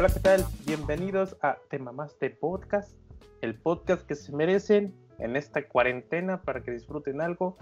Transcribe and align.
Hola, 0.00 0.14
¿qué 0.14 0.20
tal? 0.20 0.46
Bienvenidos 0.64 1.36
a 1.42 1.58
Te 1.68 1.78
Mamaste 1.78 2.30
Podcast, 2.30 2.96
el 3.42 3.54
podcast 3.54 4.06
que 4.06 4.14
se 4.14 4.32
merecen 4.32 4.94
en 5.18 5.36
esta 5.36 5.68
cuarentena 5.68 6.40
para 6.40 6.62
que 6.62 6.70
disfruten 6.70 7.20
algo. 7.20 7.58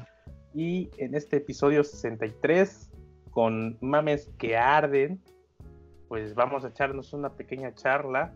Y 0.55 0.89
en 0.99 1.17
este 1.17 1.39
episodio 1.39 1.83
63, 1.83 2.93
con 3.33 3.77
mames 3.81 4.31
que 4.39 4.57
arden, 4.57 5.21
pues 6.07 6.37
vamos 6.37 6.65
a 6.65 6.69
echarnos 6.69 7.13
una 7.13 7.31
pequeña 7.35 7.75
charla 7.75 8.33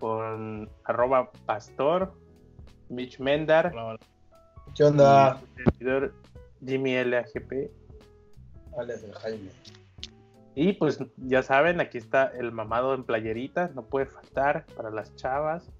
con 0.00 0.68
arroba 0.82 1.30
pastor, 1.46 2.14
Mitch 2.88 3.20
Mendar, 3.20 3.72
¿Qué 4.74 4.82
onda? 4.82 5.40
y 5.40 5.62
su 5.62 5.70
servidor 5.70 6.14
Jimmy 6.66 7.04
LAGP. 7.04 7.70
Alias 8.76 9.04
el 9.04 9.14
Jaime. 9.14 9.50
Y 10.58 10.72
pues 10.72 10.98
ya 11.18 11.42
saben, 11.42 11.80
aquí 11.82 11.98
está 11.98 12.24
el 12.28 12.50
mamado 12.50 12.94
en 12.94 13.04
playerita, 13.04 13.70
no 13.74 13.82
puede 13.82 14.06
faltar 14.06 14.64
para 14.74 14.90
las 14.90 15.14
chavas, 15.14 15.70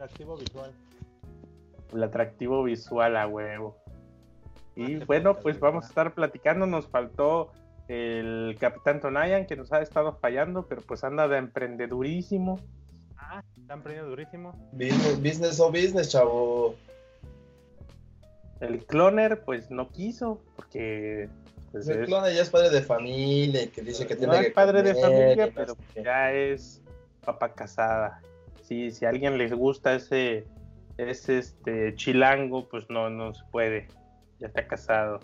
Activo 0.00 0.36
visual. 0.36 0.72
el 1.92 2.02
atractivo 2.02 2.64
visual 2.64 3.16
a 3.16 3.28
huevo. 3.28 3.76
Y 4.74 4.94
Mate 4.94 5.04
bueno, 5.04 5.34
pues 5.34 5.60
vamos 5.60 5.84
a 5.84 5.88
estar 5.88 6.12
platicando, 6.12 6.66
nos 6.66 6.88
faltó 6.88 7.52
el 7.86 8.56
Capitán 8.58 9.00
Tonayan 9.00 9.46
que 9.46 9.54
nos 9.54 9.72
ha 9.72 9.80
estado 9.80 10.12
fallando, 10.16 10.66
pero 10.66 10.82
pues 10.82 11.04
anda 11.04 11.28
de 11.28 11.38
emprendedurísimo. 11.38 12.58
Ah, 13.16 13.44
están 13.56 13.82
prendiendo 13.82 14.10
durísimo. 14.10 14.52
Business, 14.72 15.22
business 15.22 15.60
o 15.60 15.68
business, 15.70 16.10
chavo. 16.10 16.74
El 18.58 18.84
Cloner 18.86 19.44
pues 19.44 19.70
no 19.70 19.88
quiso, 19.90 20.42
porque 20.56 21.28
pues, 21.72 21.88
El 21.88 22.00
es- 22.02 22.06
clona 22.06 22.30
ya 22.30 22.42
es 22.42 22.50
padre 22.50 22.70
de 22.70 22.82
familia 22.82 23.62
y 23.62 23.68
que 23.68 23.82
dice 23.82 24.06
que 24.06 24.16
tiene 24.16 24.32
no 24.34 24.40
que 24.40 24.46
es 24.48 24.52
padre 24.52 24.82
de 24.82 24.94
comer 24.94 25.10
familia, 25.10 25.46
y 25.46 25.48
no 25.48 25.54
pero 25.54 25.76
ya 26.02 26.32
es 26.32 26.82
papá 27.24 27.52
casada. 27.52 28.20
Sí, 28.62 28.90
si 28.90 29.04
a 29.06 29.10
alguien 29.10 29.38
les 29.38 29.52
gusta 29.52 29.94
ese, 29.94 30.46
ese 30.96 31.38
este 31.38 31.94
chilango, 31.94 32.68
pues 32.68 32.88
no, 32.90 33.08
no 33.10 33.32
se 33.34 33.44
puede. 33.50 33.88
Ya 34.38 34.48
está 34.48 34.66
casado. 34.66 35.20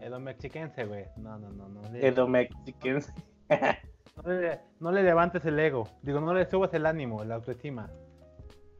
Edo 0.00 0.18
mexiquense, 0.18 0.84
güey. 0.84 1.06
No, 1.16 1.38
no, 1.38 1.50
no, 1.50 1.68
no. 1.68 1.80
Le, 1.90 2.06
Edo 2.06 2.26
Mexican. 2.26 3.02
no, 4.24 4.32
le, 4.32 4.60
no 4.80 4.90
le 4.90 5.02
levantes 5.02 5.44
el 5.44 5.58
ego. 5.58 5.88
Digo, 6.02 6.20
no 6.20 6.34
le 6.34 6.48
subas 6.48 6.72
el 6.74 6.86
ánimo, 6.86 7.22
la 7.24 7.36
autoestima. 7.36 7.88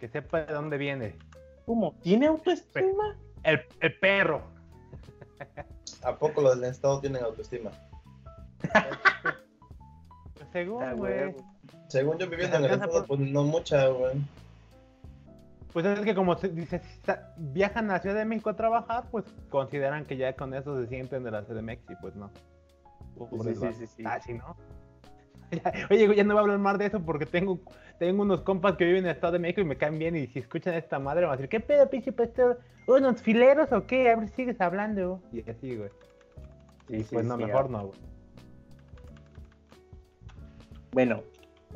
Que 0.00 0.08
sepa 0.08 0.42
de 0.42 0.53
dónde 0.53 0.78
viene. 0.78 1.16
¿Cómo? 1.64 1.94
¿Tiene 2.03 2.27
autoestima? 2.27 3.16
El, 3.44 3.60
el 3.80 3.98
perro. 4.00 4.42
¿A 6.05 6.17
poco 6.17 6.41
los 6.41 6.61
del 6.61 6.70
Estado 6.70 7.00
tienen 7.00 7.22
autoestima? 7.22 7.70
Pues 10.34 10.48
según, 10.53 10.83
Ah, 10.83 10.92
güey. 10.94 11.34
Según 11.89 12.19
yo 12.19 12.28
viviendo 12.28 12.56
en 12.56 12.64
el 12.64 12.70
Estado, 12.72 12.92
por- 12.92 13.06
pues 13.19 13.20
no 13.20 13.44
mucha, 13.44 13.86
güey. 13.89 14.14
Pues 15.72 15.86
es 15.86 16.00
que 16.00 16.14
como 16.14 16.36
se 16.36 16.48
dice, 16.48 16.81
si 17.05 17.12
viajan 17.39 17.91
a 17.91 17.98
Ciudad 18.00 18.17
de 18.17 18.25
México 18.27 18.50
a 18.50 18.56
trabajar, 18.56 19.05
pues 19.11 19.25
consideran 19.48 20.05
que 20.05 20.17
ya 20.19 20.34
con 20.34 20.53
eso 20.55 20.78
se 20.81 20.86
sienten 20.89 21.25
de 21.25 21.31
la 21.31 21.42
CDMX 21.44 21.91
y 21.91 21.97
pues 21.97 22.14
no. 22.14 22.31
Pobres 23.16 23.42
Sí, 23.42 23.55
sí, 23.55 23.61
vatos. 23.61 23.77
sí, 23.78 23.87
sí. 23.87 24.03
Ah, 24.06 24.20
sí, 24.20 24.34
¿no? 24.34 24.56
Oye, 25.91 26.17
ya 26.17 26.25
no 26.25 26.34
voy 26.34 26.39
a 26.39 26.41
hablar 26.42 26.58
más 26.58 26.78
de 26.78 26.86
eso 26.86 27.00
porque 27.00 27.27
tengo, 27.27 27.61
tengo 27.98 28.22
unos 28.22 28.41
compas 28.42 28.77
que 28.77 28.84
viven 28.84 29.00
en 29.00 29.06
el 29.11 29.14
Estado 29.17 29.34
de 29.34 29.39
México 29.39 29.61
y 29.61 29.64
me 29.64 29.77
caen 29.77 29.98
bien 29.98 30.17
y 30.17 30.27
si 30.28 30.39
escuchan 30.39 30.75
esta 30.75 30.98
madre 30.98 31.22
van 31.27 31.34
a 31.34 31.36
decir, 31.36 31.48
¿qué 31.48 31.61
pedo, 31.61 31.89
pinche 31.91 32.12
pastor? 32.12 32.61
¿Unos 32.86 33.20
fileros 33.22 33.70
o 33.72 33.86
qué? 33.86 34.11
A 34.11 34.17
ver 34.17 34.28
si 34.31 34.34
sigues 34.36 34.61
hablando. 34.61 35.20
Y 35.33 35.48
así, 35.48 35.77
güey. 35.77 35.91
Sí, 36.89 36.97
Y 36.97 37.03
sí, 37.05 37.14
pues 37.14 37.27
no, 37.27 37.36
sí, 37.36 37.44
mejor 37.44 37.67
ah. 37.67 37.72
no, 37.72 37.86
güey. 37.89 37.98
Bueno, 40.92 41.22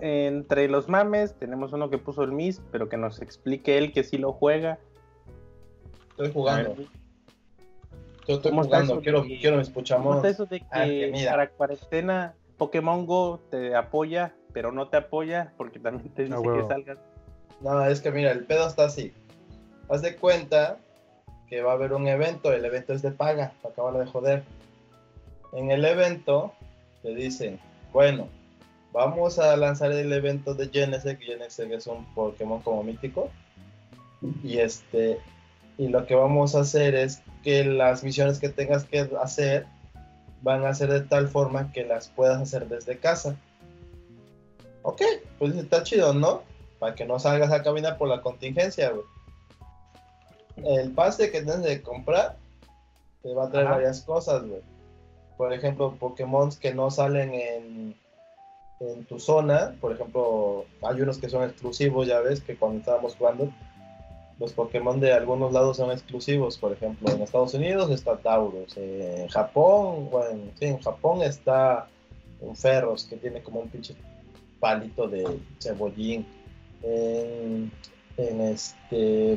entre 0.00 0.68
los 0.68 0.88
mames 0.88 1.34
tenemos 1.38 1.72
uno 1.72 1.88
que 1.90 1.98
puso 1.98 2.22
el 2.22 2.32
Miss, 2.32 2.60
pero 2.70 2.88
que 2.88 2.96
nos 2.96 3.20
explique 3.22 3.78
él 3.78 3.92
que 3.92 4.04
sí 4.04 4.18
lo 4.18 4.32
juega. 4.32 4.78
Estoy 6.10 6.28
A 6.28 6.32
jugando. 6.32 6.74
Yo 8.26 8.34
estoy 8.36 8.50
¿Cómo 8.50 8.62
está 8.62 8.80
jugando. 8.82 9.00
Quiero, 9.02 9.22
de- 9.22 9.38
quiero 9.38 9.56
mis 9.58 9.68
¿Cómo 9.68 9.74
puchamos. 9.80 10.16
está 10.16 10.28
eso 10.28 10.46
de 10.46 10.62
Ah, 10.70 10.84
que 10.84 11.10
mira. 11.12 11.30
para 11.30 11.48
cuarentena 11.50 12.34
Pokémon 12.58 13.06
Go 13.06 13.40
te 13.50 13.74
apoya, 13.74 14.34
pero 14.52 14.72
no 14.72 14.88
te 14.88 14.96
apoya 14.96 15.52
porque 15.56 15.78
también 15.78 16.08
te 16.14 16.24
dice 16.24 16.34
Ah, 16.36 16.42
que 16.42 16.66
salgas? 16.66 16.98
No, 17.60 17.84
es 17.84 18.00
que 18.00 18.10
mira, 18.10 18.32
el 18.32 18.44
pedo 18.44 18.66
está 18.66 18.84
así. 18.86 19.12
Haz 19.88 20.02
de 20.02 20.16
cuenta 20.16 20.78
que 21.48 21.62
va 21.62 21.72
a 21.72 21.74
haber 21.74 21.92
un 21.92 22.08
evento, 22.08 22.52
el 22.52 22.64
evento 22.64 22.92
es 22.92 23.02
de 23.02 23.12
paga, 23.12 23.52
acaban 23.64 23.98
de 23.98 24.06
joder. 24.06 24.42
En 25.52 25.70
el 25.70 25.84
evento 25.84 26.52
te 27.02 27.14
dicen, 27.14 27.60
bueno, 27.92 28.28
vamos 28.92 29.38
a 29.38 29.56
lanzar 29.56 29.92
el 29.92 30.12
evento 30.12 30.54
de 30.54 30.68
Genesect, 30.68 31.22
Genesect 31.22 31.72
es 31.72 31.86
un 31.86 32.04
Pokémon 32.14 32.60
como 32.62 32.82
mítico. 32.82 33.30
Y 34.42 34.58
este, 34.58 35.18
y 35.78 35.88
lo 35.88 36.06
que 36.06 36.14
vamos 36.14 36.54
a 36.54 36.60
hacer 36.60 36.94
es 36.94 37.22
que 37.44 37.64
las 37.64 38.02
misiones 38.02 38.38
que 38.38 38.48
tengas 38.48 38.84
que 38.84 39.08
hacer 39.22 39.66
van 40.46 40.64
a 40.64 40.72
ser 40.72 40.90
de 40.90 41.00
tal 41.00 41.26
forma 41.26 41.72
que 41.72 41.84
las 41.84 42.06
puedas 42.06 42.40
hacer 42.40 42.68
desde 42.68 42.98
casa. 42.98 43.36
Ok, 44.82 45.02
pues 45.40 45.56
está 45.56 45.82
chido, 45.82 46.14
¿no? 46.14 46.42
para 46.78 46.94
que 46.94 47.04
no 47.04 47.18
salgas 47.18 47.52
a 47.52 47.62
caminar 47.62 47.98
por 47.98 48.08
la 48.08 48.20
contingencia, 48.20 48.90
güey. 48.90 49.04
El 50.64 50.92
pase 50.92 51.30
que 51.30 51.42
tienes 51.42 51.62
de 51.62 51.82
comprar 51.82 52.36
te 53.22 53.34
va 53.34 53.46
a 53.46 53.50
traer 53.50 53.66
Ajá. 53.66 53.76
varias 53.76 54.02
cosas, 54.02 54.46
güey. 54.46 54.62
Por 55.36 55.52
ejemplo, 55.52 55.96
Pokémon 55.98 56.50
que 56.52 56.72
no 56.72 56.90
salen 56.90 57.34
en, 57.34 57.96
en 58.80 59.04
tu 59.04 59.18
zona. 59.18 59.74
Por 59.80 59.92
ejemplo, 59.92 60.64
hay 60.82 61.00
unos 61.00 61.18
que 61.18 61.28
son 61.28 61.42
exclusivos, 61.42 62.06
ya 62.06 62.20
ves, 62.20 62.40
que 62.40 62.56
cuando 62.56 62.78
estábamos 62.78 63.16
jugando, 63.16 63.52
los 64.38 64.52
Pokémon 64.52 65.00
de 65.00 65.12
algunos 65.12 65.52
lados 65.52 65.78
son 65.78 65.90
exclusivos. 65.90 66.58
Por 66.58 66.72
ejemplo, 66.72 67.10
en 67.10 67.22
Estados 67.22 67.54
Unidos 67.54 67.90
está 67.90 68.16
Tauros. 68.16 68.76
En 68.76 69.28
Japón, 69.28 70.08
bueno, 70.10 70.44
sí, 70.58 70.66
en 70.66 70.78
Japón 70.80 71.22
está 71.22 71.88
un 72.40 72.54
Ferros, 72.54 73.04
que 73.04 73.16
tiene 73.16 73.42
como 73.42 73.60
un 73.60 73.68
pinche 73.68 73.94
palito 74.60 75.08
de 75.08 75.38
cebollín 75.60 76.26
en, 76.82 77.70
este 78.16 79.32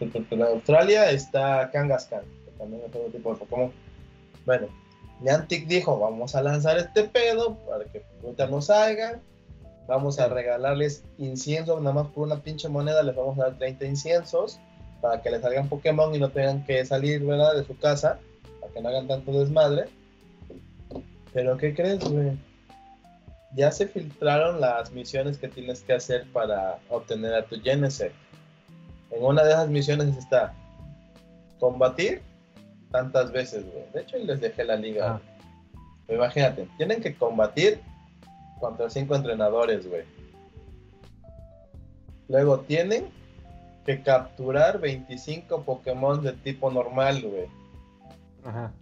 en 0.00 0.42
Australia 0.42 1.10
está 1.10 1.70
Kangaskhan, 1.70 2.22
que 2.44 2.50
también 2.58 2.82
es 2.82 2.88
otro 2.88 3.08
tipo 3.12 3.32
de 3.32 3.38
Pokémon. 3.38 3.72
Bueno, 4.44 4.68
Niantic 5.20 5.66
dijo, 5.66 5.98
vamos 5.98 6.34
a 6.34 6.42
lanzar 6.42 6.78
este 6.78 7.04
pedo 7.04 7.56
para 7.68 7.84
que 7.84 8.02
ahorita 8.22 8.46
no 8.48 8.60
salgan. 8.60 9.20
Vamos 9.86 10.18
a 10.18 10.28
regalarles 10.28 11.04
incienso, 11.18 11.78
nada 11.80 11.94
más 11.94 12.08
por 12.08 12.26
una 12.26 12.42
pinche 12.42 12.68
moneda 12.68 13.02
les 13.02 13.14
vamos 13.14 13.38
a 13.38 13.44
dar 13.44 13.58
30 13.58 13.84
inciensos 13.86 14.58
para 15.00 15.22
que 15.22 15.30
les 15.30 15.42
salgan 15.42 15.68
Pokémon 15.68 16.14
y 16.14 16.18
no 16.18 16.30
tengan 16.30 16.64
que 16.64 16.84
salir, 16.84 17.24
¿verdad? 17.24 17.54
De 17.54 17.64
su 17.64 17.78
casa, 17.78 18.18
para 18.60 18.72
que 18.72 18.80
no 18.80 18.88
hagan 18.88 19.06
tanto 19.06 19.32
desmadre. 19.32 19.84
Pero 21.32 21.56
¿qué 21.56 21.74
crees, 21.74 22.02
güey? 22.08 22.36
ya 23.56 23.72
se 23.72 23.88
filtraron 23.88 24.60
las 24.60 24.92
misiones 24.92 25.38
que 25.38 25.48
tienes 25.48 25.80
que 25.82 25.94
hacer 25.94 26.26
para 26.32 26.78
obtener 26.90 27.34
a 27.34 27.46
tu 27.46 27.60
Genesect. 27.60 28.14
En 29.10 29.24
una 29.24 29.42
de 29.42 29.50
esas 29.50 29.68
misiones 29.70 30.14
está 30.16 30.52
combatir 31.58 32.20
tantas 32.92 33.32
veces, 33.32 33.64
güey. 33.64 33.84
De 33.94 34.02
hecho, 34.02 34.18
les 34.18 34.40
dejé 34.40 34.62
la 34.64 34.76
liga. 34.76 35.14
Ah. 35.14 36.12
Imagínate, 36.12 36.68
tienen 36.76 37.00
que 37.00 37.14
combatir 37.16 37.80
contra 38.60 38.90
cinco 38.90 39.14
entrenadores, 39.14 39.88
güey. 39.88 40.04
Luego 42.28 42.60
tienen 42.60 43.08
que 43.84 44.02
capturar 44.02 44.80
25 44.80 45.62
Pokémon 45.62 46.22
de 46.22 46.32
tipo 46.32 46.70
normal, 46.70 47.22
güey. 47.22 47.46
Ajá. 48.44 48.72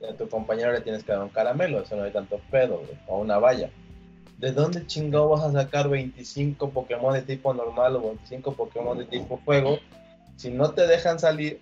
Y 0.00 0.04
a 0.06 0.16
tu 0.16 0.28
compañero 0.28 0.72
le 0.72 0.80
tienes 0.80 1.02
que 1.02 1.12
dar 1.12 1.22
un 1.22 1.28
caramelo, 1.28 1.80
eso 1.80 1.96
no 1.96 2.04
hay 2.04 2.12
tanto 2.12 2.40
pedo, 2.50 2.78
güey. 2.78 2.98
O 3.08 3.18
una 3.18 3.38
valla. 3.38 3.70
¿De 4.38 4.52
dónde 4.52 4.86
chingado 4.86 5.28
vas 5.30 5.42
a 5.42 5.52
sacar 5.52 5.88
25 5.88 6.70
Pokémon 6.70 7.12
de 7.12 7.22
tipo 7.22 7.52
normal 7.52 7.96
o 7.96 8.02
25 8.02 8.52
Pokémon 8.52 8.96
de 8.96 9.04
tipo 9.04 9.38
fuego 9.38 9.78
si 10.36 10.50
no 10.50 10.70
te 10.70 10.86
dejan 10.86 11.18
salir? 11.18 11.60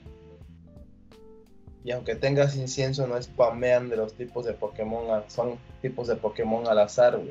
Y 1.86 1.92
aunque 1.92 2.16
tengas 2.16 2.56
incienso, 2.56 3.06
no 3.06 3.22
spamean 3.22 3.88
de 3.88 3.96
los 3.96 4.14
tipos 4.14 4.44
de 4.44 4.54
Pokémon, 4.54 5.08
a- 5.08 5.30
son 5.30 5.56
tipos 5.80 6.08
de 6.08 6.16
Pokémon 6.16 6.66
al 6.66 6.80
azar, 6.80 7.16
güey. 7.16 7.30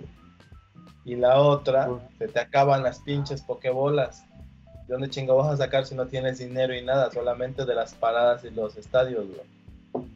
Y 1.03 1.15
la 1.17 1.41
otra, 1.41 1.89
se 2.17 2.29
te 2.29 2.39
acaban 2.39 2.81
las 2.81 2.99
pinches 2.99 3.41
Pokébolas. 3.41 4.23
¿De 4.87 4.93
dónde 4.93 5.09
chingo 5.09 5.35
vas 5.35 5.51
a 5.53 5.57
sacar 5.57 5.85
si 5.85 5.93
no 5.93 6.07
tienes 6.07 6.39
dinero 6.39 6.73
y 6.73 6.81
nada? 6.85 7.11
Solamente 7.11 7.65
de 7.65 7.75
las 7.75 7.95
paradas 7.95 8.45
y 8.45 8.49
los 8.49 8.77
estadios, 8.77 9.25
güey. 9.27 10.07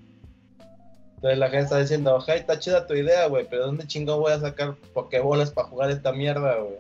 Entonces 1.16 1.38
la 1.38 1.48
gente 1.50 1.64
está 1.66 1.80
diciendo, 1.80 2.16
ojalá 2.16 2.38
está 2.38 2.60
chida 2.60 2.88
tu 2.88 2.94
idea, 2.94 3.28
güey, 3.28 3.46
pero 3.50 3.66
¿dónde 3.66 3.88
chingo 3.88 4.20
voy 4.22 4.32
a 4.32 4.40
sacar 4.40 4.76
Pokébolas 4.94 5.52
para 5.52 5.68
jugar 5.68 5.92
esta 5.92 6.14
mierda, 6.14 6.56
güey? 6.60 6.78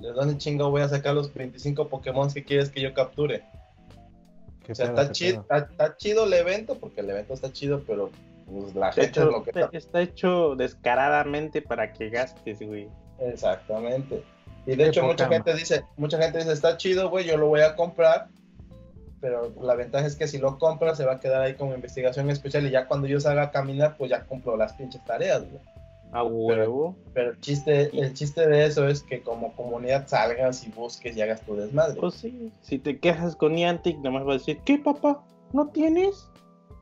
¿De 0.00 0.10
dónde 0.14 0.38
chingo 0.38 0.70
voy 0.70 0.80
a 0.80 0.88
sacar 0.88 1.14
los 1.14 1.34
25 1.34 1.88
Pokémon 1.88 2.32
que 2.32 2.42
quieres 2.44 2.70
que 2.70 2.80
yo 2.80 2.94
capture? 2.94 3.44
Qué 4.64 4.72
O 4.72 4.74
sea, 4.74 4.86
pedo, 4.86 5.00
está 5.00 5.12
chido, 5.12 5.40
está, 5.40 5.58
está 5.58 5.96
chido 5.96 6.24
el 6.24 6.32
evento, 6.32 6.76
porque 6.76 7.00
el 7.00 7.10
evento 7.10 7.34
está 7.34 7.52
chido, 7.52 7.82
pero 7.86 8.10
pues, 8.46 8.74
la 8.74 8.92
gente 8.92 9.10
hecho, 9.10 9.22
es 9.22 9.32
lo 9.32 9.42
que 9.42 9.50
está. 9.50 9.70
está 9.72 10.00
hecho 10.00 10.56
descaradamente 10.56 11.62
para 11.62 11.92
que 11.92 12.10
gastes, 12.10 12.60
güey. 12.60 12.88
Exactamente. 13.18 14.22
Y 14.66 14.70
de 14.70 14.76
Qué 14.76 14.86
hecho 14.86 15.04
mucha 15.04 15.28
gente 15.28 15.54
dice, 15.54 15.84
mucha 15.96 16.18
gente 16.18 16.38
dice, 16.38 16.52
está 16.52 16.76
chido, 16.76 17.08
güey, 17.08 17.26
yo 17.26 17.36
lo 17.36 17.46
voy 17.46 17.60
a 17.60 17.76
comprar. 17.76 18.28
Pero 19.20 19.52
la 19.60 19.74
ventaja 19.74 20.06
es 20.06 20.16
que 20.16 20.26
si 20.26 20.38
lo 20.38 20.58
compras 20.58 20.96
se 20.96 21.04
va 21.04 21.14
a 21.14 21.20
quedar 21.20 21.42
ahí 21.42 21.54
como 21.54 21.74
investigación 21.74 22.30
especial 22.30 22.66
y 22.66 22.70
ya 22.70 22.86
cuando 22.86 23.06
yo 23.06 23.20
salga 23.20 23.42
a 23.44 23.50
caminar, 23.50 23.96
pues 23.98 24.10
ya 24.10 24.24
cumplo 24.24 24.56
las 24.56 24.72
pinches 24.72 25.04
tareas, 25.04 25.42
güey. 25.42 25.60
A 26.12 26.24
huevo. 26.24 26.96
Pero 27.14 27.30
el 27.30 27.40
chiste, 27.40 27.90
el 27.96 28.12
chiste 28.14 28.46
de 28.48 28.66
eso 28.66 28.88
es 28.88 29.02
que 29.02 29.22
como 29.22 29.54
comunidad 29.54 30.08
salgas 30.08 30.66
y 30.66 30.70
busques 30.70 31.16
y 31.16 31.22
hagas 31.22 31.40
tu 31.42 31.54
desmadre. 31.56 32.00
Pues 32.00 32.14
sí, 32.14 32.52
si 32.62 32.78
te 32.78 32.98
quejas 32.98 33.36
con 33.36 33.54
Niantic, 33.54 33.98
nomás 33.98 34.26
va 34.26 34.30
a 34.30 34.38
decir, 34.38 34.58
¿qué 34.64 34.78
papá? 34.78 35.22
¿No 35.52 35.68
tienes? 35.68 36.28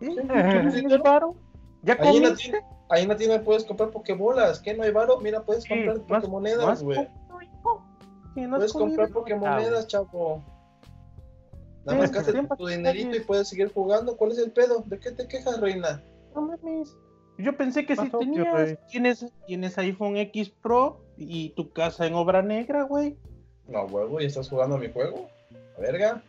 ¿No 0.01 0.13
Ajá. 0.33 0.71
tienes 0.71 0.99
varo? 1.03 1.35
¿Ya 1.83 1.97
Ahí 2.01 2.17
en 2.17 2.23
la 2.23 2.29
comiste? 2.31 2.51
tienda, 2.51 2.69
ahí 2.91 3.03
en 3.03 3.09
la 3.09 3.17
tienda 3.17 3.43
puedes 3.43 3.65
comprar 3.65 3.91
pokebolas, 3.91 4.61
¿qué? 4.61 4.75
¿No 4.75 4.83
hay 4.83 4.91
varo? 4.93 5.19
Mira, 5.21 5.43
puedes 5.45 5.65
Sí, 5.65 5.69
comprar 5.71 5.97
¿no 5.97 6.03
has- 6.03 6.09
pokemonedas, 6.23 6.83
no 6.83 6.87
güey. 6.87 7.09
no 8.37 8.57
Puedes 8.57 8.73
comprar 8.73 9.11
pokemonedas, 9.11 9.87
chavo. 9.89 10.43
Nada 11.85 11.93
Sí, 11.93 11.99
más 11.99 12.13
gastas 12.13 12.59
tu 12.59 12.67
dinerito 12.67 13.17
y 13.17 13.21
puedes 13.21 13.49
seguir 13.49 13.73
jugando. 13.73 14.17
¿Cuál 14.17 14.33
es 14.33 14.39
el 14.39 14.53
pedo? 14.53 14.83
¿De 14.87 14.99
qué 14.99 15.11
te 15.11 15.27
quejas, 15.27 15.61
reina? 15.61 16.03
No 16.35 16.43
mames. 16.43 16.97
Yo 17.39 17.57
pensé 17.57 17.87
que 17.87 17.95
si 17.97 18.11
tenías, 18.11 18.51
güey. 18.53 18.79
tienes, 18.91 19.25
tienes 19.47 19.79
iPhone 19.79 20.17
X 20.17 20.51
Pro 20.51 21.01
y 21.17 21.51
tu 21.51 21.73
casa 21.73 22.07
en 22.07 22.15
obra 22.15 22.43
negra, 22.43 22.83
güey. 22.83 23.17
No, 23.69 23.85
huevo, 23.85 24.21
¿y 24.21 24.27
estás 24.27 24.49
jugando 24.49 24.75
a 24.77 24.79
mi 24.79 24.91
juego? 24.91 25.29
A 25.77 25.81
verga. 25.81 26.21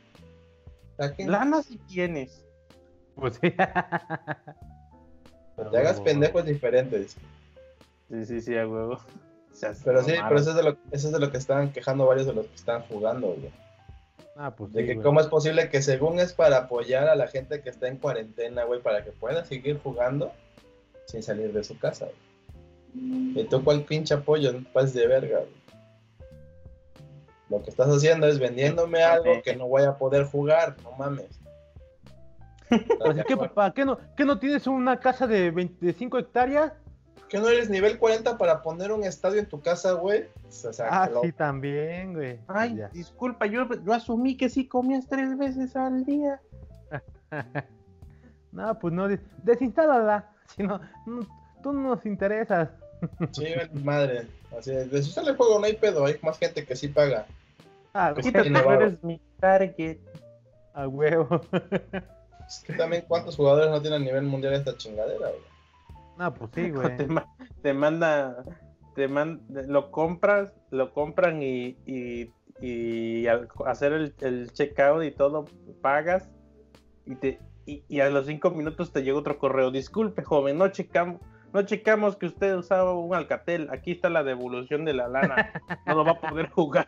Saquen. 0.98 1.32
Lana 1.32 1.64
si 1.64 1.78
tienes. 1.80 2.46
Pues 3.16 3.40
sí. 3.42 3.52
Te 3.52 3.64
hagas 5.78 6.00
pendejos 6.02 6.46
diferentes. 6.46 7.18
Sí, 8.10 8.26
sí, 8.26 8.42
sí, 8.42 8.58
a 8.58 8.68
huevo. 8.68 9.00
Pero 9.84 10.04
sí, 10.04 10.14
pero 10.28 10.40
eso 10.40 10.52
es, 10.52 10.56
de 10.56 10.64
lo, 10.64 10.78
eso 10.92 11.08
es 11.08 11.14
de 11.14 11.20
lo 11.20 11.32
que 11.32 11.38
estaban 11.38 11.72
quejando 11.74 12.06
varios 12.06 12.28
de 12.28 12.34
los 12.34 12.46
que 12.48 12.56
están 12.56 12.84
jugando, 12.84 13.28
güey. 13.28 13.52
Ah, 14.38 14.56
pues 14.56 14.72
De 14.72 14.82
sí, 14.82 14.88
que 14.88 14.94
güey. 14.94 15.04
cómo 15.04 15.20
es 15.20 15.28
posible 15.28 15.70
que 15.70 15.82
según 15.82 16.20
es 16.20 16.32
para 16.34 16.58
apoyar 16.58 17.10
a 17.10 17.16
la 17.16 17.28
gente 17.28 17.62
que 17.62 17.70
está 17.70 17.88
en 17.90 17.98
cuarentena, 17.98 18.64
güey, 18.64 18.82
para 18.82 19.04
que 19.04 19.12
pueda 19.12 19.44
seguir 19.44 19.80
jugando 19.84 20.32
sin 21.10 21.24
salir 21.24 21.52
de 21.52 21.64
su 21.64 21.78
casa, 21.80 22.06
güey. 22.06 23.40
¿Y 23.42 23.44
tú 23.46 23.64
cuál 23.64 23.84
pinche 23.84 24.14
apoyo? 24.14 24.52
No 24.54 24.64
pases 24.72 24.94
de 24.94 25.08
verga, 25.08 25.40
güey. 25.40 25.60
Lo 27.50 27.64
que 27.64 27.72
estás 27.72 27.88
haciendo 27.88 28.28
es 28.28 28.38
vendiéndome 28.40 29.02
algo 29.04 29.42
que 29.44 29.56
no 29.56 29.68
voy 29.68 29.84
a 29.84 29.98
poder 29.98 30.26
jugar, 30.26 30.76
no 30.84 30.92
mames. 30.94 31.40
Pues 33.00 33.18
es 33.18 33.26
que, 33.26 33.36
papá, 33.36 33.74
¿qué 33.74 33.84
no, 33.84 33.98
¿qué 34.16 34.24
no 34.26 34.38
tienes 34.38 34.68
una 34.68 35.00
casa 35.00 35.26
de 35.26 35.50
25 35.50 36.20
hectáreas? 36.20 36.74
¿Que 37.28 37.40
no 37.40 37.48
eres 37.50 37.68
nivel 37.72 37.98
40 37.98 38.38
para 38.38 38.62
poner 38.62 38.92
un 38.92 39.04
estadio 39.04 39.40
en 39.40 39.48
tu 39.48 39.60
casa, 39.60 39.94
güey? 39.94 40.28
O 40.48 40.52
sea, 40.74 40.88
Ah, 40.92 41.10
lo- 41.12 41.22
sí, 41.22 41.32
también, 41.32 42.14
güey. 42.14 42.40
Ay, 42.48 42.76
Ya. 42.76 42.90
disculpa, 42.90 43.48
yo, 43.48 43.68
yo 43.84 43.94
asumí 43.94 44.38
que 44.38 44.50
sí 44.50 44.68
comías 44.68 45.08
tres 45.08 45.36
veces 45.36 45.76
al 45.76 46.06
día. 46.06 46.40
no, 48.52 48.78
pues 48.78 48.94
no, 48.94 49.08
des- 49.08 49.20
desinstálala. 49.44 50.30
Si 50.56 50.64
no, 50.64 50.80
no- 51.06 51.28
tú 51.64 51.72
no 51.74 51.96
nos 51.96 52.06
interesas. 52.06 52.70
Sí, 53.32 53.46
madre. 53.84 54.28
Así 54.58 54.72
es. 54.72 54.92
De 54.92 55.02
si 55.04 55.12
sale 55.12 55.32
el 55.32 55.38
juego 55.38 55.58
no 55.60 55.66
hay 55.66 55.74
pedo, 55.74 56.06
hay 56.06 56.16
más 56.22 56.38
gente 56.38 56.66
que 56.66 56.76
sí 56.76 56.88
paga. 56.90 57.26
Ah, 57.94 58.12
Pues 58.14 58.26
Quítate, 58.26 58.50
no 58.50 58.72
eres 58.74 59.02
mi 59.04 59.22
target. 59.40 59.98
a 60.74 60.88
huevo. 60.88 61.42
Es 62.48 62.64
que 62.66 62.74
también 62.74 63.06
cuántos 63.08 63.36
jugadores 63.36 63.70
no 63.70 63.82
tienen 63.82 64.02
a 64.02 64.06
nivel 64.06 64.24
mundial 64.24 64.54
esta 64.54 64.76
chingadera, 64.76 65.28
güey. 65.30 65.42
No, 66.18 66.34
pues 66.34 66.52
sí, 66.54 66.72
güey. 66.72 66.98
Te, 66.98 67.08
ma- 67.08 67.36
te 67.62 67.74
manda, 67.74 68.44
te 68.96 69.08
man- 69.08 69.42
lo 69.50 69.92
compras, 69.92 70.52
lo 70.72 70.92
compran 70.94 71.42
y, 71.42 71.78
y, 71.86 72.32
y 72.60 73.28
al 73.28 73.48
hacer 73.66 73.94
el, 73.94 74.14
el 74.22 74.52
checkout 74.52 75.04
y 75.04 75.12
todo, 75.12 75.46
pagas 75.82 76.30
y 77.06 77.16
te 77.16 77.40
y, 77.70 77.84
y 77.88 78.00
a 78.00 78.10
los 78.10 78.26
cinco 78.26 78.50
minutos 78.52 78.92
te 78.92 79.04
llega 79.04 79.18
otro 79.18 79.38
correo. 79.38 79.72
Disculpe, 79.72 80.24
joven, 80.24 80.58
no 80.58 80.68
checamos, 80.70 81.22
no 81.54 81.62
checamos 81.64 82.16
que 82.16 82.26
usted 82.28 82.56
usaba 82.56 82.94
un 82.94 83.14
Alcatel. 83.16 83.70
Aquí 83.72 83.92
está 83.92 84.10
la 84.10 84.24
devolución 84.24 84.86
de 84.86 84.94
la 84.94 85.08
lana. 85.08 85.52
No 85.86 85.96
lo 85.96 86.06
va 86.06 86.12
a 86.12 86.20
poder 86.20 86.50
jugar. 86.50 86.88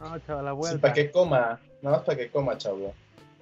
No, 0.00 0.18
chaval, 0.20 0.44
la 0.46 0.50
Sí, 0.52 0.56
vuelta. 0.56 0.80
para 0.80 0.94
que 0.94 1.10
coma, 1.10 1.60
nada 1.82 1.96
más 1.98 2.04
para 2.06 2.18
que 2.18 2.30
coma, 2.30 2.56
chavo. 2.56 2.94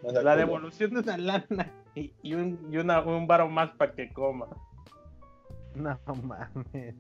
No 0.03 0.11
La 0.13 0.21
culo. 0.21 0.37
devolución 0.37 0.95
de 0.95 1.03
la 1.05 1.17
lana 1.19 1.73
y, 1.95 2.13
y 2.23 2.35
un, 2.35 2.69
y 2.71 2.77
una, 2.79 3.01
un 3.01 3.27
varo 3.27 3.49
más 3.49 3.71
para 3.77 3.93
que 3.93 4.13
coma. 4.13 4.47
No 5.75 5.99
mames. 6.23 6.95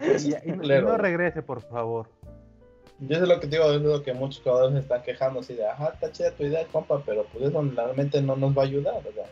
Y, 0.00 0.34
y 0.48 0.52
no- 0.52 0.96
regrese, 0.96 1.42
por 1.42 1.60
favor. 1.62 2.08
Yo 3.00 3.18
sé 3.20 3.26
lo 3.26 3.38
que 3.38 3.46
te 3.46 3.56
digo, 3.56 3.70
es 3.72 3.80
lo 3.80 4.02
que 4.02 4.12
muchos 4.12 4.42
jugadores 4.42 4.74
se 4.74 4.80
están 4.80 5.02
quejando, 5.02 5.40
así 5.40 5.54
de, 5.54 5.66
ajá, 5.66 5.90
está 5.94 6.10
chida 6.10 6.32
tu 6.32 6.44
idea, 6.44 6.66
compa, 6.66 7.00
pero 7.06 7.24
pues 7.32 7.44
eso 7.44 7.62
realmente 7.62 8.20
no 8.20 8.34
nos 8.34 8.56
va 8.56 8.62
a 8.62 8.66
ayudar, 8.66 9.02
¿verdad? 9.04 9.26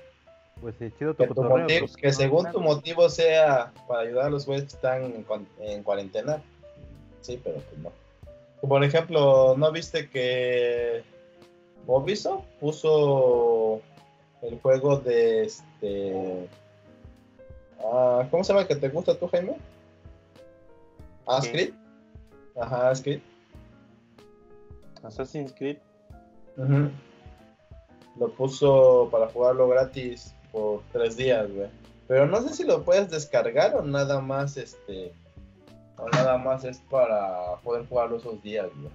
Pues 0.61 0.77
sí, 0.79 0.91
chido 0.97 1.15
tu 1.15 1.25
Que, 1.25 1.29
tu 1.29 1.35
cotorreo. 1.35 1.65
motivo- 1.65 1.87
pero 1.87 2.01
que 2.01 2.07
no, 2.07 2.13
según 2.13 2.43
nada. 2.45 2.53
tu 2.53 2.61
motivo 2.61 3.09
sea 3.09 3.73
para 3.89 4.01
ayudar 4.03 4.27
a 4.27 4.31
los 4.31 4.47
güeyes 4.47 4.65
que 4.67 4.77
están 4.77 5.25
en, 5.61 5.83
cuarentena, 5.83 6.41
sí, 7.21 7.41
pero 7.43 7.57
pues 7.57 7.79
no. 7.79 7.93
Por 8.67 8.83
ejemplo, 8.85 9.55
¿no 9.59 9.73
viste 9.73 10.09
que 10.09 11.03
Ubisoft 11.87 12.45
puso 12.61 13.81
el 14.43 14.61
juego 14.61 14.97
de 14.99 15.45
este... 15.45 16.49
ah, 17.81 18.27
¿Cómo 18.31 18.45
se 18.45 18.53
llama 18.53 18.63
el 18.63 18.69
que 18.69 18.77
te 18.77 18.89
gusta 18.89 19.19
tú, 19.19 19.27
Jaime? 19.29 19.57
Ascrit. 21.27 21.75
Ajá, 22.59 22.91
Ascrit. 22.91 23.23
Assassin's 25.07 25.53
Creed. 25.53 25.79
Lo 28.19 28.31
puso 28.33 29.09
para 29.11 29.29
jugarlo 29.29 29.69
gratis 29.69 30.35
por 30.53 30.83
tres 30.93 31.17
días, 31.17 31.53
güey. 31.53 31.69
Pero 32.09 32.27
no 32.27 32.41
sé 32.41 32.55
si 32.55 32.65
lo 32.65 32.85
puedes 32.85 33.11
descargar 33.11 33.75
o 33.75 33.83
nada 33.83 34.21
más, 34.21 34.57
este, 34.57 35.13
o 35.99 36.09
nada 36.09 36.39
más 36.39 36.65
es 36.65 36.79
para 36.91 37.57
poder 37.63 37.87
jugarlo 37.89 38.17
esos 38.17 38.43
días, 38.43 38.69
güey. 38.77 38.93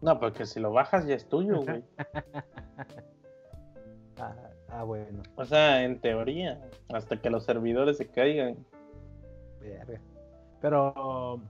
No, 0.00 0.18
porque 0.18 0.44
si 0.46 0.58
lo 0.58 0.72
bajas 0.72 1.06
ya 1.06 1.14
es 1.14 1.28
tuyo, 1.28 1.62
güey. 1.62 1.84
Ah, 4.18 4.36
ah, 4.68 4.84
bueno. 4.84 5.22
O 5.34 5.44
sea, 5.44 5.82
en 5.82 5.98
teoría, 5.98 6.60
hasta 6.92 7.20
que 7.20 7.28
los 7.28 7.44
servidores 7.44 7.96
se 7.96 8.06
caigan. 8.06 8.56
Pero 10.60 11.40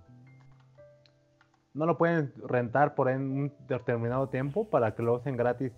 no 1.74 1.86
lo 1.86 1.96
pueden 1.96 2.32
rentar 2.46 2.94
por 2.94 3.08
en 3.08 3.20
un 3.20 3.52
determinado 3.68 4.28
tiempo 4.28 4.68
para 4.68 4.94
que 4.94 5.02
lo 5.02 5.14
usen 5.14 5.36
gratis 5.36 5.72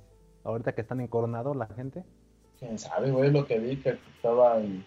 ahorita 0.45 0.75
que 0.75 0.81
están 0.81 1.01
en 1.01 1.09
Coronado 1.09 1.55
la 1.55 1.67
gente. 1.67 2.05
Quién 2.59 2.79
sabe, 2.79 3.11
güey, 3.11 3.31
lo 3.31 3.47
que 3.47 3.59
vi 3.59 3.77
que 3.77 3.99
estaba 4.17 4.61
en, 4.61 4.85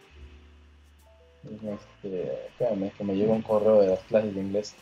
en 1.43 1.69
este, 1.69 2.47
espérame, 2.47 2.91
que 2.91 3.03
me 3.03 3.15
llegó 3.15 3.33
un 3.33 3.41
correo 3.41 3.81
de 3.81 3.87
las 3.89 3.99
clases 4.01 4.33
de 4.33 4.41
inglés. 4.41 4.75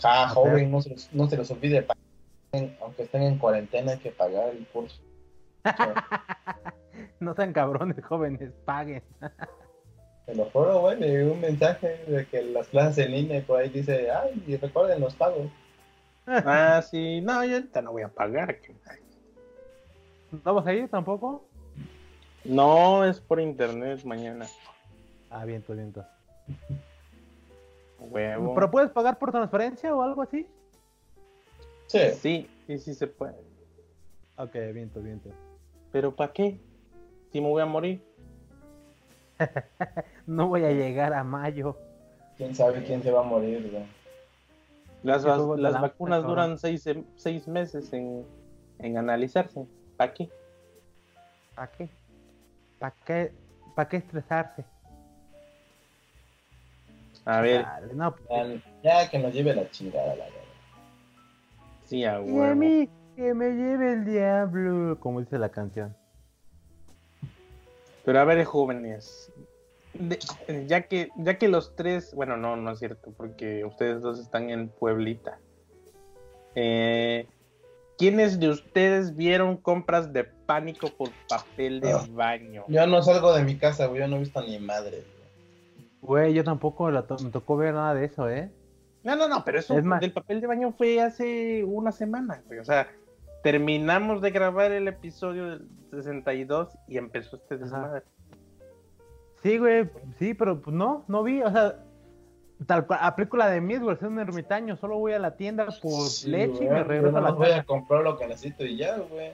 Ja, 0.00 0.28
joven, 0.28 0.70
no 0.70 0.80
se 0.80 0.90
los, 0.90 1.12
no 1.12 1.26
se 1.28 1.36
los 1.36 1.50
olvide, 1.50 1.86
aunque 2.80 3.02
estén 3.02 3.22
en 3.22 3.38
cuarentena 3.38 3.92
hay 3.92 3.98
que 3.98 4.10
pagar 4.10 4.50
el 4.50 4.66
curso. 4.66 5.00
No 7.20 7.34
sean 7.34 7.52
cabrones, 7.52 8.04
jóvenes, 8.04 8.50
paguen. 8.64 9.02
Te 10.26 10.34
lo 10.34 10.44
juro, 10.46 10.80
güey, 10.80 10.98
me 10.98 11.08
llegó 11.08 11.32
un 11.32 11.40
mensaje 11.40 12.04
de 12.06 12.26
que 12.26 12.42
las 12.42 12.68
clases 12.68 13.06
en 13.06 13.12
línea 13.12 13.42
por 13.42 13.60
ahí 13.60 13.68
dice, 13.70 14.10
ay, 14.10 14.42
y 14.46 14.56
recuerden 14.56 15.00
los 15.00 15.14
pagos. 15.14 15.46
Ah, 16.26 16.82
sí. 16.88 17.20
No, 17.20 17.44
yo 17.44 17.56
ahorita 17.56 17.82
no 17.82 17.92
voy 17.92 18.02
a 18.02 18.08
pagar. 18.08 18.58
¿No 20.44 20.54
vas 20.54 20.66
a 20.66 20.72
ir 20.72 20.88
tampoco? 20.88 21.44
No, 22.44 23.04
es 23.04 23.20
por 23.20 23.40
internet 23.40 24.04
mañana. 24.04 24.46
Ah, 25.30 25.44
viento, 25.44 25.74
viento. 25.74 26.04
Huevo. 27.98 28.54
¿Pero 28.54 28.70
puedes 28.70 28.90
pagar 28.90 29.18
por 29.18 29.30
transferencia 29.30 29.94
o 29.94 30.02
algo 30.02 30.22
así? 30.22 30.46
Sí, 31.86 31.98
Sí, 32.20 32.50
sí, 32.66 32.78
sí 32.78 32.94
se 32.94 33.06
puede. 33.06 33.34
Ok, 34.36 34.54
viento, 34.72 35.00
viento. 35.00 35.28
¿Pero 35.92 36.14
para 36.14 36.32
qué? 36.32 36.58
Si 37.30 37.40
me 37.40 37.48
voy 37.48 37.62
a 37.62 37.66
morir. 37.66 38.02
No 40.26 40.46
voy 40.48 40.64
a 40.64 40.70
llegar 40.70 41.12
a 41.14 41.24
mayo. 41.24 41.76
quién 42.36 42.54
sabe 42.54 42.84
quién 42.84 43.02
se 43.02 43.10
va 43.10 43.20
a 43.20 43.24
morir, 43.24 43.68
güey. 43.70 43.84
Las, 45.02 45.26
va- 45.26 45.56
las 45.56 45.72
la- 45.72 45.80
vacunas 45.80 46.22
duran 46.24 46.58
seis, 46.58 46.86
sem- 46.86 47.04
seis 47.16 47.48
meses 47.48 47.92
en, 47.92 48.24
en 48.78 48.96
analizarse. 48.98 49.66
¿Para 49.96 50.14
qué? 50.14 50.30
¿Para 51.54 51.70
qué? 51.72 51.90
¿Para 52.78 52.94
qué? 53.04 53.32
¿Para 53.74 53.88
qué 53.88 53.96
estresarse? 53.96 54.64
A 57.24 57.40
ver, 57.40 57.62
Dale, 57.64 57.94
no, 57.94 58.14
pues, 58.16 58.60
Ya, 58.82 59.00
ya 59.02 59.10
que 59.10 59.18
nos 59.18 59.32
lleve 59.32 59.54
la 59.54 59.68
chingada, 59.70 60.14
la 60.16 60.24
verdad. 60.24 60.40
sí, 61.84 62.04
a 62.04 62.14
y 62.14 62.14
a 62.14 62.20
huevo. 62.20 62.54
mí 62.56 62.88
que 63.16 63.34
me 63.34 63.50
lleve 63.50 63.92
el 63.92 64.04
diablo, 64.04 64.98
como 65.00 65.20
dice 65.20 65.38
la 65.38 65.50
canción. 65.50 65.94
Pero 68.04 68.18
a 68.18 68.24
ver, 68.24 68.44
jóvenes, 68.44 69.31
de- 69.94 70.66
ya 70.66 70.82
que 70.82 71.10
ya 71.16 71.38
que 71.38 71.48
los 71.48 71.74
tres, 71.76 72.14
bueno, 72.14 72.36
no, 72.36 72.56
no 72.56 72.70
es 72.72 72.78
cierto, 72.78 73.12
porque 73.16 73.64
ustedes 73.64 74.02
dos 74.02 74.18
están 74.18 74.50
en 74.50 74.68
Pueblita. 74.68 75.38
Eh, 76.54 77.26
¿Quiénes 77.98 78.40
de 78.40 78.48
ustedes 78.48 79.14
vieron 79.16 79.56
compras 79.56 80.12
de 80.12 80.24
pánico 80.24 80.88
por 80.88 81.10
papel 81.28 81.80
de 81.80 81.92
Ah. 81.92 82.04
baño? 82.10 82.64
Yo 82.68 82.86
no 82.86 83.02
salgo 83.02 83.32
de 83.34 83.44
mi 83.44 83.56
casa, 83.56 83.86
güey. 83.86 84.00
Yo 84.00 84.08
no 84.08 84.16
he 84.16 84.20
visto 84.20 84.42
ni 84.42 84.58
madre. 84.58 85.04
Güey, 86.00 86.34
yo 86.34 86.42
tampoco 86.42 86.90
la 86.90 87.06
to- 87.06 87.18
me 87.22 87.30
tocó 87.30 87.56
ver 87.56 87.74
nada 87.74 87.94
de 87.94 88.06
eso, 88.06 88.28
¿eh? 88.28 88.50
No, 89.04 89.14
no, 89.14 89.28
no, 89.28 89.44
pero 89.44 89.58
eso 89.60 89.78
Es 89.78 89.84
más- 89.84 90.00
del 90.00 90.12
papel 90.12 90.40
de 90.40 90.46
baño 90.46 90.72
fue 90.72 91.00
hace 91.00 91.62
una 91.64 91.92
semana, 91.92 92.42
güey. 92.46 92.58
O 92.58 92.64
sea, 92.64 92.88
terminamos 93.42 94.20
de 94.20 94.30
grabar 94.30 94.72
el 94.72 94.88
episodio 94.88 95.50
del 95.50 95.68
62 95.92 96.76
y 96.88 96.98
empezó 96.98 97.36
este 97.36 97.56
desmadre. 97.56 98.02
Sí, 99.42 99.58
güey, 99.58 99.88
sí, 100.18 100.34
pero 100.34 100.60
pues 100.60 100.74
no, 100.74 101.04
no 101.08 101.22
vi, 101.22 101.42
o 101.42 101.50
sea, 101.50 101.76
tal 102.66 102.86
cual, 102.86 103.00
aplico 103.02 103.36
la 103.36 103.48
de 103.50 103.60
mí, 103.60 103.76
güey, 103.76 103.96
soy 103.96 104.08
un 104.08 104.20
ermitaño, 104.20 104.76
solo 104.76 104.98
voy 104.98 105.12
a 105.14 105.18
la 105.18 105.36
tienda 105.36 105.66
por 105.82 106.08
Sí, 106.08 106.30
leche 106.30 106.64
y 106.64 106.68
me 106.68 106.84
regreso 106.84 107.16
a 107.16 107.20
nomás 107.20 107.32
la 107.32 107.38
voy 107.38 107.50
a 107.50 107.64
comprar 107.64 108.02
lo 108.02 108.16
que 108.16 108.26
necesito 108.28 108.64
y 108.64 108.76
ya, 108.76 108.96
güey. 108.98 109.30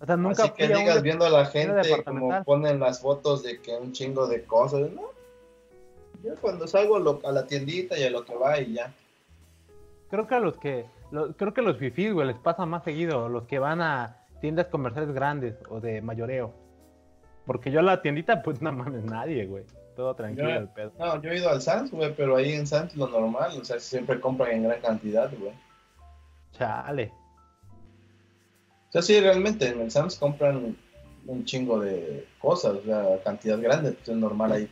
O 0.00 0.06
sea, 0.06 0.16
nunca 0.16 0.44
Así 0.44 0.52
que 0.52 0.64
a 0.66 0.76
digas 0.76 1.02
viendo 1.02 1.24
a 1.24 1.30
la 1.30 1.46
gente 1.46 2.02
como 2.04 2.44
ponen 2.44 2.78
las 2.80 3.00
fotos 3.00 3.42
de 3.42 3.60
que 3.60 3.74
un 3.76 3.92
chingo 3.92 4.26
de 4.26 4.44
cosas, 4.44 4.90
¿no? 4.92 5.02
Yo 6.22 6.34
cuando 6.40 6.66
salgo 6.66 6.98
lo- 6.98 7.20
a 7.24 7.32
la 7.32 7.46
tiendita 7.46 7.98
y 7.98 8.04
a 8.04 8.10
lo 8.10 8.24
que 8.24 8.34
va 8.36 8.60
y 8.60 8.74
ya. 8.74 8.92
Creo 10.10 10.26
que 10.28 10.34
a 10.34 10.40
los 10.40 10.56
que, 10.58 10.84
lo- 11.10 11.32
creo 11.32 11.52
que 11.54 11.60
a 11.60 11.64
los 11.64 11.78
fifís, 11.78 12.12
güey, 12.12 12.26
les 12.26 12.36
pasa 12.36 12.66
más 12.66 12.84
seguido, 12.84 13.28
los 13.28 13.44
que 13.44 13.58
van 13.58 13.80
a 13.80 14.16
tiendas 14.40 14.66
comerciales 14.66 15.12
grandes 15.14 15.54
o 15.70 15.80
de 15.80 16.02
mayoreo. 16.02 16.52
Porque 17.46 17.70
yo 17.70 17.80
a 17.80 17.82
la 17.82 18.02
tiendita, 18.02 18.42
pues 18.42 18.60
no 18.60 18.72
mames, 18.72 19.04
nadie, 19.04 19.46
güey. 19.46 19.64
Todo 19.94 20.14
tranquilo 20.14 20.50
Yo- 20.50 20.56
el 20.56 20.68
pedo. 20.68 20.92
No, 20.98 21.22
yo 21.22 21.30
he 21.30 21.38
ido 21.38 21.48
al 21.48 21.62
Sam's, 21.62 21.90
güey, 21.90 22.14
pero 22.14 22.36
ahí 22.36 22.52
en 22.52 22.66
Sam's 22.66 22.94
lo 22.96 23.08
normal, 23.08 23.52
o 23.58 23.64
sea, 23.64 23.78
siempre 23.80 24.20
compran 24.20 24.50
en 24.50 24.64
gran 24.64 24.80
cantidad, 24.80 25.30
güey. 25.38 25.52
Chale. 26.52 27.12
O 28.88 28.92
sea, 28.92 29.02
sí, 29.02 29.18
realmente 29.20 29.68
en 29.68 29.80
el 29.80 29.90
Sam's 29.90 30.16
compran 30.16 30.76
un 31.26 31.44
chingo 31.44 31.80
de 31.80 32.26
cosas, 32.38 32.74
o 32.74 32.82
sea, 32.82 33.22
cantidad 33.24 33.58
grande, 33.60 33.92
pues 33.92 34.08
es 34.08 34.16
normal 34.16 34.52
ahí. 34.52 34.70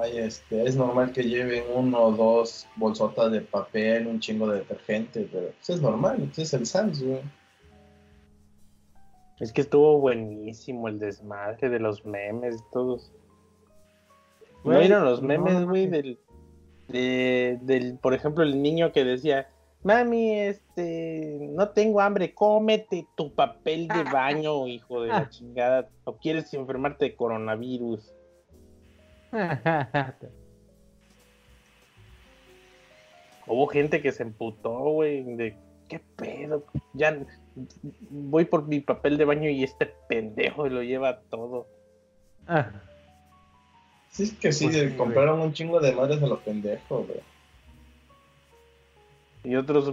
Ahí, 0.00 0.18
este, 0.18 0.64
es 0.66 0.76
normal 0.76 1.12
que 1.12 1.22
lleven 1.22 1.64
uno 1.74 1.98
o 1.98 2.12
dos 2.12 2.66
bolsotas 2.76 3.32
de 3.32 3.40
papel, 3.40 4.06
un 4.06 4.20
chingo 4.20 4.46
de 4.48 4.58
detergente, 4.58 5.26
pero 5.32 5.48
pues 5.48 5.70
es 5.70 5.80
normal, 5.80 6.16
pues 6.18 6.38
es 6.38 6.52
el 6.54 6.66
Sam's, 6.66 7.02
güey. 7.02 7.20
Es 9.40 9.52
que 9.52 9.60
estuvo 9.60 9.98
buenísimo 9.98 10.88
el 10.88 10.98
desmadre 10.98 11.68
de 11.68 11.78
los 11.78 12.04
memes, 12.04 12.62
todos. 12.72 13.12
¿No 14.64 14.72
Güey, 14.72 14.80
vieron 14.80 15.04
los 15.04 15.22
no, 15.22 15.28
memes, 15.28 15.54
no 15.60 15.68
güey? 15.68 15.86
del, 15.86 16.18
de- 16.88 17.58
del, 17.62 17.98
por 17.98 18.14
ejemplo, 18.14 18.42
el 18.42 18.60
niño 18.60 18.90
que 18.92 19.04
decía, 19.04 19.48
mami, 19.84 20.32
este, 20.40 21.38
no 21.52 21.68
tengo 21.68 22.00
hambre, 22.00 22.34
cómete 22.34 23.06
tu 23.16 23.32
papel 23.32 23.86
de 23.86 24.02
baño, 24.12 24.66
hijo 24.66 25.02
de 25.02 25.08
la 25.08 25.28
chingada, 25.28 25.88
o 26.04 26.16
quieres 26.16 26.52
enfermarte 26.54 27.04
de 27.06 27.14
coronavirus. 27.14 28.12
Hubo 33.46 33.66
gente 33.68 34.02
que 34.02 34.12
se 34.12 34.24
emputó, 34.24 34.78
güey, 34.90 35.22
de 35.36 35.56
qué 35.88 36.00
pedo, 36.16 36.64
ya 36.92 37.18
voy 38.10 38.44
por 38.44 38.66
mi 38.66 38.80
papel 38.80 39.16
de 39.18 39.24
baño 39.24 39.48
y 39.50 39.64
este 39.64 39.86
pendejo 40.08 40.68
lo 40.68 40.82
lleva 40.82 41.20
todo. 41.30 41.66
Ah, 42.46 42.70
Sí, 44.10 44.22
es 44.24 44.32
que 44.32 44.52
sí, 44.52 44.64
Pues 44.64 44.74
sí, 44.76 44.80
de- 44.80 44.86
güey. 44.86 44.96
compraron 44.98 45.38
un 45.40 45.52
chingo 45.52 45.80
de 45.80 45.92
madres 45.92 46.22
a 46.22 46.26
los 46.26 46.38
pendejos, 46.40 47.06
güey. 47.06 47.20
Y 49.44 49.54
otros, 49.54 49.92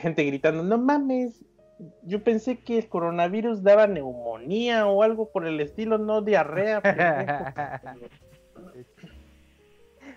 gente 0.00 0.24
gritando, 0.24 0.62
no 0.64 0.76
mames, 0.76 1.44
yo 2.02 2.22
pensé 2.22 2.58
que 2.58 2.78
el 2.78 2.88
coronavirus 2.88 3.62
daba 3.62 3.86
neumonía 3.86 4.86
o 4.88 5.02
algo 5.04 5.30
por 5.30 5.46
el 5.46 5.60
estilo, 5.60 5.98
no 5.98 6.20
diarrea. 6.20 6.80
pendejo". 6.82 8.08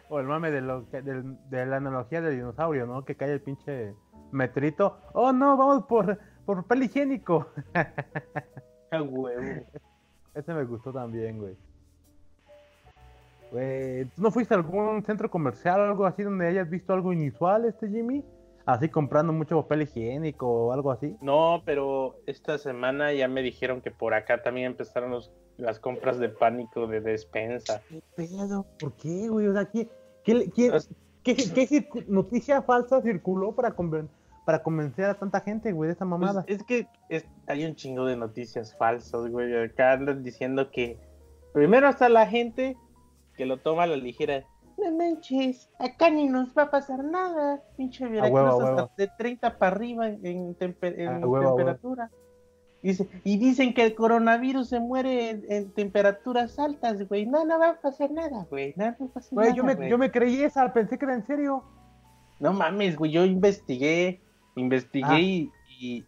o 0.10 0.20
el 0.20 0.25
mame 0.25 0.51
de, 0.51 0.62
lo, 0.62 0.82
de 0.92 1.66
la 1.66 1.78
analogía 1.78 2.22
del 2.22 2.36
dinosaurio, 2.36 2.86
¿no? 2.86 3.06
Que 3.06 3.16
cae 3.16 3.32
el 3.32 3.40
pinche 3.42 3.94
metrito. 4.32 4.98
Oh, 5.13 5.32
no, 5.32 5.56
vamos 5.56 5.86
por, 5.86 6.20
por 6.51 6.63
papel 6.63 6.84
higiénico. 6.84 7.48
Huevo. 8.91 9.65
Ese 10.34 10.53
me 10.53 10.65
gustó 10.65 10.91
también, 10.91 11.38
güey. 11.39 11.55
Güey, 13.51 14.05
¿tú 14.05 14.22
no 14.22 14.31
fuiste 14.31 14.53
a 14.53 14.58
algún 14.58 15.01
centro 15.05 15.29
comercial 15.31 15.79
o 15.79 15.84
algo 15.86 16.05
así 16.05 16.24
donde 16.24 16.48
hayas 16.48 16.70
visto 16.70 16.91
algo 16.93 17.13
inusual, 17.13 17.63
este 17.65 17.88
Jimmy? 17.89 18.24
Así 18.65 18.89
comprando 18.89 19.31
mucho 19.34 19.62
papel 19.62 19.84
higiénico 19.84 20.48
o 20.48 20.72
algo 20.74 20.91
así. 20.91 21.15
No, 21.22 21.62
pero 21.65 22.15
esta 22.27 22.58
semana 22.58 23.13
ya 23.13 23.27
me 23.29 23.41
dijeron 23.41 23.79
que 23.81 23.91
por 23.91 24.13
acá 24.13 24.41
también 24.43 24.67
empezaron 24.67 25.12
los- 25.12 25.31
las 25.58 25.79
compras 25.79 26.20
de 26.20 26.27
pánico 26.29 26.86
de 26.88 27.00
despensa. 27.00 27.81
¿Qué 27.89 28.01
pedo? 28.15 28.65
¿Por 28.77 28.93
qué, 28.98 29.29
güey? 29.29 29.48
O 29.48 29.53
sea, 29.53 29.65
¿qué, 29.65 29.88
qué, 30.25 30.50
qué- 31.24 31.53
qué- 31.53 32.05
noticia 32.08 32.62
falsa 32.62 33.01
circuló 33.01 33.53
para, 33.53 33.74
conven- 33.75 34.10
para 34.51 34.63
convencer 34.63 35.05
a 35.05 35.13
tanta 35.13 35.39
gente, 35.39 35.72
güey, 35.72 35.88
de 35.88 35.93
esa 35.93 36.00
Pues, 36.05 36.10
mamada? 36.10 36.43
es 36.48 36.62
que 36.63 36.86
es- 37.08 37.25
hay 37.48 37.63
un 37.63 37.74
chingo 37.75 38.03
de 38.05 38.17
noticias 38.17 38.75
falsas, 38.77 39.29
güey. 39.29 39.55
Acá 39.63 39.93
andan 39.93 40.24
diciendo 40.24 40.70
que 40.72 41.00
primero 41.53 41.88
está 41.88 42.10
la 42.10 42.27
gente 42.27 42.75
que 43.38 43.46
lo 43.46 43.58
toma 43.60 43.84
a 43.84 43.88
la 43.88 43.96
ligera. 43.96 44.43
No 44.77 44.91
manches, 44.98 45.70
acá 45.79 46.10
ni 46.10 46.27
nos 46.27 46.53
va 46.53 46.63
a 46.63 46.70
pasar 46.72 47.01
nada. 47.01 47.62
Pinche 47.77 48.05
Veracruz 48.10 48.62
hasta 48.62 48.89
de 48.98 49.10
30 49.17 49.58
para 49.58 49.74
arriba 49.74 50.10
en, 50.10 50.53
tempe- 50.55 51.01
en 51.01 51.08
A 51.08 51.12
huevo, 51.20 51.25
a 51.25 51.29
huevo. 51.39 51.55
temperatura. 51.55 52.12
Dice, 52.84 53.08
y 53.24 53.38
dicen 53.38 53.74
que 53.74 53.84
el 53.86 53.96
coronavirus 53.96 54.67
se 54.67 54.79
muere 54.81 55.29
en, 55.29 55.46
en 55.50 55.72
temperaturas 55.72 56.60
altas, 56.60 57.08
güey. 57.08 57.25
No, 57.25 57.46
no 57.46 57.58
va 57.58 57.70
a 57.70 57.79
pasar 57.79 58.12
nada, 58.12 58.48
güey. 58.50 58.74
No, 58.75 58.86
no 58.86 58.98
va 59.00 59.05
a 59.05 59.13
pasar 59.13 59.34
Güey, 59.34 59.48
nada, 59.50 59.55
yo 59.55 59.63
me, 59.63 59.75
güey. 59.75 59.89
yo 59.89 59.98
me 59.98 60.12
creí 60.12 60.41
esa, 60.43 60.74
pensé 60.74 60.98
que 60.98 61.05
era 61.05 61.13
en 61.13 61.25
serio. 61.25 61.63
No 62.39 62.51
mames, 62.53 62.98
güey, 62.98 63.12
yo 63.12 63.24
investigué, 63.24 64.20
investigué 64.55 65.05
Ah. 65.10 65.20
y, 65.20 65.51
y, 65.79 66.05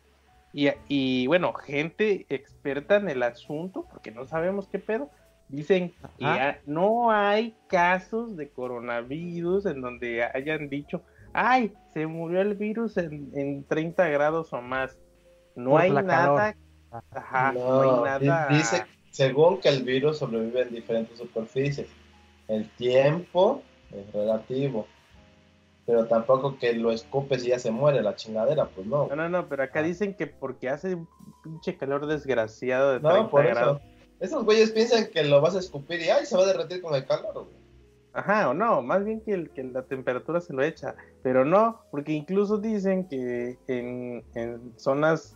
y, 0.53 0.69
y, 0.87 1.27
bueno, 1.27 1.53
gente 1.53 2.25
experta 2.29 2.97
en 2.97 3.09
el 3.09 3.23
asunto, 3.23 3.87
porque 3.91 4.11
no 4.11 4.25
sabemos 4.25 4.67
qué 4.67 4.79
pedo, 4.79 5.09
dicen 5.49 5.93
que 6.19 6.25
ha- 6.25 6.59
no 6.65 7.11
hay 7.11 7.55
casos 7.67 8.35
de 8.37 8.49
coronavirus 8.49 9.65
en 9.65 9.81
donde 9.81 10.23
hayan 10.23 10.69
dicho, 10.69 11.01
ay, 11.33 11.73
se 11.93 12.05
murió 12.07 12.41
el 12.41 12.55
virus 12.55 12.97
en, 12.97 13.31
en 13.35 13.63
30 13.63 14.07
grados 14.09 14.53
o 14.53 14.61
más. 14.61 14.97
No 15.55 15.71
Por 15.71 15.81
hay 15.81 15.91
nada, 15.91 16.55
ajá, 17.11 17.51
no, 17.53 17.83
No, 17.83 18.05
hay 18.05 18.25
nada. 18.27 18.47
dice, 18.49 18.83
según 19.11 19.59
que 19.59 19.69
el 19.69 19.83
virus 19.83 20.17
sobrevive 20.19 20.61
en 20.63 20.73
diferentes 20.73 21.17
superficies. 21.17 21.87
El 22.47 22.69
tiempo 22.71 23.61
es 23.91 24.11
relativo. 24.13 24.87
Pero 25.85 26.05
tampoco 26.05 26.57
que 26.57 26.73
lo 26.73 26.91
escupes 26.91 27.43
y 27.45 27.49
ya 27.49 27.59
se 27.59 27.69
muere 27.71 28.01
la 28.01 28.15
chingadera, 28.15 28.65
pues 28.67 28.87
no. 28.87 29.07
No, 29.07 29.15
no, 29.17 29.27
no, 29.29 29.49
pero 29.49 29.63
acá 29.63 29.79
Ah. 29.79 29.83
dicen 29.83 30.13
que 30.15 30.27
porque 30.27 30.69
hace 30.69 30.95
un 30.95 31.07
pinche 31.43 31.75
calor 31.77 32.05
desgraciado 32.07 32.93
de 32.93 32.99
No, 33.01 33.09
30 33.09 33.29
por 33.29 33.45
grados. 33.45 33.81
eso. 33.81 33.89
Esos 34.19 34.45
güeyes 34.45 34.71
piensan 34.71 35.07
que 35.07 35.23
lo 35.25 35.41
vas 35.41 35.55
a 35.55 35.59
escupir 35.59 35.99
y 36.01 36.09
ay, 36.09 36.25
se 36.25 36.37
va 36.37 36.43
a 36.43 36.47
derretir 36.47 36.81
con 36.81 36.95
el 36.95 37.05
calor, 37.05 37.33
güey. 37.33 37.63
Ajá, 38.13 38.49
o 38.49 38.53
no, 38.53 38.81
más 38.83 39.03
bien 39.03 39.19
que, 39.21 39.33
el, 39.33 39.49
que 39.49 39.63
la 39.63 39.81
temperatura 39.81 40.39
se 40.39 40.53
lo 40.53 40.61
echa, 40.63 40.95
pero 41.23 41.43
no, 41.43 41.81
porque 41.91 42.11
incluso 42.13 42.59
dicen 42.59 43.07
que 43.09 43.57
en, 43.67 44.23
en 44.35 44.71
zonas 44.77 45.35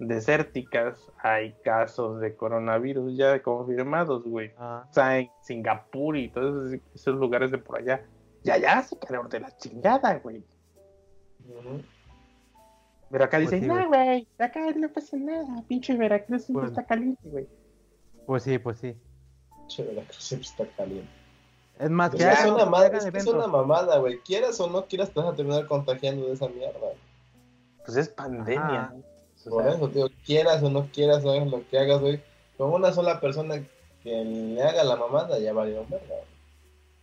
desérticas 0.00 0.98
hay 1.22 1.54
casos 1.64 2.20
de 2.20 2.34
coronavirus 2.34 3.16
ya 3.16 3.40
confirmados, 3.42 4.24
güey. 4.24 4.52
Ah. 4.58 4.84
O 4.90 4.92
sea, 4.92 5.18
en 5.18 5.30
Singapur 5.42 6.16
y 6.16 6.28
todos 6.28 6.72
esos, 6.72 6.80
esos 6.94 7.14
lugares 7.16 7.50
de 7.50 7.58
por 7.58 7.78
allá, 7.78 8.02
ya 8.44 8.56
ya 8.58 8.78
hace 8.78 8.98
calor 8.98 9.28
de 9.28 9.40
la 9.40 9.56
chingada, 9.56 10.18
güey. 10.18 10.42
Pero 13.10 13.24
acá 13.24 13.38
Pues 13.38 13.50
dicen, 13.50 13.62
sí, 13.62 13.66
no, 13.68 13.88
güey, 13.88 14.28
acá 14.38 14.60
no 14.76 14.88
pasa 14.90 15.16
nada, 15.16 15.62
pinche 15.66 15.96
Veracruz 15.96 16.44
siempre 16.44 16.68
Pues- 16.68 16.72
está 16.78 16.86
caliente, 16.86 17.28
güey. 17.28 17.48
Pues 18.26 18.42
sí, 18.42 18.58
pues 18.58 18.78
sí. 18.78 18.94
Che, 19.68 19.92
la 19.92 20.02
cosa 20.02 20.20
siempre 20.20 20.48
está 20.48 20.66
caliente. 20.76 21.08
Es 21.78 21.90
más, 21.90 22.10
que 22.10 22.16
es 22.28 22.44
una, 22.44 22.64
que 22.64 22.70
madre, 22.70 22.86
hagan 22.88 22.96
es, 22.98 23.02
que 23.04 23.08
es 23.08 23.14
eventos. 23.26 23.34
una 23.34 23.46
mamada, 23.46 23.98
güey. 23.98 24.18
Quieras 24.20 24.60
o 24.60 24.68
no 24.68 24.84
quieras, 24.86 25.10
te 25.12 25.20
vas 25.20 25.32
a 25.32 25.36
terminar 25.36 25.66
contagiando 25.66 26.26
de 26.26 26.32
esa 26.32 26.48
mierda. 26.48 26.88
Pues 27.86 27.96
es 27.96 28.08
pandemia. 28.08 28.92
Por 29.48 29.62
sea, 29.62 29.72
eso, 29.72 29.88
tío, 29.88 30.06
quieras 30.26 30.62
o 30.62 30.70
no 30.70 30.88
quieras, 30.92 31.24
hagas 31.24 31.46
lo 31.48 31.66
que 31.68 31.78
hagas, 31.78 32.00
güey. 32.00 32.20
Con 32.58 32.72
una 32.72 32.92
sola 32.92 33.20
persona 33.20 33.64
que 34.02 34.24
le 34.24 34.62
haga 34.62 34.82
la 34.84 34.96
mamada, 34.96 35.38
ya 35.38 35.52
valió 35.52 35.86
verga. 35.88 36.16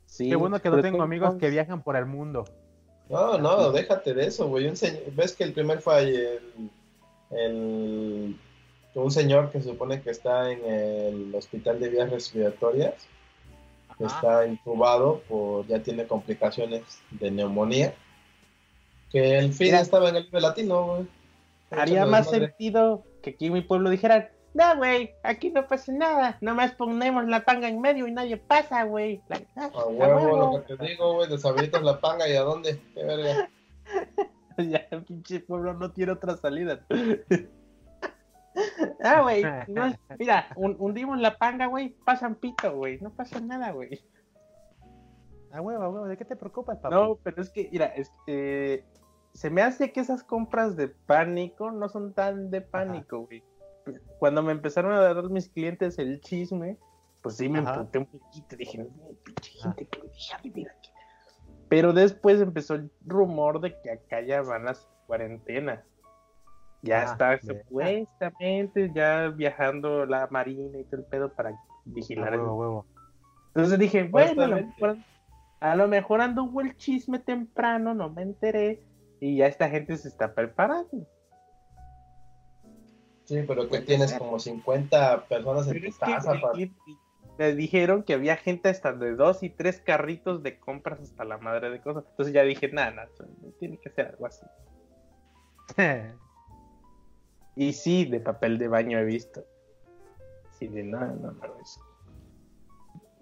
Sí, 0.05 0.29
Qué 0.29 0.35
bueno 0.35 0.61
que 0.61 0.69
no 0.69 0.81
tengo 0.81 1.01
amigos 1.03 1.35
que 1.35 1.49
viajan 1.49 1.81
por 1.81 1.95
el 1.95 2.05
mundo. 2.05 2.45
No, 3.09 3.37
no, 3.37 3.71
déjate 3.71 4.13
de 4.13 4.27
eso, 4.27 4.47
güey. 4.47 4.67
Un 4.67 4.75
señor- 4.75 5.03
¿Ves 5.13 5.33
que 5.35 5.43
el 5.43 5.53
primer 5.53 5.79
fue 5.81 5.99
el, 6.01 6.39
el 7.31 8.35
un 8.95 9.11
señor 9.11 9.51
que 9.51 9.61
se 9.61 9.69
supone 9.69 10.01
que 10.01 10.09
está 10.09 10.51
en 10.51 10.63
el 10.65 11.35
hospital 11.35 11.79
de 11.79 11.89
vías 11.89 12.09
respiratorias, 12.09 12.93
que 13.97 14.05
Ajá. 14.05 14.15
está 14.15 14.47
intubado 14.47 15.21
por, 15.27 15.67
ya 15.67 15.83
tiene 15.83 16.07
complicaciones 16.07 16.81
de 17.11 17.29
neumonía, 17.29 17.93
que 19.11 19.37
el 19.37 19.53
fin 19.53 19.75
estaba 19.75 20.09
en 20.09 20.15
el 20.15 20.27
latino, 20.31 20.85
güey. 20.85 21.07
Haría 21.71 22.05
más 22.05 22.29
sentido 22.29 23.03
que 23.21 23.31
aquí 23.31 23.47
en 23.47 23.53
mi 23.53 23.61
pueblo 23.61 23.89
dijeran, 23.89 24.29
no, 24.55 24.77
güey, 24.77 25.11
aquí 25.21 25.51
no 25.51 25.67
pasa 25.67 25.91
nada, 25.91 26.37
nomás 26.41 26.71
ponemos 26.71 27.25
la 27.27 27.43
panga 27.45 27.67
en 27.67 27.79
medio 27.81 28.07
y 28.07 28.11
nadie 28.13 28.37
pasa, 28.37 28.83
güey. 28.85 29.21
Ah, 29.55 29.69
A 29.73 29.85
huevo, 29.85 30.21
huevo. 30.21 30.57
lo 30.57 30.65
que 30.65 30.77
te 30.77 30.85
digo, 30.87 31.13
güey, 31.15 31.29
deshabilitas 31.29 31.83
la 31.83 31.99
panga 31.99 32.27
y 32.27 32.35
a 32.35 32.41
dónde, 32.41 32.81
qué 32.93 33.03
verga. 33.03 33.49
Ya, 34.57 34.87
el 34.89 35.03
pinche 35.03 35.41
pueblo 35.41 35.73
no 35.73 35.91
tiene 35.91 36.13
otra 36.13 36.37
salida. 36.37 36.79
ah, 39.03 39.21
güey, 39.21 39.43
no 39.67 39.85
es- 39.87 39.99
mira, 40.17 40.47
hun- 40.55 40.77
hundimos 40.79 41.19
la 41.19 41.37
panga, 41.37 41.65
güey, 41.67 41.89
pasan 42.05 42.35
pito, 42.35 42.73
güey, 42.73 42.97
no 43.01 43.09
pasa 43.11 43.39
nada, 43.41 43.71
güey. 43.71 44.01
A 45.51 45.59
huevo, 45.61 45.83
a 45.83 45.89
huevo, 45.89 46.07
¿de 46.07 46.15
qué 46.17 46.23
te 46.25 46.35
preocupas, 46.37 46.77
papá? 46.77 46.95
No, 46.95 47.15
pero 47.21 47.41
es 47.41 47.49
que, 47.49 47.67
mira, 47.71 47.87
es 47.87 48.11
que 48.25 48.85
se 49.33 49.49
me 49.49 49.61
hace 49.61 49.91
que 49.91 49.99
esas 49.99 50.23
compras 50.23 50.77
de 50.77 50.87
pánico 50.87 51.69
no 51.71 51.89
son 51.89 52.13
tan 52.13 52.49
de 52.49 52.61
pánico, 52.61 53.25
güey. 53.25 53.43
Cuando 54.19 54.41
me 54.41 54.51
empezaron 54.51 54.91
a 54.93 54.99
dar 55.01 55.29
mis 55.29 55.49
clientes 55.49 55.97
el 55.99 56.19
chisme, 56.21 56.77
pues 57.21 57.37
sí 57.37 57.49
me 57.49 57.59
emputé 57.59 57.99
un 57.99 58.05
poquito. 58.05 58.55
Dije, 58.55 58.77
no, 58.79 58.87
pinche 59.23 59.51
gente 59.51 59.85
que 59.87 59.99
me 59.99 60.07
deja 60.09 60.37
vivir 60.43 60.69
aquí. 60.69 60.89
Pero 61.69 61.93
después 61.93 62.39
empezó 62.41 62.75
el 62.75 62.91
rumor 63.05 63.59
de 63.59 63.79
que 63.81 63.91
acá 63.91 64.21
ya 64.21 64.41
van 64.41 64.65
las 64.65 64.87
cuarentenas. 65.07 65.83
Ya 66.81 67.01
Ah, 67.01 67.03
está 67.05 67.39
supuestamente 67.41 68.91
ya 68.93 69.29
viajando 69.29 70.05
la 70.05 70.27
marina 70.29 70.77
y 70.77 70.83
todo 70.83 70.97
el 71.01 71.05
pedo 71.07 71.33
para 71.33 71.59
vigilar 71.85 72.33
el 72.35 72.41
huevo, 72.41 72.55
huevo. 72.55 72.85
entonces 73.47 73.79
dije, 73.79 74.03
bueno, 74.03 74.43
a 74.43 74.47
lo, 74.47 74.55
mejor, 74.57 74.97
a 75.61 75.75
lo 75.75 75.87
mejor 75.87 76.21
anduvo 76.21 76.61
el 76.61 76.77
chisme 76.77 77.17
temprano, 77.17 77.95
no 77.95 78.09
me 78.11 78.21
enteré, 78.21 78.83
y 79.19 79.37
ya 79.37 79.47
esta 79.47 79.67
gente 79.67 79.97
se 79.97 80.09
está 80.09 80.35
preparando. 80.35 81.07
Sí, 83.25 83.43
pero 83.47 83.67
que 83.67 83.81
tienes 83.81 84.11
ser. 84.11 84.19
como 84.19 84.39
50 84.39 85.25
personas 85.27 85.67
en 85.67 85.73
Pero 85.73 85.85
tu 85.91 85.91
que 85.93 85.99
casa, 85.99 86.33
me, 86.55 86.71
me 87.37 87.53
dijeron 87.55 88.03
que 88.03 88.13
había 88.13 88.37
gente 88.37 88.69
hasta 88.69 88.93
de 88.93 89.15
dos 89.15 89.41
y 89.43 89.49
tres 89.49 89.81
carritos 89.81 90.43
de 90.43 90.59
compras 90.59 90.99
hasta 91.01 91.25
la 91.25 91.37
madre 91.37 91.69
de 91.71 91.81
cosas. 91.81 92.05
Entonces 92.09 92.33
ya 92.33 92.43
dije, 92.43 92.69
nada, 92.71 92.91
nada, 92.91 93.09
tiene 93.59 93.77
que 93.79 93.89
ser 93.89 94.07
algo 94.07 94.27
así. 94.27 94.45
Y 97.57 97.71
sí, 97.73 98.03
de 98.05 98.19
papel 98.19 98.57
de 98.57 98.67
baño 98.67 98.99
he 98.99 99.05
visto. 99.05 99.45
Sí, 100.59 100.67
de 100.67 100.83
nada, 100.83 101.07
no, 101.21 101.31
no, 101.31 101.59
eso. 101.61 101.79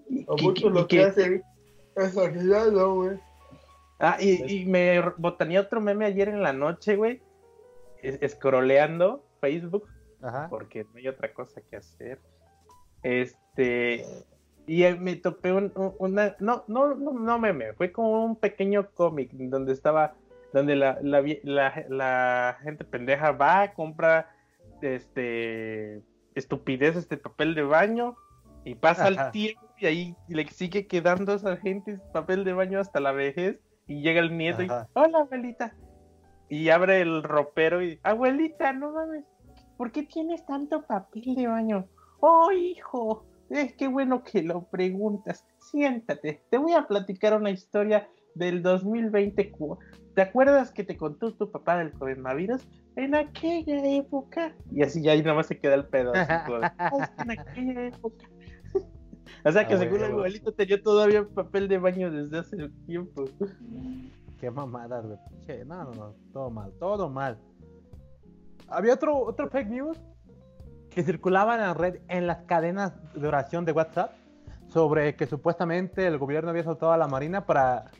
Y- 0.09 0.25
O 0.27 0.35
y- 0.37 0.41
mucho 0.43 0.69
lo 0.69 0.87
que 0.87 1.03
hacen 1.03 1.43
es 1.95 2.17
agilado, 2.17 2.95
güey. 2.95 3.19
Ah, 3.99 4.17
y, 4.19 4.61
y 4.61 4.65
me 4.65 4.99
botané 5.17 5.59
otro 5.59 5.79
meme 5.81 6.05
ayer 6.05 6.29
en 6.29 6.41
la 6.41 6.51
noche, 6.51 6.95
güey. 6.95 7.21
es- 8.01 8.21
Escroleando 8.23 9.23
Facebook, 9.39 9.87
Ajá. 10.23 10.47
porque 10.49 10.85
no 10.85 10.97
hay 10.97 11.07
otra 11.07 11.33
cosa 11.33 11.61
que 11.69 11.75
hacer. 11.75 12.19
Este. 13.03 14.05
Y 14.65 14.83
me 14.97 15.17
topé 15.17 15.51
un- 15.51 15.71
un- 15.75 15.93
una. 15.99 16.35
No, 16.39 16.63
no, 16.67 16.95
no, 16.95 17.11
no 17.11 17.39
meme, 17.39 17.73
fue 17.73 17.91
como 17.91 18.23
un 18.25 18.35
pequeño 18.37 18.89
cómic 18.93 19.31
donde 19.33 19.73
estaba. 19.73 20.13
Donde 20.53 20.75
la, 20.75 20.99
la, 21.01 21.21
la- 21.43 21.85
la 21.89 22.57
gente 22.61 22.85
pendeja 22.85 23.31
va, 23.31 23.73
compra 23.73 24.29
este 24.81 26.01
estupidez, 26.35 26.95
este 26.95 27.17
papel 27.17 27.55
de 27.55 27.63
baño, 27.63 28.15
y 28.63 28.75
pasa 28.75 29.07
Ajá. 29.07 29.25
el 29.25 29.31
tiempo 29.31 29.61
y 29.79 29.85
ahí 29.85 30.15
le 30.27 30.47
sigue 30.47 30.87
quedando 30.87 31.31
a 31.31 31.35
esa 31.35 31.57
gente 31.57 31.99
papel 32.11 32.43
de 32.43 32.53
baño 32.53 32.79
hasta 32.79 32.99
la 32.99 33.11
vejez, 33.11 33.59
y 33.87 34.01
llega 34.01 34.19
el 34.21 34.37
nieto 34.37 34.61
Ajá. 34.63 34.87
y, 34.95 34.99
hola 34.99 35.19
abuelita, 35.19 35.75
y 36.49 36.69
abre 36.69 37.01
el 37.01 37.23
ropero 37.23 37.81
y, 37.83 37.99
abuelita, 38.03 38.73
no 38.73 38.91
mames, 38.93 39.25
¿por 39.83 39.91
qué 39.91 40.03
tienes 40.03 40.45
tanto 40.45 40.83
papel 40.83 41.35
de 41.35 41.45
baño? 41.45 41.89
Oh, 42.21 42.49
hijo, 42.53 43.25
es 43.49 43.73
que 43.75 43.89
bueno 43.89 44.23
que 44.23 44.41
lo 44.41 44.63
preguntas. 44.69 45.45
Siéntate, 45.57 46.41
te 46.49 46.57
voy 46.57 46.71
a 46.71 46.87
platicar 46.87 47.33
una 47.35 47.49
historia 47.51 48.07
del 48.33 48.63
2020. 48.63 49.51
cu- 49.51 49.77
¿Te 50.15 50.21
acuerdas 50.21 50.71
que 50.71 50.85
te 50.85 50.95
contó 50.95 51.33
tu 51.33 51.51
papá 51.51 51.79
del 51.79 51.91
coronavirus? 51.91 52.65
En 52.95 53.13
aquella 53.13 53.85
época. 53.97 54.55
Y 54.71 54.83
así 54.83 55.01
ya 55.03 55.11
ahí 55.11 55.21
nada 55.21 55.35
más 55.35 55.47
se 55.47 55.59
queda 55.59 55.75
el 55.75 55.85
pedo. 55.87 56.13
así 56.13 56.31
como 56.45 56.59
de, 56.59 56.67
"Ay, 56.77 57.01
es 57.01 57.09
que 57.09 57.21
en 57.23 57.31
aquella 57.31 57.87
época. 57.87 58.25
o 59.43 59.51
sea 59.51 59.67
que 59.67 59.73
Ah, 59.73 59.79
según 59.79 59.99
el 59.99 60.11
abuelito 60.13 60.53
tenía 60.53 60.81
todavía 60.81 61.27
papel 61.27 61.67
de 61.67 61.77
baño 61.77 62.09
desde 62.09 62.37
hace 62.37 62.69
tiempo. 62.85 63.25
Qué 64.39 64.49
de 64.49 65.17
pinche. 65.29 65.65
No, 65.65 65.83
no, 65.83 65.91
no. 65.93 66.15
Todo 66.31 66.49
mal, 66.49 66.71
todo 66.79 67.09
mal. 67.09 67.37
Había 68.69 68.93
otro, 68.93 69.17
otro 69.17 69.49
fake 69.49 69.69
news 69.69 69.99
que 70.89 71.03
circulaba 71.03 71.55
en 71.55 71.61
la 71.61 71.73
red, 71.73 72.01
en 72.07 72.27
las 72.27 72.43
cadenas 72.43 72.93
de 73.13 73.27
oración 73.27 73.65
de 73.65 73.71
WhatsApp, 73.71 74.11
sobre 74.67 75.15
que 75.15 75.25
supuestamente 75.25 76.05
el 76.05 76.17
gobierno 76.17 76.51
había 76.51 76.63
soltado 76.63 76.91
a 76.91 76.97
la 76.97 77.07
marina 77.07 77.45
para 77.45 77.91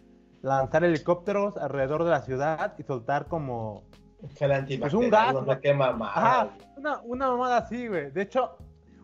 lanzar 0.42 0.84
helicópteros 0.84 1.58
alrededor 1.58 2.04
de 2.04 2.12
la 2.12 2.22
ciudad 2.22 2.74
y 2.78 2.84
soltar 2.84 3.28
como. 3.28 3.84
Antibacterial, 4.22 4.80
Pues 4.80 4.94
un 4.94 5.10
gas, 5.10 5.34
no 5.34 5.60
sé 5.60 5.74
mamada. 5.74 6.50
Una, 6.78 7.02
una 7.02 7.28
mamada 7.28 7.58
así, 7.58 7.88
güey. 7.88 8.10
De 8.12 8.22
hecho, 8.22 8.56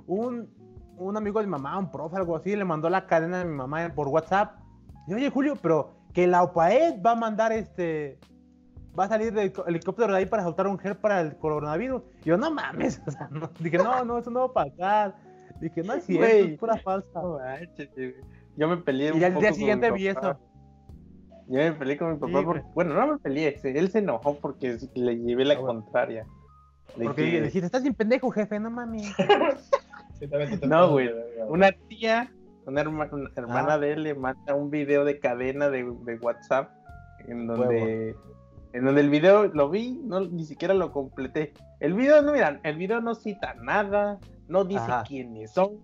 un, 0.07 0.49
un 0.97 1.17
amigo 1.17 1.39
de 1.39 1.45
mi 1.45 1.51
mamá, 1.51 1.77
un 1.77 1.91
profe, 1.91 2.15
algo 2.15 2.37
así, 2.37 2.55
le 2.55 2.63
mandó 2.63 2.89
la 2.89 3.05
cadena 3.05 3.39
de 3.39 3.45
mi 3.45 3.55
mamá 3.55 3.91
por 3.93 4.07
WhatsApp. 4.07 4.55
Y 5.07 5.13
oye, 5.13 5.29
Julio, 5.29 5.55
pero 5.61 5.91
que 6.13 6.25
la 6.25 6.43
OPAED 6.43 7.01
va 7.05 7.11
a 7.11 7.15
mandar 7.15 7.51
este. 7.51 8.19
Va 8.97 9.05
a 9.05 9.07
salir 9.09 9.31
del 9.33 9.51
helicó- 9.51 9.65
helicóptero 9.67 10.11
de 10.13 10.19
ahí 10.19 10.25
para 10.25 10.43
soltar 10.43 10.67
un 10.67 10.77
gel 10.79 10.95
para 10.97 11.21
el 11.21 11.37
coronavirus. 11.37 12.01
Y 12.23 12.29
yo, 12.29 12.37
no 12.37 12.51
mames. 12.51 13.01
O 13.07 13.11
sea, 13.11 13.27
no. 13.31 13.49
Dije, 13.59 13.77
no, 13.77 14.03
no, 14.05 14.17
eso 14.17 14.29
no 14.31 14.39
va 14.41 14.45
a 14.45 14.53
pasar. 14.53 15.15
Dije, 15.61 15.83
no 15.83 15.93
es 15.93 16.05
cierto, 16.05 16.25
Güey. 16.27 16.53
es 16.53 16.59
pura 16.59 16.77
falsa. 16.77 17.21
No 17.21 17.37
manches, 17.39 17.89
güey. 17.95 18.15
Yo 18.57 18.67
me 18.67 18.77
peleé. 18.77 19.15
Y 19.17 19.23
al 19.23 19.35
día 19.35 19.53
siguiente 19.53 19.91
vi 19.91 20.07
eso. 20.07 20.37
Yo 21.47 21.57
me 21.57 21.71
peleé 21.73 21.97
con 21.97 22.11
mi 22.13 22.17
papá. 22.19 22.39
Sí, 22.39 22.45
porque- 22.45 22.63
bueno, 22.73 22.93
no 22.93 23.07
me 23.13 23.17
peleé. 23.19 23.59
Él 23.63 23.89
se 23.91 23.99
enojó 23.99 24.35
porque 24.37 24.77
le 24.95 25.17
llevé 25.17 25.45
la 25.45 25.55
Ah, 25.55 25.59
bueno. 25.59 25.81
contraria. 25.81 26.25
Le 26.97 27.05
Porque 27.05 27.21
dije, 27.21 27.41
dijiste, 27.41 27.65
estás 27.67 27.83
sin 27.83 27.93
pendejo, 27.93 28.31
jefe, 28.31 28.59
no 28.59 28.69
mames. 28.71 29.13
No, 30.67 30.91
güey, 30.91 31.09
una 31.47 31.71
tía, 31.87 32.29
una, 32.65 32.81
herma- 32.83 33.09
una 33.11 33.29
hermana 33.37 33.73
Ah. 33.75 33.77
de 33.77 33.93
él 33.93 34.03
le 34.03 34.15
manda 34.15 34.53
un 34.53 34.69
video 34.69 35.05
de 35.05 35.17
cadena 35.19 35.69
de, 35.69 35.83
de 35.83 36.15
WhatsApp 36.17 36.71
en 37.27 37.47
donde, 37.47 38.15
en 38.73 38.85
donde 38.85 39.01
el 39.01 39.09
video 39.09 39.47
lo 39.47 39.69
vi, 39.69 39.99
no, 40.03 40.21
ni 40.21 40.43
siquiera 40.45 40.73
lo 40.73 40.91
completé. 40.91 41.53
El 41.79 41.93
video, 41.93 42.21
no, 42.21 42.33
miran, 42.33 42.59
el 42.63 42.77
video 42.77 43.01
no 43.01 43.15
cita 43.15 43.55
nada, 43.61 44.19
no 44.47 44.63
dice 44.63 44.81
Ajá. 44.81 45.03
quiénes 45.07 45.51
son, 45.51 45.79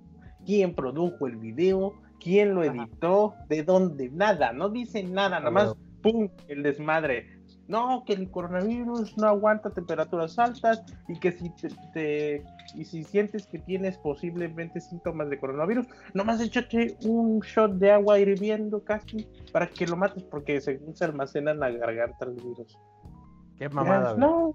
quién 0.46 0.76
produjo 0.76 1.28
el 1.28 1.38
video, 1.38 1.94
quién 2.20 2.54
lo 2.54 2.62
Ajá. 2.62 2.72
editó, 2.74 3.34
de 3.50 3.64
dónde, 3.64 4.10
nada, 4.10 4.54
no 4.54 4.70
dice 4.70 5.04
nada, 5.04 5.40
nada 5.40 5.52
más, 5.52 5.76
pum, 6.02 6.30
el 6.48 6.64
desmadre. 6.64 7.34
No, 7.68 8.04
que 8.06 8.14
el 8.14 8.30
coronavirus 8.30 9.18
no 9.18 9.28
aguanta 9.28 9.72
temperaturas 9.72 10.38
altas 10.38 10.84
y 11.08 11.20
que 11.20 11.32
si 11.32 11.50
te, 11.56 11.70
te- 11.94 12.44
y 12.74 12.86
si 12.86 13.04
sientes 13.04 13.46
que 13.48 13.60
tienes 13.60 13.98
posiblemente 13.98 14.82
síntomas 14.82 15.30
de 15.30 15.38
coronavirus, 15.40 15.86
nomás 16.14 16.42
échate 16.42 16.98
un 17.04 17.40
shot 17.42 17.74
de 17.74 17.92
agua 17.92 18.18
hirviendo 18.20 18.84
casi 18.84 19.28
para 19.52 19.68
que 19.68 19.86
lo 19.86 19.98
mates 19.98 20.24
porque 20.24 20.60
según 20.62 20.96
se 20.96 21.06
almacena 21.06 21.52
en 21.52 21.60
la 21.60 21.70
garganta 21.70 22.26
el 22.26 22.34
virus. 22.34 22.78
Qué 23.58 23.70
mamada, 23.70 24.10
Ya, 24.10 24.16
güey. 24.16 24.20
no, 24.20 24.54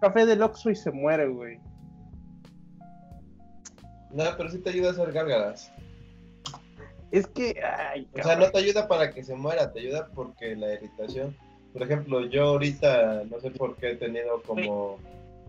café 0.00 0.26
del 0.26 0.42
Oxxo 0.42 0.70
y 0.70 0.74
se 0.76 0.90
muere, 0.90 1.28
güey. 1.28 1.58
No, 4.10 4.24
pero 4.36 4.50
sí 4.50 4.58
te 4.58 4.70
ayuda 4.70 4.88
a 4.88 4.92
hacer 4.92 5.12
gárgaras. 5.12 5.72
Es 7.10 7.26
que, 7.26 7.60
ay, 7.62 8.08
O 8.18 8.22
sea, 8.22 8.36
no 8.36 8.50
te 8.50 8.58
ayuda 8.58 8.86
para 8.88 9.10
que 9.12 9.22
se 9.24 9.34
muera, 9.34 9.72
te 9.72 9.80
ayuda 9.80 10.08
porque 10.14 10.56
la 10.56 10.74
irritación. 10.74 11.34
Por 11.72 11.82
ejemplo, 11.82 12.26
yo 12.26 12.44
ahorita 12.44 13.24
no 13.30 13.40
sé 13.40 13.50
por 13.50 13.76
qué 13.76 13.92
he 13.92 13.96
tenido 13.96 14.42
como 14.42 14.98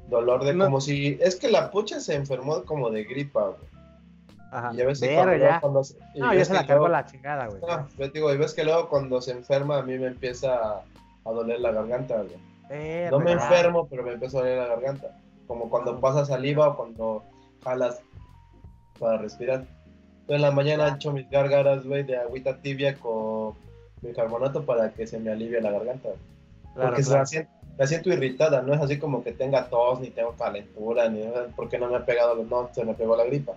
dolor 0.09 0.43
de 0.43 0.53
No. 0.53 0.65
como 0.65 0.81
si 0.81 1.17
es 1.21 1.35
que 1.35 1.49
la 1.49 1.71
pucha 1.71 1.99
se 1.99 2.15
enfermó 2.15 2.63
como 2.65 2.89
de 2.89 3.03
gripa, 3.03 3.43
güey. 3.49 3.69
Ajá. 4.51 4.71
Y 4.73 4.77
ya 4.77 4.85
ves 4.87 4.99
que 4.99 5.07
Verga, 5.09 5.23
cuando, 5.25 5.45
ya. 5.45 5.59
cuando 5.61 5.83
se- 5.83 5.97
y 6.15 6.19
No, 6.19 6.31
ya 6.33 6.39
ves 6.39 6.47
se 6.47 6.53
que 6.53 6.59
la 6.59 6.65
cargó 6.67 6.87
luego- 6.87 6.91
la 7.01 7.05
chingada, 7.05 7.47
güey. 7.47 7.61
No, 7.61 7.87
yo 7.97 8.11
te 8.11 8.11
digo, 8.17 8.33
y 8.33 8.37
ves 8.37 8.53
que 8.53 8.63
luego 8.63 8.89
cuando 8.89 9.21
se 9.21 9.31
enferma 9.31 9.77
a 9.77 9.81
mí 9.83 9.97
me 9.99 10.07
empieza 10.07 10.55
a, 10.55 10.81
a 11.25 11.31
doler 11.31 11.59
la 11.59 11.71
garganta, 11.71 12.15
güey. 12.17 13.09
No 13.11 13.19
me 13.19 13.31
enfermo, 13.33 13.87
pero 13.87 14.03
me 14.03 14.13
empieza 14.13 14.37
a 14.37 14.41
doler 14.41 14.57
la 14.57 14.67
garganta. 14.67 15.15
Como 15.47 15.69
cuando 15.69 15.99
pasas 15.99 16.27
saliva 16.27 16.69
o 16.69 16.77
cuando 16.77 17.23
jalas 17.63 18.01
para 18.99 19.17
respirar. 19.17 19.65
Entonces 20.21 20.35
en 20.35 20.41
la 20.41 20.51
mañana 20.51 20.87
echo 20.95 21.11
mis 21.11 21.29
gárgaras, 21.29 21.85
güey, 21.85 22.03
de 22.03 22.17
agüita 22.17 22.57
tibia 22.61 22.95
con 22.95 23.53
bicarbonato 24.01 24.63
para 24.65 24.91
que 24.91 25.07
se 25.07 25.19
me 25.19 25.31
alivie 25.31 25.61
la 25.61 25.71
garganta. 25.71 26.09
Claro, 26.75 26.89
Porque 26.89 27.03
se 27.03 27.09
claro. 27.09 27.21
la 27.21 27.25
siento- 27.25 27.51
la 27.79 27.87
siento 27.87 28.09
irritada, 28.09 28.61
no 28.61 28.73
es 28.75 28.81
así 28.81 28.99
como 28.99 29.23
que 29.23 29.31
tenga 29.31 29.67
tos, 29.69 29.99
ni 30.01 30.09
tengo 30.11 30.33
calentura, 30.33 31.09
ni 31.09 31.23
porque 31.55 31.79
no 31.79 31.87
me 31.89 31.95
ha 31.95 32.05
pegado, 32.05 32.35
no, 32.43 32.69
se 32.73 32.83
me 32.85 32.93
pegó 32.93 33.15
la 33.15 33.23
gripa, 33.23 33.53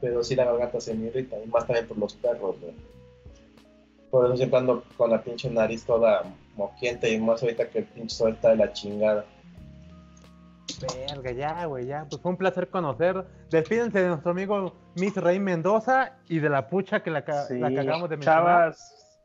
pero 0.00 0.24
sí 0.24 0.34
la 0.34 0.44
garganta 0.44 0.80
se 0.80 0.94
me 0.94 1.08
irrita, 1.08 1.36
y 1.44 1.46
más 1.48 1.66
también 1.66 1.86
por 1.86 1.98
los 1.98 2.14
perros, 2.14 2.56
güey. 2.60 2.72
Por 4.10 4.26
eso 4.26 4.36
siempre 4.36 4.60
ando 4.60 4.84
con 4.96 5.10
la 5.10 5.20
pinche 5.22 5.50
nariz 5.50 5.84
toda 5.84 6.22
moquiente 6.54 7.10
y 7.12 7.18
más 7.20 7.42
ahorita 7.42 7.68
que 7.68 7.80
el 7.80 7.84
pinche 7.84 8.14
sol 8.14 8.32
está 8.32 8.50
de 8.50 8.56
la 8.56 8.72
chingada. 8.72 9.24
Verga, 11.08 11.32
ya, 11.32 11.66
güey, 11.66 11.86
ya. 11.86 12.06
Pues 12.08 12.22
fue 12.22 12.30
un 12.30 12.36
placer 12.36 12.68
conocer. 12.68 13.24
Despídense 13.50 14.00
de 14.00 14.08
nuestro 14.08 14.30
amigo 14.30 14.72
Miss 14.96 15.16
Rey 15.16 15.38
Mendoza 15.40 16.12
y 16.28 16.38
de 16.38 16.48
la 16.48 16.68
pucha 16.68 17.02
que 17.02 17.10
la, 17.10 17.24
ca- 17.24 17.46
Sí, 17.46 17.58
la 17.58 17.68
que 17.70 17.80
acabamos 17.80 18.08
de 18.08 18.16
mencionar. 18.16 18.44
Chavas. 18.44 19.18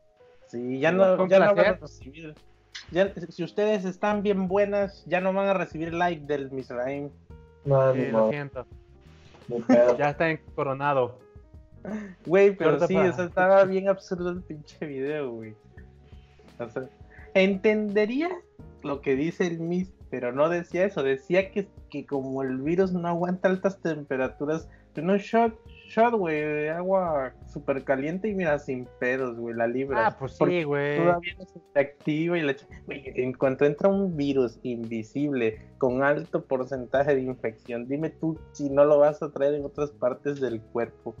Sí, 0.48 0.80
ya 0.80 0.90
no, 0.90 1.28
ya 1.28 1.38
no 1.38 1.54
van 1.54 1.66
a 1.66 1.72
recibir. 1.74 2.34
Ya- 2.90 3.12
si 3.28 3.42
ustedes 3.44 3.84
están 3.84 4.22
bien 4.22 4.48
buenas, 4.48 5.04
ya 5.06 5.20
no 5.20 5.32
van 5.32 5.48
a 5.48 5.54
recibir 5.54 5.92
like 5.94 6.24
del 6.26 6.50
Misraim. 6.50 7.10
No, 7.64 7.92
Sí, 7.94 8.06
lo 8.10 8.30
siento. 8.30 8.66
Ya 9.98 10.10
está 10.10 10.38
coronado. 10.54 11.18
Güey, 12.26 12.54
pero 12.56 12.72
Corta 12.72 12.86
sí, 12.86 12.94
pa- 12.94 13.08
o 13.08 13.12
sea, 13.12 13.24
estaba 13.24 13.64
bien 13.64 13.88
absurdo 13.88 14.30
el 14.30 14.42
pinche 14.42 14.84
video, 14.86 15.32
güey. 15.32 15.54
O 16.58 16.68
sea, 16.68 16.84
entendería 17.34 18.30
lo 18.82 19.00
que 19.00 19.16
dice 19.16 19.46
el 19.46 19.60
Mis, 19.60 19.92
pero 20.10 20.32
no 20.32 20.48
decía 20.48 20.84
eso. 20.84 21.02
Decía 21.02 21.50
que, 21.50 21.68
que 21.88 22.06
como 22.06 22.42
el 22.42 22.58
virus 22.58 22.92
no 22.92 23.08
aguanta 23.08 23.48
altas 23.48 23.80
temperaturas, 23.80 24.68
en 24.94 25.08
un 25.10 25.18
shot, 25.90 26.14
güey, 26.14 26.40
de 26.40 26.70
agua 26.70 27.32
súper 27.46 27.82
caliente 27.82 28.28
y 28.28 28.34
mira, 28.34 28.58
sin 28.58 28.86
pedos, 29.00 29.36
güey, 29.36 29.54
la 29.56 29.66
libra. 29.66 30.06
Ah, 30.06 30.16
pues 30.16 30.36
sí, 30.36 30.62
güey. 30.62 30.98
Todavía 30.98 31.34
no 31.38 31.44
se 31.44 31.80
activa 31.80 32.38
y 32.38 32.42
la 32.42 32.54
güey, 32.86 33.02
en 33.16 33.32
cuanto 33.32 33.64
entra 33.64 33.88
un 33.88 34.16
virus 34.16 34.58
invisible 34.62 35.60
con 35.78 36.02
alto 36.02 36.44
porcentaje 36.44 37.16
de 37.16 37.22
infección, 37.22 37.88
dime 37.88 38.10
tú 38.10 38.38
si 38.52 38.70
no 38.70 38.84
lo 38.84 39.00
vas 39.00 39.20
a 39.22 39.30
traer 39.32 39.54
en 39.54 39.64
otras 39.64 39.90
partes 39.90 40.40
del 40.40 40.60
cuerpo. 40.60 41.14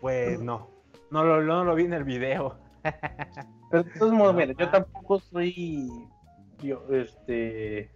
Pues 0.00 0.40
no. 0.40 0.68
No 1.10 1.24
lo, 1.24 1.40
no 1.42 1.64
lo 1.64 1.74
vi 1.76 1.84
en 1.84 1.94
el 1.94 2.04
video. 2.04 2.56
Pero 3.70 3.84
de 3.84 3.90
todos 3.98 4.12
modos, 4.12 4.34
No, 4.34 4.40
mira, 4.40 4.52
yo 4.58 4.68
tampoco 4.68 5.20
soy 5.20 5.88
este 6.90 7.90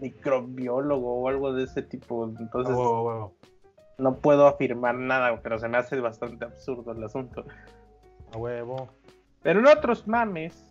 microbiólogo 0.00 1.22
o 1.22 1.28
algo 1.28 1.52
de 1.52 1.64
ese 1.64 1.82
tipo, 1.82 2.24
entonces 2.24 2.74
Huevo, 2.74 3.02
huevo. 3.04 3.34
No 3.98 4.16
puedo 4.16 4.46
afirmar 4.46 4.94
nada, 4.94 5.40
pero 5.42 5.58
se 5.58 5.68
me 5.68 5.78
hace 5.78 5.98
bastante 6.00 6.44
absurdo 6.44 6.92
el 6.92 7.02
asunto. 7.04 7.44
A 8.32 8.38
huevo. 8.38 8.88
Pero 9.42 9.60
en 9.60 9.66
otros 9.66 10.08
mames, 10.08 10.64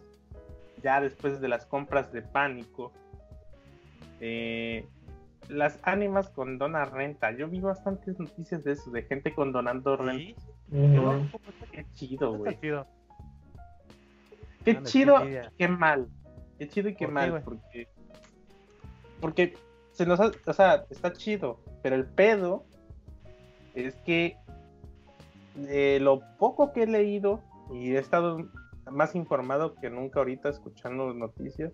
ya 0.81 0.99
después 0.99 1.39
de 1.39 1.47
las 1.47 1.65
compras 1.65 2.11
de 2.11 2.21
pánico, 2.21 2.91
eh, 4.19 4.85
las 5.49 5.79
ánimas 5.83 6.29
condonan 6.29 6.91
renta. 6.91 7.31
Yo 7.31 7.47
vi 7.47 7.59
bastantes 7.59 8.19
noticias 8.19 8.63
de 8.63 8.73
eso, 8.73 8.91
de 8.91 9.03
gente 9.03 9.33
condonando 9.33 9.95
renta. 9.97 10.41
Ujú. 10.71 11.27
Qué 11.71 11.85
chido, 11.93 12.33
güey. 12.37 12.59
Chido. 12.59 12.87
Qué 14.65 14.81
chido 14.83 15.21
qué 15.23 15.43
y 15.51 15.57
qué 15.57 15.67
mal. 15.67 16.07
Qué 16.57 16.69
chido 16.69 16.89
y 16.89 16.95
qué 16.95 17.05
¿Por 17.05 17.09
qué, 17.09 17.13
mal, 17.13 17.31
güey? 17.31 17.43
porque. 17.43 17.87
Porque 19.19 19.57
se 19.91 20.05
nos 20.05 20.19
ha- 20.19 20.31
o 20.45 20.53
sea, 20.53 20.85
está 20.89 21.13
chido, 21.13 21.59
pero 21.81 21.95
el 21.95 22.05
pedo 22.05 22.65
es 23.75 23.95
que 24.01 24.37
de 25.55 25.99
lo 25.99 26.21
poco 26.37 26.73
que 26.73 26.83
he 26.83 26.87
leído 26.87 27.41
y 27.71 27.95
he 27.95 27.99
estado 27.99 28.37
más 28.91 29.15
informado 29.15 29.75
que 29.75 29.89
nunca 29.89 30.19
ahorita 30.19 30.49
escuchando 30.49 31.13
noticias, 31.13 31.71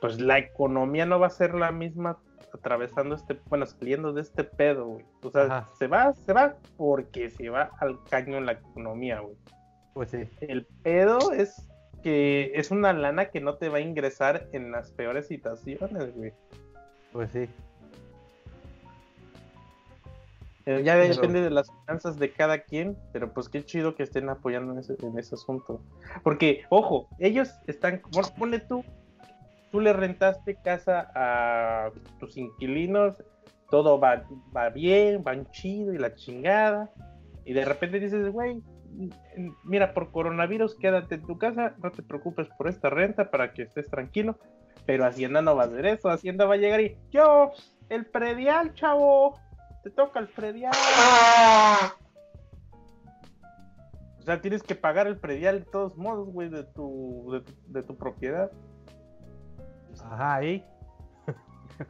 pues 0.00 0.20
la 0.20 0.38
economía 0.38 1.06
no 1.06 1.18
va 1.18 1.26
a 1.26 1.30
ser 1.30 1.54
la 1.54 1.72
misma 1.72 2.18
atravesando 2.52 3.14
este, 3.14 3.38
bueno, 3.48 3.66
saliendo 3.66 4.12
de 4.12 4.22
este 4.22 4.44
pedo, 4.44 4.86
güey. 4.86 5.04
O 5.22 5.30
sea, 5.30 5.42
Ajá. 5.42 5.70
se 5.78 5.86
va, 5.86 6.12
se 6.14 6.32
va 6.32 6.56
porque 6.76 7.30
se 7.30 7.48
va 7.50 7.70
al 7.80 8.02
caño 8.04 8.40
la 8.40 8.52
economía, 8.52 9.20
güey. 9.20 9.36
Pues 9.94 10.10
sí. 10.10 10.28
El 10.40 10.66
pedo 10.82 11.32
es 11.32 11.68
que 12.02 12.52
es 12.54 12.70
una 12.70 12.92
lana 12.92 13.30
que 13.30 13.40
no 13.40 13.56
te 13.56 13.68
va 13.68 13.78
a 13.78 13.80
ingresar 13.80 14.48
en 14.52 14.70
las 14.70 14.92
peores 14.92 15.26
situaciones, 15.26 16.14
güey. 16.14 16.32
Pues 17.12 17.30
sí. 17.30 17.48
Ya 20.66 20.94
Pero- 20.94 21.14
depende 21.14 21.42
de 21.42 21.50
las 21.50 21.70
finanzas 21.70 22.18
de 22.18 22.32
cada 22.32 22.58
quien, 22.58 22.96
pero 23.12 23.32
pues 23.32 23.48
qué 23.48 23.64
chido 23.64 23.94
que 23.94 24.02
estén 24.02 24.28
apoyando 24.28 24.72
en 24.72 24.80
ese, 24.80 24.96
en 25.00 25.16
ese 25.16 25.36
asunto. 25.36 25.80
Porque, 26.24 26.64
ojo, 26.70 27.08
ellos 27.20 27.50
están, 27.68 28.00
pon- 28.12 28.24
ponle 28.36 28.58
tú, 28.58 28.84
tú 29.70 29.80
le 29.80 29.92
rentaste 29.92 30.56
casa 30.56 31.08
a 31.14 31.90
tus 32.18 32.36
inquilinos, 32.36 33.22
todo 33.70 34.00
va, 34.00 34.24
va 34.56 34.70
bien, 34.70 35.22
van 35.22 35.46
chido 35.52 35.94
y 35.94 35.98
la 35.98 36.14
chingada, 36.16 36.90
y 37.44 37.52
de 37.52 37.64
repente 37.64 38.00
dices, 38.00 38.32
güey, 38.32 38.60
mira, 39.62 39.94
por 39.94 40.10
coronavirus 40.10 40.74
quédate 40.76 41.16
en 41.16 41.22
tu 41.26 41.38
casa, 41.38 41.74
no 41.80 41.92
te 41.92 42.02
preocupes 42.02 42.48
por 42.58 42.66
esta 42.68 42.90
renta 42.90 43.30
para 43.30 43.52
que 43.52 43.62
estés 43.62 43.86
tranquilo, 43.88 44.36
pero 44.84 45.04
Hacienda 45.04 45.42
no 45.42 45.54
va 45.54 45.64
a 45.64 45.66
hacer 45.66 45.86
eso, 45.86 46.08
Hacienda 46.08 46.44
va 46.44 46.54
a 46.54 46.58
llegar 46.58 46.80
y, 46.80 46.96
yo, 47.12 47.52
el 47.88 48.04
predial, 48.06 48.74
chavo, 48.74 49.38
te 49.86 49.92
toca 49.92 50.18
el 50.18 50.26
predial. 50.26 50.72
O 54.18 54.22
sea, 54.22 54.40
tienes 54.40 54.64
que 54.64 54.74
pagar 54.74 55.06
el 55.06 55.16
predial 55.16 55.60
de 55.60 55.70
todos 55.70 55.96
modos, 55.96 56.28
güey, 56.32 56.48
de 56.48 56.64
tu, 56.64 57.30
de, 57.30 57.40
tu- 57.42 57.54
de 57.68 57.82
tu 57.84 57.96
propiedad. 57.96 58.50
Ajá, 60.02 60.34
ahí. 60.34 60.64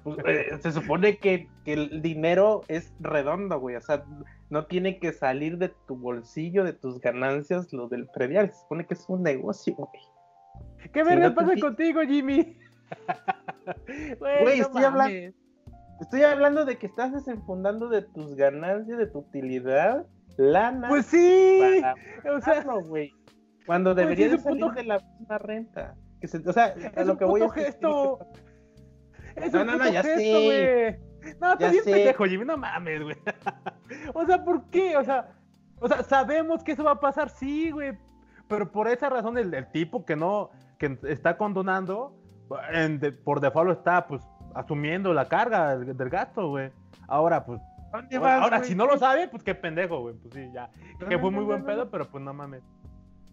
Pues, 0.02 0.18
eh, 0.26 0.58
se 0.60 0.72
supone 0.72 1.16
que, 1.16 1.48
que 1.64 1.72
el 1.72 2.02
dinero 2.02 2.64
es 2.68 2.92
redondo, 3.00 3.58
güey. 3.58 3.76
O 3.76 3.80
sea, 3.80 4.04
no 4.50 4.66
tiene 4.66 4.98
que 4.98 5.14
salir 5.14 5.56
de 5.56 5.70
tu 5.86 5.96
bolsillo, 5.96 6.64
de 6.64 6.74
tus 6.74 7.00
ganancias, 7.00 7.72
lo 7.72 7.88
del 7.88 8.08
predial. 8.08 8.52
Se 8.52 8.60
supone 8.60 8.86
que 8.86 8.92
es 8.92 9.06
un 9.08 9.22
negocio, 9.22 9.74
güey. 9.74 10.02
¿Qué 10.92 11.02
Si 11.02 11.08
verga 11.08 11.30
no 11.30 11.34
pasa 11.34 11.52
contigo, 11.58 12.02
Jimmy? 12.02 12.58
Güey, 14.20 14.60
estoy 14.60 14.84
hablando-. 14.84 15.45
Estoy 16.00 16.22
hablando 16.22 16.64
de 16.64 16.76
que 16.78 16.86
estás 16.86 17.12
desenfundando 17.12 17.88
de 17.88 18.02
tus 18.02 18.34
ganancias, 18.36 18.98
de 18.98 19.06
tu 19.06 19.20
utilidad, 19.20 20.06
lana. 20.36 20.88
Pues 20.88 21.06
sí. 21.06 21.68
para 21.70 21.94
O 22.36 22.40
sea, 22.40 22.54
pagarlo, 22.62 22.82
güey. 22.84 23.12
Cuando 23.66 23.94
Pues 23.94 24.04
debería 24.04 24.26
sí, 24.26 24.32
de 24.36 24.38
salir 24.42 24.86
la 24.86 24.98
misma 25.18 25.38
renta. 25.38 25.94
Que 26.20 26.28
se- 26.28 26.38
o 26.48 26.52
sea, 26.52 26.66
a 26.66 27.00
es 27.00 27.06
lo 27.06 27.16
que 27.16 27.24
voy 27.24 27.40
que 27.50 27.62
gesto. 27.62 28.18
Es 29.34 29.52
No, 29.52 29.60
un 29.62 29.66
no, 29.66 29.76
no, 29.76 29.88
ya 29.88 30.02
gesto, 30.02 30.18
sé. 30.18 30.44
güey. 30.44 31.34
No, 31.40 31.46
Ya 31.48 31.52
estás 31.68 31.72
bien 31.72 31.84
pendejo, 31.84 32.24
Jimmy, 32.24 32.44
no 32.44 32.56
mames, 32.56 33.02
güey. 33.02 33.16
o 34.14 34.24
sea, 34.26 34.44
¿por 34.44 34.68
qué? 34.70 34.96
O 34.96 35.04
sea, 35.04 35.28
o 35.80 35.88
sea, 35.88 36.02
sabemos 36.04 36.62
que 36.62 36.72
eso 36.72 36.84
va 36.84 36.92
a 36.92 37.00
pasar, 37.00 37.28
sí, 37.30 37.70
güey. 37.70 37.98
Pero 38.48 38.70
por 38.70 38.86
esa 38.88 39.08
razón 39.10 39.36
el, 39.36 39.52
el 39.52 39.70
tipo 39.72 40.04
que 40.04 40.14
no, 40.14 40.50
que 40.78 40.98
está 41.08 41.36
condonando, 41.36 42.14
en 42.72 43.00
de- 43.00 43.12
por 43.12 43.40
default 43.40 43.72
está, 43.78 44.06
pues, 44.06 44.22
asumiendo 44.56 45.12
la 45.12 45.26
carga 45.26 45.76
del, 45.76 46.10
gasto, 46.10 46.48
güey. 46.48 46.70
Ahora, 47.06 47.44
pues, 47.44 47.60
¿Dónde 47.92 48.18
vas, 48.18 48.42
ahora, 48.42 48.58
güey? 48.58 48.68
si 48.68 48.74
no 48.74 48.86
lo 48.86 48.98
sabe, 48.98 49.28
pues 49.28 49.42
qué 49.42 49.54
pendejo, 49.54 50.00
güey. 50.00 50.14
Pues 50.16 50.34
sí, 50.34 50.50
ya. 50.52 50.70
Que 51.08 51.18
fue 51.18 51.30
muy 51.30 51.44
buen 51.44 51.64
pedo, 51.64 51.90
pero 51.90 52.08
pues 52.08 52.22
no 52.24 52.32
mames. 52.34 52.62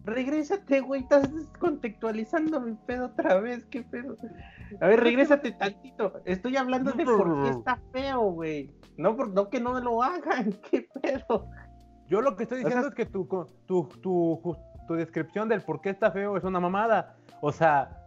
Regrésate, 0.04 0.80
güey, 0.80 1.00
estás 1.00 1.34
descontextualizando 1.34 2.60
mi 2.60 2.74
pedo 2.74 3.06
otra 3.06 3.40
vez, 3.40 3.64
qué 3.66 3.82
pedo. 3.82 4.16
A 4.80 4.86
ver, 4.86 5.00
regrésate 5.00 5.52
tantito. 5.52 6.20
Estoy 6.26 6.56
hablando 6.56 6.92
de 6.92 7.04
por 7.04 7.42
qué 7.42 7.50
está 7.50 7.80
feo, 7.90 8.20
güey. 8.32 8.70
No, 8.98 9.16
por, 9.16 9.30
no 9.30 9.48
que 9.48 9.60
no 9.60 9.80
lo 9.80 10.02
hagan, 10.02 10.52
qué 10.70 10.86
pedo. 11.02 11.48
Yo 12.06 12.20
lo 12.20 12.36
que 12.36 12.42
estoy 12.42 12.58
O 12.62 12.64
diciendo 12.64 12.82
sea, 12.82 12.90
es 12.90 12.94
que 12.94 13.06
tu, 13.06 13.26
tu, 13.66 13.88
tu, 14.02 14.56
tu 14.86 14.94
descripción 14.94 15.48
del 15.48 15.62
por 15.62 15.80
qué 15.80 15.90
está 15.90 16.10
feo 16.10 16.36
es 16.36 16.44
una 16.44 16.60
mamada. 16.60 17.16
O 17.40 17.50
sea, 17.50 18.03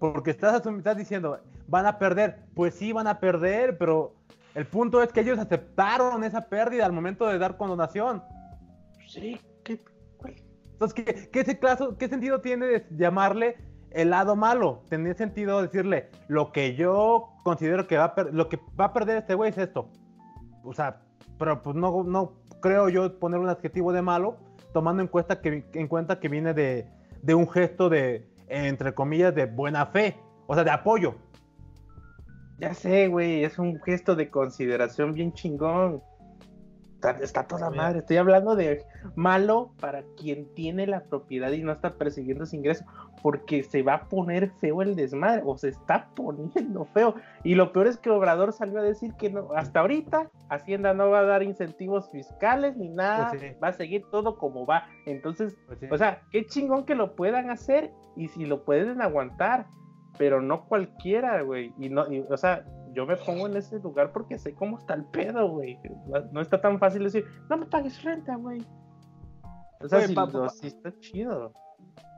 porque 0.00 0.32
estás, 0.32 0.66
estás 0.66 0.96
diciendo, 0.96 1.38
van 1.68 1.86
a 1.86 1.98
perder. 1.98 2.40
Pues 2.54 2.74
sí, 2.74 2.92
van 2.92 3.06
a 3.06 3.20
perder, 3.20 3.78
pero 3.78 4.14
el 4.56 4.66
punto 4.66 5.00
es 5.02 5.12
que 5.12 5.20
ellos 5.20 5.38
aceptaron 5.38 6.24
esa 6.24 6.48
pérdida 6.48 6.86
al 6.86 6.92
momento 6.92 7.26
de 7.26 7.38
dar 7.38 7.56
condonación. 7.56 8.22
Sí, 9.06 9.40
qué. 9.62 9.78
Entonces, 10.72 11.04
¿qué, 11.04 11.28
qué, 11.30 11.40
ese 11.40 11.58
caso- 11.58 11.96
qué 11.98 12.08
sentido 12.08 12.40
tiene 12.40 12.66
de 12.66 12.86
llamarle 12.96 13.58
el 13.90 14.10
lado 14.10 14.34
malo? 14.34 14.82
Tenía 14.88 15.12
sentido 15.14 15.60
decirle, 15.60 16.08
lo 16.26 16.52
que 16.52 16.74
yo 16.74 17.28
considero 17.44 17.86
que 17.86 17.98
va 17.98 18.04
a, 18.04 18.14
per- 18.14 18.32
lo 18.32 18.48
que 18.48 18.58
va 18.80 18.86
a 18.86 18.92
perder 18.94 19.18
este 19.18 19.34
güey 19.34 19.50
es 19.50 19.58
esto. 19.58 19.90
O 20.64 20.72
sea, 20.72 21.02
pero 21.38 21.60
pues 21.62 21.76
no, 21.76 22.02
no 22.04 22.32
creo 22.60 22.88
yo 22.88 23.18
poner 23.18 23.38
un 23.40 23.50
adjetivo 23.50 23.92
de 23.92 24.00
malo, 24.00 24.38
tomando 24.72 25.02
en 25.02 25.08
cuenta 25.08 25.42
que, 25.42 25.66
en 25.74 25.88
cuenta 25.88 26.18
que 26.18 26.28
viene 26.28 26.54
de, 26.54 26.88
de 27.20 27.34
un 27.34 27.46
gesto 27.48 27.90
de, 27.90 28.29
entre 28.50 28.92
comillas, 28.94 29.34
de 29.34 29.46
buena 29.46 29.86
fe, 29.86 30.16
o 30.46 30.54
sea, 30.54 30.64
de 30.64 30.70
apoyo. 30.70 31.14
Ya 32.58 32.74
sé, 32.74 33.08
güey, 33.08 33.44
es 33.44 33.58
un 33.58 33.80
gesto 33.80 34.14
de 34.14 34.28
consideración 34.28 35.14
bien 35.14 35.32
chingón. 35.32 36.02
Está, 37.00 37.12
está 37.24 37.46
toda 37.46 37.70
madre. 37.70 38.00
Estoy 38.00 38.18
hablando 38.18 38.54
de 38.56 38.84
malo 39.14 39.72
para 39.80 40.02
quien 40.18 40.52
tiene 40.54 40.86
la 40.86 41.04
propiedad 41.04 41.50
y 41.50 41.62
no 41.62 41.72
está 41.72 41.94
persiguiendo 41.94 42.44
ese 42.44 42.56
ingreso, 42.56 42.84
porque 43.22 43.62
se 43.62 43.82
va 43.82 43.94
a 43.94 44.08
poner 44.10 44.50
feo 44.60 44.82
el 44.82 44.94
desmadre, 44.96 45.40
o 45.46 45.56
se 45.56 45.70
está 45.70 46.10
poniendo 46.14 46.84
feo. 46.92 47.14
Y 47.42 47.54
lo 47.54 47.72
peor 47.72 47.86
es 47.86 47.96
que 47.96 48.10
Obrador 48.10 48.52
salió 48.52 48.80
a 48.80 48.82
decir 48.82 49.14
que 49.14 49.30
no, 49.30 49.48
hasta 49.56 49.80
ahorita 49.80 50.28
Hacienda 50.50 50.92
no 50.92 51.08
va 51.08 51.20
a 51.20 51.24
dar 51.24 51.42
incentivos 51.42 52.10
fiscales 52.10 52.76
ni 52.76 52.90
nada, 52.90 53.30
Pues 53.30 53.40
sí. 53.40 53.48
va 53.64 53.68
a 53.68 53.72
seguir 53.72 54.04
todo 54.10 54.36
como 54.36 54.66
va. 54.66 54.84
Entonces, 55.06 55.56
Pues 55.66 55.78
sí. 55.78 55.86
o 55.90 55.96
sea, 55.96 56.20
qué 56.30 56.44
chingón 56.44 56.84
que 56.84 56.94
lo 56.94 57.16
puedan 57.16 57.48
hacer 57.48 57.92
y 58.14 58.28
si 58.28 58.44
lo 58.44 58.62
pueden 58.64 59.00
aguantar, 59.00 59.68
pero 60.18 60.42
no 60.42 60.66
cualquiera, 60.66 61.40
güey. 61.40 61.72
Y 61.78 61.88
no, 61.88 62.12
y, 62.12 62.20
o 62.28 62.36
sea, 62.36 62.62
yo 62.92 63.06
me 63.06 63.16
pongo 63.16 63.46
en 63.46 63.56
ese 63.56 63.78
lugar 63.80 64.12
porque 64.12 64.38
sé 64.38 64.54
cómo 64.54 64.78
está 64.78 64.94
el 64.94 65.04
pedo, 65.04 65.48
güey. 65.48 65.78
No, 66.32 66.40
está 66.40 66.60
tan 66.60 66.78
fácil 66.78 67.04
decir, 67.04 67.24
no 67.48 67.56
me 67.56 67.66
pagues 67.66 68.02
renta, 68.02 68.36
güey. 68.36 68.64
O 69.80 69.88
sea, 69.88 69.98
Oye, 69.98 70.08
sí, 70.08 70.14
pa- 70.14 70.26
lo- 70.26 70.42
pa- 70.42 70.48
sí 70.50 70.66
está 70.66 70.92
chido. 70.98 71.52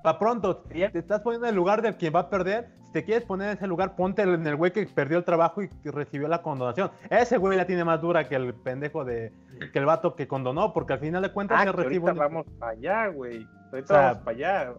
Pa' 0.03 0.19
pronto, 0.19 0.57
te 0.65 0.99
estás 0.99 1.21
poniendo 1.21 1.47
en 1.47 1.51
el 1.51 1.57
lugar 1.57 1.81
de 1.81 1.97
quien 1.97 2.13
va 2.15 2.21
a 2.21 2.29
perder. 2.31 2.73
Si 2.87 2.93
te 2.93 3.05
quieres 3.05 3.25
poner 3.25 3.51
en 3.51 3.57
ese 3.57 3.67
lugar, 3.69 3.95
ponte 3.95 4.23
en 4.23 4.45
el 4.47 4.57
güey 4.57 4.73
que 4.73 4.85
perdió 4.85 5.17
el 5.19 5.25
trabajo 5.25 5.63
y 5.63 5.69
que 5.69 5.93
recibió 5.93 6.27
la 6.27 6.43
condonación. 6.43 6.91
Ese 7.09 7.37
güey 7.39 7.57
la 7.57 7.67
tiene 7.67 7.85
más 7.85 8.01
dura 8.01 8.29
que 8.29 8.35
el 8.35 8.53
pendejo 8.55 9.05
de. 9.05 9.33
que 9.73 9.79
el 9.79 9.87
vato 9.87 10.17
que 10.17 10.27
condonó, 10.27 10.73
porque 10.73 10.95
al 10.95 10.99
final 10.99 11.23
de 11.23 11.33
cuentas 11.33 11.59
Ah, 11.61 11.65
se 11.65 11.73
recibe 11.73 12.09
ahorita 12.09 12.13
un- 12.13 12.19
vamos 12.19 12.47
para 12.59 12.73
allá, 12.73 13.07
güey. 13.09 13.47
Ahorita 13.73 13.85
O 13.85 13.87
sea, 13.97 14.03
vamos 14.09 14.23
para 14.25 14.37
allá. 14.37 14.75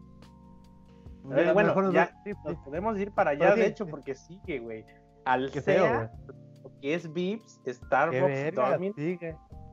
Bueno, 1.23 1.73
nos- 1.81 1.93
ya 1.93 2.07
sí, 2.25 2.33
sí. 2.33 2.39
nos 2.43 2.57
podemos 2.57 2.99
ir 2.99 3.11
para 3.13 3.31
Pero 3.31 3.43
allá, 3.45 3.53
sí, 3.55 3.61
de 3.61 3.67
hecho, 3.67 3.85
sí. 3.85 3.91
porque 3.91 4.13
sigue, 4.15 4.59
güey. 4.59 4.85
Al 5.25 5.51
Qué 5.51 5.61
feo, 5.61 5.85
SEA, 5.85 6.11
que 6.81 6.93
es 6.93 7.11
Vips, 7.11 7.61
Starbucks, 7.67 8.55
Domino's. 8.55 8.95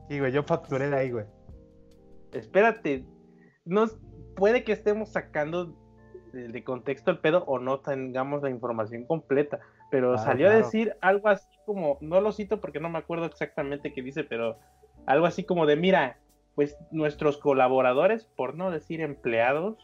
Sí, 0.09 0.19
güey, 0.19 0.31
yo 0.31 0.43
facturé 0.43 0.89
de 0.89 0.95
ahí, 0.97 1.11
güey. 1.11 1.25
espérate, 2.33 3.05
nos 3.65 3.97
puede 4.35 4.63
que 4.63 4.71
estemos 4.71 5.09
sacando 5.09 5.75
de, 6.33 6.47
de 6.47 6.63
contexto 6.63 7.11
el 7.11 7.19
pedo 7.19 7.43
o 7.45 7.59
no 7.59 7.79
tengamos 7.79 8.41
la 8.41 8.49
información 8.49 9.05
completa, 9.05 9.59
pero 9.89 10.13
Claro, 10.13 10.25
salió 10.25 10.49
a 10.49 10.55
decir 10.55 10.95
algo 11.01 11.27
así 11.27 11.47
como, 11.65 11.97
no 12.01 12.21
lo 12.21 12.31
cito 12.31 12.59
porque 12.59 12.79
no 12.79 12.89
me 12.89 12.97
acuerdo 12.97 13.25
exactamente 13.25 13.93
qué 13.93 14.01
dice, 14.01 14.23
pero 14.23 14.57
algo 15.05 15.25
así 15.25 15.43
como 15.43 15.65
de, 15.65 15.75
mira, 15.75 16.17
pues 16.55 16.77
nuestros 16.91 17.37
colaboradores, 17.37 18.25
por 18.25 18.55
no 18.55 18.71
decir 18.71 19.01
empleados, 19.01 19.77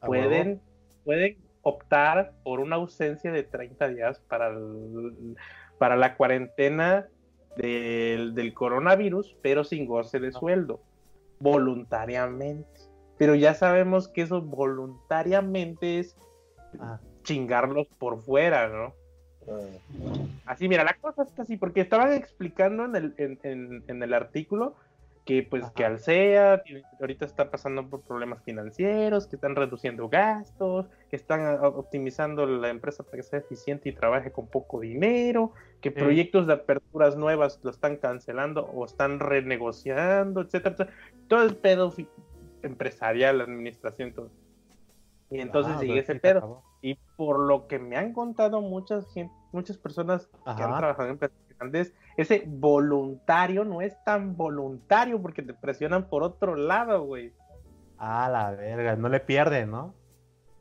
pueden, 0.00 0.60
pueden 1.04 1.38
optar 1.62 2.32
por 2.44 2.60
una 2.60 2.76
ausencia 2.76 3.30
de 3.32 3.42
30 3.42 3.88
días 3.88 4.20
para, 4.28 4.48
el- 4.48 5.36
para 5.78 5.96
la 5.96 6.16
cuarentena 6.16 7.06
del, 7.56 8.34
del 8.34 8.54
coronavirus, 8.54 9.36
pero 9.42 9.64
sin 9.64 9.86
goce 9.86 10.20
de 10.20 10.32
sueldo, 10.32 10.80
voluntariamente. 11.40 12.68
Pero 13.18 13.34
ya 13.34 13.54
sabemos 13.54 14.08
que 14.08 14.22
eso 14.22 14.42
voluntariamente 14.42 15.98
es 15.98 16.16
Ah, 16.80 17.00
chingarlos 17.22 17.86
por 17.98 18.20
fuera, 18.22 18.68
¿no? 18.68 18.94
Ah, 19.50 19.66
Así, 20.46 20.68
mira, 20.68 20.84
la 20.84 20.94
cosa 20.94 21.22
está 21.22 21.42
así, 21.42 21.56
porque 21.56 21.80
estaban 21.80 22.12
explicando 22.12 22.84
en 22.84 22.96
el, 22.96 23.14
en, 23.16 23.38
en- 23.42 23.84
en 23.86 24.02
el 24.02 24.14
artículo 24.14 24.74
que 25.28 25.42
pues 25.42 25.62
Ajá. 25.62 25.72
que 25.74 25.84
Alsea 25.84 26.62
ahorita 26.98 27.26
está 27.26 27.50
pasando 27.50 27.86
por 27.86 28.00
problemas 28.00 28.42
financieros, 28.44 29.26
que 29.26 29.36
están 29.36 29.56
reduciendo 29.56 30.08
gastos, 30.08 30.86
que 31.10 31.16
están 31.16 31.42
ah, 31.42 31.68
optimizando 31.68 32.46
la 32.46 32.70
empresa 32.70 33.02
para 33.02 33.18
que 33.18 33.22
sea 33.24 33.40
eficiente 33.40 33.90
y 33.90 33.92
trabaje 33.92 34.32
con 34.32 34.46
poco 34.48 34.80
dinero, 34.80 35.52
que 35.82 35.90
Sí. 35.90 35.96
proyectos 35.96 36.46
de 36.46 36.54
aperturas 36.54 37.14
nuevas 37.18 37.60
lo 37.62 37.70
están 37.70 37.98
cancelando 37.98 38.64
o 38.72 38.86
están 38.86 39.20
renegociando, 39.20 40.40
etcétera, 40.40 40.74
etcétera. 40.76 40.96
Todo 41.28 41.42
el 41.42 41.56
pedo 41.56 41.92
empresarial, 42.62 43.36
la 43.36 43.44
administración, 43.44 44.14
todo. 44.14 44.30
Y 45.28 45.40
entonces 45.40 45.74
ah, 45.76 45.80
sigue 45.80 45.92
pues 45.92 46.08
ese 46.08 46.20
pedo. 46.20 46.38
acabó. 46.38 46.64
Y 46.80 46.98
por 47.18 47.38
lo 47.40 47.66
que 47.66 47.78
me 47.78 47.98
han 47.98 48.14
contado 48.14 48.62
muchas 48.62 49.12
gente, 49.12 49.34
muchas 49.52 49.76
personas 49.76 50.26
que 50.26 50.62
han 50.62 50.70
Ajá. 50.70 50.78
trabajado 50.78 51.04
en 51.08 51.12
empresas 51.12 51.36
grandes, 51.58 51.94
ese 52.18 52.42
voluntario 52.48 53.64
no 53.64 53.80
es 53.80 53.96
tan 54.02 54.36
voluntario 54.36 55.22
porque 55.22 55.40
te 55.40 55.54
presionan 55.54 56.08
por 56.08 56.24
otro 56.24 56.56
lado, 56.56 57.04
güey. 57.04 57.32
Ah, 57.96 58.28
la 58.28 58.50
verga, 58.50 58.96
no 58.96 59.08
le 59.08 59.20
pierden, 59.20 59.70
¿no? 59.70 59.94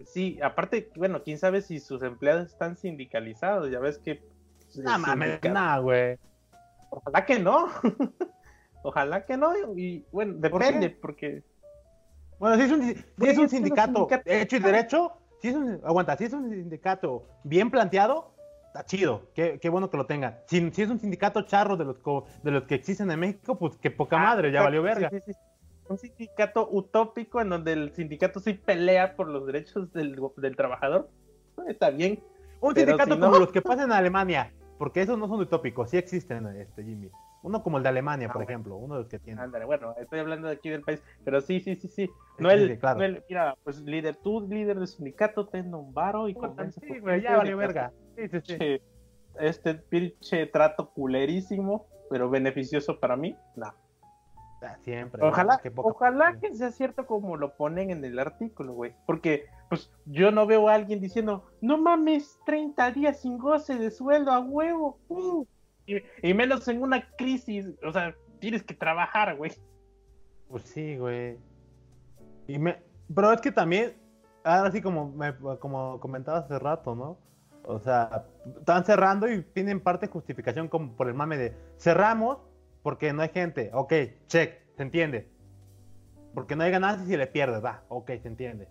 Sí, 0.05 0.39
aparte, 0.43 0.91
bueno, 0.95 1.23
quién 1.23 1.39
sabe 1.39 1.61
si 1.63 1.79
sus 1.79 2.03
empleados 2.03 2.51
están 2.51 2.77
sindicalizados, 2.77 3.71
ya 3.71 3.79
ves 3.79 3.97
que... 3.97 4.23
No 4.75 4.95
el 4.95 5.01
mames, 5.01 5.39
nah, 5.51 5.79
güey. 5.79 6.19
Ojalá 6.91 7.25
que 7.25 7.39
no. 7.39 7.69
Ojalá 8.83 9.25
que 9.25 9.35
no. 9.35 9.51
Y 9.75 10.05
bueno, 10.11 10.35
¿Por 10.39 10.61
depende, 10.61 10.91
porque... 10.91 11.43
Bueno, 12.37 12.55
si 12.57 12.61
es 12.61 12.71
un, 12.71 12.83
si 12.83 13.27
es 13.27 13.37
un 13.39 13.49
sindicato 13.49 14.07
hecho 14.25 14.57
y 14.57 14.59
derecho, 14.59 15.13
si 15.41 15.47
es 15.47 15.55
un, 15.55 15.81
aguanta, 15.83 16.15
si 16.17 16.25
es 16.25 16.33
un 16.33 16.51
sindicato 16.51 17.27
bien 17.43 17.71
planteado, 17.71 18.36
está 18.67 18.85
chido, 18.85 19.29
qué, 19.33 19.59
qué 19.61 19.69
bueno 19.69 19.89
que 19.89 19.97
lo 19.97 20.05
tengan. 20.05 20.37
Si, 20.47 20.69
si 20.71 20.81
es 20.83 20.89
un 20.89 20.99
sindicato 20.99 21.41
charro 21.43 21.75
de 21.77 21.85
los, 21.85 21.97
de 22.43 22.51
los 22.51 22.63
que 22.63 22.75
existen 22.75 23.09
en 23.11 23.19
México, 23.19 23.57
pues 23.57 23.77
qué 23.77 23.89
poca 23.91 24.17
madre, 24.17 24.51
ya 24.51 24.61
Ah, 24.61 24.63
valió 24.65 24.81
verga. 24.83 25.09
sí, 25.09 25.17
sí, 25.25 25.33
sí. 25.33 25.39
Un 25.89 25.97
sindicato 25.97 26.67
utópico 26.69 27.39
en 27.41 27.49
donde 27.49 27.71
el 27.73 27.93
sindicato 27.93 28.39
sí 28.41 28.53
pelea 28.53 29.15
por 29.15 29.27
los 29.29 29.45
derechos 29.45 29.91
del, 29.93 30.19
del 30.35 30.55
trabajador. 30.55 31.09
Está 31.67 31.89
bien. 31.89 32.21
Un 32.59 32.75
sindicato 32.75 33.13
si 33.13 33.19
no- 33.19 33.25
como 33.27 33.39
los 33.39 33.51
que 33.51 33.61
pasan 33.61 33.85
en 33.85 33.91
Alemania, 33.93 34.51
porque 34.77 35.01
esos 35.01 35.17
no 35.17 35.27
son 35.27 35.39
utópicos, 35.39 35.89
sí 35.89 35.97
existen, 35.97 36.45
este 36.47 36.83
Jimmy. 36.83 37.09
Uno 37.47 37.63
como 37.63 37.77
el 37.77 37.83
de 37.83 37.89
Alemania, 37.89 38.27
Ah, 38.27 38.33
por 38.33 38.41
bueno. 38.43 38.49
ejemplo, 38.51 38.75
uno 38.75 38.95
de 38.95 38.99
los 39.03 39.09
que 39.09 39.19
tiene. 39.19 39.41
Ándale, 39.41 39.63
bueno, 39.63 39.95
estoy 39.97 40.19
hablando 40.19 40.49
de 40.49 40.55
aquí 40.55 40.69
del 40.69 40.81
país, 40.81 41.01
pero 41.23 41.39
sí, 41.39 41.61
sí, 41.61 41.75
sí, 41.77 41.87
sí. 41.87 42.09
No 42.39 42.49
Sí, 42.49 42.55
el, 42.57 42.67
sí, 42.71 42.77
claro. 42.77 42.99
no 42.99 43.05
el- 43.05 43.23
mira, 43.29 43.55
pues 43.63 43.79
líder, 43.79 44.17
tú 44.17 44.45
líder 44.49 44.77
del 44.77 44.87
sindicato, 44.87 45.47
ten 45.47 45.73
un 45.73 45.93
varo 45.93 46.27
y 46.27 46.33
convence 46.33 46.79
a 46.79 46.87
tu 46.87 46.93
Sí, 46.93 46.99
güey, 46.99 47.21
ya 47.21 47.39
verga. 47.41 47.93
Sí, 48.17 48.27
sí, 48.27 48.41
sí. 48.41 48.51
Este, 48.53 48.81
este 49.39 49.75
pinche 49.75 50.45
trato 50.47 50.89
culerísimo, 50.89 51.87
pero 52.09 52.29
beneficioso 52.29 52.99
para 52.99 53.15
mí, 53.15 53.33
no. 53.55 53.73
Ah, 54.61 54.75
Siempre. 54.83 55.23
Ojalá, 55.23 55.53
¿no? 55.53 55.61
Qué 55.61 55.71
poca- 55.71 55.87
ojalá 55.89 56.39
que 56.41 56.53
sea 56.53 56.71
cierto 56.71 57.05
como 57.05 57.37
lo 57.37 57.55
ponen 57.55 57.91
en 57.91 58.03
el 58.03 58.19
artículo, 58.19 58.73
güey. 58.73 58.93
Porque, 59.05 59.45
pues, 59.69 59.89
yo 60.05 60.31
no 60.31 60.47
veo 60.47 60.67
a 60.67 60.73
alguien 60.73 60.99
diciendo, 60.99 61.45
no 61.61 61.77
mames, 61.77 62.39
30 62.45 62.91
días 62.91 63.21
sin 63.21 63.37
goce 63.37 63.75
de 63.77 63.89
sueldo 63.91 64.31
a 64.31 64.39
huevo. 64.41 64.99
uh". 65.07 65.45
Y, 65.87 66.33
menos 66.33 66.67
en 66.67 66.81
una 66.81 67.09
crisis, 67.15 67.65
o 67.83 67.91
sea, 67.91 68.13
tienes 68.39 68.61
que 68.63 68.73
trabajar, 68.73 69.35
güey. 69.37 69.51
Pues 70.49 70.63
sí, 70.63 70.97
güey. 70.97 71.37
Y 72.47 72.59
me... 72.59 72.77
Pero 73.13 73.31
es 73.31 73.39
que 73.39 73.51
también, 73.51 73.95
ahora 74.43 74.69
sí 74.71 74.81
como, 74.81 75.09
me, 75.11 75.33
como 75.59 75.99
comentaba 75.99 76.39
hace 76.39 76.59
rato, 76.59 76.93
¿no? 76.93 77.17
O 77.63 77.79
sea, 77.79 78.25
están 78.59 78.85
cerrando 78.85 79.31
y 79.31 79.43
tienen 79.43 79.79
parte 79.79 80.07
de 80.07 80.11
justificación 80.11 80.67
como 80.67 80.95
por 80.95 81.07
el 81.07 81.13
mame 81.13 81.37
de 81.37 81.53
cerramos 81.77 82.37
porque 82.81 83.11
no 83.11 83.21
hay 83.21 83.29
gente. 83.29 83.69
Ok, 83.73 83.93
check, 84.27 84.61
se 84.75 84.83
entiende. 84.83 85.29
Porque 86.33 86.55
no 86.55 86.63
hay 86.63 86.71
ganancias 86.71 87.09
y 87.09 87.17
le 87.17 87.27
pierdes, 87.27 87.63
va, 87.63 87.83
ok, 87.89 88.11
se 88.21 88.27
entiende. 88.27 88.69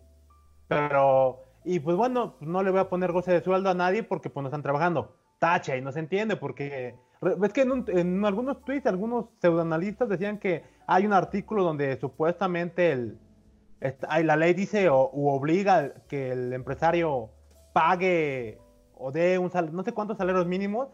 Pero, 0.69 1.43
y 1.65 1.81
pues 1.81 1.97
bueno, 1.97 2.37
no 2.41 2.63
le 2.63 2.71
voy 2.71 2.81
a 2.81 2.89
poner 2.89 3.13
goce 3.13 3.33
de 3.33 3.43
sueldo 3.43 3.71
a 3.71 3.75
nadie 3.75 4.03
porque 4.03 4.31
pues 4.31 4.43
no 4.43 4.49
están 4.49 4.63
trabajando. 4.63 5.17
Tacha, 5.39 5.77
y 5.77 5.83
no 5.83 5.93
se 5.93 6.01
entiende 6.01 6.37
porque... 6.37 6.95
Ves 7.21 7.53
que 7.53 7.63
en, 7.63 7.73
un- 7.73 7.85
en 7.89 8.25
algunos 8.25 8.63
tweets, 8.65 8.87
algunos 8.87 9.27
pseudoanalistas 9.41 10.09
decían 10.09 10.39
que 10.39 10.65
hay 10.87 11.07
un 11.07 11.13
artículo 11.13 11.63
donde 11.65 11.97
supuestamente 11.99 12.93
el, 12.93 13.19
esta- 13.81 14.19
la 14.23 14.37
ley 14.37 14.55
dice 14.55 14.89
o 14.89 15.11
u 15.13 15.29
obliga 15.29 15.93
que 16.09 16.33
el 16.33 16.53
empresario 16.53 17.31
pague 17.73 18.59
o 18.95 19.13
dé 19.13 19.39
un 19.39 19.51
sal- 19.51 19.73
no 19.75 19.83
sé 19.83 19.93
cuántos 19.93 20.19
salarios 20.19 20.47
mínimos 20.47 20.89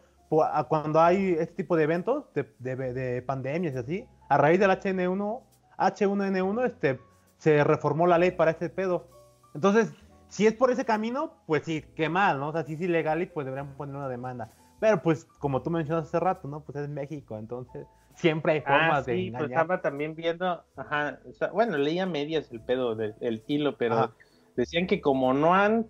cuando 0.68 1.00
hay 1.00 1.32
este 1.38 1.54
tipo 1.56 1.76
de 1.76 1.84
eventos 1.84 2.24
de, 2.34 2.46
de- 2.58 2.92
de 2.94 3.22
pandemias 3.22 3.74
y 3.74 3.78
así. 3.78 4.06
A 4.30 4.38
raíz 4.38 4.58
del 4.58 4.70
HN1, 4.70 5.42
H1N1, 5.76 6.64
este, 6.66 6.98
se 7.36 7.62
reformó 7.64 8.06
la 8.06 8.16
ley 8.18 8.30
para 8.30 8.52
ese 8.52 8.70
pedo. 8.70 9.08
Entonces, 9.54 9.92
si 10.28 10.46
es 10.46 10.54
por 10.54 10.70
ese 10.70 10.86
camino, 10.86 11.34
pues 11.46 11.64
sí, 11.64 11.84
qué 11.94 12.08
mal, 12.08 12.40
¿no? 12.40 12.48
O 12.48 12.52
sea, 12.52 12.62
si 12.64 12.74
es 12.74 12.80
ilegal 12.80 13.20
y 13.20 13.26
pues 13.26 13.44
deberían 13.44 13.74
poner 13.74 13.94
una 13.96 14.08
demanda. 14.08 14.50
Pero 14.82 15.00
pues, 15.00 15.26
como 15.38 15.62
tú 15.62 15.70
mencionaste 15.70 16.08
hace 16.16 16.24
rato, 16.24 16.48
¿no? 16.48 16.64
Pues 16.64 16.76
es 16.76 16.88
México, 16.88 17.38
entonces 17.38 17.86
siempre 18.16 18.54
hay 18.54 18.60
formas 18.62 18.98
Ah, 18.98 19.02
de 19.02 19.14
sí, 19.14 19.30
pues 19.30 19.44
engañar. 19.44 19.60
estaba 19.60 19.80
también 19.80 20.16
viendo, 20.16 20.64
ajá, 20.74 21.20
o 21.24 21.32
sea, 21.34 21.52
bueno, 21.52 21.78
leía 21.78 22.04
medias 22.04 22.50
el 22.50 22.60
pedo 22.62 22.96
del 22.96 23.14
el 23.20 23.44
hilo, 23.46 23.76
pero 23.78 23.94
Ajá. 23.94 24.12
decían 24.56 24.88
que 24.88 25.00
como 25.00 25.34
no 25.34 25.54
han 25.54 25.86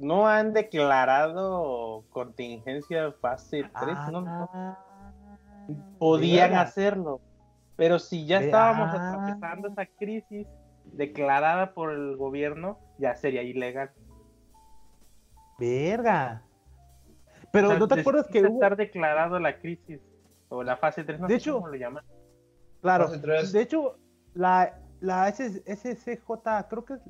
no 0.00 0.26
han 0.26 0.52
declarado 0.52 2.02
contingencia 2.10 3.12
fase 3.20 3.70
3, 3.80 3.96
no, 4.10 4.22
no 4.22 4.50
Ah, 4.52 4.78
podían 6.00 6.54
hacerlo. 6.54 7.20
Pero 7.76 8.00
si 8.00 8.26
ya 8.26 8.40
estábamos 8.40 8.88
ah. 8.92 9.10
atravesando 9.12 9.68
esa 9.68 9.86
crisis 9.86 10.48
declarada 10.86 11.72
por 11.72 11.92
el 11.92 12.16
gobierno, 12.16 12.80
ya 12.98 13.14
sería 13.14 13.44
ilegal. 13.44 13.92
Verga. 15.60 16.42
Pero 17.54 17.68
O 17.68 17.70
sea, 17.70 17.78
¿no 17.78 17.88
te 17.88 18.00
acuerdas 18.00 18.26
que 18.28 18.40
hubo... 18.42 18.54
estar 18.54 18.76
declarado 18.76 19.38
la 19.38 19.58
crisis 19.60 20.00
o 20.48 20.62
la 20.62 20.76
fase 20.76 21.04
3, 21.04 21.20
no 21.20 21.26
De 21.28 21.34
sé 21.34 21.38
hecho- 21.38 21.54
cómo 21.54 21.68
lo 21.68 21.76
llaman. 21.76 22.04
Claro. 22.82 23.08
De 23.08 23.60
hecho, 23.62 23.96
la, 24.34 24.78
la 25.00 25.28
SS 25.28 25.62
SCJ, 25.66 26.68
creo 26.68 26.84
que 26.84 26.94
es. 26.94 27.00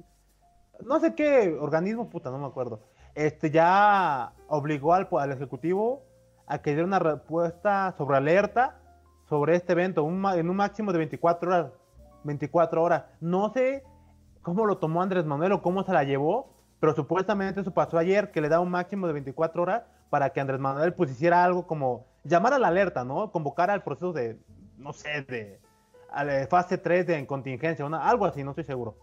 No 0.87 1.01
sé 1.01 1.15
qué 1.15 1.57
organismo, 1.61 2.09
puta, 2.11 2.31
no 2.31 2.39
me 2.39 2.47
acuerdo. 2.47 2.81
Este 3.15 3.51
ya 3.51 4.33
obligó 4.49 4.93
al, 4.95 5.09
al 5.19 5.33
ejecutivo 5.33 6.03
a 6.47 6.59
que 6.59 6.71
diera 6.71 6.85
una 6.87 6.99
respuesta 6.99 7.95
sobre 7.97 8.17
alerta 8.19 8.77
sobre 9.29 9.57
este 9.57 9.73
evento 9.73 10.05
un 10.05 10.21
ma- 10.21 10.37
en 10.37 10.51
un 10.51 10.57
máximo 10.57 10.93
de 10.93 10.99
24 10.99 11.49
horas. 11.51 11.73
24 12.25 12.83
horas. 12.83 13.05
No 13.21 13.51
sé 13.53 13.83
cómo 14.43 14.67
lo 14.67 14.77
tomó 14.79 15.01
Andrés 15.03 15.25
Manuel 15.25 15.53
o 15.53 15.63
cómo 15.63 15.83
se 15.85 15.93
la 15.93 16.05
llevó, 16.05 16.53
pero 16.81 16.95
supuestamente 16.95 17.61
eso 17.63 17.73
pasó 17.73 17.97
ayer, 17.99 18.31
que 18.31 18.41
le 18.43 18.49
da 18.51 18.61
un 18.61 18.71
máximo 18.71 19.07
de 19.07 19.15
24 19.15 19.63
horas 19.63 19.83
para 20.15 20.31
que 20.31 20.41
Andrés 20.41 20.61
Manuel 20.61 20.95
pues 20.95 21.11
hiciera 21.11 21.43
algo 21.43 21.67
como 21.67 22.07
llamar 22.23 22.55
a 22.55 22.59
la 22.61 22.69
alerta, 22.69 23.03
¿no? 23.05 23.33
Convocar 23.33 23.69
al 23.69 23.83
proceso 23.83 24.13
de, 24.13 24.39
no 24.79 24.93
sé, 24.93 25.23
de 25.23 25.61
la 26.15 26.47
fase 26.47 26.79
3 26.79 27.05
de 27.05 27.27
contingencia, 27.27 27.85
una, 27.85 28.09
algo 28.09 28.25
así, 28.25 28.45
no 28.45 28.51
estoy 28.51 28.63
seguro. 28.63 28.97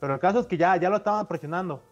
Pero 0.00 0.14
el 0.14 0.18
caso 0.18 0.40
es 0.40 0.46
que 0.46 0.56
ya, 0.56 0.74
ya 0.78 0.88
lo 0.88 0.96
estaban 0.96 1.26
presionando. 1.26 1.82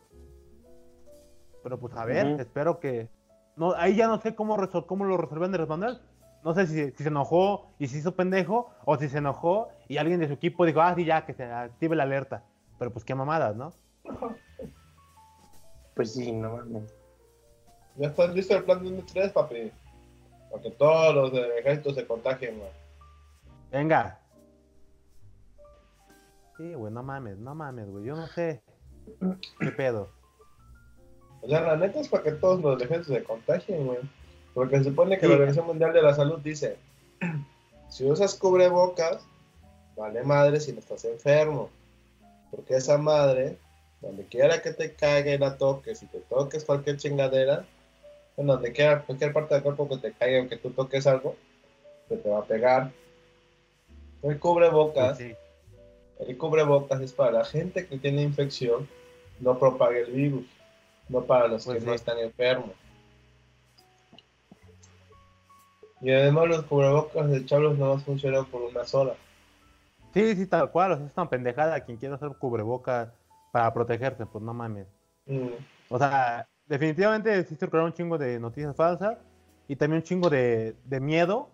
Pero 1.63 1.79
pues 1.79 1.95
a 1.95 2.07
ver, 2.07 2.27
espero 2.41 2.81
que... 2.81 3.11
No, 3.57 3.75
ahí 3.75 3.97
ya 3.97 4.07
no 4.09 4.19
sé 4.19 4.35
cómo, 4.35 4.57
resol- 4.57 4.87
cómo 4.87 5.05
lo 5.05 5.19
resolvió 5.19 5.45
Andrés 5.45 5.69
Manuel. 5.69 6.01
No 6.43 6.55
sé 6.55 6.67
si, 6.67 6.91
si 6.93 7.03
se 7.03 7.09
enojó 7.11 7.69
y 7.79 7.89
se 7.89 7.99
hizo 7.99 8.17
pendejo, 8.17 8.71
o 8.87 8.97
si 8.97 9.11
se 9.11 9.19
enojó 9.19 9.69
y 9.89 9.99
alguien 9.99 10.21
de 10.21 10.27
su 10.29 10.33
equipo 10.33 10.65
dijo, 10.65 10.81
ah, 10.81 10.95
sí, 10.95 11.05
ya, 11.05 11.27
que 11.27 11.35
se 11.35 11.45
active 11.45 11.97
la 11.97 12.05
alerta. 12.05 12.45
Pero 12.79 12.91
pues 12.95 13.05
qué 13.05 13.15
mamadas, 13.15 13.57
¿no? 13.57 13.75
Pues 15.95 16.15
sí, 16.15 16.33
no 16.33 16.57
mames. 16.57 16.95
Ya 17.97 18.09
está 18.09 18.27
listo 18.27 18.57
el 18.57 18.65
plan 18.65 18.83
de 18.83 19.03
3, 19.03 19.33
papi. 19.33 19.71
Para 20.51 20.63
que 20.63 20.71
todos 20.71 21.15
los 21.15 21.33
del 21.33 21.51
ejército 21.53 21.95
se 21.95 22.07
contagien, 22.07 22.59
güey. 22.59 22.71
Venga. 23.71 24.19
Sí, 26.57 26.75
güey, 26.75 26.93
no 26.93 27.03
mames, 27.03 27.39
no 27.39 27.55
mames, 27.55 27.89
güey. 27.91 28.05
Yo 28.05 28.17
no 28.17 28.27
sé. 28.29 28.63
¿Qué 29.61 29.71
pedo? 29.73 30.09
O 31.43 31.49
sea, 31.49 31.61
la 31.61 31.77
neta 31.77 32.01
es 32.01 32.09
para 32.09 32.23
que 32.23 32.33
todos 32.33 32.61
los 32.61 32.79
del 32.79 32.87
ejército 32.89 33.15
se 33.15 33.25
contagien, 33.25 33.87
güey. 33.87 33.99
Porque 34.55 34.79
se 34.79 34.85
supone 34.85 35.17
que 35.17 35.23
Sí. 35.23 35.29
la 35.29 35.35
Organización 35.35 35.67
Mundial 35.67 35.93
de 35.93 36.03
la 36.03 36.15
Salud 36.15 36.39
dice: 36.41 36.77
si 37.89 38.09
usas 38.09 38.35
cubrebocas, 38.35 39.27
vale 39.97 40.23
madre 40.23 40.61
si 40.61 40.73
no 40.73 40.79
estás 40.79 41.05
enfermo. 41.05 41.71
Porque 42.51 42.77
esa 42.77 42.99
madre, 42.99 43.59
donde 44.01 44.25
quiera 44.27 44.63
que 44.63 44.73
te 44.73 44.95
caiga 44.95 45.33
y 45.33 45.39
la 45.39 45.59
toques, 45.59 45.99
si 45.99 46.07
te 46.07 46.21
toques 46.21 46.65
cualquier 46.65 46.97
chingadera, 46.99 47.67
en 48.37 48.47
donde 48.47 48.73
quiera, 48.73 49.03
cualquier 49.03 49.33
parte 49.33 49.55
del 49.55 49.63
cuerpo 49.63 49.89
que 49.89 49.99
te 49.99 50.13
caiga 50.13 50.45
o 50.45 50.49
que 50.49 50.57
tú 50.57 50.71
toques 50.71 51.07
algo, 51.07 51.37
se 52.09 52.17
te 52.17 52.29
va 52.29 52.41
a 52.41 52.45
pegar. 52.45 52.91
El 54.23 54.39
cubrebocas 54.39 55.19
Sí. 55.19 55.35
El 56.19 56.37
cubrebocas 56.39 57.01
es 57.01 57.13
para 57.13 57.33
la 57.33 57.45
gente 57.45 57.87
que 57.87 57.99
tiene 57.99 58.23
infección, 58.23 58.89
no 59.41 59.59
propague 59.59 60.03
el 60.03 60.13
virus, 60.13 60.47
no 61.09 61.23
para 61.25 61.49
los 61.49 61.65
Pues 61.65 61.79
que 61.79 61.85
no 61.85 61.93
sí. 61.93 61.97
están 61.97 62.19
enfermos. 62.19 62.71
Y 66.01 66.13
además 66.13 66.49
los 66.49 66.65
cubrebocas 66.67 67.31
de 67.31 67.45
chavos 67.47 67.79
no 67.79 67.99
funcionan 67.99 68.45
por 68.47 68.63
una 68.63 68.85
sola. 68.85 69.15
Sí, 70.13 70.37
sí, 70.37 70.47
tal 70.47 70.71
cual. 70.71 70.93
O 70.93 70.97
sea, 70.97 71.07
es 71.07 71.17
una 71.17 71.29
pendejada 71.31 71.81
quien 71.81 71.97
quiera 71.97 72.15
hacer 72.17 72.31
cubrebocas 72.39 73.09
para 73.53 73.73
protegerse, 73.73 74.27
pues 74.27 74.45
no 74.45 74.53
mames. 74.55 74.87
Mm, 75.27 75.49
O 75.89 75.99
sea, 75.99 76.47
definitivamente 76.67 77.45
sí 77.45 77.57
circularon 77.57 77.91
un 77.91 77.97
chingo 77.97 78.19
de 78.19 78.39
noticias 78.41 78.75
falsas 78.77 79.19
y 79.69 79.77
también 79.77 79.99
un 79.99 80.05
chingo 80.05 80.31
de, 80.31 80.75
de 80.85 81.01
miedo. 81.01 81.49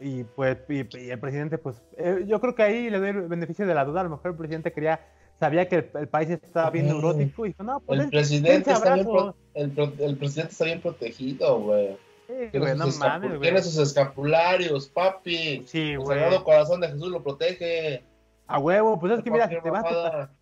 Y 0.00 0.24
pues, 0.24 0.58
y, 0.68 0.84
y 0.98 1.10
el 1.10 1.20
presidente, 1.20 1.58
pues, 1.58 1.80
eh, 1.96 2.24
yo 2.26 2.40
creo 2.40 2.54
que 2.56 2.62
ahí 2.64 2.90
le 2.90 2.98
doy 2.98 3.10
el 3.10 3.22
beneficio 3.28 3.66
de 3.66 3.74
la 3.74 3.84
duda. 3.84 4.00
A 4.00 4.04
lo 4.04 4.10
mejor 4.10 4.32
el 4.32 4.36
presidente 4.36 4.72
quería, 4.72 5.00
sabía 5.38 5.68
que 5.68 5.76
el, 5.76 5.90
el 5.94 6.08
país 6.08 6.28
estaba 6.30 6.70
bien 6.70 6.88
neurótico 6.88 7.46
y 7.46 7.50
dijo, 7.50 7.62
no, 7.62 7.78
pues 7.80 7.98
El 8.00 8.04
den- 8.06 8.10
presidente, 8.10 8.72
está 8.72 8.94
bien 8.94 9.06
pro- 9.06 9.36
el, 9.54 9.94
el 10.00 10.16
presidente 10.16 10.52
está 10.52 10.64
bien 10.64 10.80
protegido, 10.80 11.60
güey. 11.60 11.96
Sí, 12.26 12.48
Tiene, 12.50 12.74
no 12.74 13.40
tiene 13.40 13.62
sus 13.62 13.76
escapularios, 13.78 14.88
papi. 14.88 15.64
Sí, 15.66 15.92
El. 15.92 16.04
Sagrado 16.06 16.42
Corazón 16.44 16.80
de 16.80 16.88
Jesús 16.88 17.08
lo 17.08 17.22
protege. 17.22 18.02
A 18.46 18.58
huevo, 18.58 18.98
pues 18.98 19.12
es 19.12 19.22
que 19.22 19.30
mira, 19.30 19.48
si, 19.48 19.60
te 19.60 19.70
vas 19.70 19.84
a 19.84 20.28
tu 20.28 20.34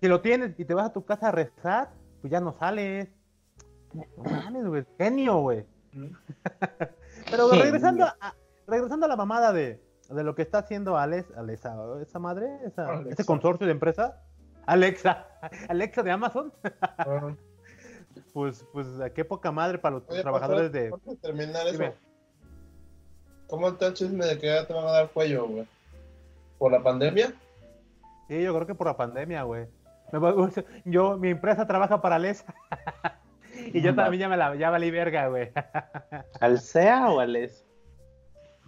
si 0.00 0.08
lo 0.08 0.20
tienes 0.20 0.58
y 0.58 0.64
te 0.64 0.74
vas 0.74 0.86
a 0.86 0.92
tu 0.92 1.04
casa 1.04 1.28
a 1.28 1.32
rezar, 1.32 1.88
pues 2.20 2.30
ya 2.30 2.40
no 2.40 2.56
sales. 2.58 3.08
No 3.92 4.04
mames, 4.24 4.66
güey. 4.66 4.84
Genio, 4.98 5.38
güey. 5.40 5.64
Mm. 5.92 6.06
Pero 7.30 7.48
Genio. 7.48 7.64
regresando 7.64 8.04
a, 8.04 8.34
regresando 8.66 9.06
a 9.06 9.08
la 9.08 9.16
mamada 9.16 9.52
de, 9.52 9.80
de 10.10 10.24
lo 10.24 10.34
que 10.34 10.42
está 10.42 10.58
haciendo 10.58 10.96
Alex, 10.98 11.28
Alexa, 11.36 11.74
esa 12.02 12.18
madre, 12.18 12.48
esa- 12.64 12.88
Alexa. 12.88 13.10
ese 13.14 13.24
consorcio 13.24 13.66
de 13.66 13.72
empresas, 13.72 14.12
Alexa, 14.66 15.26
Alexa 15.68 16.02
de 16.02 16.10
Amazon, 16.10 16.52
Ah. 16.98 17.34
pues, 18.32 18.64
pues 18.72 18.86
qué 19.14 19.24
poca 19.24 19.50
madre 19.52 19.78
para 19.78 19.96
los 19.96 20.08
Oye, 20.08 20.22
trabajadores 20.22 20.72
de... 20.72 20.92
terminar 21.22 21.66
eso. 21.68 21.84
¿cómo 23.46 23.68
está 23.68 23.86
el 23.86 23.94
chisme 23.94 24.26
de 24.26 24.38
que 24.38 24.46
ya 24.48 24.66
te 24.66 24.72
van 24.74 24.86
a 24.86 24.90
dar 24.90 25.10
cuello, 25.10 25.46
güey? 25.48 25.66
¿Por 26.58 26.72
la 26.72 26.82
pandemia? 26.82 27.32
Sí, 28.28 28.42
yo 28.42 28.52
creo 28.54 28.66
que 28.66 28.74
por 28.74 28.88
la 28.88 28.96
pandemia, 28.96 29.44
güey. 29.44 29.66
Yo, 30.84 31.16
mi 31.18 31.30
empresa 31.30 31.66
trabaja 31.66 32.00
para 32.00 32.16
Alexa. 32.16 32.54
y 33.72 33.80
yo 33.80 33.90
No. 33.92 34.02
también 34.02 34.20
ya 34.22 34.28
me 34.28 34.36
la 34.36 34.54
ya 34.56 34.70
valí 34.70 34.90
verga, 34.90 35.28
güey. 35.28 35.50
¿Al 36.40 36.60
SEA 36.60 37.08
o 37.10 37.20
al 37.20 37.34
ES? 37.36 37.64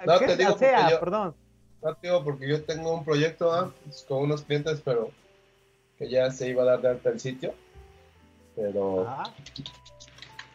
No, 0.06 0.18
¿Qué 0.18 0.26
te 0.26 0.36
digo 0.36 0.56
yo- 0.58 1.00
perdón. 1.00 1.34
No, 1.82 1.94
tío, 1.94 2.24
porque 2.24 2.48
yo 2.48 2.64
tengo 2.64 2.92
un 2.92 3.04
proyecto 3.04 3.52
¿ah? 3.52 3.72
Con 4.08 4.22
unos 4.24 4.42
clientes, 4.42 4.80
pero 4.84 5.10
que 5.96 6.08
ya 6.10 6.30
se 6.32 6.48
iba 6.48 6.62
a 6.62 6.66
dar 6.66 6.80
de 6.80 6.88
alta 6.88 7.10
el 7.10 7.20
sitio. 7.20 7.54
Pero 8.56 9.06
Ajá. 9.08 9.24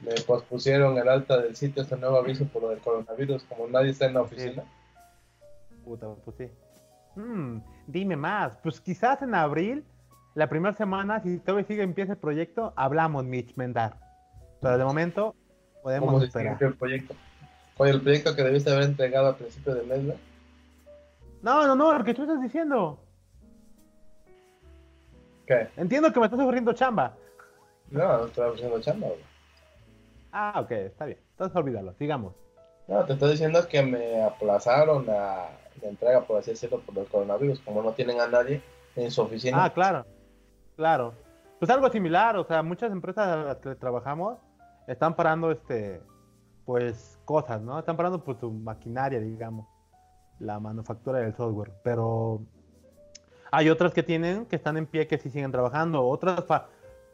me 0.01 0.13
pospusieron 0.27 0.97
el 0.97 1.07
alta 1.07 1.37
del 1.41 1.55
sitio 1.55 1.81
hasta 1.81 1.95
nuevo 1.95 2.17
aviso 2.17 2.45
por 2.45 2.63
lo 2.63 2.69
del 2.69 2.79
coronavirus, 2.79 3.43
como 3.43 3.67
nadie 3.67 3.91
está 3.91 4.05
en 4.05 4.15
la 4.15 4.21
oficina. 4.21 4.63
Puta, 5.85 6.07
pues 6.25 6.35
sí. 6.37 6.49
Mm, 7.15 7.59
dime 7.87 8.15
más. 8.17 8.57
Pues 8.57 8.81
quizás 8.81 9.21
en 9.21 9.33
abril, 9.35 9.85
la 10.35 10.49
primera 10.49 10.73
semana, 10.75 11.21
si 11.21 11.37
todavía 11.39 11.67
sigue 11.67 11.83
empieza 11.83 12.13
el 12.13 12.17
proyecto, 12.17 12.73
hablamos, 12.75 13.23
Mitch 13.25 13.55
Mendar. 13.55 13.97
Pero 14.61 14.77
de 14.77 14.85
momento, 14.85 15.35
¿Cómo 15.73 15.83
podemos 15.83 16.19
se 16.21 16.27
esperar. 16.27 16.57
el 16.61 16.73
proyecto? 16.75 17.13
Oye, 17.77 17.91
el 17.91 18.01
proyecto 18.01 18.35
que 18.35 18.43
debiste 18.43 18.71
haber 18.71 18.83
entregado 18.83 19.27
al 19.27 19.35
principio 19.35 19.75
del 19.75 19.87
mes, 19.87 20.03
¿no? 20.03 20.13
No, 21.41 21.67
no, 21.67 21.75
no, 21.75 21.97
lo 21.97 22.03
que 22.03 22.13
tú 22.13 22.21
estás 22.23 22.41
diciendo. 22.41 22.99
¿Qué? 25.45 25.67
Entiendo 25.75 26.11
que 26.13 26.19
me 26.19 26.25
estás 26.25 26.39
ofreciendo 26.39 26.73
chamba. 26.73 27.13
No, 27.89 28.17
no 28.17 28.25
estoy 28.25 28.53
haciendo 28.53 28.79
chamba. 28.79 29.07
Ah, 30.31 30.59
ok, 30.61 30.71
está 30.71 31.05
bien. 31.05 31.19
Entonces 31.31 31.55
olvídalo, 31.55 31.93
sigamos. 31.95 32.33
No, 32.87 33.03
te 33.05 33.13
estoy 33.13 33.31
diciendo 33.31 33.67
que 33.67 33.81
me 33.81 34.23
aplazaron 34.23 35.05
la, 35.05 35.49
la 35.81 35.89
entrega, 35.89 36.21
por 36.21 36.39
así 36.39 36.51
decirlo, 36.51 36.79
por 36.81 36.97
el 36.97 37.07
coronavirus, 37.07 37.59
como 37.61 37.83
no 37.83 37.91
tienen 37.91 38.19
a 38.21 38.27
nadie 38.27 38.61
en 38.95 39.11
su 39.11 39.21
oficina. 39.21 39.65
Ah, 39.65 39.73
claro, 39.73 40.05
claro. 40.75 41.13
Pues 41.59 41.69
algo 41.71 41.89
similar, 41.89 42.35
o 42.35 42.43
sea, 42.43 42.61
muchas 42.61 42.91
empresas 42.91 43.27
a 43.27 43.35
las 43.37 43.57
que 43.57 43.75
trabajamos 43.75 44.37
están 44.87 45.15
parando, 45.15 45.49
este, 45.51 46.01
pues, 46.65 47.19
cosas, 47.25 47.61
¿no? 47.61 47.79
Están 47.79 47.95
parando, 47.95 48.23
pues, 48.23 48.37
su 48.39 48.51
maquinaria, 48.51 49.19
digamos, 49.19 49.65
la 50.39 50.59
manufactura 50.59 51.19
del 51.19 51.33
software, 51.35 51.71
pero 51.83 52.41
hay 53.51 53.69
otras 53.69 53.93
que 53.93 54.03
tienen, 54.03 54.45
que 54.45 54.55
están 54.57 54.75
en 54.77 54.87
pie, 54.87 55.07
que 55.07 55.17
sí 55.17 55.29
siguen 55.29 55.51
trabajando, 55.51 56.05
otras 56.05 56.43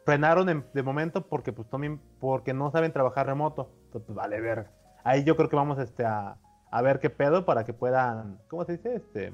frenaron 0.04 0.48
en- 0.48 0.64
de 0.72 0.82
momento 0.82 1.22
porque, 1.26 1.52
pues, 1.52 1.68
también, 1.68 2.00
porque 2.18 2.52
no 2.52 2.70
saben 2.72 2.92
trabajar 2.92 3.26
remoto, 3.26 3.70
Entonces, 3.86 4.06
pues, 4.06 4.16
vale 4.16 4.40
ver. 4.40 4.68
Ahí 5.04 5.22
yo 5.24 5.36
creo 5.36 5.48
que 5.48 5.56
vamos, 5.56 5.78
este, 5.78 6.04
a, 6.04 6.36
a 6.70 6.82
ver 6.82 6.98
qué 7.00 7.10
pedo 7.10 7.44
para 7.44 7.64
que 7.64 7.72
puedan, 7.72 8.38
¿cómo 8.48 8.64
se 8.64 8.72
dice? 8.72 8.96
Este, 8.96 9.32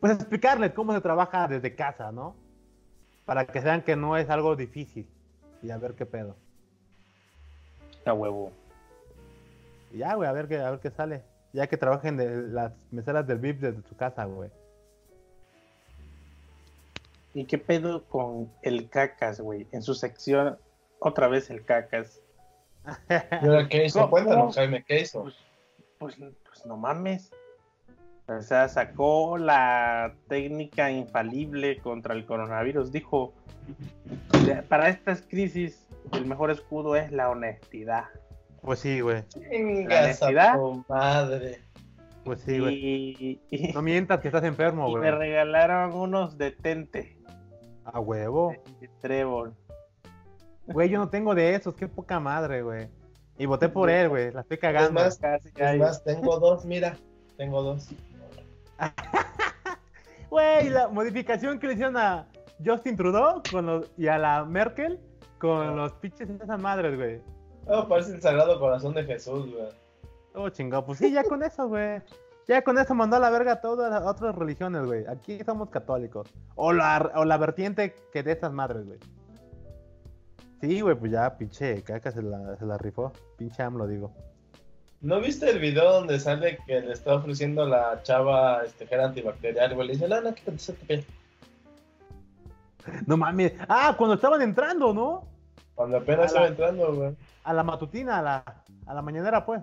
pues 0.00 0.12
explicarles 0.14 0.72
cómo 0.72 0.92
se 0.92 1.00
trabaja 1.00 1.48
desde 1.48 1.74
casa, 1.74 2.12
¿no? 2.12 2.34
Para 3.24 3.46
que 3.46 3.60
sean 3.62 3.82
que 3.82 3.96
no 3.96 4.16
es 4.16 4.28
algo 4.30 4.56
difícil. 4.56 5.08
Y 5.62 5.70
a 5.70 5.78
ver 5.78 5.94
qué 5.94 6.06
pedo. 6.06 6.36
A 8.04 8.12
huevo. 8.12 8.52
Y 9.92 9.98
ya, 9.98 10.14
güey, 10.14 10.28
a 10.28 10.32
ver 10.32 10.48
qué, 10.48 10.58
a 10.58 10.70
ver 10.70 10.80
qué 10.80 10.90
sale. 10.90 11.22
Ya 11.52 11.66
que 11.68 11.76
trabajen 11.76 12.16
de 12.16 12.48
las 12.48 12.72
meseras 12.90 13.26
del 13.26 13.38
VIP 13.38 13.60
desde 13.60 13.82
su 13.88 13.96
casa, 13.96 14.24
güey. 14.24 14.50
¿Y 17.32 17.46
qué 17.46 17.58
pedo 17.58 18.04
con 18.04 18.50
el 18.62 18.88
cacas, 18.88 19.40
güey? 19.40 19.66
En 19.72 19.82
su 19.82 19.94
sección, 19.94 20.58
otra 21.00 21.28
vez 21.28 21.50
el 21.50 21.64
cacas. 21.64 22.20
¿Y 23.08 23.46
ahora 23.46 23.68
qué 23.68 23.86
hizo? 23.86 24.08
Cuéntanos, 24.10 24.54
Jaime, 24.54 24.84
¿qué 24.84 25.00
hizo? 25.00 25.22
Pues, 25.22 25.36
pues, 25.98 26.16
pues 26.44 26.66
no 26.66 26.76
mames. 26.76 27.32
O 28.26 28.40
sea, 28.40 28.68
sacó 28.68 29.36
la 29.36 30.14
técnica 30.28 30.90
infalible 30.90 31.78
contra 31.78 32.14
el 32.14 32.24
coronavirus. 32.24 32.90
Dijo, 32.90 33.34
"De- 34.46 34.62
para 34.62 34.88
estas 34.88 35.22
crisis, 35.22 35.86
el 36.12 36.24
mejor 36.26 36.50
escudo 36.50 36.96
es 36.96 37.12
la 37.12 37.28
honestidad. 37.30 38.04
Pues 38.62 38.78
sí, 38.78 39.00
güey. 39.00 39.24
Venga, 39.50 40.00
honestidad. 40.04 40.56
madre. 40.88 41.60
Pues 42.24 42.40
sí, 42.40 42.58
güey. 42.58 42.74
y, 42.74 43.40
No 43.74 43.82
mientas 43.82 44.20
que 44.20 44.28
estás 44.28 44.44
enfermo, 44.44 44.88
y 44.88 44.94
me 44.94 45.00
güey. 45.00 45.10
regalaron 45.10 45.92
unos 45.92 46.38
detente 46.38 47.18
A 47.84 48.00
huevo. 48.00 48.54
de 48.80 48.88
Trevor. 49.02 49.52
Güey, 50.66 50.88
yo 50.88 50.98
no 50.98 51.10
tengo 51.10 51.34
de 51.34 51.54
esos, 51.54 51.74
qué 51.74 51.86
poca 51.88 52.18
madre, 52.20 52.62
güey. 52.62 52.88
Y 53.36 53.44
voté 53.44 53.68
por 53.68 53.90
él, 53.90 54.08
güey. 54.08 54.32
La 54.32 54.40
estoy 54.40 54.56
cagando. 54.56 54.88
Es 55.04 55.04
más, 55.04 55.18
Casi 55.18 55.50
Es 55.54 55.78
más, 55.78 56.02
tengo 56.04 56.38
dos, 56.40 56.64
mira. 56.64 56.96
Tengo 57.36 57.62
dos. 57.62 57.90
Güey, 60.30 60.68
la 60.68 60.88
modificación 60.88 61.60
que 61.60 61.68
le 61.68 61.72
hicieron 61.74 61.96
a 61.96 62.26
Justin 62.64 62.96
Trudeau 62.96 63.40
con 63.50 63.66
los, 63.66 63.92
y 63.96 64.08
a 64.08 64.18
la 64.18 64.44
Merkel 64.44 64.98
con 65.38 65.76
los 65.76 65.92
pinches 65.92 66.26
de 66.26 66.42
esas 66.42 66.60
madres, 66.60 66.96
güey. 66.96 67.20
Oh, 67.66 67.86
parece 67.86 68.14
el 68.14 68.20
Sagrado 68.20 68.58
Corazón 68.58 68.94
de 68.94 69.04
Jesús, 69.04 69.50
güey. 69.52 69.68
Oh, 70.34 70.48
chingado. 70.48 70.84
Pues 70.84 70.98
sí, 70.98 71.12
ya 71.12 71.22
con 71.22 71.42
eso, 71.42 71.68
güey. 71.68 72.02
Ya 72.46 72.62
con 72.62 72.78
eso 72.78 72.94
mandó 72.94 73.16
a 73.16 73.20
la 73.20 73.30
verga 73.30 73.52
a 73.52 73.60
todas 73.60 73.90
las 73.90 74.02
otras 74.02 74.34
religiones, 74.34 74.84
güey. 74.84 75.06
Aquí 75.06 75.38
somos 75.44 75.70
católicos. 75.70 76.28
O 76.56 76.72
la, 76.72 77.12
o 77.14 77.24
la 77.24 77.38
vertiente 77.38 77.94
que 78.12 78.22
de 78.22 78.32
esas 78.32 78.52
madres, 78.52 78.84
güey. 78.86 78.98
Sí, 80.60 80.80
güey, 80.80 80.94
pues 80.96 81.12
ya, 81.12 81.36
pinche 81.36 81.82
caca 81.82 82.10
se 82.10 82.22
la, 82.22 82.56
se 82.56 82.66
la 82.66 82.76
rifó. 82.76 83.12
Pinche 83.38 83.62
AMLO, 83.62 83.86
digo. 83.86 84.12
¿No 85.04 85.20
viste 85.20 85.50
el 85.50 85.58
video 85.58 85.92
donde 85.92 86.18
sale 86.18 86.58
que 86.66 86.80
le 86.80 86.92
está 86.92 87.14
ofreciendo 87.16 87.66
la 87.66 88.02
chava 88.04 88.62
este 88.64 88.86
gel 88.86 89.00
antibacterial, 89.00 89.74
güey? 89.74 89.88
Le 89.88 89.92
dice, 89.92 90.08
no, 90.08 90.18
no, 90.22 90.34
quítate 90.34 90.56
esa 90.56 90.72
piel. 90.72 91.04
No 93.06 93.18
mames. 93.18 93.52
Ah, 93.68 93.94
cuando 93.98 94.14
estaban 94.14 94.40
entrando, 94.40 94.94
¿no? 94.94 95.24
Cuando 95.74 95.98
apenas 95.98 96.30
A 96.32 96.34
la- 96.34 96.40
iba 96.40 96.48
entrando, 96.48 96.94
güey. 96.94 97.14
A 97.44 97.52
la 97.52 97.62
matutina, 97.62 98.18
a 98.18 98.22
la, 98.22 98.44
a 98.86 98.94
la 98.94 99.02
mañanera, 99.02 99.44
pues. 99.44 99.60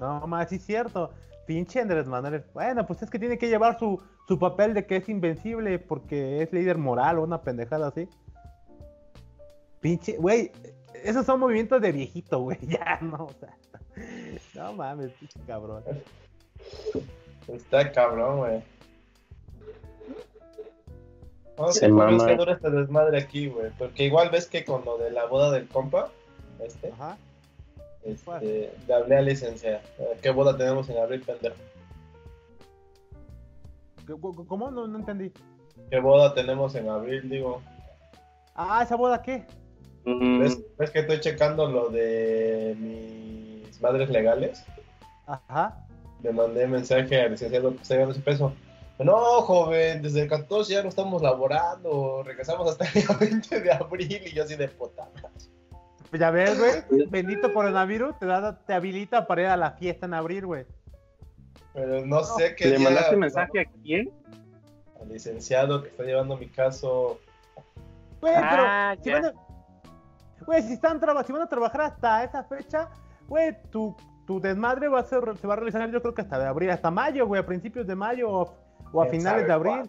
No, 0.00 0.26
más 0.26 0.48
sí 0.48 0.56
es 0.56 0.64
cierto. 0.66 1.12
Pinche 1.46 1.80
Andrés 1.80 2.06
Manuel. 2.08 2.42
Bueno, 2.52 2.84
pues 2.84 3.00
es 3.02 3.10
que 3.10 3.18
tiene 3.20 3.38
que 3.38 3.48
llevar 3.48 3.78
su, 3.78 4.02
su 4.26 4.38
papel 4.40 4.74
de 4.74 4.86
que 4.86 4.96
es 4.96 5.08
invencible 5.08 5.78
porque 5.78 6.42
es 6.42 6.52
líder 6.52 6.78
moral 6.78 7.18
o 7.18 7.22
una 7.22 7.40
pendejada 7.42 7.86
así. 7.86 8.08
Pinche, 9.80 10.16
güey, 10.16 10.50
esos 11.04 11.24
son 11.26 11.40
movimientos 11.40 11.80
de 11.80 11.92
viejito, 11.92 12.40
güey. 12.40 12.58
Ya, 12.68 12.98
no, 13.02 13.24
o 13.26 13.32
sea. 13.40 13.56
No 14.54 14.72
mames, 14.74 15.12
pinche 15.12 15.38
cabrón. 15.46 15.82
Está 17.48 17.90
cabrón, 17.92 18.38
güey. 18.38 18.62
Se 21.70 21.86
a 21.86 21.88
ver 21.88 21.92
mama. 21.94 22.26
que 22.26 22.36
dura 22.36 22.52
este 22.52 22.70
desmadre 22.70 23.18
aquí, 23.18 23.48
güey. 23.48 23.70
Porque 23.78 24.04
igual 24.04 24.28
ves 24.30 24.46
que 24.46 24.64
con 24.64 24.84
lo 24.84 24.98
de 24.98 25.10
la 25.10 25.24
boda 25.24 25.50
del 25.50 25.66
compa, 25.68 26.10
este, 26.60 26.90
Ajá. 26.92 27.16
este, 28.04 28.72
le 28.86 28.94
hablé 28.94 29.16
a 29.16 29.22
licencia. 29.22 29.80
Eh, 29.98 30.18
¿Qué 30.20 30.30
boda 30.30 30.56
tenemos 30.56 30.88
en 30.90 30.98
abril, 30.98 31.22
pendejo? 31.22 31.56
¿Cómo- 34.06 34.20
¿Cómo? 34.34 34.46
¿Cómo? 34.46 34.70
No, 34.70 34.86
no 34.86 34.98
entendí. 34.98 35.32
¿Qué 35.90 35.98
boda 35.98 36.34
tenemos 36.34 36.74
en 36.74 36.88
abril, 36.90 37.28
digo? 37.28 37.62
Ah, 38.54 38.82
¿esa 38.82 38.96
boda 38.96 39.22
qué? 39.22 39.46
Mm, 40.06 40.38
¿Ves, 40.40 40.58
ves 40.78 40.90
que 40.90 41.00
estoy 41.00 41.20
checando 41.20 41.68
lo 41.68 41.88
de 41.90 42.74
mis 42.78 43.80
madres 43.80 44.08
legales? 44.08 44.64
Ajá. 45.26 45.84
Le 46.22 46.32
mandé 46.32 46.66
mensaje 46.66 47.20
al 47.20 47.32
licenciado 47.32 47.70
que 47.74 47.82
está 47.82 47.94
llevando 47.94 48.12
ese 48.14 48.22
peso. 48.22 48.52
No, 48.98 49.14
joven, 49.42 50.00
desde 50.00 50.22
el 50.22 50.28
14 50.28 50.72
ya 50.72 50.82
no 50.82 50.88
estamos 50.88 51.20
laborando. 51.20 52.22
Regresamos 52.24 52.70
hasta 52.70 52.84
el 52.98 53.04
día 53.04 53.16
20 53.18 53.60
de 53.60 53.72
abril 53.72 54.22
y 54.24 54.32
yo 54.32 54.44
así 54.44 54.54
de 54.56 54.68
puta. 54.68 55.08
Pues 56.08 56.20
ya 56.20 56.30
ves, 56.30 56.56
güey. 56.58 57.06
Bendito 57.10 57.52
coronavirus 57.52 58.18
te, 58.18 58.26
da, 58.26 58.56
te 58.60 58.72
habilita 58.72 59.26
para 59.26 59.42
ir 59.42 59.48
a 59.48 59.56
la 59.56 59.72
fiesta 59.72 60.06
en 60.06 60.14
abril, 60.14 60.46
güey. 60.46 60.64
Pero 61.74 62.06
no 62.06 62.22
sé 62.24 62.54
qué 62.56 62.66
¿Le 62.68 62.76
día- 62.76 62.84
mandaste 62.84 63.16
mensaje 63.16 63.60
a 63.60 63.64
quién? 63.82 64.10
Al 65.02 65.08
licenciado 65.08 65.82
que 65.82 65.88
está 65.90 66.04
llevando 66.04 66.36
mi 66.38 66.48
caso. 66.48 67.18
Güey, 68.22 68.32
pero 68.34 68.62
Ah, 68.64 68.96
si 69.02 69.10
ya. 69.10 69.20
van 69.20 69.24
a... 69.26 69.32
Güey, 70.46 70.62
si, 70.62 70.74
están 70.74 71.00
si 71.00 71.32
van 71.32 71.42
a 71.42 71.48
trabajar 71.48 71.80
hasta 71.82 72.24
esa 72.24 72.44
fecha, 72.44 72.88
güey, 73.28 73.56
tu, 73.70 73.96
tu 74.26 74.40
desmadre 74.40 74.88
va 74.88 75.00
a 75.00 75.04
ser, 75.04 75.36
se 75.38 75.46
va 75.46 75.54
a 75.54 75.56
realizar 75.56 75.90
yo 75.90 76.00
creo 76.00 76.14
que 76.14 76.22
hasta 76.22 76.38
de 76.38 76.46
abril, 76.46 76.70
hasta 76.70 76.90
mayo, 76.90 77.26
güey, 77.26 77.40
a 77.40 77.46
principios 77.46 77.86
de 77.86 77.96
mayo 77.96 78.30
o, 78.30 78.54
o 78.92 79.02
a 79.02 79.08
¿Quién 79.08 79.20
finales 79.20 79.46
de 79.46 79.52
abril. 79.52 79.82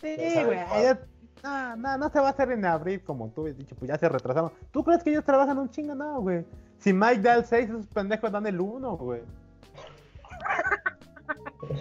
Sí, 0.00 0.14
¿Quién 0.16 0.34
sabe 0.34 0.46
güey. 0.46 0.96
No, 1.42 1.76
no, 1.76 1.98
no 1.98 2.08
se 2.10 2.18
va 2.18 2.28
a 2.28 2.30
hacer 2.30 2.50
en 2.50 2.64
abril 2.64 3.02
como 3.04 3.28
tú 3.30 3.46
has 3.46 3.56
dicho, 3.56 3.76
pues 3.76 3.88
ya 3.88 3.98
se 3.98 4.08
retrasaron. 4.08 4.52
¿Tú 4.72 4.82
crees 4.82 5.02
que 5.02 5.10
ellos 5.10 5.24
trabajan 5.24 5.58
un 5.58 5.70
chingo? 5.70 5.94
No, 5.94 6.20
güey. 6.20 6.44
Si 6.78 6.92
Mike 6.92 7.20
da 7.20 7.36
el 7.36 7.44
6, 7.44 7.68
esos 7.68 7.86
pendejos 7.86 8.32
dan 8.32 8.46
el 8.46 8.60
1, 8.60 8.96
güey. 8.98 9.22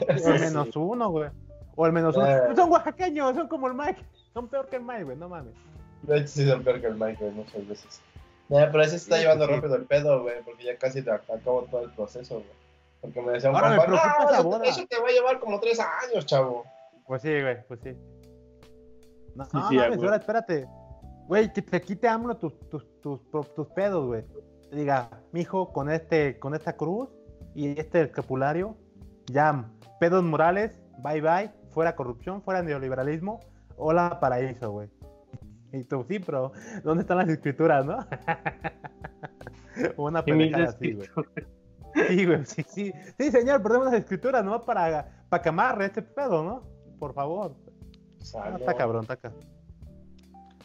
O 0.08 0.30
el 0.30 0.40
menos 0.40 0.68
sí. 0.68 0.72
1, 0.76 1.10
güey. 1.10 1.30
O 1.76 1.86
el 1.86 1.94
menos 1.94 2.16
1. 2.16 2.28
Eh. 2.28 2.56
Son 2.56 2.72
oaxaqueños, 2.72 3.36
son 3.36 3.48
como 3.48 3.68
el 3.68 3.74
Mike. 3.74 4.06
Son 4.34 4.48
peor 4.48 4.68
que 4.68 4.76
el 4.76 4.84
Mike, 4.84 5.04
güey, 5.04 5.18
no 5.18 5.30
mames. 5.30 5.54
De 6.08 6.18
hecho, 6.18 6.28
sí 6.28 6.48
son 6.48 6.64
peor 6.64 6.82
que 6.82 6.88
el 6.88 6.96
Mike, 6.96 7.18
güey, 7.20 7.32
muchas 7.32 7.68
veces. 7.68 8.02
Nah, 8.50 8.68
pero 8.72 8.82
así 8.82 8.92
se 8.92 8.96
está 8.98 9.16
Sí, 9.16 9.22
llevando 9.24 9.48
sí. 9.48 9.54
rápido 9.54 9.76
el 9.76 9.86
pedo, 9.86 10.22
güey, 10.22 10.36
porque 10.44 10.64
ya 10.66 10.78
casi 10.78 11.02
te 11.02 11.12
acabo 11.12 11.64
todo 11.72 11.82
el 11.84 11.92
proceso, 11.92 12.36
güey. 12.36 12.46
Porque 13.02 13.22
me 13.22 13.32
decía 13.34 13.50
un 13.50 13.56
Ahora 13.56 13.70
me 13.72 13.78
compa, 13.78 13.92
preocupa 13.92 14.18
no, 14.24 14.30
esa 14.30 14.40
eso, 14.40 14.44
boda". 14.50 14.62
te- 14.62 14.70
eso 14.70 14.86
te 14.88 15.00
va 15.00 15.08
a 15.08 15.12
llevar 15.12 15.40
como 15.40 15.60
tres 15.60 15.80
años, 15.80 16.26
chavo. 16.26 16.64
Pues 17.08 17.22
sí, 17.22 17.30
güey, 17.42 17.66
pues 17.68 17.80
sí. 17.84 17.96
No, 19.36 19.46
Sí, 19.46 19.52
no 19.54 19.70
sí, 19.70 19.76
mames, 19.78 20.00
ahora 20.00 20.16
espérate. 20.18 20.66
Güey, 21.28 21.52
que 21.52 21.62
te 21.62 21.82
quite 21.82 22.08
AMLO 22.08 22.38
tus, 22.38 22.54
tus, 22.70 23.02
tus, 23.02 23.30
tus, 23.32 23.54
tus 23.56 23.68
pedos, 23.70 24.06
güey. 24.06 24.24
Diga, 24.72 25.10
mijo, 25.32 25.72
con 25.74 25.90
este, 25.92 26.38
con 26.40 26.54
esta 26.56 26.74
cruz 26.76 27.10
y 27.56 27.80
este 27.80 28.02
escapulario, 28.04 28.76
ya, 29.28 29.66
pedos 30.00 30.24
morales, 30.24 30.80
bye 31.00 31.22
bye, 31.22 31.52
fuera 31.72 31.96
corrupción, 31.96 32.42
fuera 32.42 32.62
neoliberalismo, 32.62 33.40
hola 33.78 34.20
paraíso, 34.20 34.72
güey. 34.72 34.90
Y 35.72 35.84
tú, 35.84 36.06
sí, 36.08 36.20
pero 36.20 36.52
¿dónde 36.84 37.02
están 37.02 37.18
las 37.18 37.30
escrituras, 37.30 37.86
no? 37.86 37.98
Una 39.98 40.24
pendejada 40.24 40.70
así, 40.70 40.94
güey. 40.94 41.10
Sí, 42.08 42.26
güey, 42.26 42.46
sí, 42.46 42.64
sí. 42.68 42.94
Sí, 43.18 43.32
señor, 43.32 43.62
perdemos 43.62 43.88
las 43.88 43.96
escrituras, 43.96 44.44
¿no? 44.44 44.64
Para, 44.64 45.26
para 45.30 45.42
que 45.42 45.50
amarre 45.50 45.86
este 45.86 46.02
pedo, 46.02 46.44
¿no? 46.44 46.64
Por 47.00 47.14
favor. 47.14 47.56
No. 48.34 48.58
está 48.58 48.74
cabrón, 48.74 49.04
está 49.04 49.18
cabrón. 49.18 49.44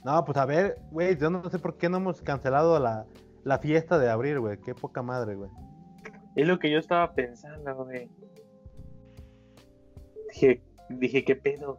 No, 0.04 0.24
pues 0.24 0.38
a 0.38 0.46
ver, 0.46 0.80
güey, 0.90 1.16
yo 1.16 1.30
no 1.30 1.48
sé 1.50 1.58
por 1.58 1.76
qué 1.76 1.88
no 1.88 1.98
hemos 1.98 2.22
cancelado 2.22 2.78
la, 2.78 3.06
la 3.44 3.58
fiesta 3.58 3.98
de 3.98 4.10
abril, 4.10 4.40
güey. 4.40 4.58
Qué 4.58 4.74
poca 4.74 5.02
madre, 5.02 5.34
güey. 5.34 5.50
Es 6.36 6.46
lo 6.46 6.58
que 6.58 6.70
yo 6.70 6.78
estaba 6.78 7.12
pensando, 7.12 7.84
güey. 7.84 8.08
Dije, 10.32 10.62
dije, 10.88 11.24
¿qué 11.24 11.36
pedo? 11.36 11.78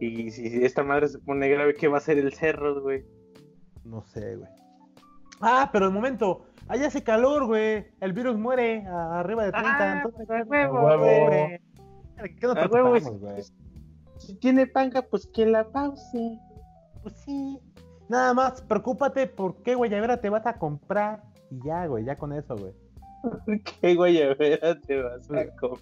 Y 0.00 0.30
si 0.30 0.48
si 0.50 0.64
esta 0.64 0.82
madre 0.82 1.08
se 1.08 1.18
pone 1.18 1.48
grave, 1.48 1.74
¿qué 1.74 1.86
va 1.88 1.98
a 1.98 2.00
ser 2.00 2.18
el 2.18 2.32
cerro, 2.32 2.80
güey? 2.82 3.04
No 3.84 4.02
sé, 4.02 4.36
güey. 4.36 4.48
Ah, 5.40 5.68
pero 5.72 5.86
el 5.86 5.92
momento, 5.92 6.46
allá 6.68 6.86
hace 6.88 7.02
calor, 7.02 7.46
güey. 7.46 7.86
El 8.00 8.12
virus 8.12 8.36
muere 8.38 8.86
a- 8.86 9.20
arriba 9.20 9.44
de 9.44 9.52
30. 9.52 9.70
Ah, 9.78 9.96
entonces, 9.96 10.26
pues, 10.26 10.40
a 10.66 10.70
huevo, 10.70 11.26
güey. 11.26 11.60
¿Qué 12.38 12.46
nos 12.46 12.56
A 12.56 12.66
huevo, 12.66 12.90
güey? 13.18 13.42
Si 14.18 14.34
tiene 14.36 14.66
panga, 14.66 15.02
pues 15.02 15.26
que 15.26 15.46
la 15.46 15.64
pause. 15.70 16.38
Pues 17.02 17.14
sí. 17.24 17.58
Nada 18.08 18.34
más, 18.34 18.60
preocúpate 18.62 19.26
por 19.26 19.62
qué 19.62 19.74
guayabera 19.74 20.20
te 20.20 20.28
vas 20.28 20.46
a 20.46 20.58
comprar. 20.58 21.22
Y 21.50 21.58
ya, 21.64 21.86
güey, 21.86 22.04
ya 22.04 22.16
con 22.18 22.32
eso, 22.32 22.56
güey. 22.56 22.72
¿Qué 23.80 23.94
guayabera 23.94 24.78
te 24.80 25.02
vas 25.02 25.30
a 25.30 25.46
comer? 25.56 25.80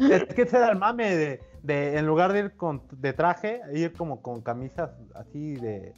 Es 0.00 0.24
que 0.34 0.42
ese 0.42 0.56
era 0.56 0.70
el 0.70 0.78
mame 0.78 1.16
de, 1.16 1.40
de 1.62 1.98
en 1.98 2.06
lugar 2.06 2.32
de 2.32 2.38
ir 2.40 2.56
con 2.56 2.82
de 2.92 3.12
traje, 3.12 3.60
ir 3.74 3.92
como 3.92 4.22
con 4.22 4.40
camisas 4.42 4.90
así 5.14 5.54
de 5.56 5.94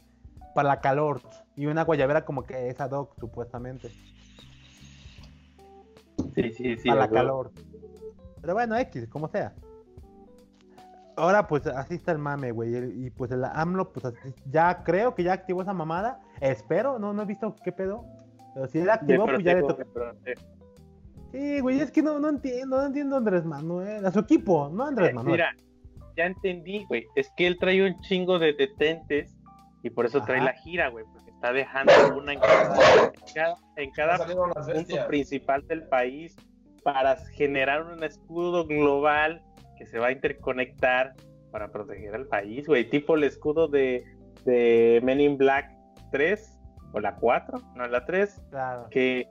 para 0.55 0.69
la 0.69 0.81
calor 0.81 1.21
y 1.55 1.67
una 1.67 1.83
guayabera 1.83 2.25
como 2.25 2.43
que 2.43 2.67
es 2.69 2.79
ad 2.81 2.91
hoc 2.91 3.15
supuestamente 3.19 3.89
Sí, 6.35 6.51
sí, 6.53 6.77
sí. 6.77 6.87
para 6.87 7.01
la 7.01 7.09
calor. 7.09 7.51
Pero 8.41 8.53
bueno, 8.53 8.77
X, 8.77 9.07
como 9.09 9.27
sea. 9.27 9.53
Ahora 11.15 11.47
pues 11.47 11.67
así 11.67 11.95
está 11.95 12.11
el 12.13 12.17
mame, 12.17 12.51
güey, 12.51 13.05
y 13.05 13.09
pues 13.11 13.31
el 13.31 13.43
AMLO 13.43 13.91
pues 13.91 14.05
así- 14.05 14.33
ya 14.49 14.81
creo 14.83 15.13
que 15.13 15.23
ya 15.23 15.33
activó 15.33 15.61
esa 15.61 15.73
mamada, 15.73 16.19
espero, 16.39 16.97
no 16.99 17.13
no 17.13 17.21
he 17.21 17.25
visto 17.25 17.55
qué 17.63 17.71
pedo. 17.71 18.05
Pero 18.53 18.67
si 18.67 18.79
él 18.79 18.89
activó, 18.89 19.25
pues 19.25 19.43
ya 19.43 19.53
le 19.53 19.61
protejo. 19.63 20.41
Sí, 21.31 21.59
güey, 21.61 21.79
es 21.79 21.91
que 21.91 22.01
no, 22.01 22.19
no 22.19 22.29
entiendo, 22.29 22.77
no 22.77 22.85
entiendo 22.85 23.15
a 23.15 23.19
Andrés 23.19 23.45
Manuel, 23.45 24.05
a 24.05 24.11
su 24.11 24.19
equipo, 24.19 24.69
no 24.73 24.83
a 24.83 24.87
Andrés 24.89 25.09
Eh, 25.11 25.13
Manuel. 25.13 25.31
Mira, 25.33 25.55
ya 26.17 26.25
entendí, 26.25 26.83
güey. 26.85 27.05
Es 27.15 27.31
que 27.37 27.47
él 27.47 27.57
trae 27.59 27.85
un 27.85 27.99
chingo 28.01 28.37
de 28.39 28.53
detentes 28.53 29.33
y 29.83 29.89
por 29.89 30.05
eso 30.05 30.21
trae 30.23 30.41
la 30.41 30.53
gira, 30.53 30.89
güey. 30.89 31.05
Porque 31.13 31.31
está 31.31 31.53
dejando 31.53 31.93
una 32.17 32.33
en 32.33 32.39
cada, 32.39 33.05
en 33.05 33.33
cada, 33.33 33.55
en 33.77 33.91
cada 33.91 34.11
Ya 34.13 34.17
salieron 34.19 34.51
las 34.55 34.69
punto 34.69 35.07
principal 35.07 35.65
del 35.67 35.83
país 35.87 36.35
para 36.83 37.15
generar 37.15 37.83
un 37.85 38.03
escudo 38.03 38.65
global 38.65 39.41
que 39.77 39.85
se 39.85 39.99
va 39.99 40.07
a 40.07 40.11
interconectar 40.11 41.13
para 41.51 41.71
proteger 41.71 42.13
al 42.15 42.27
país, 42.27 42.67
güey. 42.67 42.89
Tipo 42.89 43.15
el 43.15 43.23
escudo 43.23 43.67
de, 43.67 44.03
de 44.45 44.99
Men 45.03 45.19
in 45.21 45.37
Black 45.37 45.71
3 46.11 46.59
o 46.93 46.99
la 46.99 47.15
4, 47.15 47.57
no 47.75 47.87
la 47.87 48.05
3, 48.05 48.41
Claro. 48.49 48.87
que, 48.89 49.27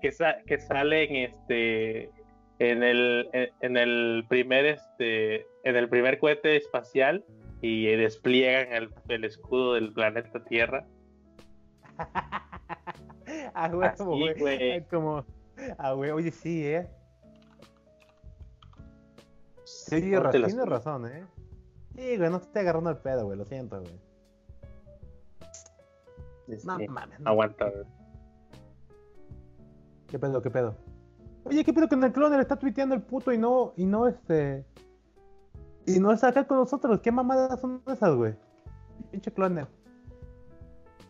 que, 0.00 0.12
sa- 0.12 0.38
que 0.46 0.58
salen 0.58 1.14
este 1.16 2.10
en 2.58 2.82
el, 2.82 3.28
en, 3.32 3.48
en 3.60 3.76
el 3.76 4.24
primer 4.28 4.66
este 4.66 5.46
en 5.64 5.76
el 5.76 5.88
primer 5.88 6.18
cohete 6.18 6.56
espacial 6.56 7.24
y 7.62 7.86
despliegan 7.86 8.72
el, 8.72 8.90
el 9.08 9.24
escudo 9.24 9.74
del 9.74 9.92
planeta 9.92 10.42
Tierra. 10.44 10.86
A 13.54 13.68
huevo, 13.68 13.82
Así, 13.84 14.04
güey. 14.04 14.34
güey. 14.38 14.70
Es 14.72 14.86
Como, 14.88 15.24
a 15.78 15.94
huevo, 15.94 16.16
oye, 16.18 16.30
sí, 16.30 16.66
¿eh? 16.66 16.88
Sí, 19.64 19.90
tienes 20.00 20.10
No 20.12 20.20
ra- 20.24 20.30
te 20.30 20.38
las- 20.38 20.50
tienes 20.52 20.68
razón, 20.68 21.06
¿eh? 21.06 21.24
Sí, 21.94 22.16
güey, 22.16 22.30
no 22.30 22.38
te 22.38 22.46
estoy 22.46 22.62
agarrando 22.62 22.90
el 22.90 22.96
pedo, 22.98 23.24
güey, 23.26 23.38
lo 23.38 23.44
siento, 23.44 23.80
güey. 23.80 24.00
No 26.64 26.78
mames, 26.88 27.20
no. 27.20 27.30
aguanta. 27.30 27.66
güey. 27.70 27.84
¿Qué 30.10 30.18
pedo, 30.18 30.42
qué 30.42 30.50
pedo? 30.50 30.76
Oye, 31.44 31.64
¿qué 31.64 31.72
pedo 31.72 31.88
que 31.88 31.94
en 31.94 32.04
el 32.04 32.12
cloner 32.12 32.40
está 32.40 32.56
tuiteando 32.56 32.94
el 32.94 33.02
puto 33.02 33.32
y 33.32 33.38
no, 33.38 33.72
y 33.76 33.86
no, 33.86 34.08
este... 34.08 34.66
Y 35.86 35.98
no 35.98 36.12
está 36.12 36.28
acá 36.28 36.46
con 36.46 36.58
nosotros? 36.58 37.00
¿Qué 37.00 37.10
mamadas 37.12 37.60
son 37.60 37.82
esas, 37.86 38.14
güey? 38.14 38.34
Pinche 39.10 39.32
cloner. 39.32 39.66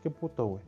Qué 0.03 0.11
puto, 0.11 0.47
güey. 0.47 0.63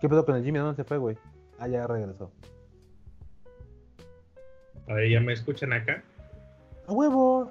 ¿Qué 0.00 0.08
pedo 0.08 0.24
con 0.24 0.36
el 0.36 0.44
Jimmy? 0.44 0.58
¿Dónde 0.58 0.76
se 0.76 0.84
fue, 0.84 0.98
güey? 0.98 1.18
Ah, 1.58 1.68
ya 1.68 1.86
regresó. 1.86 2.30
A 4.88 4.94
ver, 4.94 5.10
¿ya 5.10 5.20
me 5.20 5.32
escuchan 5.32 5.72
acá? 5.72 6.02
¡A 6.86 6.92
huevo! 6.92 7.50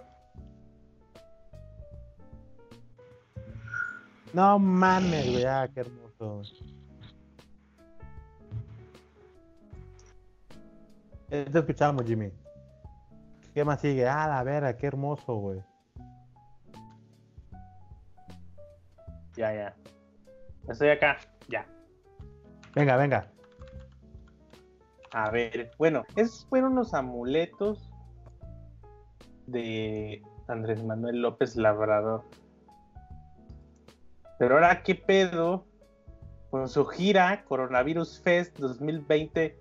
No 4.33 4.59
mames, 4.59 5.31
güey. 5.31 5.45
Ah, 5.45 5.67
qué 5.73 5.81
hermoso. 5.81 6.12
Eh, 11.29 11.45
Te 11.51 11.59
escuchamos, 11.59 12.05
Jimmy. 12.05 12.31
¿Qué 13.53 13.63
más 13.63 13.81
sigue? 13.81 14.07
Ah, 14.07 14.27
la 14.27 14.43
vera, 14.43 14.77
qué 14.77 14.87
hermoso, 14.87 15.35
güey. 15.35 15.61
Ya, 19.35 19.53
ya. 19.53 19.75
Estoy 20.67 20.89
acá. 20.89 21.17
Ya. 21.49 21.65
Venga, 22.75 22.97
venga. 22.97 23.27
A 25.11 25.29
ver, 25.29 25.71
bueno, 25.77 26.03
esos 26.15 26.45
fueron 26.47 26.75
los 26.75 26.93
amuletos 26.93 27.91
de 29.45 30.23
Andrés 30.47 30.83
Manuel 30.83 31.21
López 31.21 31.55
Labrador. 31.55 32.23
Pero 34.39 34.55
ahora, 34.55 34.81
¿qué 34.81 34.95
pedo 34.95 35.65
con 36.53 36.69
su 36.69 36.85
gira 36.85 37.43
Coronavirus 37.47 38.21
Fest 38.21 38.59
2020 38.59 39.57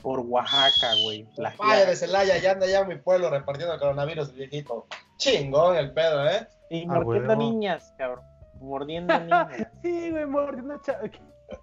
por 0.00 0.20
Oaxaca, 0.20 0.94
güey? 1.04 1.28
La 1.36 1.52
Vaya 1.58 1.74
gira. 1.80 1.90
de 1.90 1.96
Celaya, 1.96 2.38
ya 2.38 2.52
anda 2.52 2.66
ya 2.66 2.80
en 2.80 2.88
mi 2.88 2.96
pueblo 2.96 3.28
repartiendo 3.28 3.74
el 3.74 3.78
coronavirus, 3.78 4.32
viejito. 4.32 4.86
Chingón 5.18 5.76
el 5.76 5.92
pedo, 5.92 6.26
¿eh? 6.26 6.48
Y 6.70 6.84
Ah, 6.88 6.94
mordiendo 6.94 7.36
niñas, 7.36 7.92
cabrón. 7.98 8.24
Mordiendo 8.58 9.20
niñas. 9.20 9.48
Sí, 9.82 10.10
güey, 10.12 10.24
mordiendo 10.24 10.80
cha- 10.80 10.98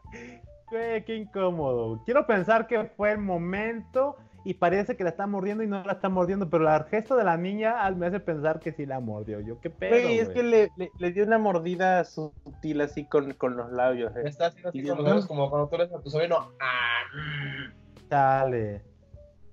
Güey, 0.69 1.03
qué 1.05 1.15
incómodo. 1.15 2.03
Quiero 2.05 2.27
pensar 2.27 2.67
que 2.67 2.83
fue 2.85 3.13
el 3.13 3.17
momento 3.17 4.17
y 4.45 4.53
parece 4.53 4.95
que 4.95 5.03
la 5.03 5.09
está 5.09 5.27
mordiendo 5.27 5.63
y 5.63 5.67
no 5.67 5.83
la 5.83 5.93
está 5.93 6.07
mordiendo, 6.09 6.49
pero 6.49 6.73
el 6.73 6.83
gesto 6.85 7.15
de 7.17 7.23
la 7.25 7.35
niña 7.37 7.89
me 7.91 8.07
hace 8.07 8.19
pensar 8.19 8.59
que 8.59 8.71
sí 8.71 8.85
la 8.85 8.99
mordió. 8.99 9.39
Yo, 9.41 9.59
qué 9.59 9.69
pedo, 9.69 9.91
Güey, 10.03 10.19
es 10.19 10.25
güey. 10.29 10.35
que 10.37 10.43
le, 10.43 10.69
le- 10.77 10.91
le 10.97 11.11
dio 11.11 11.23
una 11.25 11.37
mordida 11.37 12.03
sutil 12.05 12.81
así 12.81 13.05
con, 13.05 13.33
con 13.33 13.57
los 13.57 13.71
labios. 13.71 14.15
eh. 14.15 14.21
Está 14.25 14.47
haciendo 14.47 14.69
así 14.69 14.79
Y 14.79 14.87
con 14.87 14.97
los 14.97 15.05
dedos 15.05 15.21
¿no? 15.23 15.27
como 15.27 15.49
cuando 15.49 15.67
tú 15.67 15.75
eres 15.75 15.91
a 15.93 15.99
tu 16.01 16.09
sobrino. 16.09 16.51
Ah, 16.61 17.01
mm. 17.13 18.09
Chale. 18.09 18.81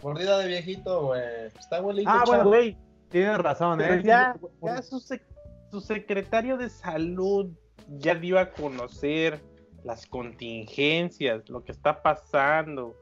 Mordida 0.02 0.38
de 0.38 0.46
viejito, 0.48 1.06
güey. 1.06 1.22
Está 1.58 1.76
abuelito. 1.78 2.10
Ah, 2.12 2.22
bueno. 2.26 2.44
Güey, 2.44 2.76
Tienes 3.08 3.38
razón, 3.38 3.78
Pero 3.78 3.94
¿eh? 3.94 4.02
ya, 4.04 4.36
ya 4.62 4.82
su, 4.82 4.96
sec- 4.96 5.22
su 5.70 5.80
secretario 5.80 6.56
de 6.56 6.68
salud 6.68 7.50
ya 7.98 8.14
dio 8.16 8.38
a 8.40 8.50
conocer 8.50 9.40
las 9.84 10.06
contingencias, 10.06 11.48
lo 11.48 11.62
que 11.64 11.72
está 11.72 12.02
pasando. 12.02 12.94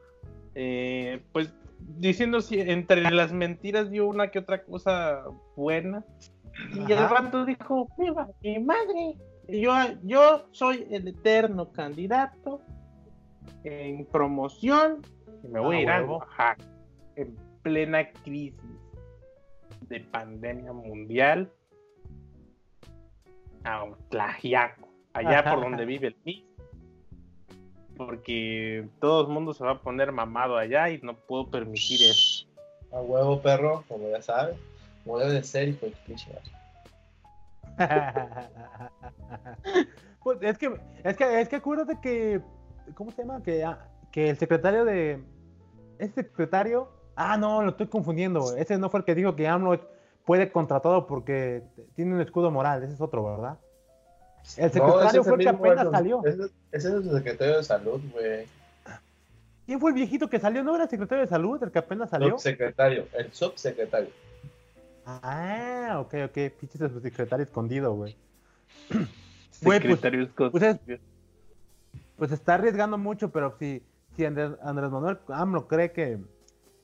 Eh, 0.55 1.21
pues 1.31 1.51
diciendo 1.97 2.41
si 2.41 2.59
entre 2.59 3.01
las 3.11 3.31
mentiras 3.33 3.89
dio 3.91 4.07
una 4.07 4.29
que 4.31 4.39
otra 4.39 4.63
cosa 4.63 5.23
buena. 5.55 6.03
Y 6.73 6.91
el 6.91 7.09
rato 7.09 7.45
dijo, 7.45 7.87
viva 7.97 8.27
mi 8.41 8.59
madre. 8.59 9.17
Yo, 9.47 9.73
yo 10.03 10.47
soy 10.51 10.87
el 10.91 11.07
eterno 11.07 11.71
candidato 11.71 12.61
en 13.63 14.05
promoción 14.05 15.01
y 15.43 15.47
me 15.47 15.59
voy 15.59 15.75
Ah, 15.75 15.79
a 15.79 15.81
ir 15.81 15.89
a 15.89 15.99
huevo. 15.99 16.17
Oaxaca 16.17 16.63
en 17.15 17.35
plena 17.61 18.09
crisis 18.23 18.59
de 19.89 19.99
pandemia 19.99 20.71
mundial 20.73 21.51
a 23.65 23.85
Tlaxiaco, 24.09 24.89
allá 25.13 25.43
por 25.43 25.61
donde 25.61 25.85
vive 25.85 26.07
el 26.07 26.17
MIS. 26.25 26.43
Porque 27.97 28.87
todo 28.99 29.21
el 29.21 29.27
mundo 29.27 29.53
se 29.53 29.63
va 29.63 29.71
a 29.71 29.81
poner 29.81 30.11
mamado 30.11 30.57
allá 30.57 30.89
y 30.89 30.99
no 31.01 31.15
puedo 31.15 31.49
permitir 31.49 32.01
eso. 32.01 32.45
A 32.91 33.01
huevo, 33.01 33.41
perro, 33.41 33.83
como 33.87 34.09
ya 34.09 34.21
sabes. 34.21 34.57
Como 35.03 35.19
debe 35.19 35.33
de 35.33 35.43
ser, 35.43 35.69
hijo 35.69 35.85
de 35.85 35.91
tu 35.91 35.97
pinche 36.05 36.33
madre. 36.33 36.51
Pues 40.23 40.37
es 40.41 40.57
que, 40.57 40.73
es 41.03 41.17
que, 41.17 41.41
es 41.41 41.49
que 41.49 41.57
acuérdate 41.57 41.99
que, 42.01 42.39
¿cómo 42.93 43.11
se 43.11 43.23
llama? 43.23 43.43
Que, 43.43 43.65
ah, 43.65 43.89
que 44.09 44.29
el 44.29 44.37
secretario 44.37 44.85
de, 44.85 45.21
ese 45.99 46.13
secretario, 46.13 46.89
ah, 47.15 47.37
no, 47.37 47.61
lo 47.61 47.71
estoy 47.71 47.87
confundiendo, 47.87 48.55
ese 48.55 48.77
no 48.77 48.89
fue 48.89 49.01
el 49.01 49.05
que 49.05 49.15
dijo 49.15 49.35
que 49.35 49.47
AMLO 49.47 49.79
puede 50.25 50.51
contra 50.51 50.79
todo 50.79 51.07
porque 51.07 51.63
tiene 51.95 52.15
un 52.15 52.21
escudo 52.21 52.51
moral, 52.51 52.83
ese 52.83 52.93
es 52.93 53.01
otro, 53.01 53.23
¿verdad? 53.23 53.59
El 54.57 54.71
secretario 54.71 55.23
fue 55.23 55.33
el 55.33 55.39
que 55.39 55.49
apenas 55.49 55.91
salió. 55.91 56.21
Ese, 56.25 56.43
ese 56.71 56.87
es 56.89 56.93
el 56.93 57.11
secretario 57.11 57.57
de 57.57 57.63
salud, 57.63 58.01
güey. 58.11 58.45
¿Quién 59.65 59.79
fue 59.79 59.91
el 59.91 59.95
viejito 59.95 60.29
que 60.29 60.39
salió? 60.39 60.63
¿No 60.63 60.75
era 60.75 60.83
el 60.83 60.89
secretario 60.89 61.23
de 61.23 61.29
salud 61.29 61.61
el 61.63 61.71
que 61.71 61.79
apenas 61.79 62.09
salió? 62.09 62.31
Subsecretario, 62.31 63.07
el 63.13 63.31
subsecretario. 63.31 64.09
Ah, 65.05 65.97
ok, 65.99 66.13
ok, 66.25 66.33
pinche 66.59 66.77
subsecretario 66.77 67.43
escondido, 67.43 67.93
güey. 67.93 68.15
Güey, 69.61 69.79
pues- 69.79 70.01
pues 70.51 70.63
es- 70.63 70.99
pues 72.17 72.31
está 72.33 72.55
arriesgando 72.55 72.97
mucho, 72.97 73.29
pero 73.31 73.55
si, 73.57 73.81
si 74.17 74.25
Andrés, 74.25 74.51
Andrés 74.61 74.91
Manuel 74.91 75.19
AMLO 75.29 75.67
cree 75.69 75.93
que, 75.93 76.17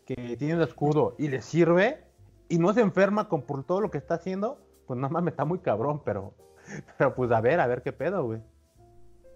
que 0.05 0.37
tiene 0.37 0.55
un 0.55 0.61
escudo 0.61 1.13
y 1.17 1.27
le 1.27 1.41
sirve 1.41 1.99
y 2.47 2.57
no 2.57 2.73
se 2.73 2.79
enferma 2.79 3.27
con 3.27 3.41
por 3.41 3.65
todo 3.65 3.81
lo 3.81 3.91
que 3.91 3.97
está 3.97 4.13
haciendo, 4.15 4.59
pues 4.87 4.97
no 4.97 5.09
mames, 5.09 5.33
está 5.33 5.43
muy 5.43 5.59
cabrón, 5.59 6.01
pero, 6.05 6.33
pero 6.97 7.15
pues 7.15 7.31
a 7.31 7.41
ver, 7.41 7.59
a 7.59 7.67
ver 7.67 7.81
qué 7.81 7.91
pedo, 7.91 8.23
güey. 8.25 8.39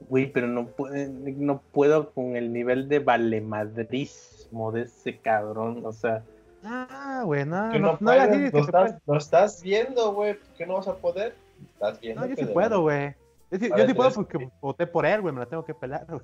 Güey, 0.10 0.32
pero 0.32 0.48
no, 0.48 0.68
puede, 0.68 1.08
no 1.10 1.62
puedo 1.72 2.12
con 2.12 2.36
el 2.36 2.52
nivel 2.52 2.90
de 2.90 3.00
valemadrismo 3.00 4.72
de 4.72 4.82
ese 4.84 5.18
cabrón. 5.20 5.86
O 5.86 5.94
sea, 5.94 6.24
Ah, 6.66 7.24
güey, 7.26 7.46
no, 7.46 7.72
Que 7.72 7.80
no, 7.80 7.98
no, 8.00 8.28
no 8.28 8.52
que 8.52 8.58
estás, 8.58 8.96
lo 9.06 9.18
estás 9.18 9.62
viendo, 9.62 10.14
güey. 10.14 10.36
¿Por 10.36 10.48
qué 10.56 10.66
no 10.66 10.76
vas 10.76 10.88
a 10.88 10.96
poder? 10.96 11.36
Estás 11.74 12.00
viendo. 12.00 12.22
No, 12.22 12.28
yo 12.28 12.36
que 12.36 12.46
sí 12.46 12.54
puedo, 12.54 12.82
güey. 12.82 13.16
Yo 13.52 13.60
sí, 13.60 13.70
yo 13.70 13.96
puedo 13.96 14.12
porque 14.12 14.50
voté 14.62 14.88
por 14.88 15.06
él, 15.06 15.22
güey, 15.22 15.34
me 15.34 15.42
la 15.42 15.46
tengo 15.46 15.66
que 15.66 15.74
pelar, 15.74 16.06
güey. 16.08 16.22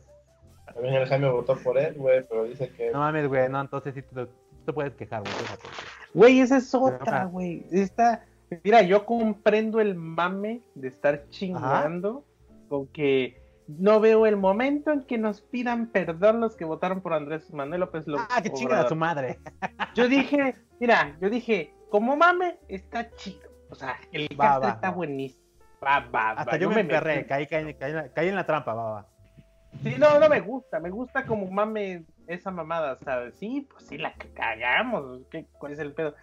También 0.73 0.95
el 0.95 1.07
Jaime 1.07 1.29
votó 1.29 1.57
por 1.57 1.77
él, 1.77 1.95
güey, 1.95 2.23
pero 2.27 2.45
dice 2.45 2.69
que. 2.69 2.91
No 2.91 2.99
mames, 2.99 3.27
güey, 3.27 3.49
no, 3.49 3.59
entonces 3.59 3.93
sí 3.93 4.01
te, 4.01 4.27
te 4.65 4.73
puedes 4.73 4.93
quejar, 4.93 5.21
güey. 5.21 5.33
güey, 6.13 6.39
esa 6.39 6.57
es 6.57 6.73
otra, 6.73 7.25
güey. 7.25 7.65
Esta, 7.71 8.25
mira, 8.63 8.81
yo 8.81 9.05
comprendo 9.05 9.79
el 9.79 9.95
mame 9.95 10.61
de 10.75 10.87
estar 10.87 11.27
chingando 11.29 12.25
con 12.67 12.87
que 12.87 13.41
no 13.67 13.99
veo 13.99 14.25
el 14.25 14.35
momento 14.37 14.91
en 14.91 15.03
que 15.03 15.17
nos 15.17 15.41
pidan 15.41 15.87
perdón 15.87 16.39
los 16.41 16.55
que 16.55 16.65
votaron 16.65 17.01
por 17.01 17.13
Andrés 17.13 17.53
Manuel 17.53 17.81
López 17.81 18.07
López. 18.07 18.27
Ah, 18.29 18.41
que 18.41 18.51
chinga 18.51 18.81
a 18.81 18.89
su 18.89 18.95
madre. 18.95 19.39
Yo 19.95 20.07
dije, 20.07 20.55
mira, 20.79 21.17
yo 21.19 21.29
dije, 21.29 21.73
como 21.89 22.15
mame, 22.15 22.57
está 22.67 23.09
chido. 23.15 23.49
O 23.69 23.75
sea, 23.75 23.97
el 24.11 24.27
Va, 24.39 24.55
está 24.69 24.89
va. 24.89 24.95
buenísimo. 24.95 25.43
Va, 25.83 25.99
va, 26.13 26.31
Hasta 26.31 26.57
yo 26.57 26.69
me 26.69 26.81
emperré, 26.81 27.25
caí, 27.25 27.47
caí, 27.47 27.73
caí, 27.75 27.91
en 27.91 27.95
la- 27.97 28.09
caí 28.11 28.27
en 28.27 28.35
la 28.35 28.45
trampa, 28.45 28.73
va, 28.73 28.91
va. 28.91 29.07
Sí, 29.83 29.95
no, 29.97 30.19
no 30.19 30.27
me 30.27 30.41
gusta. 30.41 30.79
Me 30.79 30.89
gusta 30.89 31.25
como 31.25 31.49
mame 31.49 32.03
esa 32.27 32.51
mamada. 32.51 32.97
Sea, 32.97 33.31
sí, 33.31 33.67
pues 33.71 33.85
sí, 33.85 33.97
la 33.97 34.13
que 34.13 34.29
cagamos. 34.33 35.21
¿qué, 35.31 35.45
¿Cuál 35.57 35.73
es 35.73 35.79
el 35.79 35.93
pedo? 35.93 36.15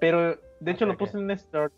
Pero, 0.00 0.36
de 0.64 0.70
hecho, 0.72 0.86
lo 0.86 0.96
puse 0.96 1.16
en 1.18 1.24
un 1.24 1.30
story. 1.32 1.72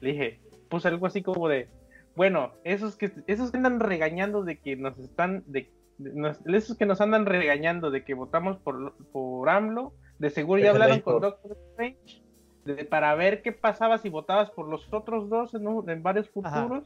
Le 0.00 0.12
dije, 0.12 0.40
puse 0.68 0.88
algo 0.88 1.06
así 1.06 1.22
como 1.22 1.48
de, 1.48 1.68
bueno, 2.16 2.52
esos 2.64 2.96
que, 2.96 3.10
esos 3.26 3.50
que 3.50 3.56
andan 3.58 3.80
regañando 3.80 4.42
de 4.42 4.58
que 4.58 4.76
nos 4.76 4.98
están, 4.98 5.42
de, 5.46 5.70
de- 5.98 6.12
nos- 6.14 6.44
esos 6.46 6.76
que 6.76 6.86
nos 6.86 7.00
andan 7.00 7.26
regañando 7.26 7.90
de 7.90 8.04
que 8.04 8.14
votamos 8.14 8.58
por, 8.58 8.94
por 9.12 9.48
AMLO, 9.48 9.92
de 10.18 10.30
seguro 10.30 10.60
ya 10.62 10.70
hablaron 10.70 11.00
con. 11.00 11.20
Doctor 11.20 11.56
Strange 11.70 12.22
de- 12.64 12.84
para 12.84 13.14
ver 13.14 13.42
qué 13.42 13.52
pasaba 13.52 13.98
si 13.98 14.08
votabas 14.08 14.50
por 14.50 14.68
los 14.68 14.92
otros 14.92 15.28
dos 15.28 15.54
en, 15.54 15.66
un- 15.66 15.88
en 15.90 16.02
varios 16.02 16.30
Ajá. 16.44 16.62
futuros. 16.62 16.84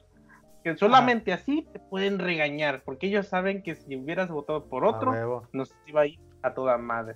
que 0.65 0.77
solamente 0.77 1.33
así 1.33 1.65
te 1.73 1.79
pueden 1.79 2.19
regañar, 2.19 2.83
porque 2.85 3.07
ellos 3.07 3.29
saben 3.29 3.63
que 3.63 3.77
si 3.77 3.95
hubieras 3.95 4.31
votado 4.31 4.65
por 4.65 4.85
otro, 4.85 5.13
nos 5.53 5.73
iba 5.87 6.01
a 6.01 6.07
ir 6.09 6.19
a 6.43 6.55
toda 6.55 6.77
madre. 6.77 7.15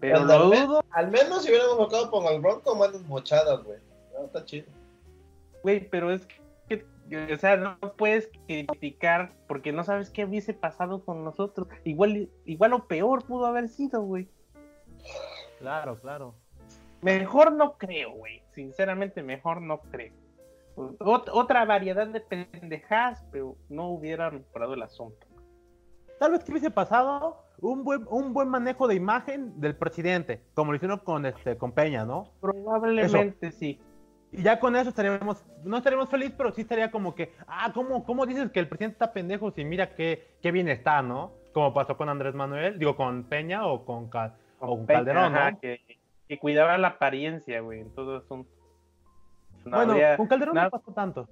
Pero 0.00 0.18
Al, 0.18 0.26
lo 0.28 0.48
me- 0.48 0.60
dudo, 0.66 0.84
al 0.90 1.10
menos 1.10 1.42
si 1.42 1.48
hubiéramos 1.50 1.76
votado 1.78 2.10
por 2.10 2.30
el 2.32 2.40
Bronco, 2.40 2.74
mandas 2.76 3.02
mochadas, 3.02 3.62
güey. 3.64 3.78
No, 4.12 4.24
está 4.26 4.44
chido. 4.44 4.66
güey, 5.62 5.88
pero 5.88 6.10
es 6.12 6.26
que, 6.68 6.84
o 7.32 7.36
sea, 7.38 7.56
no 7.56 7.78
puedes 7.96 8.28
criticar 8.46 9.32
porque 9.46 9.72
no 9.72 9.84
sabes 9.84 10.10
qué 10.10 10.24
hubiese 10.24 10.54
pasado 10.54 11.04
con 11.04 11.24
nosotros. 11.24 11.68
Igual, 11.84 12.28
igual 12.44 12.72
o 12.74 12.86
peor 12.86 13.24
pudo 13.24 13.46
haber 13.46 13.68
sido, 13.68 14.02
güey. 14.02 14.28
Claro, 15.58 15.98
claro. 16.00 16.34
Mejor 17.02 17.52
no 17.52 17.76
creo, 17.78 18.12
güey. 18.12 18.42
Sinceramente, 18.52 19.22
mejor 19.22 19.60
no 19.60 19.80
creo. 19.80 20.12
Ot- 20.76 21.30
otra 21.32 21.64
variedad 21.64 22.06
de 22.06 22.20
pendejadas, 22.20 23.24
pero 23.30 23.56
no 23.68 23.88
hubiera 23.88 24.30
mejorado 24.30 24.74
el 24.74 24.82
asunto. 24.82 25.26
Tal 26.18 26.32
vez 26.32 26.44
que 26.44 26.50
hubiese 26.52 26.70
pasado 26.70 27.44
un 27.60 27.84
buen, 27.84 28.04
un 28.08 28.32
buen 28.32 28.48
manejo 28.48 28.86
de 28.88 28.94
imagen 28.94 29.60
del 29.60 29.76
presidente, 29.76 30.42
como 30.54 30.72
lo 30.72 30.76
hicieron 30.76 30.98
con 30.98 31.26
este 31.26 31.56
con 31.56 31.72
Peña, 31.72 32.04
¿no? 32.04 32.30
Probablemente 32.40 33.52
sí. 33.52 33.80
Y 34.32 34.42
ya 34.42 34.58
con 34.58 34.74
eso 34.76 34.90
estaríamos, 34.90 35.44
no 35.64 35.76
estaríamos 35.78 36.10
felices, 36.10 36.34
pero 36.36 36.52
sí 36.52 36.62
estaría 36.62 36.90
como 36.90 37.14
que, 37.14 37.32
ah, 37.46 37.70
¿cómo, 37.72 38.04
cómo 38.04 38.26
dices 38.26 38.50
que 38.50 38.60
el 38.60 38.68
presidente 38.68 38.94
está 38.94 39.12
pendejo 39.12 39.50
si 39.52 39.64
mira 39.64 39.94
qué, 39.94 40.36
qué 40.42 40.50
bien 40.50 40.68
está, 40.68 41.00
¿no? 41.00 41.32
Como 41.54 41.72
pasó 41.72 41.96
con 41.96 42.08
Andrés 42.08 42.34
Manuel, 42.34 42.78
digo, 42.78 42.96
con 42.96 43.24
Peña 43.24 43.66
o 43.66 43.84
con, 43.84 44.10
Cal- 44.10 44.34
o 44.58 44.76
con 44.76 44.86
Peña, 44.86 44.98
Calderón, 44.98 45.36
ajá, 45.36 45.50
¿no? 45.52 45.60
que, 45.60 45.80
que 46.28 46.38
cuidaba 46.38 46.76
la 46.76 46.88
apariencia, 46.88 47.60
güey, 47.60 47.80
en 47.80 47.94
todo 47.94 48.16
asunto. 48.18 48.50
No 49.64 49.76
bueno, 49.76 49.92
habría 49.92 50.16
con 50.16 50.26
Calderón 50.26 50.54
no 50.56 50.70
pasó 50.70 50.92
tanto. 50.92 51.28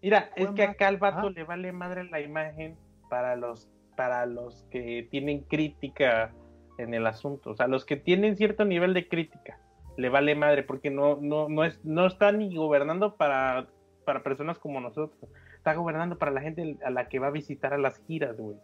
Mira, 0.00 0.30
es 0.34 0.50
que 0.50 0.62
acá 0.62 0.88
al 0.88 0.96
vato 0.96 1.30
le 1.30 1.44
vale 1.44 1.70
madre 1.72 2.04
la 2.04 2.20
imagen 2.20 2.76
para 3.10 3.36
los 3.36 3.68
para 3.96 4.26
los 4.26 4.64
que 4.70 5.06
tienen 5.10 5.40
crítica 5.42 6.32
en 6.78 6.94
el 6.94 7.06
asunto, 7.06 7.50
o 7.50 7.54
sea, 7.54 7.66
los 7.68 7.84
que 7.84 7.96
tienen 7.96 8.36
cierto 8.36 8.64
nivel 8.64 8.94
de 8.94 9.08
crítica, 9.08 9.58
le 9.96 10.08
vale 10.08 10.34
madre 10.34 10.62
porque 10.62 10.90
no 10.90 11.16
no 11.20 11.48
no 11.48 11.64
es 11.64 11.84
no 11.84 12.06
está 12.06 12.32
ni 12.32 12.54
gobernando 12.56 13.16
para 13.16 13.66
para 14.04 14.22
personas 14.22 14.58
como 14.58 14.80
nosotros, 14.80 15.30
está 15.56 15.74
gobernando 15.74 16.18
para 16.18 16.32
la 16.32 16.40
gente 16.40 16.76
a 16.84 16.90
la 16.90 17.08
que 17.08 17.18
va 17.18 17.28
a 17.28 17.30
visitar 17.30 17.72
a 17.74 17.78
las 17.78 17.98
giras, 18.06 18.36
güey. 18.38 18.56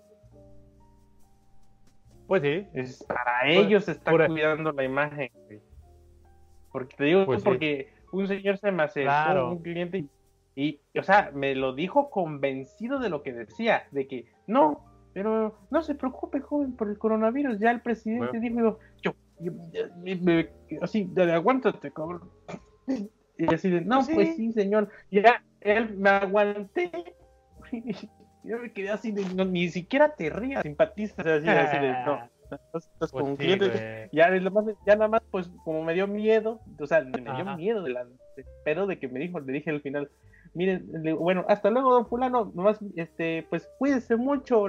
Pues 2.26 2.42
sí. 2.42 2.66
Es 2.74 3.04
para 3.04 3.48
ellos 3.48 3.88
está 3.88 4.10
por- 4.10 4.26
cuidando 4.26 4.72
la 4.72 4.84
imagen, 4.84 5.30
güey. 5.46 5.60
Porque 6.72 6.96
te 6.96 7.04
digo, 7.04 7.24
Pues 7.24 7.40
sí. 7.42 7.44
porque 7.48 7.92
un 8.12 8.26
señor 8.28 8.58
se 8.58 8.70
me 8.72 8.82
acercó, 8.82 9.06
Claro. 9.10 9.50
un 9.52 9.62
cliente, 9.62 9.98
y, 9.98 10.10
y, 10.94 10.98
o 10.98 11.02
sea, 11.02 11.30
me 11.34 11.54
lo 11.54 11.72
dijo 11.74 12.10
convencido 12.10 12.98
de 12.98 13.08
lo 13.08 13.22
que 13.22 13.32
decía, 13.32 13.84
de 13.90 14.06
que 14.06 14.26
no, 14.46 14.84
pero 15.22 15.58
no 15.70 15.82
se 15.82 15.94
preocupe, 15.96 16.40
joven, 16.40 16.76
por 16.76 16.88
el 16.88 16.96
coronavirus. 16.98 17.58
Ya 17.58 17.70
el 17.72 17.80
presidente 17.80 18.38
dijo, 18.38 18.78
yo, 19.02 19.14
yo- 19.40 19.52
yo- 20.04 20.82
así, 20.82 21.08
de, 21.12 21.32
aguántate, 21.32 21.90
cabrón. 21.90 22.30
Y 23.36 23.52
así 23.52 23.68
de, 23.70 23.80
no, 23.80 24.02
Sí. 24.02 24.14
pues 24.14 24.36
sí, 24.36 24.52
señor. 24.52 24.88
Ya, 25.10 25.42
él 25.60 25.96
me 25.96 26.10
aguanté. 26.10 26.90
Yo 28.44 28.58
me 28.60 28.72
quedé 28.72 28.90
así 28.90 29.10
de, 29.12 29.24
no, 29.34 29.44
ni 29.44 29.68
siquiera 29.68 30.14
te 30.14 30.30
rías, 30.30 30.62
simpatizas, 30.62 31.26
así, 31.26 31.48
así 31.48 31.78
de, 31.78 31.90
no. 32.06 32.30
Pues 32.98 33.10
con 33.12 33.36
sí, 33.36 33.58
ya, 34.12 34.30
lo 34.30 34.50
más- 34.52 34.64
ya 34.86 34.94
nada 34.94 35.08
más, 35.08 35.22
pues 35.30 35.50
como 35.64 35.82
me 35.82 35.92
dio 35.92 36.06
miedo, 36.06 36.60
o 36.80 36.86
sea, 36.86 37.02
me 37.02 37.20
dio 37.20 37.56
miedo 37.56 37.82
de 37.82 37.90
la, 37.90 38.06
pero 38.64 38.86
de 38.86 38.98
que 38.98 39.08
me 39.08 39.18
dijo, 39.18 39.38
le 39.40 39.52
dije 39.52 39.68
al 39.68 39.82
final, 39.82 40.08
miren, 40.54 40.86
le 40.92 41.10
digo, 41.10 41.18
bueno, 41.20 41.44
hasta 41.48 41.70
luego, 41.70 41.92
don 41.92 42.06
fulano, 42.06 42.52
nomás, 42.54 42.78
este, 42.96 43.46
pues 43.50 43.68
cuídese 43.78 44.16
mucho, 44.16 44.66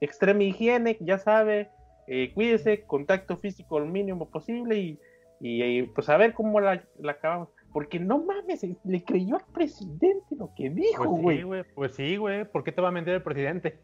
extrema 0.00 0.42
higiene, 0.44 0.96
ya 1.00 1.18
sabe, 1.18 1.68
eh, 2.06 2.32
cuídese, 2.34 2.82
contacto 2.82 3.36
físico 3.36 3.78
al 3.78 3.86
mínimo 3.86 4.28
posible 4.30 4.76
y, 4.78 4.98
y, 5.40 5.82
pues 5.82 6.08
a 6.08 6.16
ver 6.16 6.32
cómo 6.34 6.60
la, 6.60 6.82
la 6.98 7.12
acabamos. 7.12 7.48
Porque 7.72 8.00
no 8.00 8.18
mames, 8.24 8.66
le 8.84 9.04
creyó 9.04 9.36
al 9.36 9.44
presidente 9.52 10.34
lo 10.36 10.50
que 10.56 10.70
dijo, 10.70 11.04
Pues 11.10 11.22
güey. 11.22 11.36
sí, 11.38 11.42
güey. 11.42 11.64
Pues 11.74 11.94
sí, 11.94 12.16
güey. 12.16 12.44
¿Por 12.46 12.64
qué 12.64 12.72
te 12.72 12.80
va 12.80 12.88
a 12.88 12.92
mentir 12.92 13.12
el 13.14 13.22
presidente? 13.22 13.78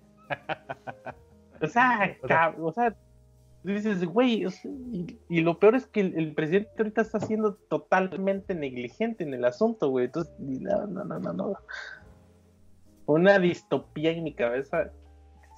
O 1.61 1.67
sea, 1.67 2.17
O 2.23 2.27
sea- 2.29 2.53
cab- 2.53 2.59
o 2.61 2.73
sea, 2.73 2.97
dices, 3.73 4.05
güey, 4.05 4.45
o 4.45 4.51
sea, 4.51 4.71
y, 4.71 5.19
y 5.29 5.41
lo 5.41 5.59
peor 5.59 5.75
es 5.75 5.87
que 5.87 6.01
el, 6.01 6.19
el 6.19 6.35
presidente 6.35 6.71
ahorita 6.79 7.01
está 7.01 7.21
siendo 7.21 7.55
totalmente 7.55 8.55
negligente 8.55 9.25
en 9.25 9.33
el 9.35 9.45
asunto, 9.45 9.89
güey. 9.89 10.07
Entonces, 10.07 10.33
no, 10.39 10.87
no, 10.87 11.05
no, 11.05 11.19
no, 11.19 11.33
no. 11.33 11.55
Una 13.07 13.39
distopía 13.39 14.11
en 14.11 14.25
mi 14.25 14.35
cabeza 14.35 14.91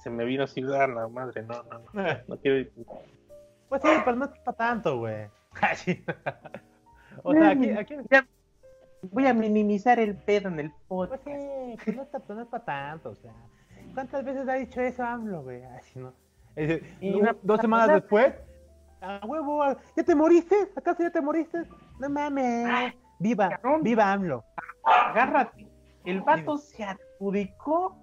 se 0.01 0.09
me 0.09 0.25
vino 0.25 0.43
así, 0.43 0.61
ah, 0.63 0.87
la 0.87 1.07
madre, 1.07 1.43
no, 1.43 1.63
no, 1.63 1.81
no, 1.93 2.07
Eh, 2.07 2.23
no 2.27 2.37
quiero. 2.37 2.69
Pues 3.69 3.81
sí, 3.81 3.89
pero 4.05 4.15
no 4.17 4.25
es 4.25 4.31
para 4.39 4.57
tanto, 4.57 4.99
güey. 4.99 5.27
Así. 5.61 6.03
O 7.23 7.33
sea, 7.33 7.49
aquí, 7.49 7.71
aquí 7.71 7.95
voy 9.01 9.25
a 9.25 9.33
minimizar 9.33 9.99
el 9.99 10.15
pedo 10.15 10.49
en 10.49 10.59
el 10.59 10.71
pues 10.87 11.09
podcast. 11.09 11.23
sí, 11.25 11.75
pues 11.83 11.95
no 11.97 12.03
está, 12.03 12.21
no 12.29 12.41
es 12.41 12.47
para 12.47 12.65
tanto, 12.65 13.09
o 13.09 13.15
sea. 13.15 13.33
¿Cuántas 13.93 14.23
veces 14.23 14.47
ha 14.47 14.53
dicho 14.53 14.79
eso 14.79 15.03
AMLO, 15.03 15.43
güey? 15.43 15.63
Así, 15.63 15.99
¿no? 15.99 16.13
Y 17.01 17.21
dos 17.43 17.61
semanas 17.61 17.89
después, 17.89 18.33
a 19.01 19.21
huevo, 19.25 19.63
¿ya 19.95 20.03
te 20.03 20.15
moriste? 20.15 20.55
¿Acaso 20.75 21.03
ya 21.03 21.11
te 21.11 21.21
moriste? 21.21 21.63
No 21.99 22.09
mames. 22.09 22.93
Viva, 23.19 23.59
viva 23.81 24.11
AMLO. 24.11 24.43
Agárrate. 24.83 25.67
El 26.05 26.21
vato 26.21 26.57
se 26.57 26.83
adjudicó 26.83 27.97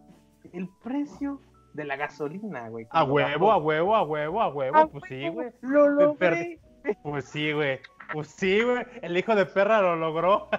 el 0.52 0.68
precio 0.82 1.40
de 1.72 1.84
la 1.84 1.96
gasolina, 1.96 2.68
güey. 2.68 2.86
A 2.90 3.04
huevo, 3.04 3.50
a 3.50 3.56
huevo, 3.56 3.96
a 3.96 4.02
huevo, 4.02 4.42
a 4.42 4.48
huevo. 4.48 4.90
Pues 4.90 5.04
sí, 5.08 5.28
güey. 5.28 5.50
Lo 5.60 5.88
logré. 5.88 6.60
Pues 7.02 7.24
sí, 7.24 7.52
güey. 7.52 7.80
Pues 8.12 8.28
sí, 8.28 8.62
güey. 8.62 8.84
El 9.02 9.16
hijo 9.16 9.34
de 9.34 9.46
perra 9.46 9.80
lo 9.80 9.96
logró. 9.96 10.48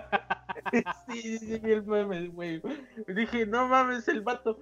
Sí, 1.07 1.37
sí, 1.37 1.59
vi 1.59 1.73
el 1.73 1.83
meme, 1.83 2.27
güey. 2.29 2.61
Dije, 3.07 3.45
no 3.45 3.67
mames, 3.67 4.07
el 4.07 4.21
vato. 4.21 4.59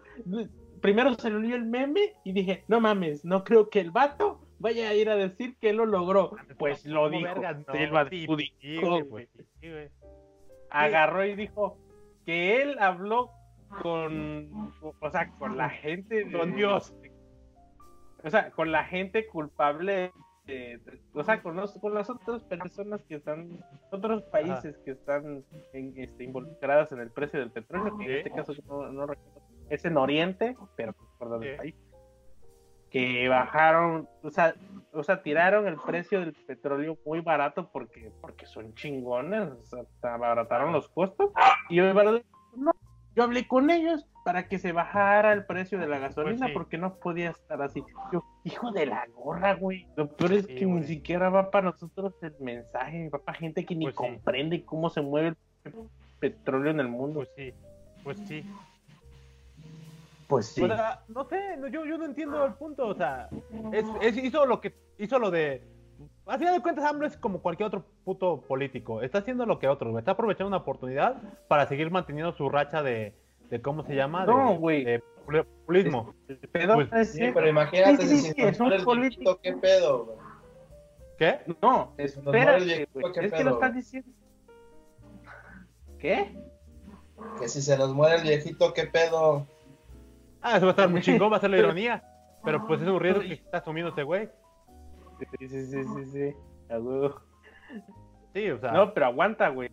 Primero 0.83 1.13
se 1.15 1.29
le 1.29 1.37
olió 1.37 1.55
el 1.55 1.65
meme 1.65 2.13
y 2.23 2.33
dije, 2.33 2.63
no 2.67 2.79
mames, 2.81 3.23
no 3.25 3.43
creo 3.43 3.69
que 3.69 3.79
el 3.79 3.89
vato 3.91 4.39
vaya 4.59 4.89
a 4.89 4.93
ir 4.93 5.09
a 5.09 5.15
decir 5.15 5.55
que 5.59 5.73
lo 5.73 5.85
logró. 5.85 6.35
Pues 6.59 6.85
lo 6.85 7.05
¿Cómo 7.05 7.17
dijo. 7.17 7.23
vergas? 7.33 7.57
No, 7.65 7.73
se 7.73 7.87
lo 7.87 7.97
adjudicó, 7.97 9.03
güey. 9.05 9.27
Agarró 10.69 11.25
y 11.25 11.35
dijo 11.35 11.77
que 12.25 12.61
él 12.61 12.77
habló 12.79 13.31
con, 13.81 14.71
o 14.99 15.09
sea, 15.11 15.29
con 15.39 15.57
la 15.57 15.69
gente. 15.69 16.31
Con 16.31 16.55
Dios. 16.55 16.93
O 18.23 18.29
sea, 18.29 18.51
con 18.51 18.71
la 18.71 18.83
gente 18.85 19.25
culpable. 19.27 20.11
de- 20.45 20.77
de- 20.79 21.01
o 21.13 21.23
sea, 21.23 21.41
con, 21.41 21.55
los- 21.55 21.77
con 21.79 21.93
las 21.93 22.09
otras 22.09 22.43
personas 22.43 23.01
que 23.05 23.15
están, 23.15 23.63
otros 23.91 24.23
países 24.23 24.77
que 24.83 24.91
están 24.91 25.41
en, 25.71 25.93
este, 25.95 26.25
involucradas 26.25 26.91
en 26.91 26.99
el 26.99 27.11
precio 27.11 27.39
del 27.39 27.49
petróleo, 27.51 27.97
que 27.97 28.03
en 28.05 28.17
este 28.17 28.31
caso 28.31 28.53
no, 28.67 28.91
no 28.91 29.05
recuerdo, 29.07 29.41
es 29.69 29.85
en 29.85 29.97
Oriente, 29.97 30.55
pero 30.75 30.93
recuerdo 30.99 31.39
del 31.39 31.51
Sí. 31.51 31.57
país, 31.57 31.75
que 32.89 33.27
bajaron, 33.27 34.07
o 34.21 34.29
sea, 34.29 34.53
o 34.91 35.01
sea, 35.03 35.23
tiraron 35.23 35.67
el 35.67 35.77
precio 35.77 36.19
del 36.19 36.33
petróleo 36.33 36.97
muy 37.05 37.21
barato 37.21 37.69
porque, 37.71 38.11
porque 38.21 38.45
son 38.45 38.75
chingones, 38.75 39.49
o 39.49 39.63
sea, 39.63 39.83
abarataron 40.13 40.71
los 40.71 40.89
costos, 40.89 41.31
y 41.69 41.77
yo, 41.77 41.91
no, 42.55 42.71
yo 43.15 43.23
hablé 43.23 43.47
con 43.47 43.71
ellos 43.71 44.05
para 44.23 44.47
que 44.47 44.59
se 44.59 44.71
bajara 44.73 45.33
el 45.33 45.45
precio 45.45 45.79
de 45.79 45.87
la 45.87 45.97
gasolina 45.97 46.37
Pues 46.37 46.49
sí. 46.49 46.53
porque 46.53 46.77
no 46.77 46.95
podía 46.99 47.31
estar 47.31 47.61
así. 47.63 47.83
Yo, 48.11 48.23
hijo 48.43 48.71
de 48.71 48.85
la 48.85 49.05
gorra, 49.07 49.53
güey. 49.55 49.85
Lo 49.97 50.07
peor 50.15 50.33
es 50.33 50.45
Sí, 50.45 50.55
que 50.55 50.65
güey. 50.65 50.79
ni 50.81 50.83
siquiera 50.87 51.29
va 51.29 51.49
para 51.51 51.71
nosotros 51.71 52.13
el 52.21 52.33
mensaje, 52.39 53.09
va 53.09 53.19
para 53.19 53.37
gente 53.39 53.65
que 53.65 53.75
ni 53.75 53.85
Pues 53.85 53.95
comprende 53.95 54.63
cómo 54.63 54.89
se 54.91 55.01
mueve 55.01 55.35
el 55.65 55.73
petróleo 56.19 56.71
en 56.71 56.79
el 56.79 56.87
mundo. 56.87 57.19
Pues 57.21 57.29
sí. 57.35 57.53
Pues 58.03 58.17
sí. 58.27 58.45
Pues 60.27 60.47
sí. 60.47 60.63
O 60.63 60.67
sea, 60.67 61.03
no 61.07 61.25
sé, 61.25 61.57
no, 61.57 61.67
yo, 61.67 61.85
yo 61.85 61.97
no 61.97 62.05
entiendo 62.05 62.45
el 62.45 62.53
punto, 62.53 62.87
o 62.87 62.95
sea, 62.95 63.29
es, 63.71 63.85
es- 64.01 64.17
hizo 64.17 64.45
lo 64.45 64.61
que 64.61 64.73
hizo 64.97 65.19
lo 65.19 65.31
de 65.31 65.63
al 66.25 66.39
final 66.39 66.55
de 66.55 66.61
cuentas 66.61 66.85
AMLO 66.85 67.05
es 67.05 67.17
como 67.17 67.41
cualquier 67.41 67.67
otro 67.67 67.85
puto 68.05 68.41
político, 68.41 69.01
está 69.01 69.19
haciendo 69.19 69.45
lo 69.45 69.59
que 69.59 69.67
otros, 69.67 69.91
güey, 69.91 70.01
está 70.01 70.11
aprovechando 70.11 70.47
una 70.47 70.57
oportunidad 70.57 71.21
para 71.47 71.67
seguir 71.67 71.91
manteniendo 71.91 72.31
su 72.33 72.49
racha 72.49 72.81
de, 72.81 73.13
de 73.49 73.61
¿cómo 73.61 73.83
se 73.83 73.95
llama? 73.95 74.25
No, 74.25 74.55
güey. 74.55 74.85
De 74.85 75.01
popul- 75.25 75.45
populismo. 75.45 76.13
El 76.29 76.37
pedo 76.37 76.75
Pues, 76.75 76.93
es 76.93 77.11
Sí, 77.11 77.29
pero 77.33 77.47
imagínate 77.47 78.05
Sí, 78.07 78.17
sí, 78.19 78.31
si 78.33 78.41
es 78.41 78.59
un 78.59 78.71
político. 78.83 79.37
¿qué 79.41 79.53
pedo, 79.53 80.05
güey? 80.05 80.17
¿Qué? 81.17 81.39
No, 81.61 81.93
espérate, 81.97 82.63
viejito, 82.65 82.99
güey. 82.99 83.13
¿qué 83.13 83.25
Es 83.25 83.33
que 83.33 83.43
lo 83.43 83.51
estás 83.51 83.75
diciendo. 83.75 84.09
¿Qué? 85.99 86.35
Que 87.39 87.47
si 87.47 87.61
se 87.61 87.77
nos 87.77 87.93
muere 87.93 88.15
el 88.17 88.23
viejito, 88.23 88.73
¿qué 88.73 88.85
pedo? 88.87 89.45
Ah, 90.43 90.57
eso 90.57 90.65
va 90.65 90.71
a 90.71 90.75
estar 90.75 90.89
muy 90.89 91.01
chingón, 91.01 91.31
va 91.31 91.37
a 91.37 91.39
ser 91.39 91.49
la 91.49 91.57
ironía, 91.59 92.03
pero 92.43 92.67
pues 92.67 92.81
es 92.81 92.87
un 92.87 92.99
riesgo 92.99 93.21
que 93.21 93.33
está 93.33 93.57
asumiendo 93.59 93.91
ese 93.91 94.03
güey. 94.03 94.29
Sí, 95.39 95.47
sí, 95.47 95.65
sí, 95.65 95.83
sí, 95.83 96.05
sí. 96.11 96.33
A 96.69 96.79
huevo. 96.79 97.21
Sí, 98.33 98.49
o 98.49 98.59
sea, 98.59 98.71
No, 98.71 98.93
pero 98.93 99.05
aguanta, 99.07 99.49
güey. 99.49 99.69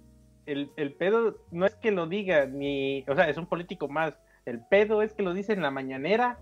el, 0.47 0.71
el 0.77 0.95
pedo 0.95 1.37
no 1.51 1.66
es 1.66 1.75
que 1.77 1.91
lo 1.91 2.07
diga, 2.07 2.47
ni, 2.47 3.05
o 3.09 3.14
sea, 3.14 3.29
es 3.29 3.37
un 3.37 3.47
político 3.47 3.89
más. 3.89 4.18
El 4.47 4.61
pedo 4.66 5.03
es 5.03 5.12
que 5.14 5.23
lo 5.23 5.35
dice 5.35 5.53
en 5.53 5.62
la 5.62 5.71
mañanera. 5.71 6.39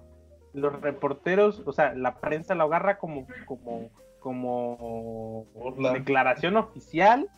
Los 0.54 0.80
reporteros, 0.80 1.62
o 1.66 1.72
sea, 1.72 1.94
la 1.94 2.20
prensa 2.20 2.54
lo 2.54 2.64
agarra 2.64 2.98
como, 2.98 3.26
como, 3.46 3.90
como 4.18 5.46
declaración 5.94 6.56
oficial. 6.56 7.28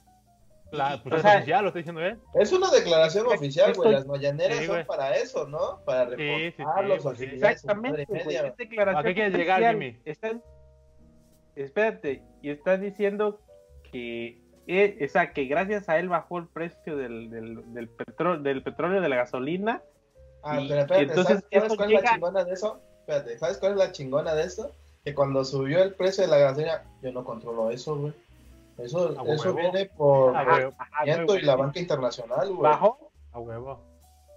La, 0.72 1.02
pues 1.02 1.12
O 1.12 1.16
es 1.16 1.22
sea, 1.22 1.36
oficial, 1.38 1.62
lo 1.62 1.68
estoy 1.68 1.82
diciendo 1.82 2.00
él. 2.02 2.18
Es 2.34 2.52
una 2.52 2.70
declaración 2.70 3.26
oficial, 3.26 3.72
güey. 3.74 3.90
Las 3.92 4.06
mañaneras 4.06 4.58
Sí, 4.58 4.66
son 4.66 4.84
para 4.86 5.16
eso, 5.16 5.48
¿no? 5.48 5.80
Para 5.84 6.10
Sí, 6.10 6.16
sí, 6.16 6.50
reportar 6.58 6.82
sí, 6.84 6.88
los 6.88 7.02
sí. 7.02 7.08
actividades. 7.08 7.56
Exactamente, 7.56 8.04
güey, 8.06 8.20
es 8.36 8.56
declaración 8.56 8.96
¿A 8.96 9.02
qué 9.02 9.14
quieres 9.14 9.34
llegar. 9.34 9.62
Jimmy? 9.72 9.98
Están- 10.04 10.42
espérate, 11.56 12.22
y 12.42 12.50
están 12.50 12.80
diciendo 12.82 13.40
que, 13.90 14.40
eh, 14.66 14.98
o 15.04 15.08
sea, 15.08 15.32
que 15.32 15.44
gracias 15.46 15.88
a 15.88 15.98
él 15.98 16.08
bajó 16.08 16.38
el 16.38 16.46
precio 16.48 16.96
del, 16.96 17.30
del, 17.30 17.74
del, 17.74 17.88
petróleo, 17.88 18.42
del 18.42 18.62
petróleo, 18.62 19.00
de 19.00 19.08
la 19.08 19.16
gasolina. 19.16 19.82
Ah, 20.42 20.60
Y- 20.60 20.68
pero 20.68 20.80
espérate, 20.82 21.02
entonces 21.06 21.26
¿sabes, 21.26 21.44
sabes 21.50 21.64
eso 21.66 21.76
cuál 21.76 21.92
es 21.92 22.02
la 22.02 22.10
chingona 22.12 22.44
de 22.44 22.52
eso? 22.52 22.80
Espérate, 23.00 23.38
¿sabes 23.38 23.58
cuál 23.58 23.72
es 23.72 23.78
la 23.78 23.92
chingona 23.92 24.34
de 24.34 24.42
esto? 24.44 24.74
Que 25.04 25.14
cuando 25.14 25.44
subió 25.44 25.82
el 25.82 25.94
precio 25.94 26.24
de 26.24 26.30
la 26.30 26.38
gasolina, 26.38 26.84
yo 27.02 27.12
no 27.12 27.24
controlo 27.24 27.70
eso, 27.70 27.96
güey. 27.96 28.12
Eso, 28.82 29.08
A 29.20 29.22
eso 29.32 29.52
huevo. 29.54 29.58
viene 29.72 29.86
por 29.96 30.32
güey, 31.26 31.42
y 31.42 31.42
la 31.42 31.56
banca 31.56 31.78
internacional, 31.80 32.48
güey. 32.48 32.60
bajó, 32.62 33.10
A 33.32 33.38
huevo. 33.40 33.84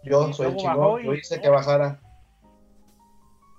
Yo 0.03 0.27
y 0.29 0.33
soy 0.33 0.55
chingón, 0.57 1.01
yo 1.03 1.13
y- 1.13 1.17
hice 1.19 1.39
que 1.41 1.49
bajara. 1.49 1.99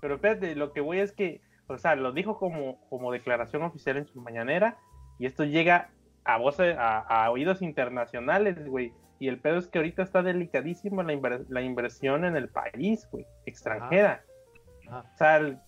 pero 0.00 0.16
espérate, 0.16 0.54
lo 0.54 0.72
que 0.72 0.80
voy 0.82 0.98
es 1.00 1.12
que, 1.12 1.40
o 1.68 1.78
sea, 1.78 1.94
lo 1.96 2.12
dijo 2.12 2.38
como, 2.38 2.78
como 2.90 3.10
declaración 3.10 3.62
oficial 3.62 3.96
en 3.96 4.06
su 4.06 4.20
mañanera, 4.20 4.76
y 5.18 5.26
esto 5.26 5.44
llega 5.44 5.90
a 6.24 6.36
voces, 6.38 6.76
a, 6.78 6.98
a 6.98 7.30
oídos 7.30 7.62
internacionales, 7.62 8.66
güey. 8.68 8.92
Y 9.18 9.28
el 9.28 9.40
pedo 9.40 9.58
es 9.58 9.68
que 9.68 9.78
ahorita 9.78 10.02
está 10.02 10.22
delicadísimo 10.22 11.02
la, 11.02 11.14
inver- 11.14 11.46
la 11.48 11.62
inversión 11.62 12.24
en 12.26 12.36
el 12.36 12.48
país, 12.48 13.08
güey, 13.10 13.26
extranjera. 13.46 14.22
Ajá. 14.88 15.04
O 15.14 15.16
sea, 15.16 15.36
el- 15.38 15.58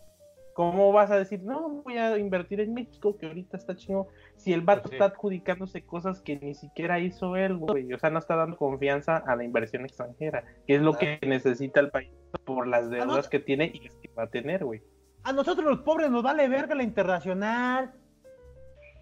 ¿cómo 0.57 0.91
vas 0.91 1.11
a 1.11 1.19
decir, 1.19 1.43
no, 1.43 1.69
voy 1.83 1.99
a 1.99 2.17
invertir 2.17 2.61
en 2.61 2.73
México, 2.73 3.19
que 3.19 3.27
ahorita 3.27 3.59
está 3.59 3.77
chingón? 3.77 4.07
Si 4.37 4.55
el 4.55 4.63
vato 4.63 4.85
Pues 4.85 4.91
sí. 4.93 4.97
está 4.97 5.05
adjudicándose 5.05 5.85
cosas 5.85 6.23
que 6.23 6.37
ni 6.39 6.55
siquiera 6.55 6.99
hizo 6.99 7.37
él, 7.37 7.59
güey. 7.59 7.93
O 7.93 7.99
sea, 7.99 8.09
no 8.09 8.19
está 8.19 8.37
dando 8.37 8.57
confianza 8.57 9.19
a 9.19 9.37
la 9.37 9.45
inversión 9.45 9.85
extranjera, 9.85 10.45
que 10.67 10.77
es 10.77 10.81
lo 10.81 10.95
que 10.95 11.19
necesita 11.27 11.81
el 11.81 11.91
país 11.91 12.11
por 12.47 12.67
las 12.67 12.89
deudas 12.89 13.25
no- 13.27 13.31
que 13.31 13.39
tiene 13.39 13.71
y 13.73 13.81
las 13.81 13.95
que 13.97 14.09
va 14.19 14.23
a 14.25 14.27
tener, 14.29 14.65
güey. 14.65 14.81
A 15.25 15.33
nosotros 15.35 15.67
los 15.67 15.81
pobres 15.81 16.11
nos 16.11 16.23
vale 16.23 16.49
verga 16.49 16.75
la 16.75 16.83
internacional. 16.85 17.93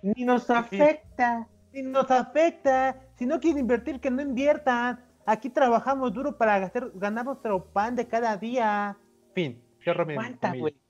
Ni 0.02 0.24
nos 0.24 0.50
afecta. 0.50 1.48
Y 1.72 1.82
nos 1.82 2.10
afecta. 2.10 3.00
Si 3.16 3.26
no 3.26 3.38
quieren 3.38 3.60
invertir, 3.60 4.00
que 4.00 4.10
no 4.10 4.22
inviertan. 4.22 5.04
Aquí 5.24 5.50
trabajamos 5.50 6.12
duro 6.12 6.36
para 6.36 6.58
gastar, 6.58 6.90
ganar 6.94 7.24
nuestro 7.24 7.64
pan 7.72 7.94
de 7.96 8.06
cada 8.08 8.36
día. 8.36 8.96
Fin. 9.34 9.62
Aguanta, 9.86 10.48
comillas. 10.48 10.60
güey. 10.60 10.83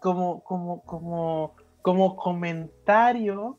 Como, 0.00 0.42
como, 0.44 0.82
como, 0.82 1.54
como 1.82 2.16
comentario, 2.16 3.58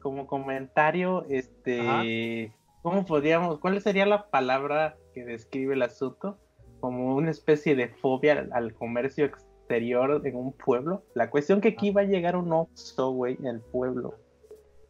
como 0.00 0.26
comentario, 0.26 1.24
este, 1.28 2.52
¿cómo 2.82 3.04
podríamos, 3.04 3.58
cuál 3.58 3.80
sería 3.80 4.06
la 4.06 4.28
palabra 4.30 4.96
que 5.12 5.24
describe 5.24 5.74
el 5.74 5.82
asunto? 5.82 6.38
Como 6.80 7.14
una 7.16 7.30
especie 7.30 7.74
de 7.74 7.88
fobia 7.88 8.32
al, 8.34 8.52
al 8.52 8.74
comercio 8.74 9.24
exterior 9.24 10.20
en 10.24 10.36
un 10.36 10.52
pueblo. 10.52 11.02
La 11.14 11.30
cuestión 11.30 11.60
que 11.60 11.68
aquí 11.68 11.90
va 11.90 12.02
a 12.02 12.04
llegar 12.04 12.36
un 12.36 12.52
Oxxo, 12.52 13.10
güey, 13.12 13.36
en 13.40 13.46
el 13.46 13.60
pueblo. 13.60 14.14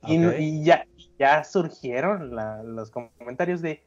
Y, 0.06 0.62
ya, 0.64 0.86
ya 1.18 1.44
surgieron 1.44 2.34
la- 2.34 2.62
los 2.62 2.90
comentarios 2.90 3.62
de 3.62 3.82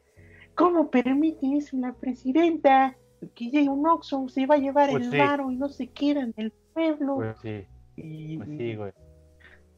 ¿Cómo 0.55 0.89
permite 0.89 1.55
eso 1.55 1.77
la 1.77 1.93
presidenta? 1.93 2.97
Que 3.33 3.45
llegue 3.49 3.69
un 3.69 3.87
Oxxo, 3.87 4.27
se 4.29 4.45
va 4.45 4.55
a 4.55 4.59
llevar 4.59 4.89
Pues 4.91 5.05
el 5.05 5.11
sí. 5.11 5.17
varo 5.17 5.49
y 5.51 5.55
no 5.55 5.69
se 5.69 5.87
queda 5.87 6.21
en 6.21 6.33
el 6.37 6.51
pueblo. 6.73 7.15
Pues 7.15 7.37
sí, 7.41 7.65
y, 7.95 8.37
pues 8.37 8.49
sí, 8.49 8.75
güey. 8.75 8.91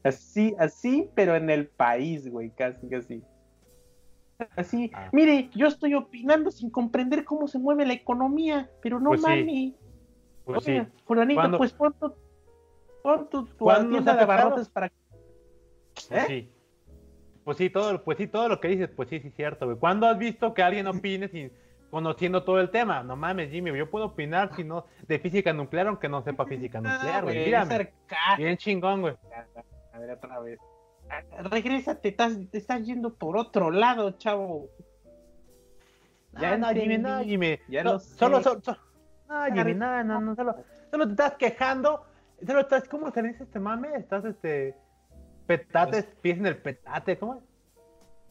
Así, 0.02 0.54
así, 0.58 1.10
pero 1.14 1.36
en 1.36 1.50
el 1.50 1.66
país, 1.68 2.30
güey, 2.30 2.50
casi, 2.50 2.88
casi. 2.88 3.22
Así, 4.56 4.90
Ah. 4.94 5.10
mire, 5.12 5.50
yo 5.54 5.66
estoy 5.66 5.94
opinando 5.94 6.50
sin 6.50 6.70
comprender 6.70 7.24
cómo 7.24 7.46
se 7.46 7.58
mueve 7.58 7.84
la 7.86 7.92
economía, 7.92 8.70
pero 8.82 8.98
no 8.98 9.10
Pues 9.10 9.20
sí. 9.20 9.26
mames. 9.26 9.74
Pues 10.44 10.66
Oiga, 10.68 10.84
sí. 10.84 10.90
fulanito, 11.04 11.40
¿Cuándo- 11.40 11.58
pues 11.58 11.72
pon 11.72 11.92
tu, 12.00 12.14
pon 13.02 13.28
tu, 13.30 13.44
tu 13.46 13.56
¿Cuándo 13.64 13.90
tienda 13.90 14.14
de 14.16 14.22
abarrotes 14.22 14.68
para 14.68 14.90
Pues 15.94 16.10
¿Eh? 16.12 16.24
sí. 16.26 16.52
Pues 17.44 17.56
sí, 17.58 17.68
todo, 17.70 18.02
pues 18.04 18.16
sí, 18.18 18.26
todo 18.26 18.48
lo 18.48 18.60
que 18.60 18.68
dices, 18.68 18.90
pues 18.94 19.08
sí, 19.10 19.20
sí, 19.20 19.30
cierto, 19.30 19.66
güey. 19.66 19.78
¿Cuándo 19.78 20.06
has 20.06 20.18
visto 20.18 20.54
que 20.54 20.62
alguien 20.62 20.86
opine 20.86 21.28
sin 21.28 21.52
conociendo 21.90 22.44
todo 22.44 22.60
el 22.60 22.70
tema? 22.70 23.02
No 23.02 23.16
mames, 23.16 23.50
Jimmy, 23.50 23.76
yo 23.76 23.90
puedo 23.90 24.06
opinar 24.06 24.54
si 24.54 24.64
no 24.64 24.86
de 25.06 25.18
física 25.18 25.52
nuclear, 25.52 25.88
aunque 25.88 26.08
no 26.08 26.22
sepa 26.22 26.46
física 26.46 26.78
nuclear, 26.80 27.16
Ah, 27.16 27.20
güey. 27.22 27.50
güey, 27.50 27.88
bien 28.38 28.56
chingón, 28.56 29.00
güey. 29.02 29.14
A 29.92 29.98
ver, 29.98 30.10
otra 30.12 30.38
vez. 30.40 30.58
Ah, 31.10 31.22
Regrésate, 31.42 32.08
estás, 32.08 32.32
te 32.50 32.58
estás 32.58 32.86
yendo 32.86 33.12
por 33.14 33.36
otro 33.36 33.70
lado, 33.70 34.12
chavo. 34.12 34.68
Ya 36.40 36.56
no, 36.56 36.68
Jimmy, 36.68 36.98
no. 36.98 37.20
Jimmy. 37.24 37.58
Ya 37.68 37.82
no, 37.82 37.98
solo, 37.98 38.40
solo, 38.42 38.60
solo- 38.62 38.78
No, 39.28 39.44
Jimmy, 39.54 39.74
no, 39.74 40.04
no, 40.04 40.20
no, 40.20 40.34
solo, 40.36 40.54
solo 40.90 41.06
te 41.06 41.10
estás 41.12 41.34
quejando. 41.34 42.04
Solo 42.46 42.60
estás, 42.60 42.88
¿cómo 42.88 43.10
se 43.10 43.22
dice 43.22 43.42
este 43.42 43.58
mame? 43.58 43.88
Estás, 43.96 44.24
este, 44.24 44.74
petates, 45.46 46.04
pies 46.22 46.38
en 46.38 46.46
el 46.46 46.56
petate, 46.56 47.18
¿cómo? 47.18 47.42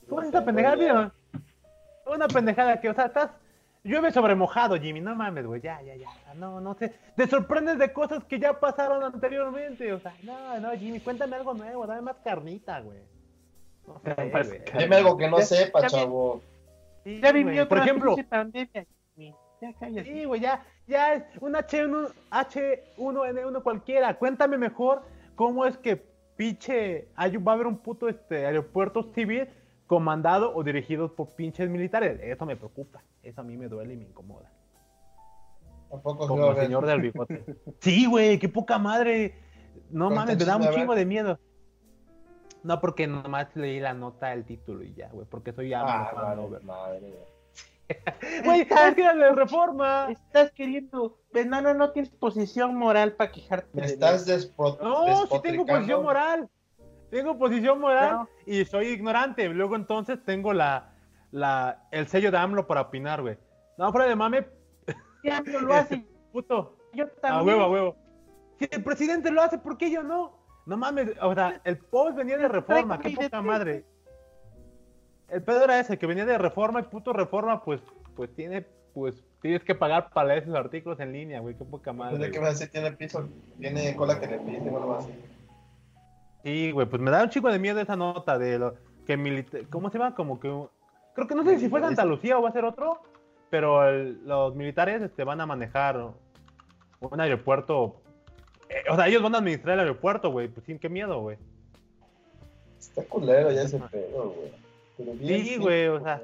¿Cómo 0.08 0.22
es 0.22 0.28
esta 0.28 0.44
pendejada, 0.44 0.78
tío? 0.78 1.12
Una 2.12 2.28
pendejada 2.28 2.80
que, 2.82 2.90
o 2.90 2.94
sea, 2.96 3.06
estás, 3.06 3.30
llueve 3.90 4.12
sobre 4.12 4.36
mojado, 4.36 4.76
Jimmy, 4.80 5.02
no 5.02 5.16
mames, 5.16 5.46
güey, 5.46 5.62
ya, 5.62 5.82
ya, 5.82 5.96
ya, 5.96 6.10
no, 6.36 6.62
no 6.62 6.74
sé, 6.76 6.94
te 7.16 7.28
sorprendes 7.28 7.78
de 7.78 7.92
cosas 7.92 8.24
que 8.24 8.40
ya 8.40 8.60
pasaron 8.60 9.04
anteriormente, 9.04 9.92
o 9.92 10.00
sea, 10.00 10.14
no, 10.24 10.60
no, 10.60 10.72
Jimmy, 10.72 11.00
cuéntame 11.00 11.36
algo 11.36 11.54
nuevo, 11.54 11.86
dame 11.88 12.02
más 12.02 12.18
carnita, 12.24 12.80
güey. 12.82 13.00
No 13.88 14.00
sé, 14.00 14.14
güey. 14.30 14.62
Dime 14.78 14.96
algo 14.98 15.18
que 15.18 15.28
no 15.28 15.40
Ya- 15.40 15.46
sepa, 15.46 15.88
chavo. 15.88 16.42
Sí, 17.04 17.20
Ya 17.22 17.32
vivió 17.32 17.68
por 17.68 17.80
ejemplo, 17.80 18.16
pinche 18.16 18.30
pandemia. 18.30 18.86
Jimmy. 19.16 19.36
Ya 19.62 19.74
cállate. 19.74 20.04
Sí, 20.04 20.26
güey, 20.26 20.42
ya, 20.42 20.64
ya 20.88 21.14
es 21.16 21.24
un 21.42 21.54
H1, 21.54 22.14
H1N1 22.32 23.64
cualquiera. 23.64 24.14
Cuéntame 24.18 24.58
mejor 24.58 25.02
cómo 25.36 25.66
es 25.66 25.78
que 25.78 26.06
pinche 26.38 27.08
hay, 27.16 27.36
va 27.38 27.52
a 27.52 27.56
haber 27.56 27.68
un 27.68 27.78
puto 27.78 28.08
este, 28.08 28.46
aeropuerto 28.46 29.04
civil 29.14 29.50
comandado 29.90 30.56
o 30.56 30.64
dirigido 30.64 31.16
por 31.16 31.30
pinches 31.36 31.68
militares. 31.68 32.20
Eso 32.22 32.46
me 32.46 32.56
preocupa. 32.56 33.02
Eso 33.24 33.42
a 33.42 33.44
mí 33.44 33.58
me 33.58 33.68
duele 33.68 33.96
y 33.96 33.98
me 33.98 34.06
incomoda. 34.06 34.50
Tampoco 35.90 36.28
Como 36.28 36.52
el 36.52 36.58
señor 36.58 36.86
del 36.86 37.02
bigote. 37.02 37.44
Sí, 37.82 38.06
güey, 38.06 38.38
qué 38.38 38.48
poca 38.48 38.78
madre. 38.78 39.34
No 39.90 40.12
mames, 40.12 40.38
me 40.38 40.46
da 40.46 40.58
un 40.58 40.70
chingo 40.70 40.94
de 40.94 41.06
miedo. 41.06 41.40
No, 42.62 42.80
porque 42.80 43.08
nomás 43.08 43.48
leí 43.56 43.80
la 43.80 43.94
nota, 43.96 44.32
el 44.34 44.46
título 44.46 44.84
y 44.84 44.94
ya, 44.94 45.10
güey. 45.10 45.26
Porque 45.28 45.52
soy 45.54 45.74
Ah, 45.74 46.10
AMLO, 46.12 46.50
vale, 46.52 46.64
madre, 46.66 47.00
güey. 47.00 47.40
Güey, 48.46 48.62
Estás- 48.62 48.90
es 48.90 48.96
que 48.96 49.02
de 49.02 49.32
reforma. 49.32 50.08
Estás 50.12 50.52
queriendo. 50.52 51.18
Pues, 51.32 51.48
no, 51.48 51.60
no, 51.62 51.74
no 51.74 51.90
tienes 51.92 52.12
posición 52.12 52.76
moral 52.76 53.14
para 53.14 53.32
quejarte. 53.32 53.68
Me 53.74 53.88
estás 53.88 54.28
mí. 54.28 54.34
despro- 54.34 54.78
No, 54.80 55.26
sí 55.26 55.40
tengo 55.42 55.66
posición 55.66 56.04
moral. 56.04 56.48
Tengo 57.10 57.38
posición 57.38 57.80
moral 57.80 58.12
No. 58.12 58.30
y 58.46 58.66
soy 58.66 58.88
ignorante. 58.88 59.48
Luego 59.50 59.76
entonces 59.76 60.20
tengo 60.26 60.54
la, 60.54 60.92
la, 61.32 61.84
el 61.92 62.08
sello 62.08 62.32
de 62.32 62.38
AMLO 62.38 62.68
para 62.68 62.82
opinar, 62.82 63.22
güey. 63.22 63.38
No, 63.78 63.92
fuera 63.92 64.08
de 64.08 64.16
mame, 64.16 64.48
Ya 65.24 65.42
no 65.42 65.60
lo 65.62 65.74
hace. 65.74 66.06
puto. 66.32 66.76
Yo 66.94 67.06
A 67.06 67.22
también. 67.22 67.48
huevo, 67.48 67.64
a 67.64 67.70
huevo. 67.70 67.96
Si 68.60 68.68
el 68.72 68.84
presidente 68.84 69.32
lo 69.32 69.42
hace, 69.42 69.58
¿por 69.58 69.78
qué 69.78 69.90
yo 69.90 70.04
no? 70.04 70.38
No 70.66 70.78
mames, 70.78 71.12
o 71.22 71.34
sea, 71.34 71.62
el 71.64 71.78
post 71.78 72.16
venía 72.18 72.38
de 72.38 72.48
reforma, 72.48 73.00
qué 73.00 73.12
poca 73.12 73.42
madre. 73.42 73.86
El 75.30 75.42
pedo 75.44 75.64
era 75.64 75.80
ese, 75.80 75.98
que 75.98 76.06
venía 76.06 76.26
de 76.26 76.38
reforma 76.38 76.80
y 76.80 76.84
puto 76.84 77.14
reforma, 77.14 77.64
pues, 77.64 77.82
pues 78.16 78.34
tiene, 78.36 78.66
pues, 78.94 79.24
tienes 79.42 79.64
que 79.64 79.76
pagar 79.76 80.10
para 80.12 80.28
leer 80.30 80.44
esos 80.44 80.56
artículos 80.56 81.00
en 81.00 81.12
línea, 81.14 81.40
güey, 81.40 81.56
qué 81.56 81.64
poca 81.66 81.94
madre. 81.94 82.18
¿De 82.18 82.26
qué 82.32 82.40
güey. 82.40 82.42
me 82.42 82.48
hace? 82.50 82.68
Tiene 82.68 82.92
piso, 82.92 83.28
tiene 83.60 83.96
cola 83.96 84.20
que 84.20 84.28
le 84.28 84.40
pise, 84.40 84.70
o 84.70 84.78
algo 84.78 84.96
así. 84.98 85.12
Sí, 86.44 86.72
güey, 86.72 86.88
pues 86.88 87.02
me 87.02 87.12
da 87.12 87.24
un 87.24 87.30
chico 87.30 87.52
de 87.52 87.60
miedo 87.60 87.80
esa 87.80 87.96
nota 87.96 88.38
de 88.38 88.60
lo 88.60 88.76
que 89.06 89.18
milita- 89.18 89.60
¿cómo 89.70 89.90
se 89.90 89.98
llama? 89.98 90.16
Como 90.16 90.40
que 90.40 90.48
creo 91.16 91.28
que 91.28 91.36
no 91.36 91.44
sé 91.44 91.60
si 91.60 91.68
fue 91.70 91.82
Santa 91.82 92.06
Lucía 92.06 92.38
o 92.38 92.42
va 92.42 92.50
a 92.50 92.54
ser 92.54 92.64
otro, 92.66 93.02
pero 93.50 93.88
el- 93.88 94.26
los 94.26 94.56
militares 94.56 95.02
este, 95.02 95.24
van 95.24 95.42
a 95.42 95.46
manejar 95.46 96.12
un 97.02 97.20
aeropuerto. 97.22 98.02
eh, 98.70 98.84
o 98.92 98.96
sea, 98.96 99.08
ellos 99.08 99.24
van 99.24 99.34
a 99.34 99.40
administrar 99.40 99.74
el 99.74 99.80
aeropuerto, 99.80 100.32
güey. 100.32 100.48
Pues 100.48 100.64
sin 100.66 100.78
qué 100.78 100.90
miedo, 100.90 101.20
güey. 101.22 101.38
Está 102.80 103.04
culero 103.06 103.52
ya 103.52 103.64
ese 103.64 103.80
pedo, 103.80 104.36
güey. 104.98 105.18
Sí, 105.44 105.58
güey, 105.58 105.88
o 105.88 106.00
sea. 106.04 106.22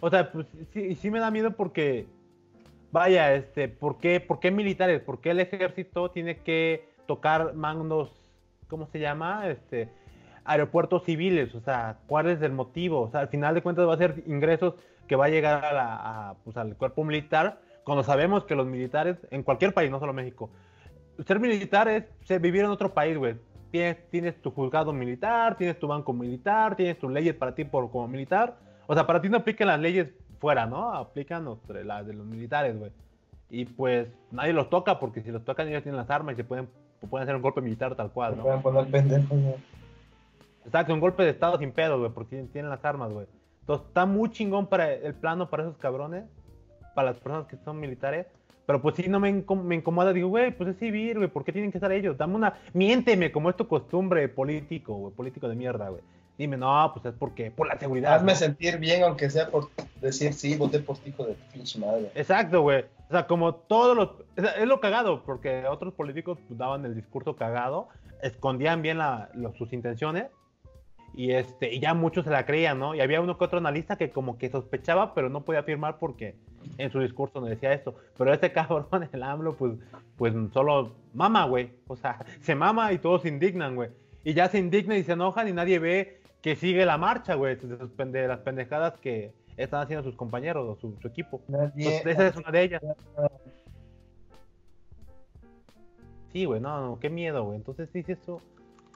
O 0.00 0.10
sea, 0.10 0.30
pues 0.32 0.46
sí, 0.72 0.94
sí 0.94 1.10
me 1.10 1.20
da 1.20 1.30
miedo 1.30 1.50
porque, 1.52 2.06
vaya, 2.92 3.34
este, 3.34 3.68
¿por 3.68 3.98
qué, 3.98 4.20
¿por 4.20 4.40
qué 4.40 4.50
militares? 4.50 5.00
¿Por 5.02 5.20
qué 5.20 5.30
el 5.30 5.40
ejército 5.40 6.10
tiene 6.10 6.38
que 6.38 6.88
tocar 7.06 7.54
mandos, 7.54 8.10
¿cómo 8.68 8.86
se 8.86 8.98
llama? 8.98 9.48
Este, 9.48 9.90
aeropuertos 10.44 11.04
civiles, 11.04 11.54
o 11.54 11.60
sea, 11.60 11.98
¿cuál 12.06 12.28
es 12.28 12.40
el 12.42 12.52
motivo? 12.52 13.02
O 13.02 13.10
sea, 13.10 13.20
al 13.20 13.28
final 13.28 13.54
de 13.54 13.62
cuentas 13.62 13.88
va 13.88 13.94
a 13.94 13.98
ser 13.98 14.22
ingresos 14.26 14.74
que 15.08 15.16
va 15.16 15.26
a 15.26 15.28
llegar 15.28 15.64
a 15.64 15.72
la, 15.72 15.94
a, 16.30 16.34
pues, 16.44 16.56
al 16.56 16.76
cuerpo 16.76 17.04
militar, 17.04 17.60
cuando 17.84 18.02
sabemos 18.02 18.44
que 18.44 18.54
los 18.54 18.66
militares, 18.66 19.16
en 19.30 19.42
cualquier 19.42 19.72
país, 19.72 19.90
no 19.90 20.00
solo 20.00 20.12
México, 20.12 20.50
ser 21.24 21.40
militar 21.40 21.88
es 21.88 22.04
vivir 22.40 22.64
en 22.64 22.70
otro 22.70 22.92
país, 22.92 23.16
güey. 23.16 23.36
Tienes, 23.70 24.08
tienes 24.10 24.40
tu 24.40 24.50
juzgado 24.50 24.92
militar, 24.92 25.56
tienes 25.56 25.78
tu 25.78 25.88
banco 25.88 26.12
militar, 26.12 26.76
tienes 26.76 26.98
tus 26.98 27.10
leyes 27.10 27.34
para 27.34 27.54
ti 27.54 27.64
por, 27.64 27.90
como 27.90 28.08
militar. 28.08 28.56
O 28.86 28.94
sea, 28.94 29.06
para 29.06 29.20
ti 29.20 29.28
no 29.28 29.38
aplican 29.38 29.68
las 29.68 29.80
leyes 29.80 30.08
fuera, 30.38 30.66
¿no? 30.66 30.92
Aplican 30.92 31.46
las 31.68 32.06
de 32.06 32.12
los 32.12 32.26
militares, 32.26 32.78
güey. 32.78 32.92
Y 33.50 33.64
pues 33.64 34.08
nadie 34.30 34.52
los 34.52 34.70
toca 34.70 34.98
porque 34.98 35.22
si 35.22 35.30
los 35.30 35.44
tocan 35.44 35.68
ellos 35.68 35.82
tienen 35.82 35.98
las 35.98 36.10
armas 36.10 36.34
y 36.34 36.36
se 36.36 36.44
pueden, 36.44 36.68
pueden 37.08 37.24
hacer 37.24 37.36
un 37.36 37.42
golpe 37.42 37.60
militar 37.60 37.94
tal 37.94 38.10
cual, 38.10 38.36
¿no? 38.36 38.42
pueden 38.44 38.62
poner 38.62 38.86
pendejo, 38.90 39.34
güey. 39.34 39.54
Exacto, 40.64 40.92
un 40.92 41.00
golpe 41.00 41.22
de 41.22 41.30
estado 41.30 41.58
sin 41.58 41.72
pedo, 41.72 41.98
güey, 41.98 42.10
porque 42.10 42.42
tienen, 42.52 42.70
las 42.70 42.84
armas, 42.84 43.12
güey. 43.12 43.26
Entonces 43.60 43.86
está 43.86 44.06
muy 44.06 44.30
chingón 44.30 44.66
para 44.66 44.92
el 44.92 45.14
plano 45.14 45.48
para 45.48 45.64
esos 45.64 45.76
cabrones, 45.76 46.24
para 46.94 47.10
las 47.10 47.18
personas 47.20 47.46
que 47.46 47.56
son 47.64 47.78
militares. 47.78 48.26
Pero 48.66 48.82
pues 48.82 48.96
sí, 48.96 49.06
no 49.08 49.20
me, 49.20 49.30
incom- 49.32 49.62
me 49.62 49.76
incomoda. 49.76 50.12
Digo, 50.12 50.28
güey, 50.28 50.50
pues 50.50 50.70
es 50.70 50.76
civil, 50.78 51.18
güey, 51.18 51.28
¿por 51.30 51.44
qué 51.44 51.52
tienen 51.52 51.70
que 51.70 51.78
estar 51.78 51.92
ellos? 51.92 52.18
Dame 52.18 52.34
una. 52.34 52.54
Miénteme, 52.72 53.30
como 53.30 53.48
es 53.48 53.56
tu 53.56 53.68
costumbre 53.68 54.28
político, 54.28 54.94
güey, 54.94 55.14
político 55.14 55.48
de 55.48 55.54
mierda, 55.54 55.88
güey. 55.88 56.02
Dime, 56.36 56.56
no, 56.56 56.90
pues 56.92 57.06
es 57.06 57.14
porque, 57.18 57.50
por 57.52 57.68
la 57.68 57.78
seguridad. 57.78 58.14
Hazme 58.14 58.32
¿no? 58.32 58.38
sentir 58.38 58.78
bien, 58.78 59.04
aunque 59.04 59.30
sea 59.30 59.48
por 59.48 59.70
decir 60.00 60.32
sí, 60.34 60.56
voté 60.56 60.80
por 60.80 60.98
ti, 60.98 61.10
hijo 61.10 61.24
de 61.24 61.34
pinche 61.52 61.78
madre. 61.78 62.10
Exacto, 62.16 62.60
güey. 62.62 62.84
O 63.08 63.12
sea, 63.12 63.26
como 63.26 63.54
todos 63.54 63.96
los. 63.96 64.08
o 64.08 64.24
es 64.36 64.66
lo 64.66 64.80
cagado, 64.80 65.22
porque 65.24 65.64
otros 65.68 65.94
políticos 65.94 66.38
daban 66.48 66.84
el 66.84 66.94
discurso 66.94 67.36
cagado, 67.36 67.88
escondían 68.22 68.82
bien 68.82 68.98
la- 68.98 69.28
lo- 69.34 69.52
sus 69.54 69.72
intenciones, 69.72 70.26
y 71.14 71.30
este 71.32 71.72
y 71.72 71.80
ya 71.80 71.94
muchos 71.94 72.24
se 72.24 72.30
la 72.30 72.44
creían, 72.44 72.78
¿no? 72.78 72.94
Y 72.94 73.00
había 73.00 73.20
uno 73.20 73.38
que 73.38 73.44
otro 73.44 73.58
analista 73.58 73.96
que 73.96 74.10
como 74.10 74.36
que 74.38 74.50
sospechaba, 74.50 75.14
pero 75.14 75.28
no 75.28 75.42
podía 75.44 75.60
afirmar 75.60 75.98
porque 75.98 76.34
en 76.78 76.90
su 76.90 77.00
discurso 77.00 77.40
no 77.40 77.46
decía 77.46 77.72
esto. 77.72 77.94
Pero 78.18 78.32
este 78.32 78.52
cabrón, 78.52 79.08
el 79.12 79.22
AMLO, 79.22 79.54
pues, 79.56 79.74
pues 80.16 80.34
solo 80.52 80.94
mama, 81.14 81.44
güey. 81.44 81.70
O 81.86 81.96
sea, 81.96 82.18
se 82.40 82.54
mama 82.54 82.92
y 82.92 82.98
todos 82.98 83.22
se 83.22 83.28
indignan, 83.28 83.76
güey. 83.76 83.90
Y 84.24 84.34
ya 84.34 84.48
se 84.48 84.58
indignan 84.58 84.98
y 84.98 85.04
se 85.04 85.12
enojan 85.12 85.46
y 85.48 85.52
nadie 85.52 85.78
ve 85.78 86.20
que 86.42 86.56
sigue 86.56 86.84
la 86.84 86.98
marcha, 86.98 87.34
güey, 87.34 87.56
de 87.56 88.28
las 88.28 88.38
pendejadas 88.40 88.98
que 88.98 89.32
están 89.56 89.82
haciendo 89.82 90.02
sus 90.04 90.16
compañeros 90.16 90.66
o 90.68 90.80
su, 90.80 90.96
su 91.00 91.08
equipo. 91.08 91.40
Nadie. 91.48 91.98
Entonces, 91.98 92.06
esa 92.12 92.26
es 92.28 92.36
una 92.36 92.50
de 92.50 92.62
ellas. 92.62 92.82
Sí, 96.32 96.44
güey, 96.44 96.60
no, 96.60 96.80
no, 96.80 96.98
qué 97.00 97.08
miedo, 97.10 97.44
güey. 97.44 97.56
Entonces, 97.56 97.88
sí, 97.92 98.02
sí, 98.02 98.12
eso. 98.12 98.42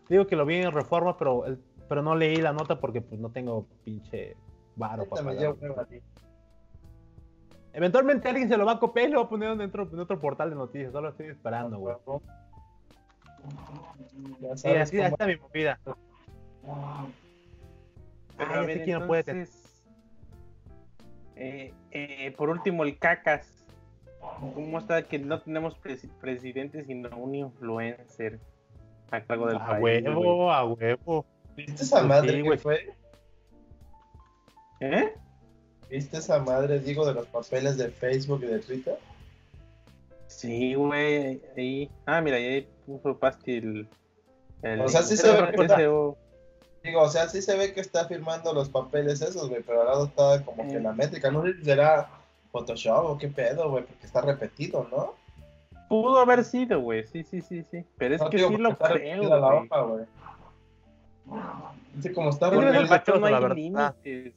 Digo 0.08 0.26
que 0.26 0.36
lo 0.36 0.44
vi 0.44 0.56
en 0.56 0.72
reforma, 0.72 1.16
pero, 1.16 1.46
el- 1.46 1.58
pero 1.88 2.02
no 2.02 2.14
leí 2.14 2.36
la 2.36 2.52
nota 2.52 2.78
porque 2.80 3.00
pues 3.00 3.20
no 3.20 3.30
tengo 3.30 3.66
pinche 3.84 4.36
varo 4.76 5.04
para 5.06 5.24
pagar. 5.24 5.56
Eventualmente 7.72 8.28
alguien 8.28 8.48
se 8.48 8.56
lo 8.56 8.66
va 8.66 8.72
a 8.72 8.80
copiar 8.80 9.08
y 9.08 9.12
lo 9.12 9.20
va 9.20 9.26
a 9.26 9.28
poner 9.28 9.50
en 9.52 9.60
otro, 9.60 9.88
en 9.92 9.98
otro 10.00 10.18
portal 10.20 10.50
de 10.50 10.56
noticias. 10.56 10.92
Solo 10.92 11.08
estoy 11.10 11.26
esperando, 11.28 11.78
güey. 11.78 11.94
Sí, 14.56 14.68
así 14.68 14.96
cómo- 14.96 15.08
está 15.08 15.26
mi 15.26 15.36
movida. 15.36 15.78
Pero 18.36 18.50
Ay, 18.52 18.58
a 18.58 18.60
ver, 18.62 18.84
quién 18.84 18.98
no 18.98 19.06
puede 19.06 19.22
tener. 19.22 19.42
entonces, 19.42 19.59
eh, 21.40 21.74
eh, 21.90 22.30
por 22.36 22.50
último, 22.50 22.84
el 22.84 22.98
cacas. 22.98 23.48
¿Cómo 24.54 24.78
está 24.78 25.02
que 25.02 25.18
no 25.18 25.40
tenemos 25.40 25.74
presi- 25.80 26.10
presidente 26.20 26.84
sino 26.84 27.08
un 27.16 27.34
influencer 27.34 28.38
a 29.10 29.20
cargo 29.22 29.46
del 29.48 29.56
A 29.56 29.66
país? 29.66 29.82
huevo, 29.82 30.52
a 30.52 30.64
huevo. 30.66 31.24
¿Viste 31.56 31.82
esa 31.82 32.02
madre 32.02 32.42
sí, 32.42 32.48
que 32.48 32.58
fue? 32.58 32.94
¿Eh? 34.80 35.14
¿Viste 35.90 36.18
esa 36.18 36.38
madre, 36.38 36.78
digo, 36.80 37.04
de 37.06 37.14
los 37.14 37.26
papeles 37.28 37.76
de 37.76 37.88
Facebook 37.88 38.40
y 38.44 38.46
de 38.46 38.58
Twitter? 38.60 38.98
Sí, 40.26 40.74
güey. 40.74 41.40
Ahí. 41.56 41.90
Ah, 42.06 42.20
mira, 42.20 42.36
ahí 42.36 42.68
puso 42.86 43.18
Pasti 43.18 43.56
el. 43.56 43.88
el 44.62 44.80
O 44.80 44.88
sea, 44.88 45.02
sí 45.02 45.16
se 45.16 45.32
ve 45.32 45.38
Digo, 46.82 47.02
o 47.02 47.08
sea, 47.08 47.28
sí 47.28 47.42
se 47.42 47.56
ve 47.58 47.74
que 47.74 47.80
está 47.80 48.06
firmando 48.06 48.52
los 48.54 48.68
papeles 48.70 49.20
esos, 49.20 49.48
güey, 49.48 49.62
pero 49.62 49.82
al 49.82 49.86
lado 49.86 50.04
está 50.06 50.44
como 50.44 50.66
que 50.66 50.80
la 50.80 50.92
métrica. 50.92 51.30
No 51.30 51.42
sé 51.44 51.54
si 51.54 51.64
será 51.64 52.08
Photoshop 52.52 53.04
o 53.04 53.18
qué 53.18 53.28
pedo, 53.28 53.70
güey, 53.70 53.84
porque 53.84 54.06
está 54.06 54.22
repetido, 54.22 54.86
¿no? 54.90 55.14
Pudo 55.88 56.18
haber 56.20 56.44
sido, 56.44 56.80
güey. 56.80 57.06
Sí, 57.06 57.22
sí, 57.24 57.42
sí, 57.42 57.64
sí. 57.70 57.84
Pero 57.98 58.14
es 58.14 58.20
No, 58.22 58.30
que 58.30 58.36
digo, 58.38 58.48
sí 58.50 58.56
lo 58.56 58.70
está 58.70 58.88
creo, 58.88 59.14
repetida 59.14 59.38
la 59.40 59.46
güey. 59.48 59.66
hoja, 59.66 59.80
güey. 59.82 60.04
Dice 61.94 62.12
como 62.12 62.30
está 62.30 62.46
vato 62.48 62.60
no 63.18 63.20
la 63.28 63.36
hay 63.36 63.42
verdad. 63.42 63.56
límites. 63.56 64.34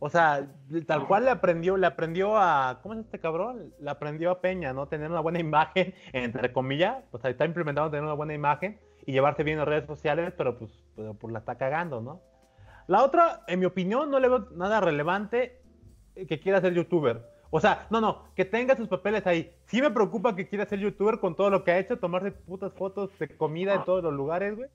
O 0.00 0.08
sea, 0.08 0.46
tal 0.86 1.06
cual 1.08 1.24
le 1.24 1.30
aprendió, 1.30 1.76
le 1.76 1.86
aprendió 1.86 2.36
a, 2.36 2.78
¿cómo 2.82 2.94
es 2.94 3.00
este 3.00 3.18
cabrón? 3.18 3.74
Le 3.80 3.90
aprendió 3.90 4.30
a 4.30 4.40
Peña, 4.40 4.72
¿no? 4.72 4.86
Tener 4.86 5.10
una 5.10 5.20
buena 5.20 5.40
imagen, 5.40 5.92
entre 6.12 6.52
comillas, 6.52 7.02
o 7.10 7.18
sea, 7.18 7.30
está 7.30 7.44
implementando 7.44 7.90
tener 7.90 8.04
una 8.04 8.12
buena 8.14 8.34
imagen 8.34 8.78
y 9.06 9.12
llevarse 9.12 9.42
bien 9.42 9.58
en 9.58 9.66
redes 9.66 9.86
sociales, 9.86 10.32
pero 10.36 10.58
pues, 10.58 10.70
pero, 10.96 11.14
pues 11.14 11.32
la 11.32 11.40
está 11.40 11.56
cagando, 11.56 12.00
¿no? 12.00 12.20
La 12.86 13.02
otra, 13.02 13.42
en 13.46 13.60
mi 13.60 13.66
opinión, 13.66 14.10
no 14.10 14.18
le 14.18 14.28
veo 14.28 14.48
nada 14.52 14.80
relevante 14.80 15.60
eh, 16.14 16.26
que 16.26 16.40
quiera 16.40 16.60
ser 16.60 16.74
youtuber. 16.74 17.22
O 17.50 17.60
sea, 17.60 17.86
no, 17.90 18.00
no, 18.00 18.24
que 18.34 18.44
tenga 18.44 18.76
sus 18.76 18.88
papeles 18.88 19.26
ahí. 19.26 19.54
Sí 19.66 19.80
me 19.80 19.90
preocupa 19.90 20.36
que 20.36 20.48
quiera 20.48 20.66
ser 20.66 20.80
youtuber 20.80 21.18
con 21.18 21.34
todo 21.34 21.50
lo 21.50 21.64
que 21.64 21.70
ha 21.70 21.78
hecho, 21.78 21.98
tomarse 21.98 22.30
putas 22.30 22.72
fotos 22.74 23.10
de 23.18 23.28
comida 23.28 23.74
en 23.74 23.84
todos 23.84 24.02
los 24.02 24.12
lugares, 24.12 24.56
güey. 24.56 24.68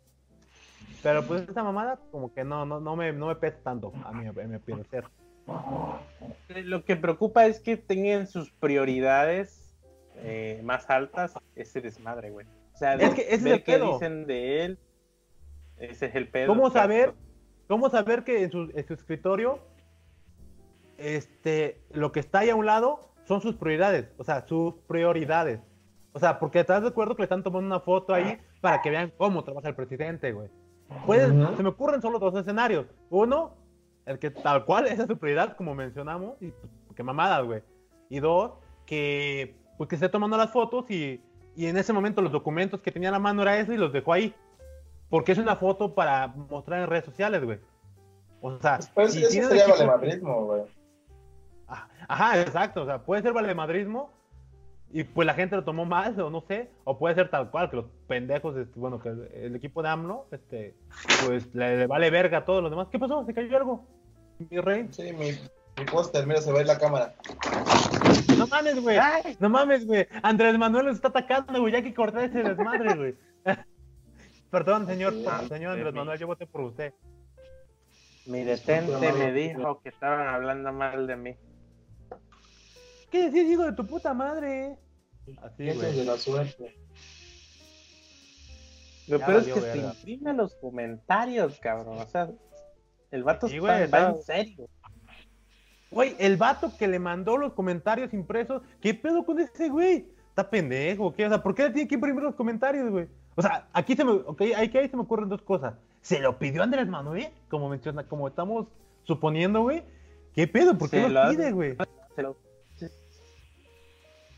Pero 1.04 1.24
pues 1.24 1.48
esa 1.48 1.64
mamada 1.64 2.00
como 2.12 2.34
que 2.34 2.44
no, 2.44 2.66
no, 2.66 2.80
no 2.80 2.96
me, 2.96 3.12
no 3.12 3.28
me 3.28 3.36
pesa 3.36 3.58
tanto, 3.64 3.94
a 4.06 4.12
mi, 4.12 4.28
a 4.28 4.32
mi 4.32 4.58
parecer. 4.58 5.06
Lo 6.48 6.86
que 6.86 6.96
preocupa 6.96 7.46
es 7.46 7.60
que 7.60 7.78
tengan 7.78 8.28
sus 8.28 8.52
prioridades 8.52 9.76
eh, 10.18 10.62
más 10.64 10.90
altas 10.90 11.34
ese 11.56 11.82
desmadre, 11.82 12.32
güey. 12.32 12.48
O 12.74 12.78
sea, 12.78 12.96
Es 12.96 13.14
que 13.14 13.22
ese 13.22 13.36
es 13.36 13.46
el 13.46 13.64
qué 13.64 13.74
pedo. 13.74 13.94
dicen 13.94 14.26
de 14.26 14.66
él. 14.66 14.80
Ese 15.78 16.08
es 16.08 16.16
el 16.16 16.28
pedo. 16.30 16.48
¿Cómo 16.48 16.68
exacto. 16.68 16.80
saber, 16.80 17.14
cómo 17.68 17.90
saber 17.90 18.24
que 18.24 18.44
en 18.44 18.52
su, 18.52 18.72
en 18.74 18.88
su 18.88 18.94
escritorio 18.94 19.60
este, 20.98 21.82
lo 21.92 22.12
que 22.12 22.20
está 22.20 22.40
ahí 22.40 22.50
a 22.50 22.56
un 22.56 22.66
lado 22.66 23.14
son 23.26 23.42
sus 23.42 23.56
prioridades? 23.56 24.12
O 24.18 24.24
sea, 24.24 24.46
sus 24.48 24.76
prioridades. 24.88 25.60
O 26.14 26.20
sea, 26.20 26.40
porque 26.40 26.60
estás 26.60 26.82
de 26.84 26.90
acuerdo 26.90 27.16
que 27.16 27.24
le 27.24 27.26
están 27.26 27.44
tomando 27.44 27.66
una 27.68 27.80
foto 27.80 28.14
ahí 28.14 28.40
para 28.62 28.82
que 28.82 28.92
vean 28.92 29.12
cómo 29.18 29.44
trabaja 29.44 29.70
el 29.70 29.76
presidente, 29.76 30.32
güey. 30.32 30.50
Ujú. 31.08 31.56
Se 31.58 31.64
me 31.64 31.70
ocurren 31.70 32.02
solo 32.02 32.20
dos 32.20 32.36
escenarios. 32.36 32.86
Uno, 33.10 33.56
el 34.06 34.20
que 34.20 34.30
tal 34.30 34.66
cual 34.66 34.88
esa 34.88 35.04
es 35.04 35.08
su 35.08 35.18
prioridad, 35.18 35.56
como 35.58 35.74
mencionamos, 35.74 36.36
y 36.40 36.52
pues, 36.52 36.72
qué 36.96 37.04
mamadas, 37.04 37.44
güey. 37.46 37.64
Y 38.10 38.20
dos, 38.20 38.52
que, 38.86 39.56
pues, 39.78 39.90
que 39.90 39.96
esté 39.96 40.10
tomando 40.10 40.38
las 40.38 40.52
fotos 40.52 40.90
y, 40.92 41.20
y 41.56 41.68
en 41.68 41.78
ese 41.78 41.94
momento 41.94 42.22
los 42.22 42.32
documentos 42.32 42.82
que 42.82 42.92
tenía 42.92 43.10
a 43.10 43.14
la 43.14 43.20
mano 43.20 43.42
era 43.42 43.58
eso 43.60 43.74
y 43.74 43.78
los 43.78 43.94
dejó 43.94 44.14
ahí. 44.14 44.34
Porque 45.10 45.32
es 45.34 45.38
una 45.38 45.56
foto 45.56 45.94
para 45.94 46.28
mostrar 46.28 46.82
en 46.82 46.88
redes 46.90 47.06
sociales, 47.06 47.44
güey. 47.44 47.60
O 48.42 48.60
sea, 48.60 48.80
Pues 48.96 49.14
si 49.14 49.24
eso 49.24 49.48
sería 49.50 49.64
equipo- 49.66 49.78
valemadrismo, 49.78 50.46
güey. 50.46 50.62
Ah, 51.68 51.88
Ajá, 52.08 52.42
exacto. 52.42 52.82
O 52.82 52.86
sea, 52.86 53.00
puede 53.04 53.22
ser 53.22 53.32
valemadrismo 53.34 54.10
y 54.92 55.04
pues 55.04 55.26
la 55.26 55.34
gente 55.34 55.56
lo 55.56 55.64
tomó 55.64 55.86
mal, 55.86 56.20
o 56.20 56.30
no 56.30 56.42
sé. 56.42 56.70
O 56.84 56.98
puede 56.98 57.16
ser 57.16 57.30
tal 57.30 57.52
cual, 57.52 57.70
que 57.70 57.78
los 57.78 57.86
pendejos, 58.08 58.58
este, 58.58 58.80
bueno, 58.80 59.00
que 59.00 59.10
el, 59.10 59.56
equipo 59.56 59.82
de 59.84 59.90
AMLO, 59.90 60.26
este, 60.32 60.76
pues 61.26 61.54
le, 61.54 61.78
le 61.78 61.88
vale 61.88 62.10
verga 62.10 62.40
a 62.40 62.46
todos 62.46 62.62
los 62.62 62.72
demás. 62.72 62.88
¿Qué 62.92 62.98
pasó? 63.00 63.24
¿Se 63.26 63.34
cayó 63.34 63.56
algo? 63.58 63.86
Mi 64.50 64.60
rey. 64.60 64.88
Sí, 64.92 65.14
mi, 65.14 65.32
mi 65.78 65.86
póster, 65.92 66.26
mira, 66.26 66.42
se 66.42 66.52
ve 66.52 66.62
en 66.62 66.68
la 66.68 66.78
cámara. 66.80 67.14
No 68.38 68.48
mames, 68.48 68.80
güey. 68.82 68.98
No 69.40 69.50
mames, 69.50 69.86
güey. 69.86 70.08
Andrés 70.22 70.58
Manuel 70.58 70.86
nos 70.88 70.96
está 70.96 71.08
atacando, 71.10 71.60
güey. 71.62 71.74
Ya 71.74 71.82
que 71.82 71.94
cortar 71.94 72.24
ese 72.26 72.44
desmadre, 72.44 72.96
güey. 72.96 73.16
Perdón, 74.52 74.86
señor, 74.86 75.14
señor 75.48 75.74
Andrés 75.74 75.94
Manuel, 75.94 76.20
yo 76.20 76.28
voté 76.28 76.46
por 76.46 76.62
usted. 76.62 76.94
Mi 78.26 78.44
detente 78.44 79.12
me 79.14 79.32
dijo 79.34 79.82
que 79.82 79.90
estaban 79.90 80.28
hablando 80.28 80.72
mal 80.72 81.08
de 81.08 81.16
mí. 81.16 81.36
¿Qué 83.12 83.30
decís, 83.30 83.50
hijo 83.52 83.64
de 83.66 83.74
tu 83.74 83.86
puta 83.86 84.14
madre? 84.14 84.78
Así, 85.42 85.68
Eso 85.70 85.86
es 85.86 85.96
de 85.98 86.06
la 86.06 86.18
suerte. 86.18 86.76
Lo 89.08 89.20
peor 89.20 89.42
es 89.42 89.48
que 89.48 89.54
te 89.54 89.60
verga. 89.60 89.94
imprime 89.98 90.34
los 90.34 90.56
comentarios, 90.56 91.60
cabrón. 91.60 91.98
O 92.00 92.08
sea, 92.08 92.30
el 93.12 93.24
vato 93.24 93.48
Sí, 93.48 93.58
está, 93.58 93.68
va 93.68 93.82
está- 93.84 94.10
en 94.10 94.24
serio. 94.24 94.70
Güey, 95.94 96.16
el 96.20 96.38
vato 96.38 96.72
que 96.78 96.88
le 96.88 97.00
mandó 97.00 97.38
los 97.38 97.54
comentarios 97.54 98.14
impresos, 98.14 98.62
¿qué 98.82 98.94
pedo 98.94 99.26
con 99.26 99.40
ese 99.40 99.70
güey? 99.70 100.08
Está 100.30 100.50
pendejo, 100.50 101.14
¿qué? 101.14 101.26
O 101.26 101.30
sea, 101.30 101.44
¿por 101.44 101.54
qué 101.54 101.64
le 101.64 101.70
tiene 101.72 101.88
que 101.88 101.96
imprimir 101.96 102.24
los 102.24 102.36
comentarios, 102.36 102.90
güey? 102.90 103.08
O 103.36 103.42
sea, 103.42 103.68
aquí 103.74 103.96
se 103.96 104.04
me, 104.04 104.12
ok, 104.12 104.42
aquí 104.58 104.78
ahí 104.78 104.90
se 104.90 104.96
me 104.98 105.04
ocurren 105.04 105.30
dos 105.30 105.42
cosas. 105.44 105.76
¿Se 106.02 106.20
lo 106.20 106.38
pidió 106.40 106.64
Andrés 106.64 106.88
Manuel? 106.88 107.28
Como 107.50 107.70
menciona, 107.70 108.08
como 108.08 108.28
estamos 108.28 108.68
suponiendo, 109.04 109.62
güey. 109.62 109.84
¿Qué 110.34 110.48
pedo? 110.48 110.78
¿Por 110.78 110.90
qué 110.90 111.02
Se 111.04 111.10
lo 111.10 111.30
pide, 111.30 111.52
güey? 111.52 111.78
Se, 112.16 112.22
lo- 112.24 112.36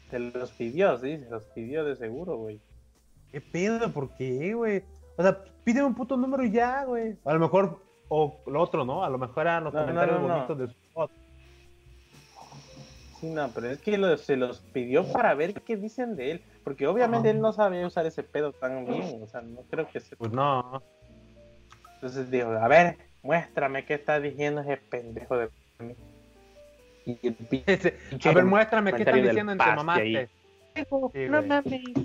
se 0.09 0.19
los 0.19 0.51
pidió, 0.51 0.97
sí, 0.97 1.17
se 1.17 1.29
los 1.29 1.43
pidió 1.47 1.83
de 1.83 1.95
seguro, 1.95 2.37
güey. 2.37 2.59
¿Qué 3.31 3.41
pedo? 3.41 3.91
¿Por 3.91 4.09
qué, 4.15 4.53
güey? 4.53 4.83
O 5.17 5.23
sea, 5.23 5.43
pídeme 5.63 5.87
un 5.87 5.95
puto 5.95 6.15
número 6.15 6.43
y 6.43 6.51
ya, 6.51 6.83
güey. 6.85 7.17
A 7.25 7.33
lo 7.33 7.39
mejor, 7.39 7.81
o 8.07 8.39
lo 8.47 8.61
otro, 8.61 8.85
¿no? 8.85 9.03
A 9.03 9.09
lo 9.09 9.17
mejor 9.17 9.41
eran 9.43 9.63
los 9.63 9.73
No, 9.73 9.81
comentarios 9.81 10.21
no, 10.21 10.27
no. 10.27 10.33
bonitos 10.35 10.57
de 10.59 10.67
su 10.67 10.73
no, 13.21 13.51
pero 13.53 13.71
es 13.71 13.81
que 13.81 13.97
lo- 13.97 14.17
se 14.17 14.35
los 14.37 14.61
pidió 14.61 15.05
para 15.11 15.33
ver 15.33 15.53
qué 15.61 15.77
dicen 15.77 16.15
de 16.15 16.31
él. 16.31 16.41
Porque 16.63 16.87
obviamente 16.87 17.29
él 17.29 17.39
no 17.39 17.53
sabía 17.53 17.85
usar 17.87 18.05
ese 18.05 18.23
pedo 18.23 18.51
tan 18.53 18.85
bien. 18.85 19.21
O 19.21 19.27
sea, 19.27 19.41
no 19.41 19.61
creo 19.69 19.87
que 19.89 19.99
se. 19.99 20.15
Pues 20.15 20.31
no. 20.31 20.81
Entonces 21.95 22.29
dijo, 22.29 22.49
a 22.49 22.67
ver, 22.67 22.97
muéstrame 23.23 23.85
qué 23.85 23.95
está 23.95 24.19
diciendo 24.19 24.61
ese 24.61 24.77
pendejo 24.77 25.37
de 25.37 25.49
mí. 25.79 25.95
Y 27.05 27.27
el 27.27 27.35
Ese- 27.65 27.91
pinche 28.09 28.29
a 28.29 28.33
ver, 28.33 28.45
muéstrame 28.45 28.91
qué 28.93 29.03
están 29.03 29.15
del 29.15 29.23
diciendo 29.27 29.51
en 29.53 29.57
tu. 29.57 29.63
Sí, 29.63 29.69
no 31.29 31.41
mames. 31.43 31.95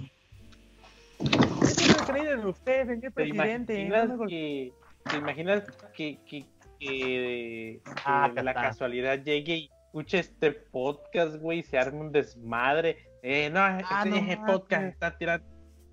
¿Qué 1.18 1.74
tiene 1.76 1.94
creído 2.06 2.32
en 2.32 2.46
usted, 2.46 2.86
señor 2.86 3.00
¿Te 3.02 3.11
presidente? 3.11 3.74
imaginas 3.80 4.08
No 4.08 4.26
que, 4.26 4.72
te 5.11 5.16
imaginas 5.16 5.62
que, 5.94 6.18
que, 6.28 6.46
que, 6.78 7.80
Ah, 8.04 8.24
que 8.26 8.32
acá 8.32 8.42
la 8.42 8.50
está. 8.52 8.62
casualidad 8.62 9.18
llegue 9.22 9.54
y 9.56 9.70
escuche 9.91 10.20
este 10.20 10.53
podcast, 10.53 11.36
güey, 11.36 11.62
se 11.62 11.76
arme 11.78 12.01
un 12.01 12.12
desmadre? 12.12 12.97
Eh, 13.22 13.51
no, 13.51 13.66
ese, 13.66 13.84
Ah, 13.91 14.05
no 14.07 14.16
ese 14.16 14.36
mames. 14.36 14.53
podcast 14.53 14.84
está 14.84 15.18
tirando, 15.18 15.47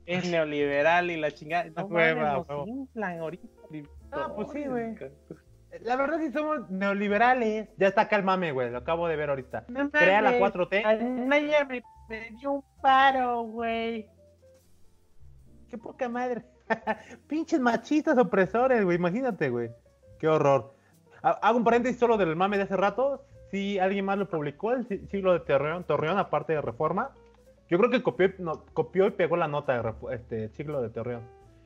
es 0.05 0.29
neoliberal 0.29 1.09
y 1.09 1.17
la 1.17 1.31
chingada. 1.31 1.65
No 1.75 1.87
nos 1.87 2.67
inflan 2.67 3.19
ahorita. 3.19 3.47
Pues 4.35 4.47
sí, 4.53 4.65
güey. 4.65 4.95
La 5.81 5.95
verdad 5.95 6.19
sí 6.19 6.31
somos 6.31 6.69
neoliberales. 6.69 7.69
Ya 7.77 7.87
está 7.87 8.01
acá 8.01 8.15
el 8.17 8.23
mame, 8.23 8.51
güey. 8.51 8.69
Lo 8.71 8.77
acabo 8.77 9.07
de 9.07 9.15
ver 9.15 9.29
ahorita. 9.29 9.65
No 9.67 9.89
Crea 9.89 10.21
la 10.21 10.31
mames, 10.31 10.53
4T. 10.53 10.85
Anaya 10.85 11.65
me, 11.65 11.83
me 12.07 12.29
dio 12.39 12.51
un 12.51 12.63
paro, 12.81 13.41
güey. 13.43 14.07
Qué 15.69 15.77
poca 15.77 16.07
madre. 16.07 16.43
Pinches 17.27 17.59
machistas 17.59 18.17
opresores, 18.17 18.83
güey. 18.85 18.95
Imagínate, 18.97 19.49
güey. 19.49 19.71
Qué 20.19 20.27
horror. 20.27 20.73
Ha- 21.21 21.31
Hago 21.41 21.57
un 21.57 21.63
paréntesis 21.63 21.99
solo 21.99 22.15
del 22.17 22.35
mame 22.35 22.57
de 22.57 22.63
hace 22.63 22.77
rato. 22.77 23.25
Si 23.51 23.79
alguien 23.79 24.05
más 24.05 24.17
lo 24.17 24.29
publicó, 24.29 24.73
el 24.73 24.87
si- 24.87 25.05
siglo 25.07 25.33
de 25.33 25.39
Torreón, 25.41 25.83
Torreón, 25.83 26.17
aparte 26.17 26.53
de 26.53 26.61
Reforma. 26.61 27.11
Yo 27.69 27.77
creo 27.77 27.89
que 27.89 28.01
copió, 28.03 28.29
no, 28.39 28.63
copió 28.73 29.07
y 29.07 29.11
pegó 29.11 29.35
la 29.37 29.47
nota 29.47 29.81
de 29.81 30.15
este 30.15 30.49
siglo 30.49 30.81
de 30.81 30.89
Torreón. 30.89 31.21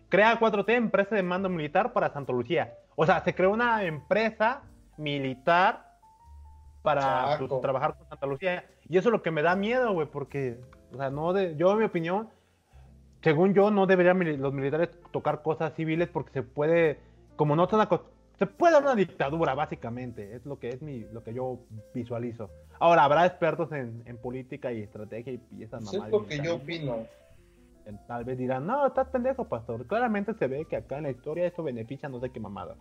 Crea 0.10 0.40
4T, 0.40 0.74
empresa 0.76 1.16
de 1.16 1.24
mando 1.24 1.48
militar 1.50 1.94
para 1.94 2.12
Santa 2.12 2.34
Lucía. 2.34 2.74
O 2.96 3.06
sea, 3.06 3.24
se 3.24 3.34
creó 3.34 3.52
una 3.52 3.84
empresa 3.84 4.64
militar 4.98 5.88
para 6.82 7.38
pues, 7.38 7.62
trabajar 7.62 7.96
con 7.98 8.08
Santa 8.10 8.26
Lucía. 8.26 8.66
Y 8.90 8.98
eso 8.98 9.10
es 9.10 9.14
lo 9.14 9.22
que 9.22 9.32
me 9.32 9.42
da 9.42 9.56
miedo, 9.56 9.94
güey, 9.94 10.08
porque, 10.08 10.60
o 10.94 10.98
sea, 10.98 11.10
no 11.10 11.34
de, 11.34 11.56
yo 11.56 11.72
en 11.72 11.78
mi 11.80 11.86
opinión, 11.86 12.30
según 13.22 13.54
yo, 13.54 13.70
no 13.72 13.86
deberían 13.86 14.42
los 14.42 14.54
militares 14.54 14.90
tocar 15.12 15.42
cosas 15.44 15.74
civiles 15.76 16.10
porque 16.10 16.32
se 16.32 16.44
puede, 16.44 17.00
como 17.36 17.56
no 17.56 17.64
están 17.66 17.88
se 18.42 18.48
puede 18.48 18.74
dar 18.74 18.82
una 18.82 18.96
dictadura, 18.96 19.54
básicamente, 19.54 20.36
es 20.36 20.48
lo 20.48 20.58
que 20.58 20.70
es 20.70 20.82
mi, 20.82 21.02
lo 21.14 21.24
que 21.24 21.32
yo 21.32 21.60
visualizo. 21.94 22.50
Ahora, 22.80 23.04
habrá 23.04 23.28
expertos 23.28 23.72
en, 23.72 24.02
en 24.08 24.18
política 24.18 24.72
y 24.74 24.82
estrategia 24.82 25.34
y, 25.34 25.42
y 25.60 25.64
esas 25.64 25.84
Eso 25.84 25.92
es 25.92 25.98
mamadas. 26.00 26.12
lo 26.12 26.26
que 26.28 26.40
yo 26.40 26.56
opino. 26.56 27.06
Tal 28.08 28.24
vez 28.26 28.40
dirán, 28.40 28.66
no, 28.66 28.88
estás 28.88 29.10
pendejo, 29.10 29.46
pastor. 29.46 29.86
Claramente 29.86 30.34
se 30.34 30.48
ve 30.48 30.66
que 30.66 30.76
acá 30.78 30.98
en 30.98 31.04
la 31.04 31.12
historia 31.12 31.46
esto 31.46 31.62
beneficia 31.62 32.10
no 32.10 32.20
sé 32.20 32.32
qué 32.32 32.40
mamada. 32.40 32.78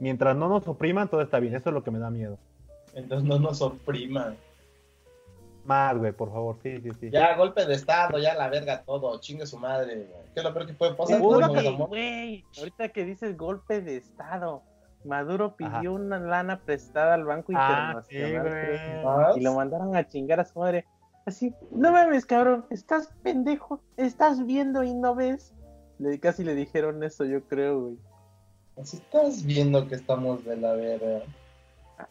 Mientras 0.00 0.36
no 0.36 0.50
nos 0.50 0.68
opriman, 0.68 1.08
todo 1.08 1.22
está 1.22 1.40
bien. 1.40 1.54
Eso 1.54 1.70
es 1.70 1.74
lo 1.74 1.82
que 1.82 1.90
me 1.90 1.98
da 1.98 2.10
miedo. 2.10 2.38
Entonces 2.92 3.26
no 3.26 3.38
nos 3.38 3.62
opriman. 3.62 4.36
Más, 5.64 5.96
güey, 5.96 6.12
por 6.12 6.30
favor. 6.30 6.58
Sí, 6.62 6.78
sí, 6.82 6.90
sí. 7.00 7.10
Ya, 7.10 7.36
golpe 7.38 7.64
de 7.64 7.72
estado, 7.72 8.18
ya 8.18 8.34
la 8.34 8.50
verga 8.50 8.82
todo, 8.82 9.18
chingue 9.18 9.46
su 9.46 9.56
madre, 9.56 9.94
güey. 9.94 10.24
¿Qué 10.34 10.40
es 10.40 10.44
lo 10.44 10.52
peor 10.52 10.66
que 10.66 10.74
puede 10.74 10.92
pasar? 10.92 11.22
Uy, 11.22 11.42
Pues, 11.48 11.88
güey, 11.88 12.44
ahorita 12.58 12.90
que 12.90 13.06
dices 13.06 13.34
golpe 13.38 13.80
de 13.80 13.96
estado, 13.96 14.62
Maduro 15.04 15.56
pidió 15.56 15.70
Ajá. 15.70 15.90
una 15.90 16.18
lana 16.18 16.60
prestada 16.60 17.14
al 17.14 17.24
Banco 17.24 17.52
Ah, 17.54 18.02
sí, 18.08 18.16
Internacional 18.16 19.38
y 19.38 19.40
lo 19.40 19.54
mandaron 19.54 19.96
a 19.96 20.06
chingar 20.06 20.40
a 20.40 20.44
su 20.44 20.58
madre. 20.58 20.84
Así, 21.26 21.54
no 21.70 21.92
mames, 21.92 22.26
cabrón, 22.26 22.66
estás 22.70 23.10
pendejo, 23.22 23.80
estás 23.96 24.44
viendo 24.44 24.82
y 24.82 24.94
no 24.94 25.14
ves. 25.14 25.54
Le, 25.98 26.18
casi 26.18 26.44
le 26.44 26.54
dijeron 26.54 27.02
eso, 27.04 27.24
yo 27.24 27.44
creo, 27.44 27.80
güey. 27.80 27.98
Así 28.80 28.96
estás 28.96 29.44
viendo 29.44 29.86
que 29.88 29.94
estamos 29.94 30.44
de 30.44 30.56
la 30.56 30.72
verga. 30.72 31.22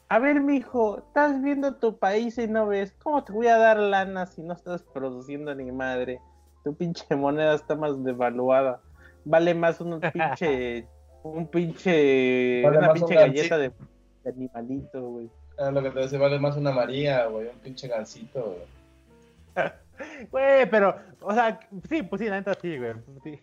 A 0.07 0.19
ver, 0.19 0.39
mijo, 0.41 0.99
estás 0.99 1.41
viendo 1.41 1.75
tu 1.75 1.97
país 1.97 2.37
y 2.37 2.47
no 2.47 2.67
ves. 2.67 2.93
¿Cómo 3.01 3.23
te 3.23 3.33
voy 3.33 3.47
a 3.47 3.57
dar 3.57 3.77
lana 3.77 4.27
si 4.27 4.43
no 4.43 4.53
estás 4.53 4.83
produciendo 4.83 5.53
ni 5.55 5.71
madre? 5.71 6.21
Tu 6.63 6.75
pinche 6.75 7.15
moneda 7.15 7.55
está 7.55 7.75
más 7.75 8.03
devaluada. 8.03 8.81
Vale 9.25 9.55
más 9.55 9.81
un 9.81 9.99
pinche. 10.13 10.87
Un 11.23 11.47
pinche. 11.47 12.61
Vale 12.63 12.77
una 12.77 12.87
un 12.87 12.93
pinche 12.93 13.15
galleta 13.15 13.57
de, 13.57 13.71
de 14.23 14.29
animalito, 14.29 15.01
güey. 15.01 15.29
Ah, 15.57 15.71
lo 15.71 15.83
que 15.83 15.91
te 15.91 15.99
decía, 15.99 16.19
vale 16.19 16.39
más 16.39 16.55
una 16.55 16.71
María, 16.71 17.25
güey, 17.25 17.47
un 17.47 17.59
pinche 17.59 17.87
gancito, 17.87 18.55
güey. 18.55 19.65
Güey, 20.31 20.69
pero, 20.69 20.95
o 21.19 21.33
sea, 21.33 21.59
sí, 21.89 22.03
pues 22.03 22.21
sí, 22.21 22.29
la 22.29 22.37
neta 22.37 22.53
sí, 22.53 22.77
güey. 22.77 22.93
sí. 23.21 23.37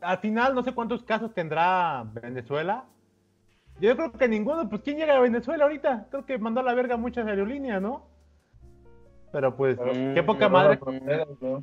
Al 0.00 0.18
final, 0.18 0.56
no 0.56 0.64
sé 0.64 0.72
cuántos 0.72 1.04
casos 1.04 1.32
tendrá 1.32 2.04
Venezuela. 2.14 2.84
Yo 3.80 3.94
creo 3.96 4.12
que 4.12 4.26
ninguno, 4.26 4.68
pues 4.68 4.82
¿quién 4.82 4.96
llega 4.96 5.16
a 5.16 5.20
Venezuela 5.20 5.64
ahorita? 5.64 6.06
Creo 6.10 6.26
que 6.26 6.36
mandó 6.38 6.60
a 6.60 6.64
la 6.64 6.74
verga 6.74 6.96
muchas 6.96 7.26
aerolíneas, 7.26 7.80
¿no? 7.80 8.06
Pero 9.30 9.56
pues, 9.56 9.78
qué 9.78 10.22
poca 10.24 10.40
Pero 10.40 10.50
madre, 10.50 10.70
las 10.70 10.78
fronteras, 10.80 11.28
¿no? 11.40 11.62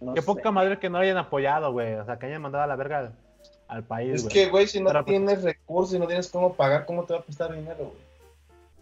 No 0.00 0.14
qué 0.14 0.20
sé. 0.20 0.26
poca 0.26 0.50
madre 0.50 0.78
que 0.78 0.90
no 0.90 0.98
hayan 0.98 1.18
apoyado, 1.18 1.72
güey. 1.72 1.94
O 1.94 2.04
sea, 2.04 2.18
que 2.18 2.26
hayan 2.26 2.42
mandado 2.42 2.64
a 2.64 2.66
la 2.66 2.76
verga 2.76 3.12
al, 3.72 3.78
al 3.78 3.84
país, 3.84 4.24
Es 4.24 4.32
que, 4.32 4.48
güey, 4.48 4.66
si 4.66 4.80
no 4.80 4.86
Pero, 4.86 5.04
pues- 5.04 5.16
tienes 5.16 5.42
recursos 5.42 5.94
y 5.94 5.98
no 5.98 6.06
tienes 6.06 6.28
cómo 6.28 6.54
pagar, 6.54 6.86
¿cómo 6.86 7.04
te 7.04 7.14
va 7.14 7.20
a 7.20 7.22
prestar 7.22 7.52
dinero, 7.54 7.78
güey? 7.78 8.12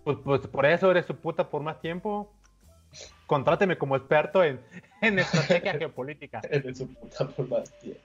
Pues, 0.05 0.18
pues 0.24 0.47
por 0.47 0.66
eso 0.66 0.91
eres 0.91 1.07
su 1.07 1.14
puta 1.14 1.49
por 1.49 1.62
más 1.62 1.80
tiempo. 1.80 2.30
Contráteme 3.26 3.78
como 3.78 3.97
experto 3.97 4.43
en, 4.43 4.61
en 5.03 5.18
estrategia 5.18 5.74
geopolítica. 5.74 6.41
Eres 6.51 6.78
su 6.78 6.93
puta 6.93 7.28
por 7.28 7.49
más 7.49 7.70
tiempo. 7.78 8.01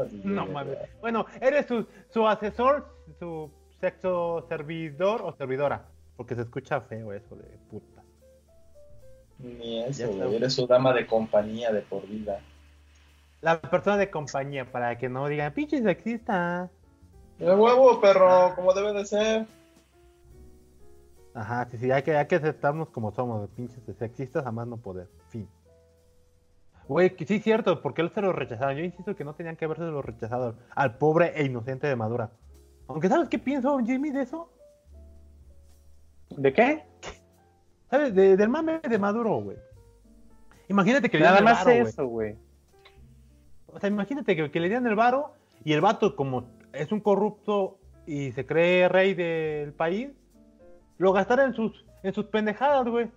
Así 0.00 0.20
No 0.24 0.46
mames. 0.46 0.78
Bueno, 1.00 1.26
eres 1.40 1.66
su, 1.66 1.86
su 2.10 2.26
asesor, 2.26 2.86
su 3.18 3.50
sexo 3.80 4.46
servidor 4.48 5.22
o 5.22 5.32
servidora. 5.32 5.86
Porque 6.16 6.34
se 6.34 6.42
escucha 6.42 6.80
feo 6.80 7.12
eso 7.12 7.34
de 7.36 7.44
puta. 7.70 8.02
Ni 9.38 9.82
eso, 9.82 10.08
güey. 10.12 10.36
Eres 10.36 10.54
su 10.54 10.66
dama 10.66 10.92
de 10.94 11.06
compañía 11.06 11.72
de 11.72 11.82
por 11.82 12.06
vida. 12.06 12.40
La 13.46 13.60
persona 13.60 13.96
de 13.96 14.10
compañía, 14.10 14.64
para 14.64 14.98
que 14.98 15.08
no 15.08 15.28
digan, 15.28 15.54
pinche 15.54 15.80
sexista. 15.80 16.68
De 17.38 17.54
huevo, 17.54 18.00
perro, 18.00 18.52
como 18.56 18.74
debe 18.74 18.92
de 18.92 19.06
ser. 19.06 19.46
Ajá, 21.32 21.68
sí, 21.70 21.78
sí, 21.78 21.92
hay 21.92 22.02
que, 22.02 22.16
hay 22.16 22.26
que 22.26 22.34
aceptarnos 22.34 22.88
como 22.88 23.12
somos, 23.12 23.42
de 23.42 23.46
pinches 23.46 23.80
sexistas, 23.96 24.44
a 24.44 24.50
más 24.50 24.66
no 24.66 24.78
poder. 24.78 25.06
Fin. 25.28 25.48
Güey, 26.88 27.14
que 27.14 27.24
sí 27.24 27.36
es 27.36 27.44
cierto, 27.44 27.82
porque 27.82 28.02
él 28.02 28.10
se 28.10 28.20
lo 28.20 28.32
rechazaron. 28.32 28.78
Yo 28.78 28.82
insisto 28.82 29.14
que 29.14 29.22
no 29.22 29.36
tenían 29.36 29.54
que 29.54 29.66
haberse 29.66 29.84
lo 29.84 30.02
rechazado 30.02 30.56
al 30.74 30.98
pobre 30.98 31.32
e 31.36 31.44
inocente 31.44 31.86
de 31.86 31.94
Madura. 31.94 32.32
Aunque, 32.88 33.08
¿sabes 33.08 33.28
qué 33.28 33.38
pienso, 33.38 33.78
Jimmy, 33.78 34.10
de 34.10 34.22
eso? 34.22 34.50
¿De 36.30 36.52
qué? 36.52 36.82
¿Sabes? 37.90 38.12
De- 38.12 38.36
del 38.36 38.48
mame 38.48 38.80
de 38.80 38.98
Maduro, 38.98 39.36
güey. 39.40 39.56
Imagínate 40.66 41.08
que 41.08 41.18
le 41.18 41.24
Nada 41.26 41.38
el 41.38 41.44
más 41.44 41.64
eso, 41.64 42.08
güey. 42.08 42.44
O 43.76 43.80
sea, 43.80 43.88
imagínate 43.90 44.34
que, 44.34 44.50
que 44.50 44.60
le 44.60 44.68
dieran 44.68 44.86
el 44.86 44.94
varo 44.94 45.32
y 45.64 45.72
el 45.74 45.80
vato, 45.80 46.16
como 46.16 46.44
es 46.72 46.90
un 46.92 47.00
corrupto 47.00 47.78
y 48.06 48.32
se 48.32 48.46
cree 48.46 48.88
rey 48.88 49.14
del 49.14 49.72
país, 49.72 50.08
lo 50.98 51.12
gastara 51.12 51.44
en 51.44 51.52
sus, 51.54 51.84
en 52.02 52.14
sus 52.14 52.26
pendejadas, 52.26 52.86
güey. 52.88 53.08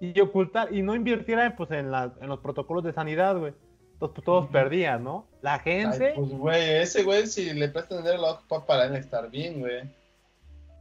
Y 0.00 0.20
ocultar, 0.20 0.72
y 0.74 0.82
no 0.82 0.94
invirtiera 0.94 1.54
pues, 1.56 1.70
en, 1.70 1.90
la- 1.90 2.12
en 2.20 2.28
los 2.28 2.40
protocolos 2.40 2.84
de 2.84 2.92
sanidad, 2.92 3.36
güey. 3.38 3.54
Entonces 3.94 4.14
pues, 4.16 4.24
todos 4.24 4.46
perdían, 4.48 5.02
¿no? 5.04 5.26
La 5.40 5.58
gente, 5.60 6.08
Ay, 6.08 6.12
pues, 6.16 6.30
güey, 6.30 6.70
ese 6.82 7.02
güey, 7.04 7.26
si 7.26 7.52
le 7.54 7.68
prestan 7.68 7.98
dinero, 7.98 8.16
lo 8.18 8.22
va 8.24 8.28
a 8.30 8.34
ocupar 8.34 8.66
para 8.66 8.84
él 8.86 8.96
estar 8.96 9.30
bien, 9.30 9.60
güey. 9.60 9.82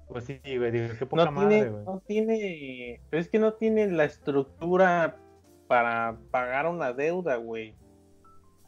pues 0.10 0.26
sí, 0.26 0.40
güey, 0.58 0.72
digo, 0.72 0.88
qué 1.00 1.06
poca 1.06 1.26
No 1.26 1.32
madre, 1.32 1.50
tiene, 1.56 1.70
güey. 1.72 1.86
no 1.86 2.00
tiene, 2.06 3.02
pero 3.10 3.22
es 3.22 3.30
que 3.30 3.40
no 3.40 3.54
tiene 3.54 3.88
la 3.88 4.04
estructura 4.04 5.16
para 5.68 6.18
pagar 6.32 6.68
una 6.68 6.92
deuda, 6.94 7.38
güey. 7.38 7.76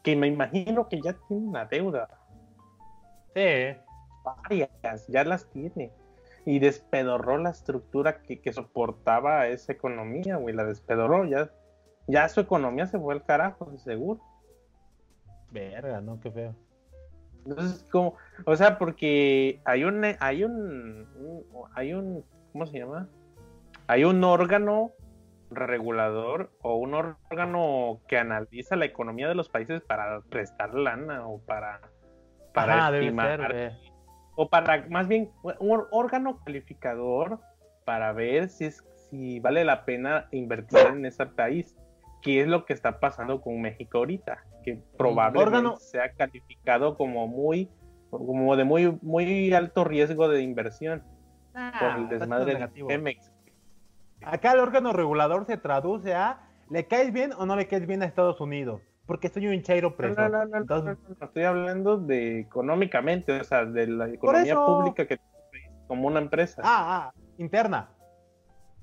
Que 0.06 0.16
me 0.16 0.28
imagino 0.28 0.88
que 0.88 1.02
ya 1.02 1.14
tiene 1.28 1.48
una 1.48 1.66
deuda. 1.66 2.08
Sí, 3.34 3.76
varias, 4.24 5.08
ya 5.08 5.24
las 5.26 5.50
tiene. 5.50 5.92
Y 6.46 6.60
despedorró 6.60 7.38
la 7.40 7.50
estructura 7.50 8.22
que, 8.22 8.40
que 8.40 8.54
soportaba 8.54 9.48
esa 9.48 9.74
economía, 9.74 10.38
güey. 10.38 10.56
La 10.56 10.64
despedorró, 10.64 11.26
ya, 11.26 11.50
ya 12.08 12.30
su 12.30 12.40
economía 12.40 12.86
se 12.86 13.00
fue 13.00 13.16
al 13.16 13.26
carajo, 13.26 13.76
seguro. 13.80 14.22
verga, 15.52 16.02
¿no? 16.02 16.20
Qué 16.20 16.32
feo. 16.32 16.56
Entonces, 17.46 17.84
como, 17.92 18.16
o 18.46 18.56
sea, 18.56 18.78
porque 18.78 19.60
hay 19.66 19.84
un, 19.84 20.04
hay 20.20 20.44
un- 20.44 21.08
hay 21.74 21.94
un, 21.94 22.24
¿cómo 22.52 22.66
se 22.68 22.78
llama? 22.80 23.08
Hay 23.88 24.04
un 24.04 24.24
órgano 24.24 24.92
regulador 25.52 26.52
o 26.62 26.76
un 26.76 26.94
órgano 26.94 28.02
que 28.08 28.18
analiza 28.18 28.76
la 28.76 28.86
economía 28.86 29.28
de 29.28 29.36
los 29.36 29.50
países 29.50 29.82
para 29.82 30.22
prestar 30.30 30.74
lana 30.74 31.28
o 31.28 31.40
para, 31.46 31.82
para 32.54 32.78
Ajá, 32.80 32.92
debe 32.92 33.06
estimar 33.06 33.52
ser, 33.52 33.74
o 34.36 34.50
para 34.50 34.88
más 34.90 35.08
bien 35.08 35.32
un 35.60 35.84
órgano 35.92 36.40
calificador 36.44 37.40
para 37.86 38.12
ver 38.14 38.50
si 38.50 38.66
es 38.66 38.84
si 39.10 39.40
vale 39.40 39.64
la 39.64 39.86
pena 39.86 40.28
invertir 40.32 40.80
en 40.90 41.06
ese 41.06 41.26
país 41.28 41.76
qué 42.24 42.42
es 42.42 42.48
lo 42.48 42.66
que 42.66 42.74
está 42.74 43.00
pasando 43.00 43.40
con 43.42 43.62
México 43.62 44.00
ahorita 44.00 44.44
que 44.64 44.82
probablemente 44.98 45.58
órgano- 45.58 45.78
sea 45.78 46.12
calificado 46.14 46.98
como 46.98 47.28
muy 47.28 47.70
como 48.10 48.56
de 48.56 48.64
muy 48.64 48.98
muy 49.04 49.54
alto 49.54 49.84
riesgo 49.84 50.28
de 50.28 50.42
inversión 50.42 51.04
por 51.54 51.92
Ah, 51.92 51.96
el 52.00 52.10
desmadre 52.10 52.56
de. 52.56 52.68
Pemex 52.88 53.32
Acá 54.26 54.54
el 54.54 54.60
órgano 54.60 54.92
regulador 54.94 55.46
se 55.46 55.58
traduce 55.58 56.14
a 56.14 56.42
¿le 56.70 56.88
caes 56.88 57.14
bien 57.14 57.32
o 57.34 57.46
no 57.46 57.56
le 57.56 57.68
caes 57.68 57.86
bien 57.86 58.02
a 58.02 58.06
Estados 58.06 58.42
Unidos? 58.42 58.82
Porque 59.06 59.30
soy 59.30 59.48
un 59.48 59.62
chairo 59.62 59.96
preso. 59.96 60.20
no, 60.20 60.30
no, 60.30 60.46
no, 60.46 60.58
Entonces, 60.58 60.98
no, 61.08 61.26
estoy 61.26 61.44
hablando 61.44 61.98
de 61.98 62.40
económicamente, 62.40 63.40
o 63.40 63.44
sea, 63.44 63.66
de 63.66 63.86
la 63.88 64.10
economía 64.10 64.56
pública 64.56 65.06
que 65.08 65.20
como 65.88 66.08
una 66.08 66.20
empresa. 66.20 66.62
ah, 66.66 67.06
ah, 67.08 67.14
interna. 67.38 67.90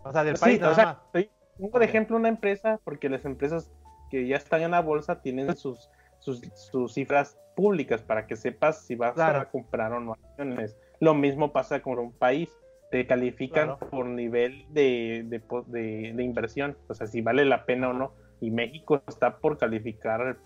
O 0.05 0.12
sea, 0.12 0.22
del 0.22 0.36
Sí, 0.36 0.40
país 0.43 0.59
o 0.59 0.62
nada 0.62 0.74
sea, 0.74 0.84
más. 0.84 0.97
estoy- 1.07 1.30
pongo 1.59 1.78
de 1.80 1.84
ejemplo 1.86 2.16
una 2.16 2.28
empresa 2.28 2.80
porque 2.84 3.09
las 3.09 3.24
empresas 3.24 3.70
que 4.11 4.26
ya 4.26 4.36
están 4.36 4.62
en 4.62 4.70
la 4.72 4.80
bolsa 4.80 5.20
tienen 5.22 5.57
sus, 5.57 5.90
sus, 6.20 6.40
sus 6.55 6.95
cifras 6.95 7.36
públicas 7.57 8.01
para 8.03 8.26
que 8.26 8.36
sepas 8.36 8.84
si 8.86 8.95
vas 8.95 9.14
Claro. 9.14 9.40
a 9.40 9.45
comprar 9.47 9.93
o 9.93 10.01
no 10.01 10.12
acciones. 10.12 10.76
Lo 11.01 11.14
mismo 11.14 11.53
pasa 11.53 11.80
con 11.82 11.99
un 11.99 12.12
país. 12.12 12.57
Te 12.93 13.07
califican 13.07 13.76
Claro. 13.76 13.90
por 13.90 14.05
nivel 14.07 14.66
de, 14.68 15.24
de, 15.26 15.43
de- 15.66 16.12
de 16.14 16.22
inversión, 16.22 16.76
o 16.88 16.95
sea, 16.95 17.07
si 17.09 17.22
vale 17.22 17.45
la 17.45 17.64
pena 17.64 17.88
o 17.88 17.93
no. 17.95 18.12
Y 18.40 18.51
México 18.53 19.03
está 19.09 19.38
por 19.38 19.57
calificar 19.59 20.36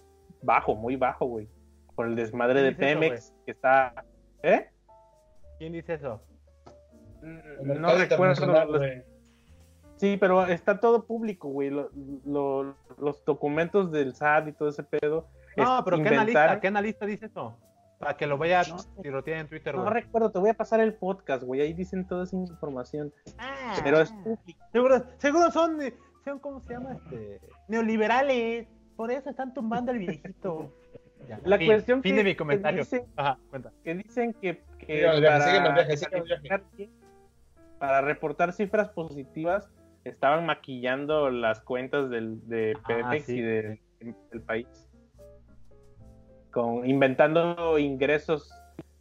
bajo, 0.42 0.76
muy 0.76 0.97
bajo, 0.97 1.26
güey. 1.26 1.49
Por 1.94 2.07
el 2.07 2.14
desmadre 2.16 2.62
de 2.62 2.76
¿Qué 2.76 2.86
dice 2.86 2.90
eso, 2.92 3.01
Pemex, 3.01 3.34
que 3.44 3.51
está... 3.51 4.05
¿Eh? 4.42 4.68
¿Quién 5.59 5.72
dice 5.72 5.94
eso? 5.94 6.22
El 7.22 7.80
No 7.80 7.94
recuerdo 7.97 8.64
los-. 8.66 8.82
Sí, 9.97 10.16
pero 10.20 10.47
está 10.47 10.78
todo 10.78 11.05
público, 11.05 11.49
güey. 11.49 11.70
Lo- 11.70 11.90
lo- 12.24 12.76
los 12.99 13.24
documentos 13.24 13.90
del 13.90 14.14
SAT 14.14 14.49
y 14.49 14.53
todo 14.53 14.68
ese 14.68 14.84
pedo. 14.84 15.26
No, 15.57 15.82
pero 15.84 16.01
¿qué 16.03 16.09
analista, 16.11 16.61
¿qué 16.61 16.68
analista 16.68 17.07
dice 17.07 17.26
eso? 17.26 17.59
Para 17.99 18.16
que 18.16 18.26
lo 18.26 18.36
vea 18.36 18.62
No. 18.68 18.78
si 18.78 19.09
lo 19.09 19.24
tiene 19.24 19.40
en 19.40 19.49
Twitter, 19.49 19.74
No 19.74 19.82
güey. 19.82 19.94
recuerdo, 19.94 20.30
te 20.30 20.38
voy 20.38 20.51
a 20.51 20.55
pasar 20.55 20.80
el 20.80 20.94
podcast, 20.94 21.42
güey. 21.42 21.62
Ahí 21.62 21.72
dicen 21.72 22.07
toda 22.07 22.24
esa 22.24 22.36
información. 22.36 23.12
Ah, 23.38 23.74
Pero 23.82 24.01
es 24.01 24.12
público. 24.12 24.61
seguro, 24.72 25.05
seguro 25.18 25.51
son, 25.51 25.80
eh, 25.80 25.94
son, 26.24 26.38
¿cómo 26.38 26.61
se 26.61 26.74
llama? 26.74 26.92
Este, 26.94 27.40
neoliberales. 27.68 28.68
Por 28.97 29.11
eso 29.11 29.30
están 29.30 29.53
tumbando 29.55 29.92
al 29.92 29.99
viejito. 29.99 30.72
Ya, 31.28 31.40
La 31.44 31.57
fin, 31.59 31.66
cuestión 31.66 32.03
fin 32.03 32.12
que- 32.12 32.18
de 32.18 32.24
mi 32.24 32.30
que 32.32 32.36
comentario. 32.36 32.80
dicen- 32.84 33.07
Ajá, 33.16 33.38
cuenta. 33.51 33.72
Que 33.82 33.94
dicen 33.94 34.32
que, 34.34 34.62
que 34.78 34.94
viaje, 35.18 35.61
para, 36.49 36.62
para 37.78 38.01
reportar 38.03 38.53
cifras 38.53 38.90
positivas 38.90 39.68
estaban 40.05 40.47
maquillando 40.47 41.30
las 41.30 41.61
cuentas 41.62 42.11
del, 42.11 42.47
de 42.49 42.74
Ah, 42.76 42.86
Pemex 42.86 43.24
sí. 43.26 43.38
y 43.38 43.40
de- 43.40 43.80
del 44.30 44.42
país. 44.42 44.86
Con, 46.57 46.89
inventando 46.89 47.79
ingresos 47.79 48.51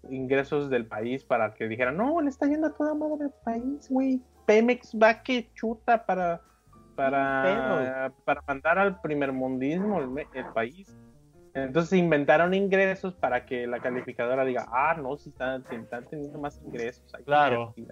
ingresos 0.10 0.70
del 0.70 0.86
país 0.86 1.24
para 1.24 1.54
que 1.54 1.70
dijeran, 1.70 1.96
no, 1.96 2.20
le 2.20 2.30
está 2.30 2.48
yendo 2.48 2.68
a 2.68 2.74
toda 2.74 2.94
madre 2.94 3.28
al 3.28 3.34
país, 3.46 3.88
güey. 3.90 4.22
Pemex 4.46 4.94
va 5.02 5.24
que 5.24 5.50
chuta 5.54 6.06
para 6.06 6.42
para, 6.98 8.12
para 8.26 8.44
mandar 8.46 8.78
al 8.78 9.00
primer 9.00 9.32
mundismo 9.32 10.02
el, 10.02 10.28
el 10.34 10.46
país. 10.54 10.94
Entonces 11.54 11.98
inventaron 11.98 12.54
ingresos 12.54 13.14
para 13.14 13.46
que 13.46 13.68
la 13.68 13.80
calificadora 13.80 14.44
diga, 14.44 14.66
ah, 14.74 14.94
no, 15.02 15.16
si 15.16 15.30
están, 15.30 15.66
si 15.70 15.76
están 15.76 16.04
teniendo 16.10 16.38
más 16.38 16.62
ingresos. 16.62 17.06
hay 17.14 17.20
que 17.20 17.26
Claro. 17.26 17.70
aquí". 17.70 17.88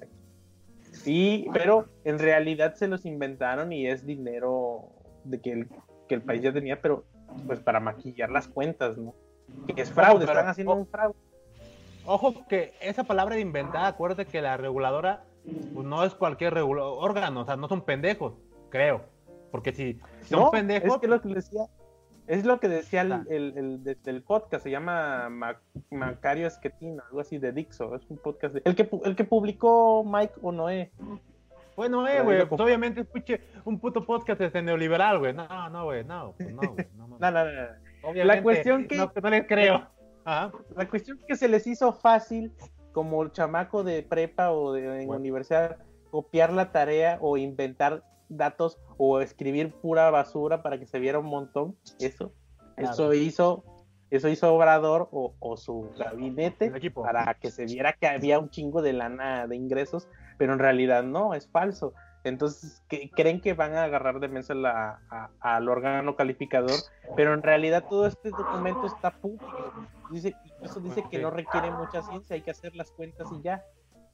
Sí, 0.92 1.48
pero 1.54 1.88
en 2.04 2.20
realidad 2.20 2.74
se 2.76 2.90
los 2.90 3.06
inventaron 3.06 3.72
y 3.72 3.88
es 3.88 4.06
dinero 4.06 4.90
de 5.24 5.40
que 5.40 5.54
el, 5.54 5.70
que 6.10 6.16
el 6.16 6.22
país 6.22 6.42
ya 6.42 6.52
tenía, 6.52 6.82
pero 6.82 7.06
pues 7.48 7.62
para 7.62 7.80
maquillar 7.80 8.30
las 8.30 8.50
cuentas, 8.50 8.98
¿no? 8.98 9.16
Que 9.76 9.82
es 9.82 9.92
fraude, 9.92 10.26
pero- 10.26 10.32
están 10.40 10.50
haciendo 10.50 10.74
un 10.76 10.88
fraude. 10.88 11.16
Ojo 12.06 12.46
que 12.50 12.74
esa 12.82 13.06
palabra 13.06 13.36
de 13.36 13.42
inventada, 13.42 13.88
acuérdate 13.88 14.26
que 14.26 14.42
la 14.42 14.58
reguladora 14.58 15.24
pues, 15.74 15.86
no 15.86 16.04
es 16.04 16.14
cualquier 16.16 16.58
órgano, 16.58 17.42
o 17.42 17.46
sea, 17.46 17.56
no 17.56 17.68
son 17.70 17.82
pendejos, 17.82 18.34
creo. 18.70 19.04
Porque 19.52 19.72
si 19.74 20.00
son 20.24 20.40
No, 20.42 20.52
pendejos, 20.52 20.96
es 20.96 20.98
que 21.00 21.08
lo 21.08 21.22
que 21.22 21.30
decía, 21.34 21.62
es 22.28 22.44
lo 22.46 22.60
que 22.60 22.68
decía 22.68 23.02
el, 23.02 23.14
el- 23.30 23.58
el 23.58 23.84
de- 23.84 23.96
del 23.96 24.22
podcast, 24.24 24.64
se 24.64 24.72
llama 24.72 25.30
Ma- 25.30 25.60
Macario 25.92 26.48
Esquetina, 26.48 27.04
algo 27.08 27.20
así 27.22 27.38
de 27.38 27.52
Dixo, 27.54 27.96
es 27.96 28.02
un 28.10 28.18
podcast, 28.18 28.56
de- 28.56 28.62
el 28.66 28.76
que 28.76 28.90
pu- 28.90 29.02
el 29.06 29.16
que 29.16 29.24
publicó 29.26 30.04
Mike 30.04 30.34
Onoe. 30.42 30.92
bueno, 31.78 32.06
eh, 32.08 32.22
güey, 32.22 32.46
pues, 32.48 32.60
obviamente 32.60 33.02
escuche 33.02 33.42
un 33.66 33.80
puto 33.80 34.06
podcast 34.06 34.42
este 34.42 34.62
neoliberal, 34.62 35.20
güey. 35.20 35.34
No, 35.34 35.70
no, 35.70 35.84
güey, 35.86 36.04
no, 36.04 36.34
pues, 36.38 36.54
no, 36.54 36.62
güey, 36.74 36.88
no, 36.98 37.08
no, 37.08 37.18
No, 37.20 37.32
no, 37.32 37.44
no, 37.46 37.52
no. 37.52 37.83
Obviamente, 38.04 38.44
cuestión 38.44 38.88
que- 38.88 38.96
no, 38.98 39.12
no 39.22 39.30
les 39.30 39.48
creo. 39.48 39.88
Ajá. 40.26 40.52
La 40.76 40.88
cuestión 40.90 41.18
es 41.20 41.26
que 41.26 41.36
se 41.36 41.48
les 41.48 41.66
hizo 41.68 41.94
fácil, 41.94 42.54
como 42.92 43.24
el 43.24 43.32
chamaco 43.32 43.84
de 43.84 44.04
prepa 44.04 44.52
o 44.52 44.74
de 44.74 45.02
en 45.02 45.08
Bueno. 45.08 45.20
universidad, 45.22 45.78
copiar 46.12 46.54
la 46.54 46.72
tarea 46.72 47.18
o 47.22 47.38
inventar 47.38 48.04
datos 48.30 48.80
o 48.98 49.20
escribir 49.20 49.74
pura 49.74 50.10
basura 50.12 50.62
para 50.64 50.78
que 50.80 50.86
se 50.86 51.00
viera 51.00 51.20
un 51.20 51.26
montón. 51.26 51.76
Eso, 52.00 52.34
Claro. 52.76 52.92
eso 52.94 53.14
hizo, 53.14 53.64
eso 54.12 54.30
hizo 54.30 54.54
Obrador 54.54 55.10
o, 55.12 55.36
o 55.40 55.58
su 55.58 55.90
gabinete 55.98 56.72
para 56.94 57.34
que 57.36 57.52
se 57.52 57.66
viera 57.66 57.94
que 57.94 58.08
había 58.08 58.40
un 58.40 58.50
chingo 58.50 58.82
de 58.82 58.94
lana 58.94 59.48
de 59.48 59.56
ingresos, 59.56 60.08
pero 60.38 60.54
en 60.54 60.60
realidad 60.60 61.04
no, 61.04 61.34
es 61.34 61.48
falso. 61.50 61.94
Entonces, 62.24 62.82
que, 62.88 63.10
creen 63.12 63.42
que 63.42 63.54
van 63.54 63.74
a 63.76 63.84
agarrar 63.84 64.20
de 64.20 64.30
mesa 64.30 64.54
la- 64.54 65.02
a- 65.10 65.30
al 65.42 65.68
órgano 65.68 66.16
calificador, 66.16 66.80
pero 67.16 67.34
en 67.34 67.44
realidad 67.44 67.86
todo 67.90 68.08
este 68.08 68.30
documento 68.32 68.86
está 68.88 69.12
público. 69.12 69.74
Dice, 70.10 70.36
incluso 70.46 70.80
dice 70.80 71.04
que 71.10 71.20
no 71.20 71.30
requiere 71.32 71.72
mucha 71.72 72.02
ciencia, 72.02 72.36
hay 72.36 72.42
que 72.42 72.52
hacer 72.52 72.76
las 72.76 72.92
cuentas 72.92 73.28
y 73.32 73.42
ya. 73.42 73.64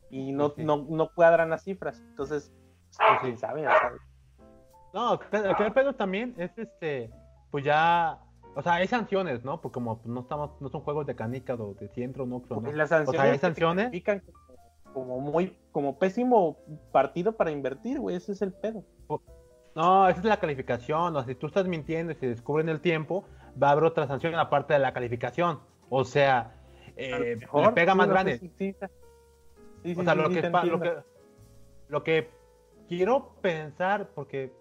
Y 0.09 0.31
no, 0.31 0.53
no, 0.57 0.87
no 0.89 1.13
cuadran 1.13 1.51
las 1.51 1.63
cifras. 1.63 1.99
Entonces, 1.99 2.51
pues, 2.97 3.19
quién 3.21 3.37
sabe, 3.37 3.61
sea, 3.61 3.91
No, 4.93 5.19
el 5.31 5.73
pedo 5.73 5.93
también 5.93 6.33
es 6.37 6.57
este, 6.57 7.11
pues 7.51 7.63
ya, 7.63 8.17
o 8.55 8.61
sea, 8.63 8.73
hay 8.73 8.87
sanciones, 8.87 9.43
¿no? 9.43 9.61
Porque 9.61 9.75
como 9.75 10.01
no 10.05 10.21
estamos, 10.21 10.59
no 10.59 10.69
son 10.69 10.81
juegos 10.81 11.05
de 11.05 11.15
canicas 11.15 11.59
o 11.59 11.75
de 11.79 11.87
centro, 11.89 12.25
no, 12.25 12.41
¿no? 12.49 12.71
las 12.71 12.87
O 12.87 12.87
sea, 12.87 13.05
sanciones, 13.05 13.31
hay 13.31 13.37
sanciones. 13.37 13.93
Como, 14.93 15.19
muy, 15.19 15.55
como 15.71 15.97
pésimo 15.97 16.57
partido 16.91 17.33
para 17.33 17.51
invertir, 17.51 17.99
güey, 17.99 18.15
ese 18.15 18.31
es 18.31 18.41
el 18.41 18.53
pedo. 18.53 18.83
No, 19.75 20.09
esa 20.09 20.19
es 20.19 20.25
la 20.25 20.39
calificación. 20.39 21.15
O 21.15 21.19
sea, 21.19 21.27
si 21.27 21.35
tú 21.35 21.47
estás 21.47 21.67
mintiendo 21.67 22.11
y 22.11 22.15
se 22.15 22.27
descubre 22.27 22.63
en 22.63 22.69
el 22.69 22.81
tiempo, 22.81 23.25
va 23.61 23.69
a 23.69 23.71
haber 23.71 23.85
otra 23.85 24.07
sanción 24.07 24.35
aparte 24.35 24.73
de 24.73 24.79
la 24.79 24.93
calificación. 24.93 25.59
O 25.89 26.03
sea, 26.03 26.55
eh, 26.97 27.37
le 27.37 27.71
pega 27.71 27.95
más 27.95 28.09
grande. 28.09 28.37
sí, 28.39 28.51
sí, 28.57 28.73
sí. 28.73 28.87
Sí, 29.83 29.95
sí, 29.95 30.01
o 30.01 30.03
sea, 30.03 30.15
lo, 30.15 30.29
que, 30.29 30.41
lo, 30.41 30.79
que, 30.81 30.93
lo 31.87 32.03
que 32.03 32.29
quiero 32.89 33.29
pensar, 33.41 34.09
porque 34.13 34.51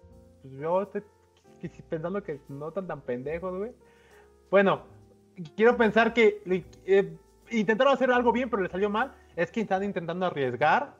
pues, 0.41 0.53
yo 0.53 0.83
estoy 0.83 1.03
pensando 1.89 2.23
que 2.23 2.39
no 2.47 2.69
están 2.69 2.87
tan 2.87 3.01
pendejos, 3.01 3.57
güey. 3.57 3.71
Bueno, 4.49 4.83
quiero 5.55 5.75
pensar 5.75 6.13
que 6.13 6.41
eh, 6.85 7.17
intentaron 7.51 7.93
hacer 7.93 8.11
algo 8.11 8.31
bien, 8.31 8.49
pero 8.49 8.63
le 8.63 8.69
salió 8.69 8.89
mal. 8.89 9.13
Es 9.35 9.51
que 9.51 9.61
están 9.61 9.83
intentando 9.83 10.25
arriesgar. 10.25 10.95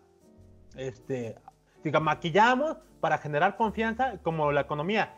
Este, 0.75 1.35
diga, 1.83 1.99
maquillamos 1.99 2.77
para 2.99 3.17
generar 3.17 3.57
confianza, 3.57 4.17
como 4.21 4.51
la 4.51 4.61
economía. 4.61 5.15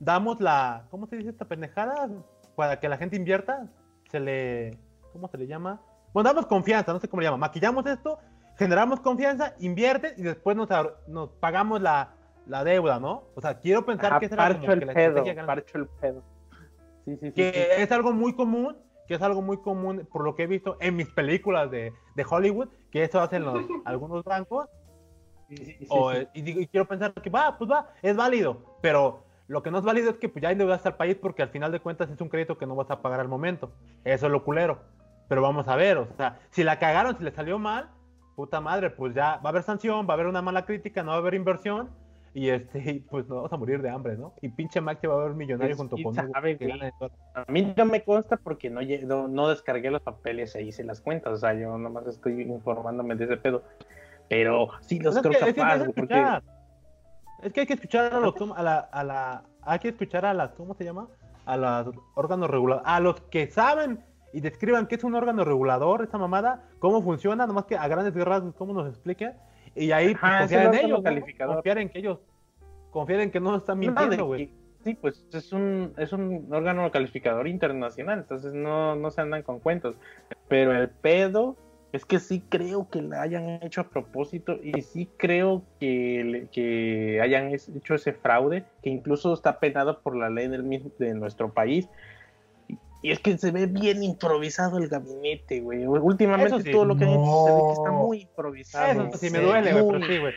Damos 0.00 0.40
la, 0.40 0.86
¿cómo 0.90 1.06
se 1.06 1.16
dice 1.16 1.30
esta 1.30 1.46
pendejada? 1.46 2.08
Para 2.56 2.80
que 2.80 2.88
la 2.88 2.96
gente 2.96 3.16
invierta, 3.16 3.68
se 4.10 4.20
le, 4.20 4.78
¿cómo 5.12 5.28
se 5.28 5.38
le 5.38 5.46
llama? 5.46 5.80
Bueno, 6.12 6.30
damos 6.30 6.46
confianza, 6.46 6.92
no 6.92 7.00
sé 7.00 7.08
cómo 7.08 7.20
le 7.20 7.26
llama. 7.26 7.38
Maquillamos 7.38 7.86
esto, 7.86 8.18
generamos 8.56 9.00
confianza, 9.00 9.54
invierten 9.58 10.14
y 10.16 10.22
después 10.22 10.56
nos, 10.56 10.68
nos 11.08 11.30
pagamos 11.40 11.80
la, 11.80 12.14
la 12.46 12.64
deuda, 12.64 13.00
¿no? 13.00 13.24
O 13.34 13.40
sea, 13.40 13.58
quiero 13.58 13.84
pensar 13.84 14.12
Ajá, 14.12 14.20
que 14.20 14.28
como 14.28 14.72
el 14.72 14.80
que 14.80 14.86
la 14.86 14.94
pedo, 14.94 15.24
parcho 15.46 15.78
el 15.78 15.88
pedo. 15.88 16.22
Sí, 17.04 17.16
sí. 17.20 17.32
que 17.32 17.52
sí. 17.52 17.82
es 17.82 17.92
algo 17.92 18.12
muy 18.12 18.34
común, 18.34 18.76
que 19.06 19.14
es 19.14 19.22
algo 19.22 19.42
muy 19.42 19.58
común 19.58 20.08
por 20.10 20.24
lo 20.24 20.34
que 20.34 20.44
he 20.44 20.46
visto 20.46 20.76
en 20.80 20.96
mis 20.96 21.08
películas 21.08 21.70
de, 21.70 21.92
de 22.14 22.26
Hollywood, 22.28 22.68
que 22.90 23.04
eso 23.04 23.20
hacen 23.20 23.44
los, 23.44 23.62
algunos 23.84 24.22
bancos, 24.24 24.68
Sí, 25.48 25.56
sí, 25.58 25.76
sí, 25.80 25.86
o, 25.90 26.12
sí. 26.12 26.26
y, 26.34 26.40
digo- 26.42 26.60
y 26.60 26.66
quiero 26.66 26.86
pensar 26.88 27.12
que 27.12 27.28
va, 27.28 27.58
pues 27.58 27.70
va, 27.70 27.90
es 28.00 28.16
válido, 28.16 28.78
pero 28.80 29.24
lo 29.46 29.62
que 29.62 29.70
no 29.70 29.78
es 29.78 29.84
válido 29.84 30.10
es 30.10 30.16
que 30.18 30.28
pues, 30.30 30.42
ya 30.42 30.50
endeudaste 30.50 30.88
al 30.88 30.96
país 30.96 31.16
porque 31.20 31.42
al 31.42 31.50
final 31.50 31.70
de 31.70 31.80
cuentas 31.80 32.08
es 32.10 32.18
un 32.20 32.30
crédito 32.30 32.56
que 32.56 32.64
no 32.66 32.74
vas 32.74 32.90
a 32.90 33.02
pagar 33.02 33.20
al 33.20 33.28
momento. 33.28 33.70
Eso 34.04 34.24
es 34.26 34.32
lo 34.32 34.42
culero. 34.42 34.78
Pero 35.28 35.42
vamos 35.42 35.68
a 35.68 35.76
ver, 35.76 35.98
o 35.98 36.08
sea, 36.16 36.40
si 36.50 36.64
la 36.64 36.78
cagaron, 36.78 37.18
si 37.18 37.24
le 37.24 37.30
salió 37.30 37.58
mal, 37.58 37.90
puta 38.36 38.60
madre, 38.62 38.88
pues 38.88 39.14
ya 39.14 39.36
va 39.36 39.42
a 39.44 39.48
haber 39.50 39.62
sanción, 39.64 40.06
va 40.08 40.12
a 40.12 40.14
haber 40.14 40.28
una 40.28 40.40
mala 40.40 40.64
crítica, 40.64 41.02
no 41.02 41.10
va 41.10 41.16
a 41.16 41.20
haber 41.20 41.34
inversión. 41.34 41.90
Y 42.34 42.50
este, 42.50 43.04
pues 43.08 43.28
nos 43.28 43.36
vamos 43.36 43.52
a 43.52 43.56
morir 43.56 43.80
de 43.80 43.88
hambre, 43.88 44.16
¿no? 44.16 44.34
Y 44.42 44.48
pinche 44.48 44.80
Max 44.80 45.00
se 45.00 45.06
va 45.06 45.14
a 45.14 45.24
ver 45.24 45.34
millonario 45.34 45.76
Pues, 45.76 45.88
junto 45.88 46.02
conmigo. 46.02 46.32
sabe. 46.32 46.58
A 47.34 47.44
mí 47.50 47.72
no 47.76 47.84
me 47.84 48.02
consta 48.02 48.36
porque 48.36 48.68
no, 48.70 48.80
no, 49.06 49.28
no 49.28 49.48
descargué 49.48 49.90
los 49.90 50.02
papeles 50.02 50.54
e 50.56 50.62
hice 50.62 50.82
las 50.82 51.00
cuentas. 51.00 51.32
O 51.32 51.36
sea, 51.36 51.54
yo 51.54 51.78
nomás 51.78 52.06
estoy 52.08 52.42
informándome 52.42 53.14
de 53.14 53.26
ese 53.26 53.36
pedo. 53.36 53.62
Pero 54.28 54.68
sí 54.80 54.98
los 54.98 55.14
Pues 55.14 55.24
es, 55.26 55.30
creo 55.30 55.44
que, 55.44 55.50
es 55.50 55.54
que 55.54 55.60
capaz, 55.60 55.84
porque. 55.94 56.40
Es 57.42 57.52
que 57.52 57.60
hay 57.60 57.66
que 57.66 57.74
escuchar 57.74 58.12
a 58.12 58.18
los 58.18 58.34
a 58.56 58.62
la, 58.62 58.78
a 58.78 59.04
la 59.04 59.44
hay 59.62 59.78
que 59.78 59.88
escuchar 59.88 60.24
a 60.24 60.34
las 60.34 60.52
¿cómo 60.52 60.74
se 60.74 60.84
llama? 60.84 61.08
A 61.46 61.56
los 61.56 61.94
órganos 62.14 62.50
reguladores, 62.50 62.90
a 62.90 63.00
los 63.00 63.20
que 63.22 63.46
saben 63.48 64.02
y 64.32 64.40
describan 64.40 64.86
qué 64.88 64.96
es 64.96 65.04
un 65.04 65.14
órgano 65.14 65.44
regulador, 65.44 66.02
esa 66.02 66.18
mamada, 66.18 66.64
cómo 66.80 67.02
funciona, 67.02 67.46
nomás 67.46 67.66
que 67.66 67.76
a 67.76 67.86
grandes 67.86 68.14
rasgos 68.24 68.54
cómo 68.56 68.72
nos 68.72 68.88
explica 68.88 69.36
y 69.74 69.90
ahí 69.92 70.14
pues, 70.14 70.22
Ajá, 70.22 70.34
es 70.36 70.40
confiar 70.42 70.62
el 70.62 70.74
en 70.80 70.84
ellos, 70.86 71.02
calificador. 71.02 71.54
confiar 71.56 71.78
en 71.78 71.88
que 71.88 71.98
ellos 71.98 72.18
confiar 72.90 73.20
en 73.20 73.30
que 73.30 73.40
no 73.40 73.56
están 73.56 73.78
mintiendo, 73.78 74.26
güey. 74.26 74.50
Sí, 74.84 74.94
pues 74.94 75.24
es 75.32 75.52
un, 75.52 75.94
es 75.96 76.12
un 76.12 76.46
órgano 76.52 76.90
calificador 76.90 77.48
internacional, 77.48 78.18
entonces 78.20 78.52
no, 78.52 78.94
no 78.94 79.10
se 79.10 79.22
andan 79.22 79.42
con 79.42 79.58
cuentos. 79.58 79.96
Pero 80.46 80.76
el 80.76 80.90
pedo 80.90 81.56
es 81.92 82.04
que 82.04 82.18
sí 82.20 82.42
creo 82.50 82.88
que 82.90 83.00
la 83.00 83.22
hayan 83.22 83.48
hecho 83.62 83.80
a 83.80 83.88
propósito 83.88 84.58
y 84.62 84.82
sí 84.82 85.08
creo 85.16 85.62
que, 85.80 86.48
que 86.52 87.18
hayan 87.22 87.48
hecho 87.54 87.94
ese 87.94 88.12
fraude, 88.12 88.64
que 88.82 88.90
incluso 88.90 89.32
está 89.32 89.58
penado 89.58 90.00
por 90.02 90.14
la 90.16 90.28
ley 90.28 90.48
del, 90.48 90.64
mismo- 90.64 90.90
de 90.98 91.14
nuestro 91.14 91.52
país. 91.52 91.88
Y- 93.04 93.10
es 93.12 93.20
que 93.20 93.36
se 93.38 93.50
ve 93.50 93.66
bien 93.66 94.02
improvisado 94.02 94.78
el 94.78 94.88
gabinete, 94.88 95.60
güey. 95.60 95.86
Últimamente 95.86 96.62
sí. 96.62 96.72
todo 96.72 96.84
lo 96.86 96.96
que 96.96 97.04
han 97.04 97.10
hecho 97.10 97.44
se 97.46 97.52
ve 97.52 97.60
que 97.66 97.72
está 97.72 97.90
No. 97.90 97.98
muy 98.04 98.20
improvisado. 98.22 99.02
Eso 99.08 99.18
sí 99.18 99.30
me 99.30 99.38
sí, 99.40 99.44
duele, 99.44 99.72
güey, 99.72 99.84
pero 99.86 99.98
muy 99.98 100.08
sí, 100.08 100.18
güey. 100.18 100.34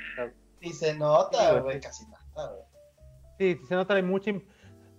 Y 0.61 0.73
se 0.73 0.91
Sí, 0.93 0.97
nota, 0.99 1.59
güey. 1.61 1.79
casi 1.79 2.05
nada, 2.07 2.51
güey. 2.51 2.63
Sí, 3.55 3.61
se 3.67 3.75
nota 3.75 4.01
mucha 4.01 4.31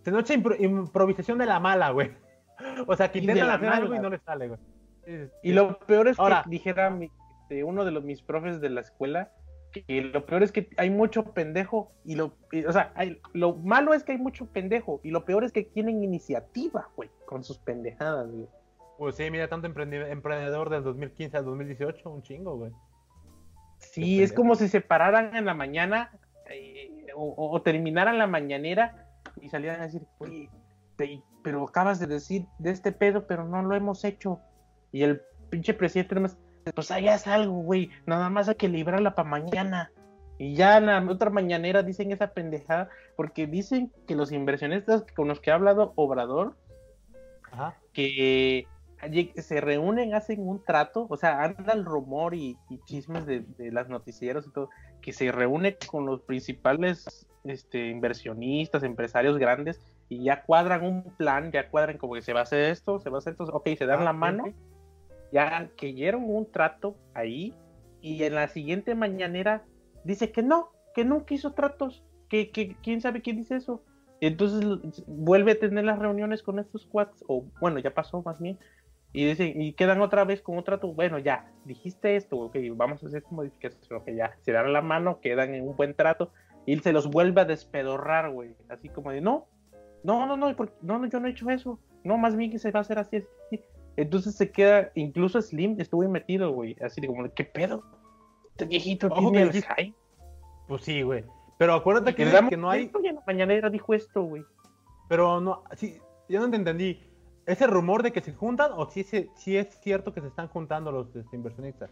se 0.05 0.11
nota 0.11 0.33
impro- 0.35 0.57
improvisación 0.59 1.39
de 1.39 1.47
la 1.47 1.61
mala, 1.61 1.91
güey. 1.91 2.11
O 2.89 2.97
sea, 2.97 3.13
que 3.13 3.19
intentan 3.19 3.47
la 3.49 3.55
hacer 3.55 3.69
algo 3.69 3.95
y 3.95 3.99
no 3.99 4.09
les 4.11 4.23
sale, 4.23 4.49
güey. 4.49 4.61
Sí, 5.05 5.13
sí, 5.17 5.31
Y 5.43 5.49
sí. 5.49 5.55
lo 5.55 5.79
peor 5.81 6.09
es 6.09 6.19
Ahora- 6.19 6.43
que 6.45 6.51
dijera 6.51 6.91
mi- 6.91 7.11
este, 7.43 7.65
uno 7.65 7.85
de 7.85 7.91
los, 7.91 8.03
mis 8.05 8.23
profes 8.23 8.61
de 8.61 8.71
la 8.71 8.81
escuela 8.81 9.31
que 9.73 10.03
lo 10.03 10.25
peor 10.27 10.43
es 10.43 10.53
que 10.53 10.71
hay 10.77 10.91
mucho 10.91 11.33
pendejo 11.33 11.93
y 12.05 12.15
lo, 12.17 12.35
y, 12.53 12.65
o 12.65 12.73
sea, 12.73 12.93
hay- 12.95 13.21
lo 13.33 13.55
malo 13.57 13.95
es 13.95 14.03
que 14.05 14.13
hay 14.13 14.19
mucho 14.19 14.47
pendejo 14.47 15.01
y 15.03 15.11
lo 15.11 15.25
peor 15.25 15.45
es 15.45 15.53
que 15.53 15.63
tienen 15.65 16.03
iniciativa, 16.03 16.89
güey, 16.97 17.11
con 17.27 17.45
sus 17.45 17.59
pendejadas, 17.59 18.31
güey. 18.31 18.47
Pues 18.99 19.15
sí, 19.17 19.31
mira, 19.31 19.49
tanto 19.49 19.67
emprendedor 19.69 20.71
del 20.71 20.83
2015 20.83 21.37
al 21.37 21.45
2018, 21.45 22.11
un 22.11 22.23
chingo, 22.23 22.57
güey. 22.57 22.73
Sí, 23.79 24.23
es 24.23 24.33
como 24.33 24.57
si 24.57 24.69
se 24.69 24.81
pararan 24.81 25.37
en 25.37 25.45
la 25.45 25.55
mañana 25.55 26.11
eh, 26.51 27.07
o, 27.15 27.61
terminaran 27.63 28.19
la 28.19 28.27
mañanera 28.27 29.07
y 29.41 29.49
salieran 29.51 29.81
a 29.81 29.85
decir, 29.85 30.03
oye, 30.19 30.49
te- 30.97 31.23
pero 31.45 31.63
acabas 31.63 32.01
de 32.01 32.07
decir 32.07 32.47
de 32.59 32.71
este 32.71 32.91
pedo, 32.91 33.27
pero 33.27 33.45
no 33.45 33.63
lo 33.63 33.75
hemos 33.77 34.05
hecho. 34.05 34.41
Y 34.93 35.03
el 35.03 35.21
pinche 35.51 35.75
presidente 35.75 36.15
nomás, 36.15 36.37
pues 36.75 36.91
allá 36.91 37.15
es 37.15 37.27
algo, 37.27 37.55
güey, 37.63 37.91
nada 38.07 38.31
más 38.31 38.49
hay 38.49 38.55
que 38.57 38.69
librarla 38.69 39.15
para 39.15 39.29
mañana. 39.29 39.91
Y 40.39 40.55
ya 40.55 40.77
en 40.79 40.87
la 40.87 41.05
otra 41.11 41.31
mañanera 41.31 41.83
dicen 41.83 42.13
esa 42.13 42.33
pendejada, 42.33 42.89
porque 43.17 43.47
dicen 43.47 43.93
que 44.07 44.15
los 44.15 44.31
inversionistas 44.31 45.05
con 45.17 45.29
los 45.29 45.41
que 45.41 45.51
ha 45.51 45.55
hablado 45.55 45.93
Obrador, 45.97 46.57
Ajá. 47.51 47.77
que 47.93 48.67
se 49.37 49.61
reúnen, 49.61 50.15
hacen 50.15 50.47
un 50.47 50.65
trato, 50.65 51.07
o 51.09 51.17
sea, 51.17 51.43
anda 51.43 51.73
el 51.73 51.85
rumor 51.85 52.35
y, 52.35 52.57
y 52.71 52.79
chismes 52.85 53.27
de, 53.27 53.41
de 53.41 53.73
las 53.73 53.89
noticieros 53.89 54.47
y 54.47 54.51
todo, 54.53 54.71
que 55.01 55.13
se 55.13 55.33
reúne 55.33 55.77
con 55.91 56.07
los 56.07 56.21
principales 56.23 57.27
este, 57.45 57.89
inversionistas, 57.89 58.83
empresarios 58.83 59.39
grandes, 59.39 59.81
y 60.09 60.25
ya 60.25 60.43
cuadran 60.43 60.85
un 60.85 61.03
plan, 61.17 61.51
ya 61.53 61.69
cuadran 61.69 61.99
como 61.99 62.15
que 62.15 62.23
se 62.23 62.33
va 62.33 62.41
a 62.41 62.43
hacer 62.45 62.71
esto, 62.71 62.99
se 62.99 63.11
va 63.11 63.17
a 63.17 63.19
hacer 63.19 63.33
esto, 63.33 63.45
ok, 63.45 63.69
se 63.77 63.87
dan 63.87 64.01
Ah, 64.01 64.05
la 64.05 64.13
mano. 64.13 64.45
Ya 65.33 65.71
que 65.77 65.93
dieron 65.93 66.25
un 66.25 66.51
trato 66.51 66.97
ahí, 67.15 67.55
y 68.01 68.23
en 68.23 68.35
la 68.35 68.49
siguiente 68.49 68.95
mañanera 68.95 69.65
dice 70.05 70.31
que 70.31 70.43
no, 70.43 70.71
que 70.95 71.05
nunca 71.05 71.35
hizo 71.35 71.53
tratos, 71.53 72.05
que, 72.29 72.51
que 72.51 72.77
quién 72.83 73.01
sabe 73.01 73.23
quién 73.23 73.37
dice 73.37 73.57
eso. 73.57 73.83
Entonces 74.21 75.05
vuelve 75.07 75.53
a 75.53 75.59
tener 75.59 75.85
las 75.85 75.99
reuniones 75.99 76.43
con 76.43 76.59
estos 76.59 76.87
cuads, 76.87 77.25
o 77.29 77.45
bueno, 77.61 77.79
ya 77.79 77.95
pasó 77.95 78.23
más 78.23 78.41
bien, 78.41 78.59
y 79.13 79.25
dicen, 79.25 79.61
y 79.61 79.73
quedan 79.73 80.01
otra 80.01 80.25
vez 80.25 80.43
con 80.43 80.57
un 80.57 80.65
trato, 80.65 80.93
bueno, 80.93 81.19
ya, 81.19 81.51
dijiste 81.65 82.17
esto, 82.17 82.37
ok, 82.37 82.57
vamos 82.75 83.03
a 83.03 83.07
hacer 83.07 83.19
esta 83.19 83.35
modificación, 83.35 84.01
ok, 84.01 84.11
ya, 84.11 84.37
se 84.43 84.53
dan 84.53 84.73
la 84.73 84.83
mano, 84.83 85.21
quedan 85.21 85.55
en 85.55 85.67
un 85.67 85.77
buen 85.77 85.95
trato, 85.95 86.33
y 86.67 86.77
se 86.81 86.93
los 86.93 87.09
vuelve 87.09 87.41
a 87.41 87.45
despedorrar, 87.45 88.31
güey, 88.31 88.55
así 88.69 88.89
como 88.89 89.11
de, 89.13 89.21
no, 89.21 89.47
no, 90.05 90.27
no, 90.27 90.37
no, 90.37 90.55
¿por- 90.57 90.75
no, 90.83 90.99
no, 90.99 91.07
yo 91.07 91.21
no 91.21 91.29
he 91.29 91.31
hecho 91.31 91.49
eso, 91.49 91.79
no, 92.05 92.19
más 92.19 92.37
bien 92.37 92.51
que 92.51 92.59
se 92.59 92.71
va 92.71 92.81
a 92.81 92.83
hacer 92.83 92.99
así, 92.99 93.17
así". 93.17 93.63
Entonces 93.99 94.37
se 94.37 94.53
queda, 94.53 94.93
incluso 94.95 95.43
Slim 95.43 95.81
estuvo 95.81 96.03
ahí 96.03 96.09
metido, 96.09 96.53
güey, 96.53 96.77
así 96.81 97.01
de 97.01 97.09
como, 97.09 97.29
¿qué 97.35 97.45
pedo? 97.45 97.83
Este 98.51 98.65
viejito 98.67 99.09
Ojo 99.09 99.33
tiene 99.33 99.51
que 99.51 99.59
el 99.59 99.65
high. 99.65 99.95
Pues 100.69 100.83
sí, 100.83 101.03
güey. 101.03 101.25
Pero 101.59 101.75
acuérdate 101.75 102.15
que, 102.15 102.25
Que, 102.49 102.57
no 102.57 102.71
hay. 102.71 102.93
en 103.03 103.15
la 103.17 103.23
mañanera 103.27 103.69
dijo 103.71 103.93
esto, 103.95 104.23
güey. 104.23 104.45
Pero 105.09 105.41
no, 105.41 105.65
sí, 105.75 105.99
yo 106.29 106.39
no 106.39 106.49
te 106.49 106.55
entendí. 106.57 107.03
¿Ese 107.45 107.67
rumor 107.67 108.05
de 108.05 108.13
que 108.13 108.21
se 108.21 108.33
juntan 108.33 108.71
o 108.77 108.89
si 108.89 109.01
es, 109.01 109.11
sí 109.35 109.57
es 109.57 109.69
cierto 109.81 110.13
que 110.15 110.21
se 110.21 110.29
están 110.29 110.47
juntando 110.47 110.93
los 110.93 111.17
este, 111.17 111.35
inversionistas? 111.35 111.91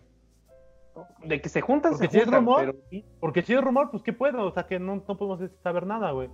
De 1.24 1.40
que 1.40 1.48
se 1.48 1.60
juntan, 1.60 1.92
Porque 1.92 2.06
se 2.06 2.12
si 2.12 2.18
es 2.18 2.24
juntan, 2.24 2.40
rumor, 2.44 2.60
pero 2.60 2.78
sí. 2.88 3.04
Porque 3.18 3.42
si 3.42 3.52
es 3.52 3.60
rumor, 3.60 3.90
pues 3.90 4.04
¿qué 4.04 4.12
puedo? 4.12 4.46
O 4.46 4.52
sea, 4.52 4.66
que 4.68 4.78
no, 4.78 4.94
no 5.08 5.16
podemos 5.16 5.40
saber 5.62 5.86
nada, 5.86 6.12
güey. 6.12 6.30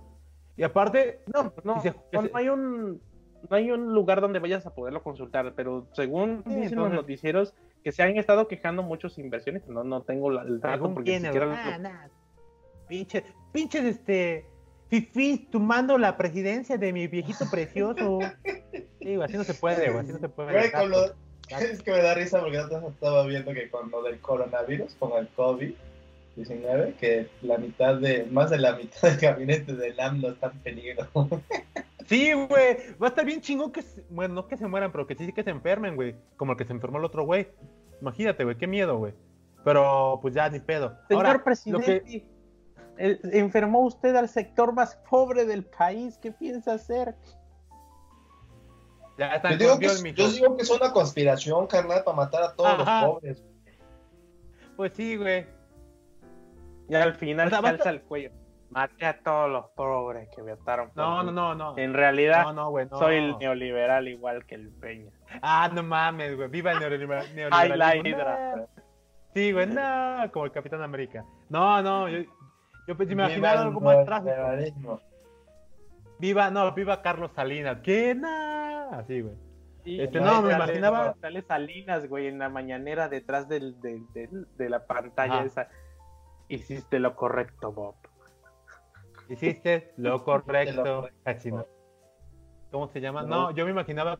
Y 0.55 0.61
aparte, 0.61 1.21
No, 1.33 1.51
no, 1.63 1.77
Y 1.77 1.79
se- 1.79 1.95
no, 2.11 2.21
se- 2.21 2.29
no 2.29 2.37
hay 2.37 2.49
un 2.49 3.01
no 3.49 3.55
hay 3.55 3.71
un 3.71 3.93
lugar 3.93 4.21
donde 4.21 4.39
vayas 4.39 4.65
a 4.65 4.73
poderlo 4.73 5.03
consultar, 5.03 5.53
pero 5.55 5.87
según 5.93 6.43
Sí, 6.47 6.55
dicen 6.55 6.79
los 6.79 6.91
noticieros 6.91 7.53
que 7.83 7.91
se 7.91 8.01
han 8.03 8.17
estado 8.17 8.47
quejando 8.47 8.83
muchos 8.83 9.17
inversiones, 9.19 9.67
no 9.67 9.83
no 9.83 10.01
tengo 10.01 10.29
la- 10.31 10.43
el 10.43 10.59
dato 10.59 10.93
porque 10.93 11.19
ni 11.19 11.25
siquiera 11.25 11.45
güey. 11.47 11.57
lo- 11.57 11.63
Ah, 11.63 11.77
nah. 11.77 12.07
Pinche, 12.87 13.23
pinches, 13.51 13.83
este, 13.85 14.45
fifís 14.89 15.49
tomando 15.49 15.97
la 15.97 16.15
presidencia 16.17 16.77
de 16.77 16.93
mi 16.93 17.07
viejito 17.07 17.45
precioso. 17.49 18.19
Sí, 19.01 19.15
güey, 19.17 19.25
así 19.25 19.35
no 19.35 19.43
se 19.43 19.53
puede, 19.53 19.89
güey, 19.89 19.99
así 20.03 20.13
no 20.13 20.19
se 20.19 20.29
puede. 20.29 20.51
Güey, 20.53 20.71
con 20.71 20.89
lo- 20.89 21.05
Es 21.59 21.81
que 21.83 21.91
me 21.91 22.01
da 22.01 22.13
risa 22.13 22.39
porque 22.39 22.55
yo 22.55 22.87
estaba 22.87 23.25
viendo 23.27 23.53
que 23.53 23.69
con 23.69 23.91
lo 23.91 24.01
del 24.01 24.17
coronavirus, 24.19 24.95
con 24.95 25.11
el 25.19 25.27
COVID-19, 25.35 26.95
que 26.95 27.27
la 27.41 27.57
mitad 27.57 27.95
de, 27.97 28.25
más 28.31 28.49
de 28.49 28.57
la 28.59 28.75
mitad 28.77 29.01
del 29.09 29.17
gabinete 29.19 29.75
del 29.75 29.99
AMLO 29.99 30.29
está 30.29 30.47
en 30.51 30.59
peligro. 30.59 31.07
Sí, 32.05 32.33
güey, 32.33 32.77
va 33.01 33.07
a 33.07 33.09
estar 33.09 33.25
bien 33.25 33.41
chingón 33.41 33.71
que, 33.71 33.81
se- 33.81 34.05
bueno, 34.09 34.33
no 34.33 34.47
que 34.47 34.57
se 34.57 34.67
mueran, 34.67 34.91
pero 34.91 35.07
que 35.07 35.15
sí 35.15 35.31
que 35.31 35.43
se 35.43 35.49
enfermen, 35.51 35.95
güey. 35.95 36.15
Como 36.37 36.51
el 36.53 36.57
que 36.57 36.65
se 36.65 36.73
enfermó 36.73 36.97
el 36.97 37.05
otro 37.05 37.23
güey. 37.25 37.47
Imagínate, 38.01 38.43
güey, 38.43 38.57
qué 38.57 38.67
miedo, 38.67 38.97
güey. 38.97 39.13
Pero, 39.63 40.19
pues 40.21 40.33
ya, 40.33 40.49
ni 40.49 40.59
pedo. 40.59 40.97
Señor 41.07 41.25
Ahora, 41.25 41.37
lo 41.37 41.43
presidente, 41.45 42.03
que, 42.03 42.29
enfermó 42.97 43.81
usted 43.85 44.15
al 44.15 44.27
sector 44.27 44.73
más 44.73 44.95
pobre 45.09 45.45
del 45.45 45.63
país, 45.65 46.17
¿qué 46.17 46.31
piensa 46.31 46.73
hacer? 46.73 47.15
ya 49.17 49.35
está 49.35 49.51
Yo 49.51 49.57
digo, 49.57 49.79
que, 49.79 50.01
mijo. 50.01 50.15
yo 50.17 50.31
digo 50.31 50.57
que 50.57 50.63
es 50.63 50.69
una 50.71 50.91
conspiración, 50.91 51.67
carnal, 51.67 52.03
para 52.03 52.17
matar 52.17 52.43
a 52.43 52.55
todos 52.55 52.79
Ajá. 52.79 53.05
los 53.05 53.13
pobres. 53.15 53.43
Pues 54.75 54.93
sí, 54.93 55.15
güey. 55.15 55.45
Y 56.89 56.95
al 56.95 57.13
final 57.15 57.47
O 57.47 57.49
sea, 57.51 57.59
alza 57.59 57.89
el 57.91 58.01
cuello. 58.01 58.31
Maté 58.73 59.05
a 59.05 59.19
todos 59.21 59.49
los 59.49 59.67
pobres 59.71 60.27
que 60.35 60.41
votaron. 60.41 60.89
por 60.89 60.97
No, 60.97 61.19
mí. 61.23 61.25
no, 61.31 61.31
no, 61.31 61.55
no. 61.55 61.77
En 61.77 61.93
realidad, 61.93 62.43
No, 62.43 62.53
no, 62.53 62.69
güey, 62.69 62.87
no. 62.89 62.97
soy 62.97 63.15
el 63.15 63.37
neoliberal 63.37 64.07
igual 64.07 64.45
que 64.45 64.55
el 64.55 64.69
Peña. 64.71 65.11
Ah, 65.41 65.69
no 65.73 65.83
mames, 65.83 66.35
güey. 66.35 66.49
Viva 66.49 66.71
el 66.71 66.79
neoliberal- 67.09 67.49
Ay, 67.51 67.69
la 67.75 67.95
hidra. 67.95 68.55
No. 68.57 68.67
Sí, 69.33 69.51
güey, 69.51 69.67
no, 69.67 70.29
como 70.31 70.45
el 70.45 70.51
Capitán 70.51 70.81
América. 70.83 71.25
No, 71.49 71.81
no, 71.81 72.07
yo, 72.07 72.19
yo 72.87 72.95
pues, 72.95 73.07
me 73.07 73.13
imaginaba 73.13 73.53
el 73.53 73.67
algo 73.67 73.79
más 73.81 74.05
trágico. 74.05 75.01
Viva, 76.19 76.49
no, 76.51 76.71
viva 76.73 77.01
Carlos 77.01 77.31
Salinas. 77.35 77.79
¿Qué? 77.81 78.15
No. 78.15 78.91
Así, 78.91 79.21
güey. 79.21 79.35
Sí, 79.83 79.99
Este, 79.99 80.19
no, 80.21 80.25
no, 80.25 80.41
me 80.43 80.51
sale- 80.51 80.63
imaginaba- 80.63 81.15
Sale 81.19 81.41
Salinas, 81.41 82.07
güey, 82.07 82.27
en 82.27 82.39
la 82.39 82.47
mañanera 82.49 83.09
detrás 83.09 83.49
del, 83.49 83.79
del- 83.81 84.05
del- 84.13 84.47
de 84.55 84.69
la 84.69 84.85
pantalla 84.85 85.43
esa. 85.43 85.67
Hiciste 86.47 86.99
lo 86.99 87.15
correcto, 87.15 87.71
Bob. 87.73 87.95
Hiciste 89.29 89.93
lo 89.97 90.23
correcto. 90.23 91.09
¿Cómo 92.71 92.87
se 92.87 93.01
llama? 93.01 93.23
No. 93.23 93.51
Yo 93.51 93.65
me 93.65 93.71
imaginaba 93.71 94.19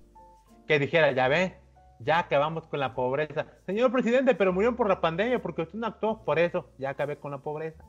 que 0.67 0.80
dijera, 0.80 1.11
ya 1.11 1.27
ve, 1.27 1.57
ya 1.99 2.19
acabamos 2.19 2.67
con 2.67 2.80
la 2.80 2.93
pobreza. 2.93 3.47
Señor 3.65 3.91
presidente, 3.91 4.35
pero 4.35 4.53
murieron 4.53 4.75
por 4.75 4.88
la 4.88 5.01
pandemia 5.01 5.41
porque 5.41 5.63
usted 5.63 5.80
no 5.80 5.88
actuó 5.88 6.23
por 6.23 6.39
eso. 6.39 6.69
Ya 6.77 6.89
acabé 6.91 7.17
con 7.17 7.31
la 7.31 7.39
pobreza. 7.39 7.84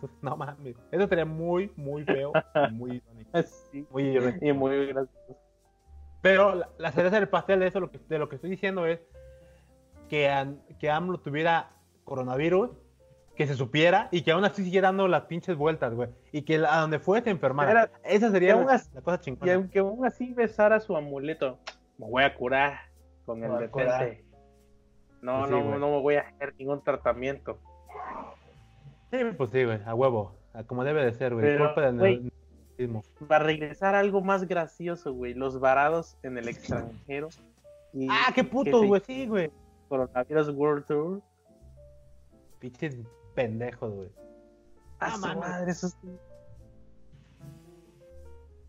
Pues, 0.00 0.12
no 0.22 0.36
mames. 0.36 0.76
Eso 0.90 1.08
sería 1.08 1.24
muy, 1.24 1.72
muy 1.76 2.04
feo. 2.04 2.32
muy 2.72 2.96
irónico. 2.96 3.30
Sí, 3.72 3.86
Muy 3.90 4.04
irónico. 4.04 4.44
y 4.44 4.52
muy 4.52 4.86
gracioso. 4.86 5.36
Pero 6.20 6.54
la, 6.54 6.68
la 6.78 6.92
cereza 6.92 7.16
del 7.20 7.28
pastel 7.28 7.60
de 7.60 7.68
eso, 7.68 7.80
lo 7.80 7.90
que, 7.90 7.98
de 8.08 8.18
lo 8.18 8.28
que 8.28 8.36
estoy 8.36 8.50
diciendo 8.50 8.86
es 8.86 9.00
que, 10.08 10.56
que 10.80 10.90
AMLO 10.90 11.18
tuviera 11.18 11.70
coronavirus, 12.04 12.70
que 13.38 13.46
se 13.46 13.54
supiera 13.54 14.08
y 14.10 14.20
que 14.22 14.32
aún 14.32 14.44
así 14.44 14.64
siguiera 14.64 14.88
dando 14.88 15.08
las 15.08 15.22
pinches 15.22 15.56
vueltas, 15.56 15.94
güey. 15.94 16.10
Y 16.32 16.42
que 16.42 16.56
a 16.56 16.80
donde 16.80 16.98
fue 16.98 17.22
se 17.22 17.30
enfermara. 17.30 17.70
Era- 17.70 17.90
Esa 18.04 18.26
y 18.26 18.30
sería 18.32 18.54
aún 18.54 18.66
la, 18.66 18.74
así- 18.74 18.90
la 18.92 19.00
cosa 19.00 19.16
Y 19.16 19.20
chingona. 19.24 19.54
aunque 19.54 19.78
aún 19.78 20.04
así 20.04 20.34
besara 20.34 20.80
su 20.80 20.96
amuleto, 20.96 21.58
me 21.96 22.10
voy 22.10 22.24
a 22.24 22.34
curar 22.34 22.80
con 23.24 23.38
Me 23.40 23.46
el 23.46 23.52
detente. 23.58 24.24
No, 25.22 25.38
Pues 25.38 25.50
sí, 25.50 25.50
no, 25.56 25.64
güey. 25.64 25.78
no 25.80 25.90
me 25.92 26.00
voy 26.00 26.14
a 26.16 26.20
hacer 26.22 26.54
ningún 26.58 26.82
tratamiento. 26.82 27.58
Sí, 29.12 29.18
pues 29.36 29.50
sí, 29.50 29.64
güey, 29.64 29.78
a 29.86 29.94
huevo. 29.94 30.34
a 30.52 30.64
como 30.64 30.82
debe 30.84 31.04
de 31.04 31.12
ser, 31.12 31.32
güey. 31.34 31.46
Pero, 31.46 31.66
Culpa 31.66 31.80
del 31.90 31.98
güey. 31.98 32.32
Para 33.28 33.44
regresar 33.44 33.94
a 33.94 34.00
algo 34.00 34.20
más 34.20 34.46
gracioso, 34.48 35.12
güey, 35.12 35.34
los 35.34 35.58
varados 35.60 36.16
en 36.22 36.38
el 36.38 36.48
extranjero. 36.48 37.28
Y 37.92 38.08
Ah, 38.10 38.32
qué 38.34 38.42
putos, 38.44 38.80
sí. 38.82 38.86
güey, 38.88 39.00
sí, 39.06 39.26
güey. 39.26 39.50
Coronavirus 39.88 40.50
World 40.50 40.86
Tour. 40.86 41.22
Pinches 42.58 42.96
pendejos, 43.38 43.94
güey. 43.94 44.08
Ah, 44.98 45.12
su 45.12 45.20
mames. 45.20 45.36
madre, 45.38 45.70
eso 45.70 45.88
sí. 45.88 46.18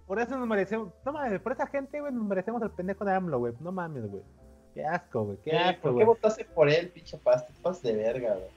Por 0.06 0.20
eso 0.20 0.38
nos 0.38 0.48
merecemos. 0.48 0.94
No 1.04 1.12
mames, 1.12 1.42
por 1.42 1.54
esa 1.54 1.66
gente, 1.66 2.00
güey, 2.00 2.14
nos 2.14 2.24
merecemos 2.24 2.62
el 2.62 2.70
pendejo 2.70 3.04
de 3.04 3.14
AMLO, 3.14 3.40
güey. 3.40 3.54
No 3.62 3.72
mames, 3.72 4.08
güey. 4.08 4.22
Qué 4.76 4.86
asco, 4.86 5.24
güey. 5.24 5.38
Qué 5.44 5.58
asco, 5.58 5.90
¿Por 5.90 5.98
qué 5.98 6.06
votaste 6.06 6.46
por 6.46 6.70
él, 6.70 6.90
pinche 6.90 7.18
pasta? 7.18 7.52
Pasas 7.64 7.82
de 7.82 7.96
verga, 7.96 8.36
güey. 8.36 8.50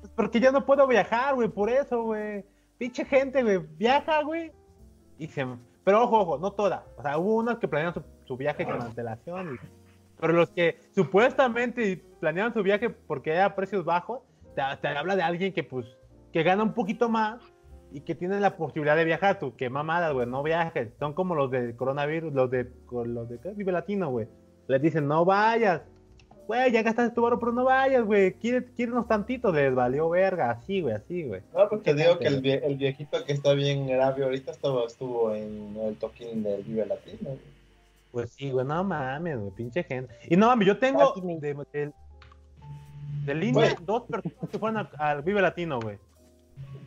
Pues 0.00 0.12
Porque 0.16 0.40
yo 0.40 0.50
no 0.52 0.64
puedo 0.64 0.86
viajar, 0.86 1.34
güey, 1.34 1.48
por 1.48 1.68
eso, 1.68 2.02
güey. 2.02 2.42
Pinche 2.78 3.04
gente, 3.04 3.42
güey, 3.42 3.58
viaja, 3.58 4.22
güey. 4.22 4.52
Y 5.18 5.26
se... 5.26 5.46
Pero 5.84 6.02
ojo, 6.02 6.20
ojo, 6.20 6.38
no 6.38 6.50
toda. 6.50 6.86
O 6.96 7.02
sea, 7.02 7.18
hubo 7.18 7.36
unos 7.36 7.58
que 7.58 7.68
planearon 7.68 7.92
su, 7.92 8.02
su 8.24 8.38
viaje 8.38 8.64
con 8.64 8.80
antelación. 8.80 9.60
Pero 10.18 10.32
los 10.32 10.48
que 10.48 10.80
supuestamente 10.94 12.02
planearon 12.20 12.54
su 12.54 12.62
viaje 12.62 12.88
porque 12.88 13.32
era 13.32 13.54
precios 13.54 13.84
bajos, 13.84 14.22
te, 14.56 14.62
te 14.80 14.88
habla 14.88 15.14
de 15.14 15.22
alguien 15.22 15.52
que, 15.52 15.62
pues, 15.62 15.86
que 16.32 16.42
gana 16.42 16.64
un 16.64 16.72
poquito 16.74 17.08
más 17.08 17.40
y 17.92 18.00
que 18.00 18.16
tiene 18.16 18.40
la 18.40 18.56
posibilidad 18.56 18.96
de 18.96 19.04
viajar. 19.04 19.38
Tú, 19.38 19.54
qué 19.56 19.70
mamadas, 19.70 20.12
güey, 20.12 20.26
no 20.26 20.42
viajes. 20.42 20.88
Son 20.98 21.12
como 21.14 21.36
los 21.36 21.50
del 21.52 21.76
coronavirus, 21.76 22.32
los 22.34 22.50
de, 22.50 22.68
los 22.90 23.28
de. 23.28 23.38
Vive 23.54 23.70
Latino, 23.70 24.10
güey. 24.10 24.26
Les 24.66 24.82
dicen, 24.82 25.06
no 25.06 25.24
vayas. 25.24 25.82
Güey, 26.48 26.70
ya 26.72 26.82
gastaste 26.82 27.14
tu 27.14 27.22
barro, 27.22 27.38
pero 27.40 27.52
no 27.52 27.64
vayas, 27.64 28.04
güey. 28.04 28.32
Quiere- 28.34 28.66
Quírenos 28.76 29.08
tantito, 29.08 29.50
les 29.52 29.74
valió 29.74 30.08
verga. 30.10 30.50
Así, 30.50 30.80
güey, 30.80 30.94
así, 30.94 31.24
güey. 31.24 31.40
No, 31.54 31.68
porque 31.68 31.92
digo 31.94 32.10
gente, 32.18 32.24
que 32.24 32.28
el, 32.28 32.40
güey. 32.40 32.52
vie- 32.52 32.60
el 32.64 32.76
viejito 32.76 33.24
que 33.24 33.32
está 33.32 33.52
bien 33.54 33.86
grave 33.86 34.24
ahorita 34.24 34.52
estaba, 34.52 34.84
estuvo 34.84 35.34
en 35.34 35.76
el 35.76 35.96
toquín 35.96 36.42
del 36.44 36.62
Vive 36.62 36.86
Latino. 36.86 37.18
güey. 37.30 37.56
Pues 38.12 38.30
sí, 38.30 38.50
güey, 38.50 38.64
no 38.64 38.82
mames, 38.84 39.38
güey, 39.38 39.50
pinche 39.52 39.82
gente. 39.82 40.14
Y 40.28 40.36
no 40.36 40.46
mames, 40.46 40.68
yo 40.68 40.78
tengo 40.78 41.12
de, 41.40 41.54
de, 41.72 41.92
de 43.26 43.34
línea 43.34 43.72
Güey. 43.74 43.84
dos 43.86 44.04
personas 44.04 44.50
que 44.50 44.58
fueron 44.58 44.88
al 44.98 45.22
Vive 45.22 45.42
Latino, 45.42 45.80
güey. 45.80 45.98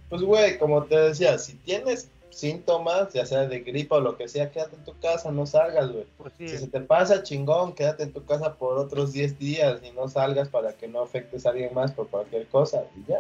Pues, 0.10 0.22
güey, 0.24 0.58
como 0.58 0.84
te 0.86 0.98
decía, 0.98 1.38
si 1.38 1.54
tienes 1.56 2.10
síntomas, 2.32 3.12
ya 3.14 3.26
sea 3.26 3.46
de 3.48 3.60
gripa 3.60 3.98
o 3.98 4.02
lo 4.02 4.16
que 4.18 4.28
sea, 4.28 4.50
quédate 4.52 4.76
en 4.78 4.84
tu 4.86 4.98
casa, 5.00 5.32
no 5.32 5.46
salgas, 5.46 5.92
güey. 5.92 6.06
Pues 6.18 6.34
Si 6.38 6.48
se 6.48 6.68
te 6.68 6.80
pasa 6.82 7.22
chingón, 7.24 7.74
quédate 7.74 8.04
en 8.04 8.14
tu 8.14 8.24
casa 8.26 8.56
por 8.56 8.78
otros 8.78 9.12
10 9.14 9.38
días 9.38 9.82
y 9.84 9.92
no 9.92 10.08
salgas 10.08 10.50
para 10.50 10.74
que 10.74 10.88
no 10.88 11.02
afectes 11.02 11.46
a 11.46 11.50
alguien 11.50 11.74
más 11.74 11.92
por 11.92 12.08
cualquier 12.08 12.48
cosa. 12.48 12.84
Y 12.96 13.10
ya. 13.10 13.18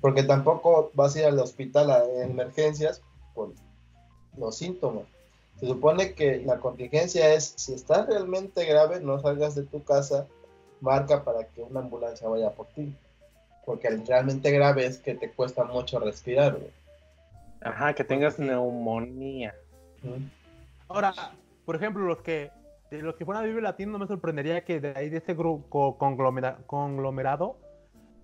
Porque 0.00 0.22
tampoco 0.22 0.90
vas 0.94 1.14
a 1.14 1.20
ir 1.20 1.24
al 1.26 1.38
hospital 1.38 1.90
a- 1.90 2.04
en 2.04 2.30
emergencias 2.30 3.02
por 3.34 3.52
los 4.36 4.56
síntomas. 4.56 5.04
Se 5.58 5.66
supone 5.66 6.14
que 6.14 6.38
la 6.38 6.58
contingencia 6.58 7.34
es, 7.34 7.52
si 7.56 7.74
estás 7.74 8.06
realmente 8.06 8.64
grave, 8.64 9.00
no 9.00 9.20
salgas 9.20 9.54
de 9.54 9.64
tu 9.64 9.84
casa, 9.84 10.26
marca 10.80 11.22
para 11.24 11.44
que 11.46 11.62
una 11.62 11.80
ambulancia 11.80 12.28
vaya 12.28 12.50
por 12.50 12.66
ti. 12.68 12.94
Porque 13.64 13.88
el 13.88 14.06
realmente 14.06 14.50
grave 14.50 14.86
es 14.86 14.98
que 14.98 15.14
te 15.14 15.30
cuesta 15.30 15.64
mucho 15.64 15.98
respirar, 16.00 16.52
güey. 16.56 16.70
Ajá, 17.62 17.94
que 17.94 18.04
tengas 18.04 18.38
neumonía. 18.38 19.54
¿Mm? 20.02 20.24
Ahora, 20.88 21.12
por 21.66 21.76
ejemplo, 21.76 22.04
los 22.04 22.18
que 22.22 22.50
de 22.90 23.02
los 23.02 23.14
que 23.14 23.24
fueron 23.24 23.44
a 23.44 23.46
Vive 23.46 23.60
Latino, 23.62 23.92
no 23.92 23.98
me 24.00 24.08
sorprendería 24.08 24.64
que 24.64 24.80
de 24.80 24.92
ahí 24.96 25.08
de 25.10 25.18
ese 25.18 25.34
grupo 25.34 25.96
conglomera- 25.96 26.56
conglomerado 26.66 27.56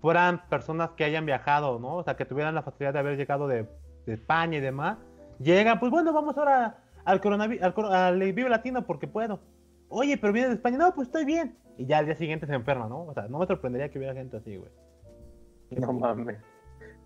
fueran 0.01 0.45
personas 0.49 0.89
que 0.97 1.05
hayan 1.05 1.25
viajado, 1.25 1.79
¿no? 1.79 1.95
O 1.95 2.03
sea, 2.03 2.17
que 2.17 2.25
tuvieran 2.25 2.53
la 2.53 2.63
facilidad 2.63 2.91
de 2.91 2.99
haber 2.99 3.17
llegado 3.17 3.47
de, 3.47 3.65
de 4.05 4.13
España 4.13 4.57
y 4.57 4.61
demás. 4.61 4.97
Llega, 5.39 5.79
pues 5.79 5.89
bueno, 5.91 6.11
vamos 6.11 6.37
ahora 6.37 6.79
al 7.05 7.21
coronavirus, 7.21 7.63
al, 7.63 7.73
coro- 7.73 7.93
al 7.93 8.19
Vive 8.19 8.49
Latino 8.49 8.85
porque 8.85 9.07
puedo. 9.07 9.39
Oye, 9.87 10.17
pero 10.17 10.33
vienes 10.33 10.49
de 10.49 10.55
España, 10.55 10.77
no, 10.79 10.93
pues 10.93 11.07
estoy 11.07 11.23
bien. 11.23 11.55
Y 11.77 11.85
ya 11.85 11.99
al 11.99 12.05
día 12.05 12.15
siguiente 12.15 12.47
se 12.47 12.53
enferma, 12.53 12.87
¿no? 12.87 13.03
O 13.05 13.13
sea, 13.13 13.27
no 13.27 13.39
me 13.39 13.45
sorprendería 13.47 13.89
que 13.89 13.99
hubiera 13.99 14.13
gente 14.13 14.37
así, 14.37 14.57
güey. 14.57 14.71
No 15.71 15.93
mames. 15.93 16.37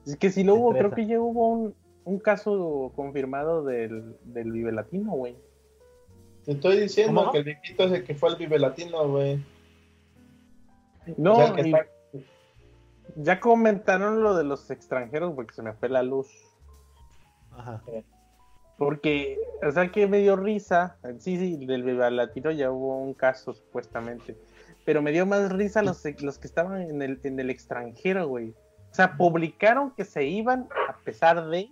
Es 0.05 0.15
que 0.15 0.29
si 0.29 0.43
lo 0.43 0.55
hubo, 0.55 0.71
creo 0.71 0.91
que 0.91 1.05
ya 1.05 1.19
hubo 1.19 1.49
un, 1.49 1.75
un 2.05 2.19
caso 2.19 2.91
confirmado 2.95 3.63
del, 3.63 4.15
del 4.23 4.51
Vive 4.51 4.71
Latino, 4.71 5.11
güey. 5.11 5.35
Te 6.45 6.53
estoy 6.53 6.79
diciendo 6.79 7.19
¿Cómo? 7.21 7.31
que 7.31 7.39
el 7.39 7.43
viejito 7.43 7.83
es 7.83 7.91
el 7.91 8.03
que 8.03 8.15
fue 8.15 8.29
al 8.29 8.35
Vive 8.37 8.57
Latino, 8.59 9.07
güey. 9.09 9.43
No, 11.17 11.33
O 11.33 11.35
sea, 11.37 11.47
el 11.47 11.55
que 11.55 11.61
y 11.69 11.73
está- 11.73 11.85
ya 13.17 13.39
comentaron 13.39 14.23
lo 14.23 14.35
de 14.35 14.43
los 14.43 14.69
extranjeros 14.71 15.33
porque 15.35 15.53
se 15.53 15.63
me 15.63 15.73
fue 15.73 15.89
la 15.89 16.03
luz. 16.03 16.27
Ajá. 17.51 17.81
Porque, 18.77 19.37
o 19.67 19.71
sea, 19.71 19.91
que 19.91 20.07
me 20.07 20.19
dio 20.19 20.35
risa. 20.35 20.97
Sí, 21.19 21.37
sí, 21.37 21.65
del 21.65 21.83
Viva 21.83 22.09
Latino 22.09 22.51
ya 22.51 22.71
hubo 22.71 22.97
un 22.97 23.13
caso 23.13 23.53
supuestamente. 23.53 24.35
Pero 24.85 25.01
me 25.01 25.11
dio 25.11 25.25
más 25.25 25.51
risa 25.51 25.81
los, 25.81 26.03
los 26.21 26.37
que 26.39 26.47
estaban 26.47 26.81
en 26.81 27.01
el, 27.01 27.19
en 27.23 27.39
el 27.39 27.49
extranjero, 27.49 28.27
güey. 28.27 28.49
O 28.91 28.93
sea, 28.93 29.15
publicaron 29.17 29.91
que 29.91 30.03
se 30.05 30.25
iban 30.25 30.67
a 30.89 30.97
pesar 31.03 31.47
de, 31.49 31.69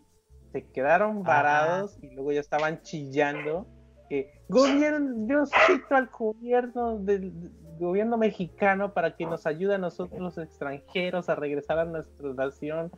se 0.51 0.65
quedaron 0.67 1.19
Ah. 1.19 1.23
varados 1.27 1.97
y 2.01 2.09
luego 2.11 2.31
ya 2.31 2.39
estaban 2.39 2.81
chillando 2.81 3.67
que 4.09 4.41
gobierno, 4.47 5.27
yo 5.27 5.45
cito 5.45 5.95
al 5.95 6.07
gobierno 6.07 6.97
del 6.99 7.31
gobierno 7.79 8.17
mexicano 8.17 8.93
para 8.93 9.15
que 9.15 9.25
nos 9.25 9.45
ayude 9.45 9.75
a 9.75 9.77
nosotros 9.77 10.19
los 10.19 10.37
extranjeros 10.37 11.29
a 11.29 11.35
regresar 11.35 11.77
a 11.79 11.85
nuestra 11.85 12.33
nación 12.33 12.91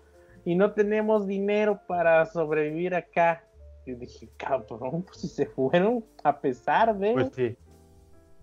y 0.45 0.55
no 0.55 0.71
tenemos 0.71 1.27
dinero 1.27 1.81
para 1.87 2.25
sobrevivir 2.25 2.95
acá. 2.95 3.43
Y 3.85 3.93
dije, 3.93 4.29
cabrón, 4.37 5.03
pues 5.03 5.21
si 5.21 5.27
se 5.27 5.45
fueron 5.47 6.05
a 6.23 6.39
pesar 6.39 6.97
de. 6.97 7.13
Pues 7.13 7.31
sí. 7.33 7.57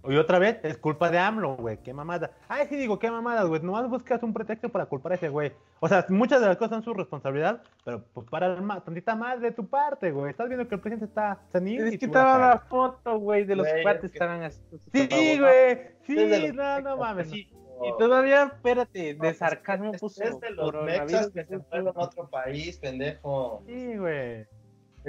Y 0.04 0.16
otra 0.16 0.38
vez, 0.38 0.58
es 0.62 0.78
culpa 0.78 1.10
de 1.10 1.18
AMLO, 1.18 1.56
güey. 1.56 1.78
Qué 1.82 1.92
mamada. 1.92 2.30
Ay, 2.48 2.66
sí 2.68 2.76
digo, 2.76 2.98
qué 2.98 3.10
mamada, 3.10 3.42
güey. 3.44 3.60
Nomás 3.62 3.88
buscas 3.90 4.22
un 4.22 4.32
pretexto 4.32 4.68
para 4.68 4.86
culpar 4.86 5.12
a 5.12 5.14
ese 5.16 5.28
güey. 5.28 5.52
O 5.80 5.88
sea, 5.88 6.06
muchas 6.08 6.40
de 6.40 6.46
las 6.46 6.56
cosas 6.56 6.70
son 6.70 6.82
su 6.84 6.94
responsabilidad, 6.94 7.62
pero 7.84 8.04
pues 8.14 8.26
para 8.30 8.46
el 8.46 8.62
ma- 8.62 8.82
tantita 8.82 9.14
más 9.16 9.40
de 9.40 9.50
tu 9.52 9.66
parte, 9.66 10.10
güey. 10.10 10.30
Estás 10.30 10.48
viendo 10.48 10.68
que 10.68 10.76
el 10.76 10.80
presidente 10.80 11.06
está 11.06 11.40
senil. 11.52 11.86
es 11.88 11.94
y 11.94 11.98
que 11.98 12.06
estaba 12.06 12.38
la 12.38 12.58
foto, 12.60 13.18
güey, 13.18 13.44
de 13.44 13.56
los 13.56 13.66
cuates 13.82 14.04
es 14.04 14.10
que- 14.12 14.16
estaban 14.16 14.42
así. 14.42 14.60
Sí, 14.92 15.38
güey. 15.38 15.78
Sí, 16.06 16.14
los 16.14 16.54
no, 16.54 16.80
no 16.80 16.96
mames. 16.96 17.28
Sí, 17.30 17.48
Y 17.80 17.98
todavía, 17.98 18.44
espérate, 18.44 19.14
de 19.14 19.28
Es- 19.28 19.38
sarcasmo 19.38 19.92
es, 19.94 20.00
puso 20.00 20.22
es 20.24 20.40
de 20.40 20.50
los 20.50 20.72
mexas 20.84 21.30
que 21.30 21.44
se 21.44 21.58
fueron 21.60 21.88
a 21.88 22.00
otro 22.00 22.28
país, 22.28 22.76
pendejo. 22.78 23.62
Sí, 23.66 23.96
güey. 23.96 24.46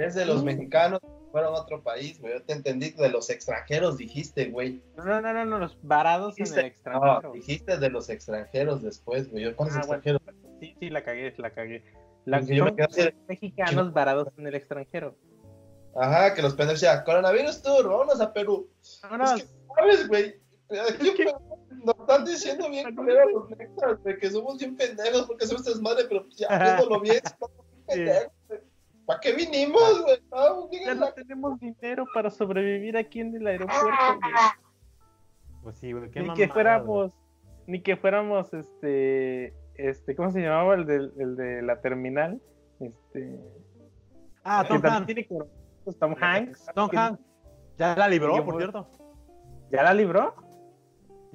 Es 0.00 0.14
de 0.14 0.24
los 0.24 0.42
mexicanos 0.42 1.00
que 1.00 1.08
fueron 1.30 1.54
a 1.54 1.58
otro 1.60 1.82
país, 1.82 2.20
güey. 2.20 2.34
Yo 2.34 2.42
te 2.42 2.52
entendí 2.54 2.90
de 2.90 3.08
los 3.10 3.28
extranjeros, 3.30 3.96
dijiste, 3.98 4.46
güey. 4.50 4.82
No, 4.96 5.04
no, 5.20 5.32
no, 5.32 5.44
no, 5.44 5.58
los 5.58 5.78
varados 5.82 6.38
en 6.38 6.44
el 6.44 6.50
Dijiste, 6.50 6.66
extranjero. 6.66 7.20
no, 7.22 7.32
dijiste 7.32 7.76
de 7.78 7.90
los 7.90 8.08
extranjeros 8.08 8.82
después, 8.82 9.30
güey. 9.30 9.44
Yo, 9.44 9.56
¿cuáles 9.56 9.76
Ah, 9.76 9.82
bueno. 9.86 10.02
extranjeros? 10.02 10.22
Sí, 10.60 10.74
sí, 10.80 10.90
la 10.90 11.02
cagué, 11.04 11.34
la 11.36 11.50
cagué. 11.50 11.84
La, 12.24 12.38
Porque 12.40 12.54
yo 12.56 12.64
me 12.64 12.74
quedé 12.76 13.04
de- 13.04 13.14
mexicanos 13.28 13.92
varados 13.92 14.28
en 14.36 14.46
el 14.46 14.54
extranjero. 14.54 15.14
Ajá, 15.96 16.34
que 16.34 16.42
los 16.42 16.54
pendejos 16.54 16.80
decían, 16.80 17.02
coronavirus 17.04 17.62
tour, 17.62 17.88
vámonos 17.88 18.20
a 18.20 18.32
Perú. 18.32 18.70
Vámonos. 19.02 19.32
Es 19.40 19.42
que, 19.44 19.48
¿sabes, 19.76 20.08
güey? 20.08 20.34
Nos 21.84 21.96
están 21.98 22.24
diciendo 22.24 22.68
bien 22.70 22.94
los 22.94 23.50
mexas, 23.50 23.98
que 24.20 24.30
somos 24.30 24.58
bien 24.58 24.76
pendejos 24.76 25.22
porque 25.26 25.46
somos 25.46 25.64
desmadre, 25.64 26.04
pero 26.08 26.24
pues 26.24 26.36
ya, 26.36 26.48
viéndolo 26.58 27.00
bien, 27.00 27.16
estamos 27.24 27.50
bien 27.86 27.86
pendejos. 28.06 28.32
¿Para 29.10 29.20
qué 29.20 29.32
vinimos, 29.32 30.02
güey? 30.02 30.18
No, 30.30 30.70
Ya 30.70 30.78
digan 30.78 30.98
no 31.00 31.12
tenemos 31.12 31.58
dinero 31.58 32.04
para 32.14 32.30
sobrevivir 32.30 32.96
aquí 32.96 33.18
en 33.20 33.34
el 33.34 33.44
aeropuerto, 33.46 33.88
güey. 33.88 34.32
Pues 35.64 35.76
sí, 35.78 35.92
güey. 35.92 36.10
Qué 36.12 36.20
Ni 36.20 36.26
mamada, 36.26 36.36
que 36.36 36.46
güey. 36.46 36.52
fuéramos, 36.52 37.12
ni 37.66 37.82
que 37.82 37.96
fuéramos, 37.96 38.54
este, 38.54 39.52
este, 39.74 40.14
¿cómo 40.14 40.30
se 40.30 40.40
llamaba 40.42 40.74
el 40.74 40.86
de, 40.86 40.94
el 41.18 41.34
de 41.36 41.62
la 41.62 41.80
terminal? 41.80 42.40
Este, 42.78 43.40
Ah, 44.44 44.64
Tom 44.68 44.80
Hanks. 44.84 45.98
Tom 45.98 46.14
Hanks. 46.20 46.66
Tom 46.74 46.88
que- 46.88 46.96
Hanks. 46.96 47.20
Ya 47.78 47.96
la 47.96 48.06
libró, 48.08 48.44
por 48.44 48.58
cierto. 48.58 48.88
¿Ya 49.72 49.82
la 49.82 49.92
libró? 49.92 50.34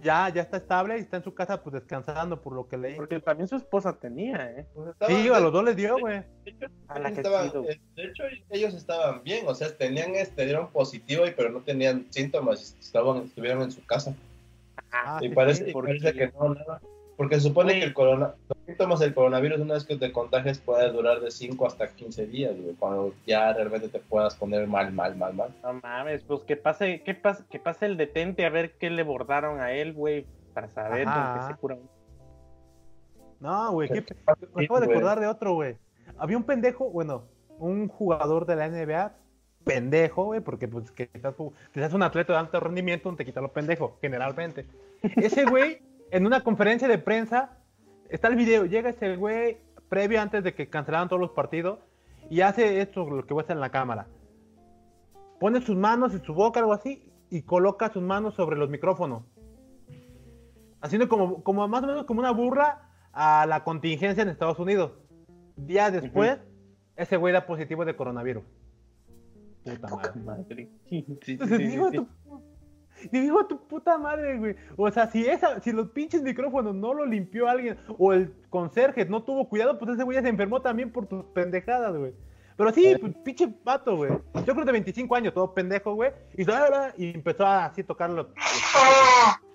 Ya, 0.06 0.30
ya 0.30 0.44
está 0.44 0.58
estable 0.58 0.98
y 0.98 1.02
está 1.02 1.18
en 1.18 1.24
su 1.24 1.34
casa, 1.34 1.62
pues 1.64 1.74
descansando 1.74 2.40
por 2.40 2.54
lo 2.54 2.68
que 2.68 2.78
leí. 2.78 2.94
Porque 2.96 3.20
también 3.20 3.48
su 3.48 3.56
esposa 3.56 3.92
tenía, 3.94 4.52
¿eh? 4.52 4.68
pues, 4.76 4.90
estaban- 4.92 5.16
Sí, 5.24 5.28
a 5.30 5.40
los 5.40 5.52
dos 5.52 5.64
les 5.64 5.76
dio, 5.76 5.98
güey. 5.98 6.22
de 6.44 6.52
eh, 7.72 7.80
de 7.96 8.04
hecho, 8.04 8.24
ellos 8.52 8.74
estaban 8.76 9.24
bien, 9.24 9.46
o 9.48 9.56
sea, 9.56 9.76
tenían 9.76 10.14
este, 10.14 10.46
dieron 10.46 10.68
positivo, 10.70 11.26
y, 11.26 11.32
pero 11.32 11.50
no 11.50 11.62
tenían 11.62 12.06
síntomas, 12.12 12.76
estaban, 12.80 13.24
estuvieron 13.24 13.64
en 13.64 13.72
su 13.72 13.84
casa. 13.84 14.14
Ah, 14.92 15.18
y 15.22 15.30
sí, 15.30 15.34
parece, 15.34 15.64
sí, 15.66 15.70
y 15.72 15.74
porque- 15.74 15.98
parece 16.00 16.14
que 16.14 16.32
no, 16.38 16.54
nada. 16.54 16.82
Porque 17.18 17.36
se 17.36 17.42
supone 17.42 17.80
que 17.80 17.86
el 17.86 17.94
corona, 17.94 18.36
síntomas 18.66 19.00
del 19.00 19.14
coronavirus, 19.14 19.60
una 19.60 19.76
vez 19.76 19.86
que 19.86 19.96
te 19.96 20.12
contagias, 20.12 20.60
puede 20.60 20.92
durar 20.92 21.20
de 21.22 21.32
5 21.32 21.68
hasta 21.68 21.88
15 21.88 22.28
días, 22.28 22.60
güey, 22.60 22.76
cuando 22.76 23.14
ya 23.26 23.54
realmente 23.54 23.90
te 23.90 24.00
puedas 24.00 24.36
poner 24.36 24.68
mal, 24.68 24.92
mal, 24.92 25.16
mal, 25.16 25.34
mal. 25.34 25.54
No 25.64 25.74
mames, 25.74 26.24
pues 26.24 26.42
que 26.42 26.58
pase, 26.58 27.02
que 27.04 27.14
pase, 27.14 27.44
que 27.50 27.60
pase 27.60 27.86
el 27.86 27.98
detente 27.98 28.46
a 28.46 28.50
ver 28.50 28.74
qué 28.78 28.90
le 28.90 29.04
bordaron 29.04 29.60
a 29.60 29.72
él, 29.72 29.94
güey, 29.94 30.26
para 30.54 30.68
saber 30.70 31.06
qué 31.06 31.48
se 31.48 31.60
cura. 31.60 31.78
No, 33.40 33.72
güey, 33.74 33.90
qué 33.90 34.04
¿Qué 34.04 34.16
me 34.56 34.64
acabo 34.66 34.80
de 34.80 34.92
acordar 34.92 35.20
de 35.20 35.28
otro, 35.28 35.54
güey. 35.54 35.78
Había 36.18 36.38
un 36.38 36.44
pendejo, 36.44 36.90
bueno, 36.90 37.24
un 37.60 37.88
jugador 37.88 38.46
de 38.46 38.56
la 38.56 38.70
NBA, 38.70 39.14
pendejo, 39.64 40.26
güey, 40.26 40.40
porque 40.40 40.68
pues 40.68 40.92
que 40.92 41.10
estás, 41.14 41.36
que 41.74 41.80
seas 41.80 41.94
un 41.94 42.04
atleta 42.04 42.34
de 42.34 42.40
alto 42.40 42.60
rendimiento, 42.60 43.14
te 43.16 43.26
quita 43.26 43.42
lo 43.42 43.52
pendejo, 43.52 43.98
generalmente. 44.02 44.66
Ese 45.18 45.46
güey, 45.46 45.82
en 46.12 46.26
una 46.26 46.42
conferencia 46.42 46.88
de 46.88 46.98
prensa, 46.98 47.58
está 48.10 48.28
el 48.28 48.36
video, 48.36 48.66
llega 48.66 48.90
ese 48.90 49.16
güey 49.16 49.58
previo 49.90 50.22
antes 50.22 50.44
de 50.44 50.54
que 50.54 50.70
cancelaran 50.70 51.10
todos 51.10 51.22
los 51.22 51.32
partidos 51.32 51.80
y 52.30 52.42
hace 52.42 52.82
esto, 52.82 53.10
lo 53.10 53.26
que 53.26 53.34
voy 53.34 53.42
a 53.42 53.44
hacer 53.44 53.56
en 53.56 53.62
la 53.62 53.70
cámara. 53.70 54.08
Pone 55.40 55.62
sus 55.62 55.76
manos 55.76 56.14
en 56.14 56.24
su 56.24 56.34
boca, 56.34 56.60
algo 56.60 56.74
así, 56.74 57.12
y 57.30 57.44
coloca 57.44 57.92
sus 57.92 58.02
manos 58.02 58.36
sobre 58.36 58.58
los 58.58 58.70
micrófonos. 58.70 59.24
Haciendo 60.82 61.10
como, 61.10 61.44
como 61.44 61.68
más 61.68 61.84
o 61.84 61.88
menos 61.88 62.06
como 62.06 62.20
una 62.20 62.32
burla 62.32 62.90
a 63.12 63.46
la 63.46 63.64
contingencia 63.64 64.22
en 64.24 64.30
Estados 64.30 64.60
Unidos. 64.60 64.94
Días 65.56 65.92
después, 65.94 66.40
ese 66.96 67.18
güey 67.18 67.34
da 67.34 67.46
positivo 67.46 67.86
de 67.86 67.96
coronavirus. 67.96 68.44
Puta 69.64 69.90
madre. 69.90 70.22
Madre. 70.22 70.70
Sí, 70.90 71.06
sí, 71.08 71.20
sí, 71.22 71.32
Entonces, 71.34 71.58
sí, 71.58 71.68
digo, 71.68 71.90
tu, 73.08 73.18
digo 73.18 73.46
tu 73.48 73.68
puta 73.68 73.98
madre, 73.98 74.38
güey. 74.38 74.56
O 74.78 74.90
sea, 74.92 75.08
si 75.10 75.26
esa, 75.26 75.60
si 75.62 75.72
los 75.72 75.90
pinches 75.90 76.22
micrófonos 76.22 76.76
no 76.76 76.94
lo 76.94 77.06
limpió 77.06 77.48
alguien, 77.48 77.78
o 77.98 78.14
el 78.14 78.34
conserje 78.50 79.06
no 79.06 79.24
tuvo 79.24 79.48
cuidado, 79.50 79.78
pues 79.78 79.92
ese 79.92 80.04
güey 80.04 80.16
ya 80.16 80.22
se 80.22 80.30
enfermó 80.30 80.62
también 80.62 80.92
por 80.92 81.08
tus 81.08 81.24
pendejadas, 81.26 81.96
güey. 81.96 82.14
Pero 82.58 82.72
sí, 82.72 82.96
pues, 83.00 83.14
pinche 83.24 83.48
pato, 83.48 83.98
güey. 83.98 84.12
Yo 84.46 84.54
creo 84.54 84.66
de 84.66 84.72
25 84.72 85.16
años, 85.16 85.34
todo 85.34 85.54
pendejo, 85.54 85.94
güey. 85.94 86.12
Y, 86.38 86.44
y 87.04 87.14
empezó 87.14 87.46
a 87.46 87.66
así 87.66 87.84
tocar 87.84 88.10
los. 88.10 88.28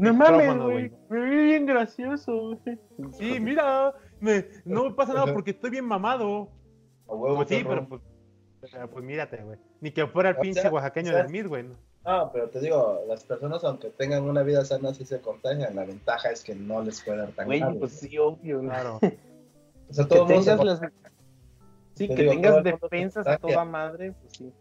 No 0.00 0.14
mames, 0.14 0.56
güey. 0.56 0.92
Me 1.10 1.20
vi 1.28 1.44
bien 1.44 1.66
gracioso, 1.66 2.56
güey. 2.56 2.78
Sí, 3.12 3.38
mira, 3.38 3.94
me- 4.18 4.46
no 4.64 4.84
me 4.84 4.92
pasa 4.92 5.12
nada 5.12 5.30
porque 5.32 5.50
estoy 5.50 5.70
bien 5.70 5.84
mamado. 5.84 6.48
Huevo, 7.06 7.36
Pues 7.36 7.48
sí, 7.48 7.62
pero 7.68 7.86
pues, 7.86 8.00
pero, 8.62 8.88
pues 8.88 9.04
mírate, 9.04 9.42
güey. 9.42 9.58
Ni 9.80 9.90
que 9.90 10.06
fuera 10.06 10.30
el 10.30 10.36
pinche 10.36 10.68
oaxaqueño 10.70 11.14
del 11.14 11.28
Mid, 11.28 11.46
güey. 11.48 11.64
¿no? 11.64 11.74
No, 12.04 12.30
pero 12.32 12.48
te 12.48 12.60
digo, 12.60 13.02
las 13.06 13.24
personas, 13.24 13.62
aunque 13.64 13.90
tengan 13.90 14.22
una 14.24 14.42
vida 14.42 14.64
sana, 14.64 14.94
sí 14.94 15.04
se 15.04 15.20
contagian. 15.20 15.76
La 15.76 15.84
ventaja 15.84 16.30
es 16.30 16.42
que 16.42 16.54
no 16.54 16.82
les 16.82 17.02
puede 17.02 17.18
dar 17.18 17.32
tan 17.32 17.46
Güey, 17.46 17.60
grave. 17.60 17.78
pues 17.78 17.92
sí, 17.92 18.16
obvio. 18.18 18.60
Claro. 18.60 18.96
O 18.96 19.92
sea, 19.92 20.04
Que 20.04 20.08
todo 20.14 20.22
el 20.28 20.34
mundo 20.34 20.50
tengas 20.56 20.64
las... 20.64 20.92
Sí, 21.94 22.08
Te 22.08 22.14
que 22.14 22.22
digo, 22.22 22.32
tengas 22.32 22.64
defensas 22.64 23.26
a 23.26 23.36
toda 23.36 23.64
madre, 23.64 24.12
pues 24.12 24.36
sí. 24.36 24.52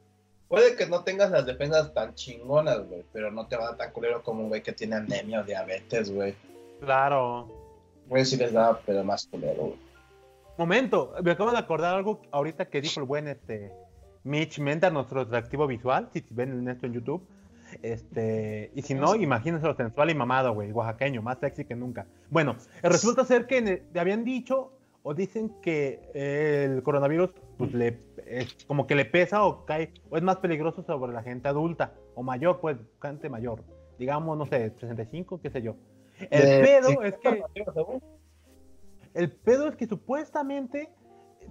Puede 0.50 0.76
que 0.76 0.88
no 0.88 1.04
tengas 1.04 1.32
las 1.32 1.46
defensas 1.46 1.94
tan 1.94 2.14
chingonas, 2.16 2.86
güey, 2.88 3.06
pero 3.14 3.32
no 3.32 3.48
te 3.48 3.56
va 3.56 3.66
a 3.66 3.68
dar 3.68 3.78
tan 3.78 3.92
culero 3.94 4.22
como 4.24 4.42
un 4.44 4.50
güey 4.50 4.62
que 4.64 4.74
tiene 4.74 4.96
anemia 4.98 5.42
o 5.42 5.44
diabetes, 5.44 6.12
güey. 6.12 6.36
Claro. 6.82 7.48
Güey, 8.08 8.26
sí 8.26 8.36
les 8.36 8.52
da, 8.52 8.82
pero 8.86 9.04
más 9.04 9.28
culero, 9.28 9.62
güey. 9.62 9.80
Momento, 10.58 11.14
me 11.24 11.32
acabo 11.32 11.52
de 11.52 11.58
acordar 11.60 11.96
algo 11.96 12.20
ahorita 12.32 12.66
que 12.66 12.82
dijo 12.82 13.00
el 13.00 13.06
buen 13.06 13.28
este 13.30 13.72
Mitch 14.24 14.60
Menta, 14.60 14.90
nuestro 14.90 15.22
atractivo 15.22 15.68
visual, 15.68 16.10
si 16.14 16.24
ven 16.30 16.68
esto 16.68 16.86
en 16.86 16.94
YouTube. 16.94 17.22
Este, 17.84 18.72
y 18.74 18.82
si 18.82 18.96
no, 18.96 19.16
imagínense 19.16 19.68
lo 19.68 19.76
sensual 19.76 20.10
y 20.10 20.16
mamado, 20.16 20.54
güey, 20.54 20.72
oaxaqueño, 20.72 21.22
más 21.22 21.40
sexy 21.40 21.66
que 21.66 21.76
nunca. 21.76 22.08
Bueno, 22.30 22.56
eh, 22.82 22.90
resulta 22.90 23.26
ser 23.26 23.46
que 23.46 23.84
habían 23.96 24.24
dicho 24.24 24.72
o 25.04 25.14
dicen 25.14 25.52
que 25.62 26.02
eh, 26.14 26.68
el 26.70 26.84
coronavirus 26.84 27.30
pues 27.58 27.74
le 27.74 28.00
es 28.26 28.56
como 28.66 28.88
que 28.88 28.96
le 28.96 29.06
pesa 29.06 29.44
o 29.44 29.66
cae 29.66 29.92
o 30.10 30.18
es 30.18 30.24
más 30.24 30.38
peligroso 30.38 30.84
sobre 30.84 31.14
la 31.14 31.24
gente 31.24 31.48
adulta 31.48 31.94
o 32.16 32.24
mayor, 32.24 32.60
pues, 32.60 32.78
gente 33.02 33.30
mayor. 33.30 33.64
Digamos, 33.98 34.38
no 34.38 34.46
sé, 34.46 34.72
65, 34.80 35.40
qué 35.42 35.50
sé 35.50 35.62
yo. 35.62 35.76
El 36.30 36.46
De- 36.48 36.60
pedo 36.62 36.90
sí, 36.90 36.98
es 37.04 37.18
que 37.18 37.44
el 39.14 39.32
pedo 39.32 39.68
es 39.68 39.76
que 39.76 39.88
supuestamente, 39.88 40.90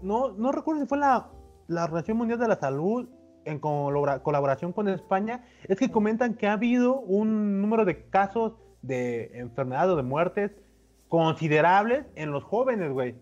no, 0.03 0.33
no 0.33 0.53
recuerdo 0.53 0.81
si 0.83 0.87
fue 0.87 0.99
la, 0.99 1.29
la 1.69 1.85
Organización 1.85 2.17
Mundial 2.17 2.41
de 2.41 2.49
la 2.49 2.57
Salud 2.57 3.09
en 3.45 3.61
colabora- 3.61 4.23
colaboración 4.23 4.73
con 4.73 4.89
España, 4.89 5.45
es 5.69 5.79
que 5.79 5.91
comentan 5.91 6.35
que 6.35 6.49
ha 6.49 6.55
habido 6.55 7.01
un 7.01 7.61
número 7.63 7.85
de 7.85 8.09
casos 8.09 8.55
de 8.83 9.39
enfermedad 9.39 9.91
o 9.91 9.97
de 9.97 10.03
muertes 10.03 10.53
considerables 11.09 12.05
en 12.15 12.31
los 12.31 12.45
jóvenes, 12.45 12.93
güey. 12.93 13.15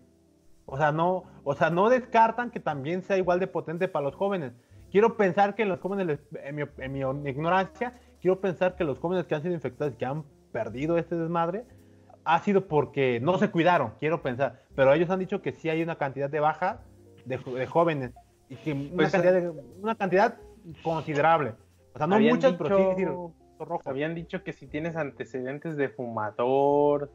O 0.65 0.77
sea, 0.77 0.91
no, 0.91 1.23
o 1.43 1.55
sea, 1.55 1.69
no 1.69 1.89
descartan 1.89 2.51
que 2.51 2.59
también 2.59 3.03
sea 3.03 3.17
igual 3.17 3.39
de 3.39 3.47
potente 3.47 3.87
para 3.87 4.03
los 4.03 4.15
jóvenes. 4.15 4.51
Quiero 4.91 5.15
pensar 5.15 5.55
que 5.55 5.65
los 5.65 5.79
jóvenes, 5.79 6.19
en 6.43 6.55
mi, 6.55 6.63
en 6.77 6.91
mi 6.91 7.29
ignorancia, 7.29 7.99
quiero 8.21 8.41
pensar 8.41 8.75
que 8.75 8.83
los 8.83 8.99
jóvenes 8.99 9.25
que 9.27 9.35
han 9.35 9.41
sido 9.41 9.53
infectados 9.53 9.93
y 9.93 9.97
que 9.97 10.05
han 10.05 10.23
perdido 10.51 10.97
este 10.97 11.15
desmadre, 11.15 11.63
ha 12.25 12.39
sido 12.39 12.67
porque 12.67 13.19
no 13.21 13.37
se 13.37 13.49
cuidaron, 13.49 13.93
quiero 13.99 14.21
pensar. 14.21 14.61
Pero 14.75 14.93
ellos 14.93 15.09
han 15.09 15.19
dicho 15.19 15.41
que 15.41 15.53
sí 15.53 15.69
hay 15.69 15.81
una 15.81 15.97
cantidad 15.97 16.29
de 16.29 16.41
baja 16.41 16.81
de 17.25 17.65
jóvenes 17.67 18.11
y 18.49 18.55
que 18.55 18.73
una, 18.73 18.95
Pues, 18.95 19.11
cantidad 19.11 19.33
de- 19.33 19.49
una 19.81 19.95
cantidad 19.95 20.37
considerable. 20.83 21.53
O 21.93 21.97
sea, 21.97 22.07
no 22.07 22.19
muchas, 22.19 22.53
pero 22.53 22.77
sí, 22.77 22.83
sí, 22.95 23.01
dicho- 23.01 23.33
rojos. 23.59 23.87
Habían 23.87 24.13
dicho 24.13 24.43
que 24.43 24.53
si 24.53 24.67
tienes 24.67 24.95
antecedentes 24.95 25.75
de 25.77 25.89
fumador, 25.89 27.09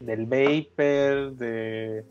del 0.00 0.26
vapor, 0.26 1.34
de, 1.36 2.04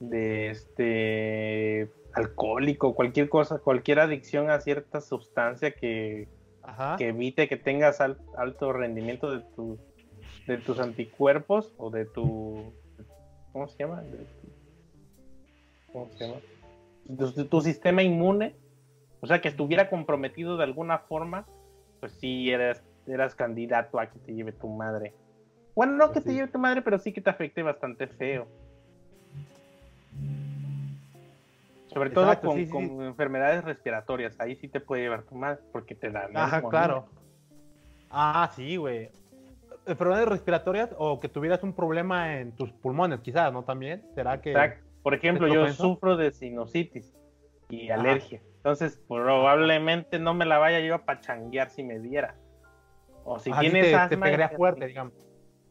de 0.00 0.50
este 0.50 1.90
alcohólico, 2.12 2.94
cualquier 2.94 3.28
cosa, 3.28 3.58
cualquier 3.60 4.00
adicción 4.00 4.50
a 4.50 4.60
cierta 4.60 5.00
sustancia 5.00 5.70
que, 5.70 6.26
Ajá. 6.62 6.96
que 6.96 7.08
evite 7.08 7.48
que 7.48 7.56
tengas 7.56 8.00
al- 8.00 8.18
alto 8.36 8.72
rendimiento 8.72 9.30
de 9.30 9.40
tu 9.54 9.78
de 10.46 10.56
tus 10.56 10.80
anticuerpos 10.80 11.74
o 11.76 11.90
de 11.90 12.06
tu 12.06 12.72
¿cómo 13.52 13.68
se 13.68 13.78
llama? 13.78 14.00
De 14.02 14.26
¿Cómo 15.92 16.08
se 16.16 16.26
llama? 16.26 16.40
Tu 17.50 17.60
sistema 17.62 18.02
inmune, 18.02 18.54
o 19.20 19.26
sea 19.26 19.40
que 19.40 19.48
estuviera 19.48 19.88
comprometido 19.88 20.56
de 20.56 20.64
alguna 20.64 20.98
forma, 20.98 21.46
pues 22.00 22.12
sí 22.20 22.50
eras 22.50 22.82
eras 23.06 23.34
candidato 23.34 23.98
a 23.98 24.06
que 24.06 24.18
te 24.18 24.34
lleve 24.34 24.52
tu 24.52 24.68
madre. 24.68 25.14
Bueno, 25.74 25.94
no 25.94 26.12
que 26.12 26.20
te 26.20 26.34
lleve 26.34 26.48
tu 26.48 26.58
madre, 26.58 26.82
pero 26.82 26.98
sí 26.98 27.12
que 27.12 27.20
te 27.20 27.30
afecte 27.30 27.62
bastante 27.62 28.06
feo. 28.06 28.46
Sobre 31.86 32.10
todo 32.10 32.24
Exacto, 32.24 32.48
con, 32.48 32.56
sí, 32.58 32.66
sí, 32.66 32.70
con 32.70 32.86
sí. 32.86 33.04
enfermedades 33.06 33.64
respiratorias, 33.64 34.38
ahí 34.38 34.56
sí 34.56 34.68
te 34.68 34.80
puede 34.80 35.02
llevar 35.02 35.22
tu 35.22 35.34
madre, 35.34 35.60
porque 35.72 35.94
te 35.94 36.10
da 36.10 36.28
Ajá, 36.34 36.62
claro. 36.68 37.06
Ah, 38.10 38.50
sí, 38.54 38.76
güey. 38.76 39.10
Enfermedades 39.86 40.28
respiratorias 40.28 40.90
o 40.98 41.18
que 41.18 41.30
tuvieras 41.30 41.62
un 41.62 41.72
problema 41.72 42.38
en 42.38 42.52
tus 42.52 42.70
pulmones, 42.72 43.20
quizás, 43.20 43.52
¿no? 43.52 43.62
También. 43.62 44.02
¿Será 44.14 44.40
que...? 44.40 44.50
Exacto. 44.50 44.87
Por 45.08 45.14
ejemplo, 45.14 45.46
¿Es 45.46 45.54
yo 45.54 45.66
sufro 45.72 46.18
de 46.18 46.32
sinusitis 46.32 47.16
y 47.70 47.88
Ajá. 47.88 47.98
alergia. 47.98 48.42
Entonces, 48.56 49.00
probablemente 49.08 50.18
no 50.18 50.34
me 50.34 50.44
la 50.44 50.58
vaya 50.58 50.80
yo 50.80 50.96
a 50.96 51.06
pachanguear 51.06 51.70
si 51.70 51.82
me 51.82 51.98
diera. 51.98 52.34
O 53.24 53.38
si 53.38 53.50
Ajá, 53.50 53.62
sí 53.62 53.70
tienes 53.70 53.84
te, 53.86 53.90
te 53.92 53.96
asma. 53.96 54.24
pegaría 54.26 54.50
ya- 54.50 54.56
fuerte, 54.58 54.86
digamos. 54.86 55.14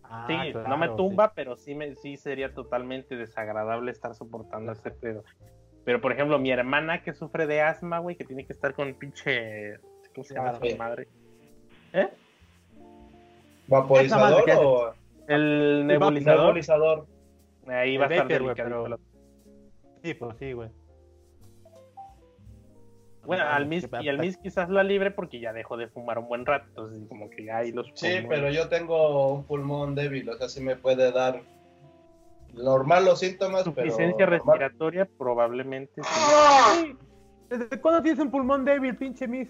Ah, 0.02 0.26
Sí, 0.28 0.52
claro, 0.54 0.68
no 0.70 0.78
me 0.80 0.88
sí. 0.88 0.94
tumba, 0.98 1.34
pero 1.36 1.56
sí 1.56 1.76
me 1.76 1.94
sí 1.94 2.18
sería 2.18 2.52
totalmente 2.56 3.16
desagradable 3.16 3.92
estar 3.92 4.16
soportando 4.16 4.72
ese 4.72 4.90
pedo. 4.90 5.24
Pero 5.86 6.02
por 6.02 6.12
ejemplo, 6.14 6.40
mi 6.40 6.50
hermana 6.50 7.04
que 7.04 7.14
sufre 7.14 7.46
de 7.46 7.62
asma, 7.62 8.00
güey, 8.00 8.16
que 8.16 8.24
tiene 8.24 8.44
que 8.44 8.54
estar 8.54 8.74
con 8.74 8.92
pinche 8.96 9.76
¿cómo 10.16 10.24
se 10.24 10.34
llama 10.34 10.58
esa 10.64 10.78
madre? 10.78 11.08
¿Eh? 11.94 12.10
¿Vaporizador 13.68 14.44
o 14.58 14.94
El 15.28 15.86
nebulizador. 15.86 16.46
nebulizador? 16.46 17.06
Ahí 17.68 17.96
El 17.96 18.02
va 18.02 18.06
a 18.06 18.10
estar 18.10 18.28
delicadito 18.30 18.84
pero- 18.86 18.98
Sí, 20.04 20.14
pues 20.14 20.36
sí, 20.40 20.54
güey. 20.54 20.70
Bueno, 23.26 23.44
Ah, 23.46 23.58
al 23.58 23.66
mis, 23.68 23.86
qué 23.86 23.98
y 24.04 24.08
al 24.08 24.16
pata. 24.18 24.26
mis 24.26 24.38
quizás 24.38 24.70
lo 24.70 24.82
libre 24.84 25.12
porque 25.12 25.40
ya 25.42 25.52
dejó 25.52 25.76
de 25.76 25.90
fumar 25.90 26.18
un 26.18 26.30
buen 26.30 26.46
rato, 26.46 26.66
entonces 26.70 27.04
como 27.10 27.30
que 27.30 27.44
ya 27.44 27.58
ahí 27.58 27.72
los 27.74 27.88
Sí, 27.96 28.06
pulmones- 28.08 28.28
pero 28.30 28.50
yo 28.52 28.70
tengo 28.70 29.34
un 29.34 29.44
pulmón 29.44 29.96
débil, 29.96 30.30
o 30.30 30.38
sea, 30.38 30.48
sí 30.48 30.62
me 30.62 30.78
puede 30.78 31.12
dar 31.12 31.42
normal 32.54 33.04
los 33.04 33.20
síntomas, 33.20 33.64
pero 33.64 33.88
Suficiencia 33.92 34.26
normal. 34.26 34.30
respiratoria 34.40 35.06
probablemente 35.18 36.02
sí. 36.04 36.96
¿Desde 37.50 37.82
cuándo 37.82 38.02
tienes 38.02 38.20
un 38.22 38.32
pulmón 38.32 38.64
débil, 38.64 38.96
pinche 38.96 39.28
Miss? 39.28 39.50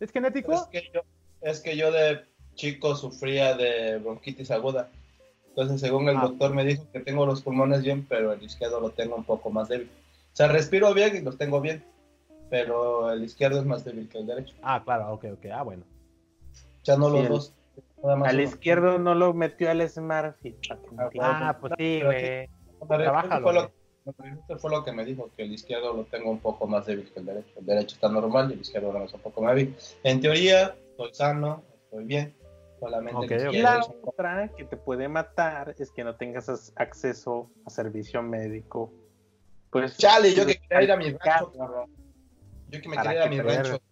¿Es 0.00 0.10
genético? 0.10 0.52
Es 0.52 0.66
que 0.68 0.82
yo, 0.94 1.00
es 1.42 1.60
que 1.60 1.76
yo 1.76 1.92
de 1.92 2.24
chico 2.54 2.94
sufría 2.94 3.54
de 3.54 3.98
bronquitis 3.98 4.50
aguda. 4.50 4.88
Entonces, 5.58 5.80
según 5.80 6.08
el 6.08 6.16
Ah. 6.16 6.20
doctor 6.22 6.54
me 6.54 6.64
dijo 6.64 6.86
que 6.92 7.00
tengo 7.00 7.26
los 7.26 7.42
pulmones 7.42 7.82
bien, 7.82 8.06
pero 8.08 8.32
el 8.32 8.40
izquierdo 8.40 8.78
lo 8.78 8.90
tengo 8.90 9.16
un 9.16 9.24
poco 9.24 9.50
más 9.50 9.68
débil. 9.68 9.90
O 10.32 10.36
sea, 10.36 10.46
respiro 10.46 10.94
bien 10.94 11.16
y 11.16 11.20
los 11.20 11.36
tengo 11.36 11.60
bien, 11.60 11.84
pero 12.48 13.10
el 13.10 13.24
izquierdo 13.24 13.58
es 13.58 13.66
más 13.66 13.84
débil 13.84 14.08
que 14.08 14.18
el 14.18 14.26
derecho. 14.28 14.54
Ah, 14.62 14.80
claro, 14.84 15.12
ok, 15.14 15.24
ok. 15.32 15.46
Ah, 15.52 15.62
bueno. 15.64 15.82
Sea, 16.82 16.96
no 16.96 17.06
Sí, 17.06 17.12
los 17.12 17.22
el- 17.22 17.28
dos. 17.28 17.54
Nada 18.04 18.14
más 18.14 18.28
Al 18.28 18.36
uno. 18.36 18.44
izquierdo 18.44 18.98
no 19.00 19.16
lo 19.16 19.34
metió 19.34 19.68
al 19.68 19.78
no 19.78 19.84
Ah. 21.20 21.48
Ah, 21.48 21.58
pues 21.60 21.72
sí, 21.76 22.02
güey. 22.04 22.48
Trabájalo, 22.86 23.50
eso 24.48 24.58
fue 24.60 24.70
lo, 24.70 24.84
que 24.84 24.92
me 24.92 25.04
dijo, 25.04 25.28
que 25.36 25.42
el 25.42 25.52
izquierdo 25.52 25.92
lo 25.92 26.04
tengo 26.04 26.30
un 26.30 26.38
poco 26.38 26.68
más 26.68 26.86
débil 26.86 27.10
que 27.12 27.18
el 27.18 27.26
derecho. 27.26 27.58
El 27.58 27.66
derecho 27.66 27.96
está 27.96 28.08
normal 28.08 28.48
y 28.50 28.54
el 28.54 28.60
izquierdo 28.60 28.92
lo 28.92 29.02
es 29.04 29.12
un 29.12 29.20
poco 29.20 29.42
más 29.42 29.56
débil. 29.56 29.76
En 30.04 30.20
teoría, 30.20 30.76
estoy 30.92 31.12
sano, 31.14 31.64
estoy 31.84 32.04
bien. 32.04 32.36
Solamente 32.80 33.16
Ok, 33.18 33.30
el 33.30 33.32
ok. 33.32 33.32
Y 33.32 33.44
izquierdo 33.46 33.62
la 33.74 33.78
es 33.80 33.90
otra 34.02 34.52
que 34.56 34.64
te 34.64 34.76
puede 34.76 35.08
matar 35.08 35.74
es 35.78 35.90
que 35.90 36.04
no 36.04 36.16
tengas 36.16 36.48
as- 36.48 36.72
acceso 36.76 37.50
a 37.66 37.70
servicio 37.70 38.22
médico. 38.22 38.92
Pues, 39.70 39.96
Chale, 39.98 40.32
yo 40.32 40.46
que 40.46 40.58
quería 40.58 40.82
ir 40.82 40.92
a 40.92 40.96
mi 40.96 41.10
rancho, 41.10 41.52
cabrón. 41.52 41.90
Yo 42.68 42.80
que 42.80 42.88
me 42.88 42.96
¿Para 42.96 43.10
quería 43.10 43.26
ir 43.26 43.26
a 43.26 43.30
mi 43.30 43.36
te 43.52 43.62
rancho. 43.62 43.82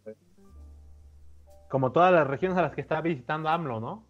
Como 1.68 1.90
todas 1.92 2.12
las 2.12 2.26
regiones 2.26 2.56
a 2.58 2.62
las 2.62 2.74
que 2.74 2.80
está 2.80 3.00
visitando 3.00 3.48
AMLO, 3.48 3.80
¿no? 3.80 4.06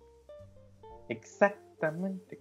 Exactamente. 1.09 2.39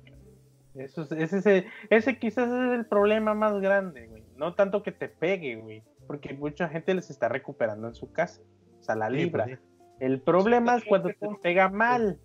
Eso 0.76 1.03
es, 1.03 1.12
ese, 1.14 1.38
ese, 1.38 1.68
ese 1.90 2.20
quizás 2.20 2.48
es 2.49 2.74
el 2.74 2.86
problema 2.86 3.34
más 3.34 3.60
grande, 3.62 4.07
güey. 4.07 4.24
No 4.36 4.56
tanto 4.56 4.84
que 4.84 4.91
te 4.91 5.07
pegue, 5.07 5.56
güey. 5.56 5.84
Porque 6.06 6.34
mucha 6.34 6.68
gente 6.68 6.94
les 6.94 7.10
está 7.10 7.30
recuperando 7.30 7.88
en 7.88 7.95
su 7.95 8.12
casa. 8.12 8.41
O 8.80 8.84
sea, 8.84 8.95
la 8.95 9.07
Sí, 9.10 9.14
libra. 9.16 9.45
pues 9.45 9.60
sí. 9.60 9.66
El 10.00 10.22
problema 10.22 10.76
es 10.76 10.84
cuando 10.86 11.10
te 11.10 11.28
pega 11.42 11.70
mal 11.70 12.20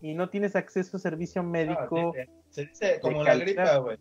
y 0.00 0.14
no 0.14 0.28
tienes 0.28 0.56
acceso 0.56 0.96
a 0.96 1.00
servicio 1.00 1.40
Ah, 1.42 1.44
médico. 1.44 2.12
se 2.50 2.66
dice 2.66 3.00
como 3.00 3.22
la 3.22 3.36
gripa, 3.36 3.76
güey. 3.78 3.96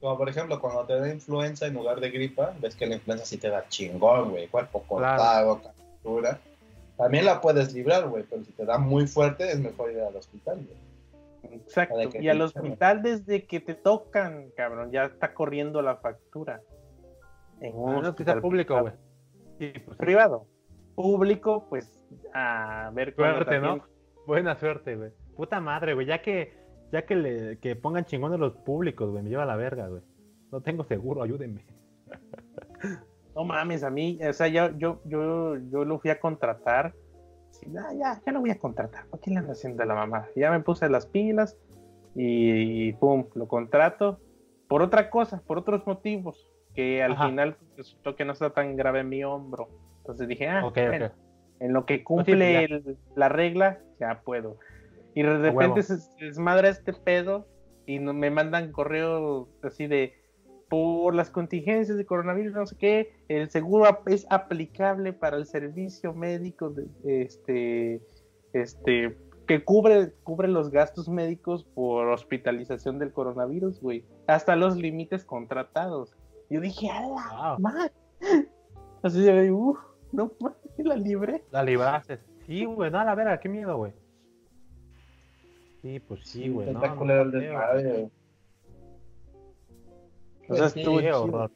Como 0.00 0.18
por 0.18 0.28
ejemplo, 0.28 0.60
cuando 0.60 0.84
te 0.84 0.98
da 0.98 1.08
influenza 1.12 1.66
en 1.66 1.74
lugar 1.74 2.00
de 2.00 2.10
gripa, 2.10 2.54
ves 2.60 2.76
que 2.76 2.86
la 2.86 2.96
influenza 2.96 3.24
sí 3.24 3.38
te 3.38 3.48
da 3.48 3.66
chingón, 3.68 4.30
güey. 4.32 4.46
Cuerpo 4.48 4.82
cortado, 4.82 5.60
captura. 5.62 6.38
También 6.96 7.24
la 7.24 7.40
puedes 7.40 7.72
librar, 7.72 8.08
güey, 8.08 8.24
pero 8.28 8.42
si 8.44 8.52
te 8.52 8.64
da 8.64 8.78
muy 8.78 9.06
fuerte, 9.06 9.50
es 9.50 9.58
mejor 9.58 9.92
ir 9.92 10.00
al 10.00 10.16
hospital, 10.16 10.56
güey. 10.56 11.56
Exacto. 11.56 11.96
Y 12.20 12.28
al 12.28 12.40
hospital 12.42 13.02
desde 13.02 13.46
que 13.46 13.60
te 13.60 13.74
tocan, 13.74 14.50
cabrón, 14.56 14.90
ya 14.90 15.04
está 15.04 15.32
corriendo 15.32 15.80
la 15.80 15.96
factura. 15.96 16.60
En 17.60 17.74
un 17.74 17.88
Ah, 17.90 17.92
no, 17.94 17.98
que 18.00 18.02
sea 18.02 18.10
hospital 18.10 18.40
público, 18.42 18.80
güey. 18.80 18.92
Sí, 19.58 19.72
pues 19.84 19.96
privado. 19.96 20.46
Público, 20.94 21.66
pues 21.70 21.95
a 22.34 22.90
ver 22.94 23.14
Suerte, 23.14 23.60
¿no? 23.60 23.84
Buena 24.26 24.56
suerte, 24.56 24.96
güey. 24.96 25.10
Puta 25.36 25.60
madre, 25.60 25.94
güey. 25.94 26.06
Ya 26.06 26.22
que, 26.22 26.54
ya 26.92 27.06
que 27.06 27.16
le 27.16 27.58
que 27.58 27.76
pongan 27.76 28.04
chingones 28.04 28.40
los 28.40 28.56
públicos, 28.56 29.10
güey. 29.10 29.22
Me 29.22 29.30
lleva 29.30 29.44
a 29.44 29.46
la 29.46 29.56
verga, 29.56 29.88
güey. 29.88 30.02
No 30.50 30.60
tengo 30.60 30.84
seguro, 30.84 31.22
ayúdenme. 31.22 31.64
No 33.36 33.44
mames, 33.44 33.84
a 33.84 33.90
mí, 33.90 34.18
o 34.26 34.32
sea, 34.32 34.48
yo, 34.48 34.70
yo, 34.78 35.02
yo, 35.04 35.56
yo 35.70 35.84
lo 35.84 35.98
fui 35.98 36.08
a 36.08 36.18
contratar. 36.18 36.94
Sí, 37.50 37.66
no, 37.68 37.82
ya, 37.92 38.18
ya 38.24 38.32
lo 38.32 38.40
voy 38.40 38.48
a 38.48 38.58
contratar. 38.58 39.04
¿Por 39.08 39.20
qué 39.20 39.30
le 39.30 39.36
ando 39.36 39.52
haciendo 39.52 39.84
la 39.84 39.94
mamá? 39.94 40.26
Ya 40.34 40.50
me 40.50 40.60
puse 40.60 40.88
las 40.88 41.04
pilas 41.04 41.54
y, 42.14 42.94
pum, 42.94 43.26
lo 43.34 43.46
contrato. 43.46 44.18
Por 44.68 44.80
otra 44.80 45.10
cosa, 45.10 45.42
por 45.46 45.58
otros 45.58 45.86
motivos, 45.86 46.50
que 46.74 47.02
al 47.02 47.12
Ajá. 47.12 47.28
final 47.28 47.58
resultó 47.76 48.16
que 48.16 48.24
no 48.24 48.32
está 48.32 48.48
tan 48.54 48.74
grave 48.74 49.00
en 49.00 49.10
mi 49.10 49.22
hombro. 49.22 49.68
Entonces 49.98 50.26
dije, 50.28 50.48
ah, 50.48 50.64
Ok, 50.64 50.78
bueno, 50.88 51.06
ok. 51.06 51.12
En 51.60 51.72
lo 51.72 51.86
que 51.86 52.02
Pues 52.04 52.26
sí, 52.26 52.32
cumple 52.32 52.64
el- 52.64 52.96
la 53.14 53.28
regla, 53.28 53.80
ya 53.98 54.22
puedo. 54.24 54.58
Y 55.14 55.22
de 55.22 55.38
repente 55.38 55.82
se, 55.82 55.98
se 55.98 56.24
desmadra 56.24 56.68
este 56.68 56.92
pedo 56.92 57.46
y 57.86 57.98
no, 57.98 58.12
me 58.12 58.30
mandan 58.30 58.72
correo 58.72 59.48
así 59.62 59.86
de 59.86 60.14
por 60.68 61.14
las 61.14 61.30
contingencias 61.30 61.96
de 61.96 62.04
coronavirus, 62.04 62.52
no 62.54 62.66
sé 62.66 62.76
qué, 62.76 63.12
el 63.28 63.48
seguro 63.50 63.86
es 64.06 64.26
aplicable 64.30 65.12
para 65.12 65.36
el 65.36 65.46
servicio 65.46 66.12
médico 66.12 66.70
de, 66.70 66.86
este 67.24 68.02
este 68.52 69.16
que 69.46 69.62
cubre 69.64 70.12
cubre 70.24 70.48
los 70.48 70.70
gastos 70.70 71.08
médicos 71.08 71.64
por 71.74 72.08
hospitalización 72.08 72.98
del 72.98 73.12
coronavirus, 73.12 73.80
güey, 73.80 74.04
hasta 74.26 74.56
los 74.56 74.76
límites 74.76 75.24
contratados. 75.24 76.12
Yo 76.50 76.60
dije, 76.60 76.90
"A 76.90 77.00
la 77.02 77.06
Wow. 77.08 77.58
madre". 77.60 77.92
Así 79.02 79.22
de, 79.22 79.52
uff, 79.52 79.78
no 80.10 80.32
mames, 80.40 80.58
la 80.84 80.96
libre. 80.96 81.44
La 81.50 81.62
libraste. 81.62 82.18
Sí, 82.46 82.64
güey. 82.64 82.90
No, 82.90 83.00
a 83.00 83.04
la 83.04 83.14
verga, 83.14 83.40
qué 83.40 83.48
miedo, 83.48 83.76
güey. 83.76 83.92
Sí, 85.82 86.00
pues 86.00 86.20
sí, 86.28 86.48
güey. 86.48 86.70
no, 86.72 86.82
Está 86.82 86.94
no, 86.94 87.02
el 87.22 87.30
feo, 87.30 87.40
desmadre, 87.40 87.92
güey. 87.92 88.10
O 90.48 90.54
sea, 90.56 90.68
Sí, 90.68 90.80
estuvo 90.80 91.00
chido. 91.00 91.22
horror. 91.24 91.50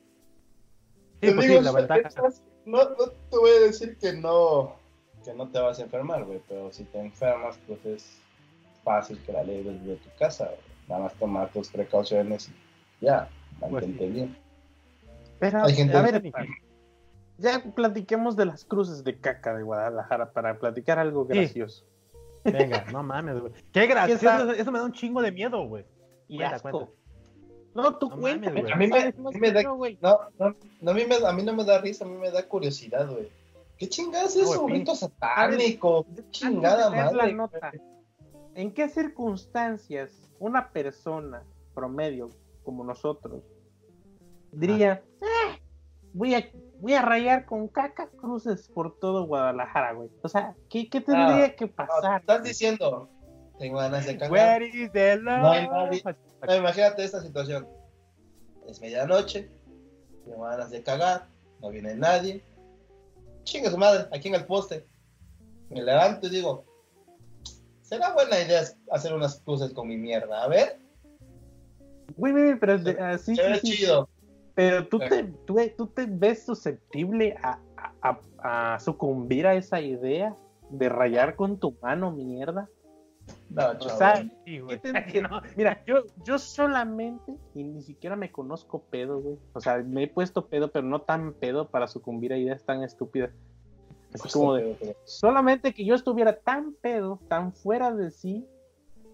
Te 1.20 1.28
Sí, 1.28 1.34
pues 1.34 1.48
digo, 1.48 1.58
sí, 1.60 1.64
la 1.64 1.72
ventaja. 1.72 2.00
estás- 2.08 2.42
No, 2.64 2.78
no 2.78 3.06
te 3.30 3.36
voy 3.38 3.50
a 3.50 3.60
decir 3.66 3.96
que 3.98 4.12
no, 4.14 4.74
que 5.24 5.34
no 5.34 5.48
te 5.48 5.58
vas 5.60 5.78
a 5.78 5.82
enfermar, 5.82 6.24
güey, 6.24 6.40
pero 6.48 6.72
si 6.72 6.84
te 6.84 6.98
enfermas, 7.00 7.58
pues 7.66 7.84
es 7.86 8.20
fácil 8.84 9.18
que 9.24 9.32
la 9.32 9.42
ley 9.44 9.62
desde 9.62 9.96
tu 9.96 10.08
casa, 10.18 10.46
güey. 10.46 10.58
Nada 10.88 11.02
más 11.02 11.14
tomar 11.14 11.50
tus 11.52 11.68
precauciones 11.68 12.48
y 13.00 13.04
ya, 13.06 13.28
mantente 13.60 13.98
Pues 13.98 14.08
sí. 14.08 14.14
bien. 14.14 14.36
Pero, 15.38 15.64
Hay 15.64 15.74
gente- 15.74 15.96
a 15.96 16.02
ver, 16.02 16.22
ya 17.40 17.62
platiquemos 17.74 18.36
de 18.36 18.46
las 18.46 18.64
cruces 18.64 19.02
de 19.04 19.18
caca 19.18 19.54
de 19.56 19.62
Guadalajara 19.62 20.32
para 20.32 20.58
platicar 20.58 20.98
algo 20.98 21.26
Sí. 21.26 21.34
gracioso. 21.38 21.84
Venga, 22.44 22.84
no 22.92 23.02
mames, 23.02 23.38
güey. 23.40 23.52
Qué 23.72 23.86
gracioso. 23.86 24.26
Eso, 24.28 24.50
eso 24.52 24.72
me 24.72 24.78
da 24.78 24.84
un 24.84 24.92
chingo 24.92 25.20
de 25.22 25.32
miedo, 25.32 25.66
güey. 25.66 25.84
Y 26.28 26.36
Cuenta, 26.38 26.56
asco. 26.56 26.70
cuenta. 26.70 26.92
No, 27.74 27.96
tú 27.98 28.08
No 28.10 28.16
cuenta. 28.18 28.46
mames, 28.48 28.62
güey. 28.62 28.72
A 28.72 28.76
mí 28.76 28.86
me- 28.86 28.98
¿sabes 29.00 29.18
más 29.18 29.34
a 29.34 29.38
mí 29.38 29.40
me 29.40 29.52
da-? 29.52 29.62
No, 29.62 29.78
no, 30.38 30.54
no, 30.80 30.90
a, 30.90 30.94
mí 30.94 31.02
me, 31.06 31.16
a 31.16 31.32
mí 31.32 31.42
no 31.42 31.52
me 31.54 31.64
da 31.64 31.80
risa, 31.80 32.04
a 32.04 32.08
mí 32.08 32.16
me 32.16 32.30
da 32.30 32.46
curiosidad, 32.48 33.08
güey. 33.10 33.28
¿Qué 33.78 33.88
chingadas 33.88 34.36
es 34.36 34.42
eso, 34.42 34.66
pin- 34.66 34.72
rito 34.74 34.94
satánico? 34.94 36.04
¿Qué 36.14 36.22
chingada 36.30 36.90
la 36.90 37.10
madre? 37.10 37.32
nota, 37.32 37.72
¿En 38.54 38.72
qué 38.72 38.88
circunstancias 38.88 40.28
una 40.38 40.70
persona 40.70 41.42
promedio 41.74 42.28
como 42.64 42.84
nosotros 42.84 43.42
diría, 44.52 45.02
"Ah, 45.22 45.56
voy 46.12 46.34
a 46.34 46.50
voy 46.80 46.94
a 46.94 47.02
rayar 47.02 47.44
con 47.44 47.68
caca 47.68 48.08
cruces 48.08 48.68
por 48.68 48.98
todo 48.98 49.26
Guadalajara, 49.26 49.92
güey? 49.92 50.08
O 50.22 50.28
sea, 50.28 50.54
¿qué, 50.70 50.88
qué 50.88 51.00
tendría 51.00 51.44
Ah, 51.44 51.50
que 51.56 51.66
No, 51.66 51.72
pasar? 51.72 52.20
estás 52.20 52.42
diciendo, 52.42 53.08
tengo 53.58 53.78
ganas 53.78 54.06
de 54.06 54.16
cagar. 54.16 54.32
Where 54.32 54.66
is 54.66 54.90
the 54.92 55.16
love? 55.16 55.42
No 55.42 55.50
hay 55.50 55.68
nadie. 55.68 56.02
No, 56.46 56.56
imagínate 56.56 57.04
esta 57.04 57.20
situación. 57.20 57.68
Es 58.66 58.80
medianoche, 58.80 59.50
tengo 60.24 60.44
ganas 60.44 60.70
de 60.70 60.82
cagar, 60.82 61.26
no 61.60 61.68
viene 61.70 61.94
nadie. 61.94 62.42
Chinga 63.44 63.70
su 63.70 63.76
madre, 63.78 64.06
aquí 64.12 64.28
en 64.28 64.34
el 64.36 64.46
poste. 64.46 64.86
Me 65.68 65.82
levanto 65.82 66.26
y 66.26 66.30
digo, 66.30 66.64
será 67.82 68.12
buena 68.12 68.38
idea 68.40 68.62
hacer 68.90 69.12
unas 69.14 69.40
cruces 69.40 69.72
con 69.72 69.88
mi 69.88 69.96
mierda. 69.96 70.42
A 70.42 70.48
ver, 70.48 70.78
Güey, 72.16 72.32
güey, 72.32 72.58
pero 72.58 72.76
de- 72.78 72.98
ah, 73.00 73.16
sí, 73.18 73.34
se 73.36 73.42
ve 73.42 73.60
sí. 73.60 73.76
chido. 73.76 74.08
Pero 74.60 74.86
tú 74.88 74.98
te, 74.98 75.24
tú, 75.46 75.56
tú 75.76 75.86
te 75.86 76.06
ves 76.06 76.44
susceptible 76.44 77.36
a, 77.42 77.58
a- 78.02 78.18
a- 78.42 78.74
a 78.74 78.80
sucumbir 78.80 79.46
a 79.46 79.54
esa 79.54 79.80
idea 79.80 80.36
de 80.68 80.88
rayar 80.88 81.34
con 81.36 81.58
tu 81.58 81.76
mano 81.82 82.10
mierda. 82.12 82.68
No, 83.48 83.70
O 83.80 83.88
sea, 83.88 84.16
Sí, 84.22 84.30
¿Qué 84.44 84.60
güey. 84.60 84.78
te- 84.80 85.22
no, 85.22 85.40
mira, 85.56 85.82
yo, 85.86 86.04
yo 86.24 86.38
solamente, 86.38 87.34
y 87.54 87.64
ni 87.64 87.82
siquiera 87.82 88.16
me 88.16 88.30
conozco 88.30 88.82
pedo, 88.90 89.20
güey. 89.20 89.38
O 89.54 89.60
sea, 89.60 89.78
me 89.78 90.04
he 90.04 90.08
puesto 90.08 90.46
pedo, 90.46 90.70
pero 90.70 90.86
no 90.86 91.00
tan 91.02 91.32
pedo 91.34 91.68
para 91.68 91.86
sucumbir 91.86 92.32
a 92.32 92.36
ideas 92.38 92.64
tan 92.64 92.82
estúpidas. 92.82 93.30
Así 94.12 94.22
Pues, 94.22 94.32
como 94.32 94.54
de, 94.54 94.76
pero- 94.80 94.96
solamente 95.04 95.72
que 95.72 95.84
yo 95.84 95.94
estuviera 95.94 96.36
tan 96.40 96.74
pedo, 96.74 97.20
tan 97.28 97.52
fuera 97.52 97.92
de 97.94 98.10
sí, 98.10 98.44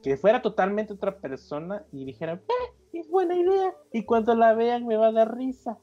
que 0.02 0.16
fuera 0.16 0.40
totalmente 0.42 0.92
otra 0.94 1.18
persona 1.18 1.84
y 1.92 2.04
dijera, 2.04 2.34
"Eh, 2.34 2.75
es 2.98 3.08
buena 3.10 3.34
idea. 3.36 3.72
Y 3.92 4.04
cuando 4.04 4.34
la 4.34 4.54
vean 4.54 4.86
me 4.86 4.96
va 4.96 5.08
a 5.08 5.12
dar 5.12 5.34
risa. 5.36 5.78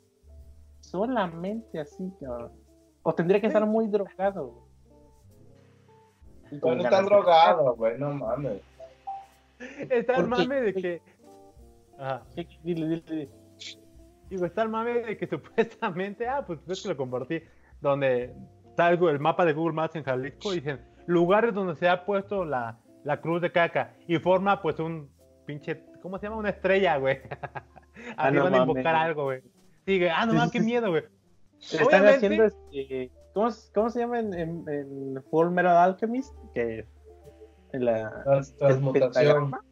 Solamente 0.80 1.80
así, 1.80 2.12
cabrón. 2.20 2.52
O 3.04 3.14
tendría 3.14 3.40
que 3.42 3.48
estar 3.48 3.66
muy 3.66 3.88
drogado. 3.88 4.48
güey. 4.48 4.64
Y 6.52 6.60
con 6.60 6.72
Pero 6.72 6.76
no 6.76 6.84
ganas 6.84 6.92
están 7.00 7.06
drogados, 7.06 7.78
güey, 7.78 7.98
no 8.00 8.14
mames. 8.14 8.62
Está 9.90 10.16
el 10.18 10.28
mame 10.28 10.62
de 10.62 10.74
que. 10.74 11.02
Ajá. 11.98 12.24
¿Qué- 12.36 12.46
qué- 12.48 12.60
Dile, 12.64 12.88
dile, 12.88 13.04
dile. 13.08 13.30
Digo, 14.30 14.46
está 14.46 14.64
el 14.64 14.70
mame 14.70 14.94
de 15.02 15.18
que 15.18 15.28
supuestamente, 15.28 16.28
ah, 16.28 16.44
pues 16.46 16.60
ves 16.66 16.82
que 16.82 16.90
lo 16.90 16.98
compartí, 16.98 17.42
donde 17.82 18.36
está 18.70 18.90
el, 18.90 19.02
el 19.08 19.20
mapa 19.20 19.46
de 19.46 19.54
Google 19.54 19.74
Maps 19.74 19.96
en 19.96 20.04
Jalisco 20.04 20.52
y 20.54 20.58
dicen 20.60 20.82
lugares 21.06 21.54
donde 21.54 21.76
se 21.76 21.88
ha 21.88 22.06
puesto 22.06 22.44
la, 22.46 22.80
la 23.04 23.20
cruz 23.22 23.42
de 23.42 23.52
caca 23.52 23.96
y 24.08 24.18
forma 24.20 24.62
pues 24.62 24.80
un 24.80 25.10
pinche, 25.46 25.76
¿cómo 26.04 26.20
se 26.20 26.28
llama? 26.28 26.38
Una 26.38 26.50
estrella, 26.50 26.98
güey. 26.98 27.18
Ah, 28.18 28.32
no 28.32 28.44
van 28.44 28.56
a 28.56 28.58
invocar 28.58 28.96
algo, 28.96 29.24
güey. 29.26 29.42
Sigue, 29.86 30.10
ah, 30.10 30.26
no 30.26 30.32
Sí, 30.34 30.38
mames, 30.38 30.52
sí, 30.52 30.58
qué 30.58 30.64
sí. 30.64 30.66
miedo, 30.66 30.90
güey. 30.90 31.04
Están 31.62 31.88
Obviamente- 31.88 32.16
haciendo 32.16 32.44
este. 32.46 33.12
¿cómo, 33.34 33.52
se- 33.52 33.72
cómo 33.74 33.90
se 33.92 34.00
llama 34.00 34.20
en, 34.20 34.34
en, 34.34 34.66
en 34.68 35.24
Full 35.30 35.50
Metal 35.52 35.78
Alchemist? 35.78 36.34
Que 36.54 36.86
en 37.72 37.86
la 37.86 38.24
Trans- 38.24 38.50
el 38.52 38.58
transmutación. 38.58 39.12
pentagrama. 39.14 39.64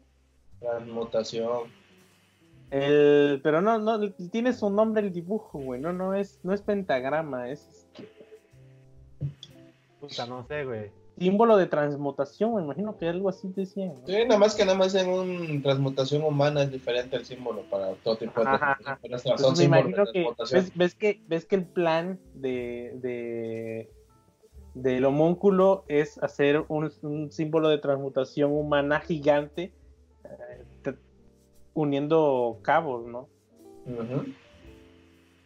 Transmutación. 0.60 1.68
El, 2.70 3.40
pero 3.42 3.60
no, 3.60 3.78
no, 3.78 4.10
tiene 4.30 4.52
su 4.54 4.70
nombre 4.70 5.02
el 5.02 5.12
dibujo, 5.12 5.58
güey. 5.58 5.80
No, 5.80 5.92
no 5.92 6.14
es, 6.14 6.38
no 6.44 6.54
es 6.54 6.62
pentagrama, 6.62 7.50
es 7.50 7.68
este, 7.68 8.08
Puta, 10.00 10.26
no 10.26 10.46
sé, 10.46 10.64
güey. 10.64 10.90
Símbolo 11.18 11.56
de 11.56 11.66
transmutación, 11.66 12.54
me 12.54 12.62
imagino 12.62 12.96
que 12.96 13.08
algo 13.08 13.28
así 13.28 13.48
decían. 13.54 13.94
¿no? 14.00 14.06
Sí, 14.06 14.14
nada 14.26 14.38
más 14.38 14.54
que 14.54 14.64
nada 14.64 14.78
más 14.78 14.94
en 14.94 15.08
una 15.08 15.62
transmutación 15.62 16.22
humana 16.22 16.62
es 16.62 16.72
diferente 16.72 17.16
el 17.16 17.24
símbolo 17.24 17.62
para 17.70 17.94
todo 17.96 18.16
tipo 18.16 18.40
de 18.40 18.46
transmutación. 18.46 18.98
Pero 19.02 19.16
Entonces 19.16 19.58
me 19.58 19.64
imagino 19.64 20.04
de 20.06 20.12
que 20.12 20.26
ves, 20.52 20.72
ves 20.74 20.94
que 20.94 21.20
ves 21.28 21.44
que 21.46 21.56
el 21.56 21.64
plan 21.66 22.18
de, 22.34 22.92
de 23.02 23.90
del 24.74 25.04
homúnculo 25.04 25.84
es 25.86 26.16
hacer 26.22 26.64
un, 26.68 26.90
un 27.02 27.30
símbolo 27.30 27.68
de 27.68 27.78
transmutación 27.78 28.50
humana 28.52 29.00
gigante 29.00 29.70
eh, 30.24 30.64
te- 30.82 30.96
uniendo 31.74 32.58
cabos, 32.62 33.06
¿no? 33.06 33.28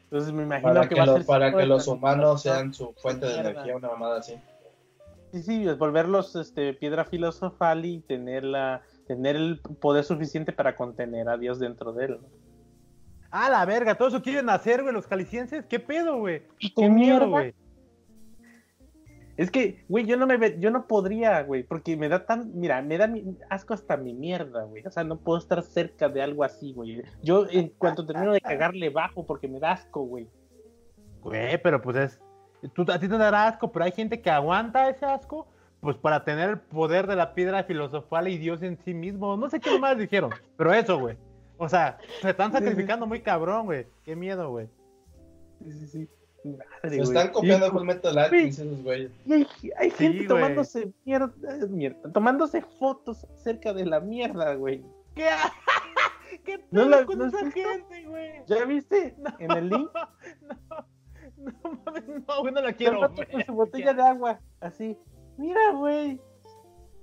Entonces 0.05 0.33
me 0.33 0.45
imagino 0.45 0.73
Para 0.75 0.83
que, 0.89 0.95
que, 0.95 1.01
va 1.01 1.03
a 1.03 1.07
los, 1.07 1.17
ser 1.17 1.27
para 1.27 1.57
que 1.57 1.67
los 1.67 1.89
humanos 1.89 2.43
sean 2.43 2.73
su 2.73 2.93
fuente 2.93 3.27
de 3.27 3.39
energía, 3.41 3.77
una 3.77 3.89
mamada 3.89 4.19
así. 4.21 4.37
Sí, 5.33 5.43
sí, 5.43 5.69
es 5.69 5.77
volverlos 5.79 6.35
este, 6.37 6.73
piedra 6.75 7.05
filosofal 7.05 7.85
y 7.85 8.01
tener, 8.01 8.45
la, 8.45 8.83
tener 9.07 9.37
el 9.37 9.61
poder 9.81 10.05
suficiente 10.05 10.53
para 10.53 10.77
contener 10.77 11.29
a 11.29 11.37
Dios 11.37 11.59
dentro 11.59 11.93
de 11.93 12.05
él. 12.07 12.19
¿no? 12.23 12.29
Ah, 13.31 13.51
la 13.51 13.65
verga, 13.65 13.97
todo 13.97 14.09
eso 14.09 14.23
quieren 14.23 14.49
hacer, 14.49 14.83
güey, 14.83 14.95
los 14.95 15.07
jaliscienses. 15.07 15.67
¿Qué 15.67 15.79
pedo, 15.81 16.19
güey? 16.19 16.43
¿Qué 16.59 16.73
¿Qué 16.75 16.89
mierda? 16.89 17.27
miedo, 17.27 17.31
güey? 17.31 17.55
Es 19.37 19.51
que, 19.51 19.85
güey, 19.89 20.07
yo 20.07 20.17
no 20.17 20.27
me 20.27 20.39
ve- 20.39 20.57
yo 20.59 20.71
no 20.71 20.87
podría, 20.87 21.43
güey, 21.43 21.63
porque 21.63 21.95
me 21.97 22.09
da 22.09 22.25
tan, 22.25 22.59
mira, 22.59 22.81
me 22.81 22.97
da 22.97 23.07
mi- 23.07 23.37
asco 23.51 23.75
hasta 23.75 23.99
mi 23.99 24.15
mierda, 24.15 24.63
güey. 24.65 24.83
O 24.87 24.91
sea, 24.91 25.05
no 25.05 25.19
puedo 25.19 25.39
estar 25.39 25.63
cerca 25.63 26.09
de 26.09 26.23
algo 26.23 26.43
así, 26.43 26.73
güey. 26.73 27.03
Yo 27.23 27.47
en 27.51 27.69
cuanto 27.69 28.07
termino 28.07 28.33
de 28.33 28.41
cagarle 28.41 28.89
bajo 28.89 29.27
porque 29.27 29.47
me 29.49 29.61
da 29.61 29.73
asco, 29.73 30.01
güey. 30.05 30.27
Güey, 31.21 31.61
pero 31.63 31.83
pues 31.83 31.97
es. 31.97 32.21
Tú, 32.75 32.85
a 32.91 32.99
ti 32.99 33.09
te 33.09 33.19
dará 33.19 33.47
asco, 33.49 33.71
pero 33.71 33.85
hay 33.85 33.93
gente 33.93 34.21
que 34.21 34.31
aguanta 34.31 34.89
ese 34.89 35.05
asco, 35.07 35.47
pues 35.81 35.97
para 35.97 36.25
tener 36.25 36.51
el 36.51 36.59
poder 36.59 37.07
de 37.07 37.15
la 37.17 37.35
piedra 37.35 37.63
filosofal 37.65 38.29
y 38.29 38.39
Dios 38.39 38.63
en 38.63 38.79
sí 38.85 38.95
mismo. 38.95 39.37
No 39.37 39.49
sé 39.51 39.61
qué 39.61 39.79
más 39.79 39.97
dijeron, 39.99 40.31
pero 40.57 40.73
eso, 40.73 40.99
güey. 40.99 41.17
O 41.59 41.69
sea, 41.69 41.99
se 42.21 42.31
están 42.31 42.53
sacrificando 42.53 43.07
muy 43.07 43.21
cabrón, 43.21 43.67
güey. 43.67 43.87
Qué 44.05 44.15
miedo, 44.17 44.51
güey. 44.51 44.69
Sí, 45.65 45.73
sí, 45.73 45.87
sí. 45.87 46.09
Madre, 46.45 46.97
Se 46.97 47.03
están 47.03 47.31
copiando 47.31 47.71
Full 47.73 47.85
Metal 47.85 48.17
Alchemist 48.19 48.61
esos 48.61 48.83
güeyes. 48.85 49.11
y 49.25 49.33
hay, 49.33 49.47
hay 49.79 49.91
Sí, 49.91 49.97
gente 49.97 50.17
güey. 50.19 50.29
tomándose 50.29 50.93
mierda, 51.05 51.33
mierda, 51.69 52.13
tomándose 52.13 52.63
fotos 52.79 53.27
cerca 53.37 53.73
de 53.73 53.85
la 53.87 53.99
mierda, 54.01 54.55
güey. 54.55 54.85
¿Qué, 55.17 55.27
¿Qué 56.45 56.59
No 56.71 56.83
pedo 56.83 56.89
la- 56.89 57.05
con 57.07 57.19
no 57.19 57.27
esa 57.27 57.43
visto? 57.43 57.61
gente, 57.61 58.05
güey? 58.07 58.31
¿Ya 58.47 58.65
viste? 58.65 59.17
En 59.41 59.51
el 59.53 59.69
link. 59.71 59.91
No, 60.71 60.87
no 61.37 61.53
mames, 61.85 62.05
no, 62.27 62.41
güey, 62.41 62.53
no 62.55 62.61
la 62.63 62.73
quiero. 62.73 63.01
Con 63.01 63.45
su 63.45 63.53
botella 63.55 63.93
de 63.95 64.03
agua, 64.03 64.41
así. 64.61 64.99
Mira, 65.37 65.73
güey. 65.73 66.21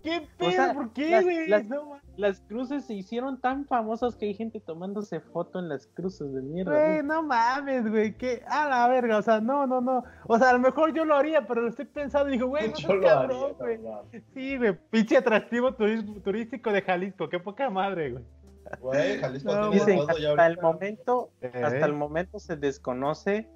¿Qué 0.01 0.27
pedo? 0.37 0.51
sea, 0.51 0.73
¿Por 0.73 0.91
qué, 0.91 1.11
las- 1.11 1.23
güey? 1.23 1.47
las- 1.47 1.65
mames. 1.67 2.03
Las 2.17 2.41
cruces 2.41 2.85
se 2.85 2.93
hicieron 2.93 3.39
tan 3.41 3.65
famosas 3.65 4.15
que 4.15 4.25
hay 4.27 4.33
gente 4.35 4.59
tomándose 4.59 5.19
foto 5.19 5.57
en 5.59 5.67
las 5.69 5.87
cruces 5.87 6.31
de 6.31 6.41
mierda. 6.43 6.71
Güey, 6.71 7.03
no 7.03 7.23
mames, 7.23 7.89
güey, 7.89 8.15
que 8.15 8.43
a 8.47 8.67
la 8.69 8.87
verga, 8.87 9.17
o 9.17 9.21
sea, 9.23 9.39
no, 9.41 9.65
no, 9.65 9.81
no. 9.81 10.03
O 10.27 10.37
sea, 10.37 10.49
a 10.49 10.53
lo 10.53 10.59
mejor 10.59 10.93
yo 10.93 11.05
lo 11.05 11.15
haría, 11.15 11.47
pero 11.47 11.61
lo 11.61 11.69
estoy 11.69 11.85
pensando 11.85 12.29
y 12.29 12.33
digo, 12.33 12.47
güey, 12.49 12.69
no 12.69 12.75
seas 12.75 12.99
cabrón, 13.01 13.53
güey. 13.57 13.79
Sí, 14.33 14.57
güey, 14.57 14.77
pinche 14.91 15.17
atractivo 15.17 15.73
turístico 15.73 16.71
de 16.71 16.81
Jalisco, 16.83 17.29
qué 17.29 17.39
poca 17.39 17.69
madre, 17.71 18.11
güey. 18.11 18.23
Güey, 18.79 19.17
Jalisco 19.19 19.55
No, 19.55 19.69
tiene 19.71 19.85
Dicen 19.85 19.99
hasta 20.09 20.47
el 20.47 20.57
momento, 20.61 21.29
hasta 21.41 21.77
Eh. 21.77 21.81
el 21.85 21.93
momento 21.93 22.39
se 22.39 22.55
desconoce 22.57 23.47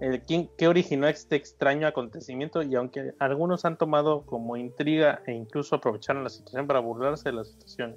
el 0.00 0.20
quién, 0.22 0.50
qué 0.58 0.68
originó 0.68 1.08
este 1.08 1.36
extraño 1.36 1.86
acontecimiento 1.86 2.62
y 2.62 2.74
aunque 2.74 3.14
algunos 3.18 3.64
han 3.64 3.78
tomado 3.78 4.26
como 4.26 4.56
intriga 4.56 5.22
e 5.26 5.32
incluso 5.32 5.76
aprovecharon 5.76 6.22
la 6.22 6.30
situación 6.30 6.66
para 6.66 6.80
burlarse 6.80 7.30
de 7.30 7.36
la 7.36 7.44
situación. 7.44 7.96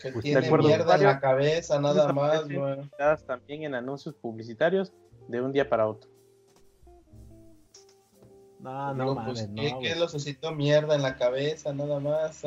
Que 0.00 0.12
Pues, 0.12 0.22
tiene 0.24 0.40
de 0.40 0.46
acuerdo. 0.46 0.68
mierda 0.68 0.94
en 0.94 1.02
la 1.04 1.20
cabeza, 1.20 1.80
nada 1.80 2.12
más. 2.12 2.44
Dadas 2.98 3.24
también 3.26 3.64
en 3.64 3.74
anuncios 3.74 4.14
publicitarios 4.14 4.92
de 5.28 5.40
un 5.40 5.52
día 5.52 5.68
para 5.68 5.86
otro. 5.88 6.10
No, 8.60 8.94
no 8.94 9.14
mames, 9.14 9.40
pues, 9.40 9.48
no. 9.48 9.62
¿qué, 9.62 9.70
güey. 9.72 9.88
qué 9.88 9.96
lo 9.96 10.08
suscitó 10.08 10.52
mierda 10.52 10.94
en 10.94 11.02
la 11.02 11.16
cabeza, 11.16 11.72
nada 11.72 11.98
más? 11.98 12.42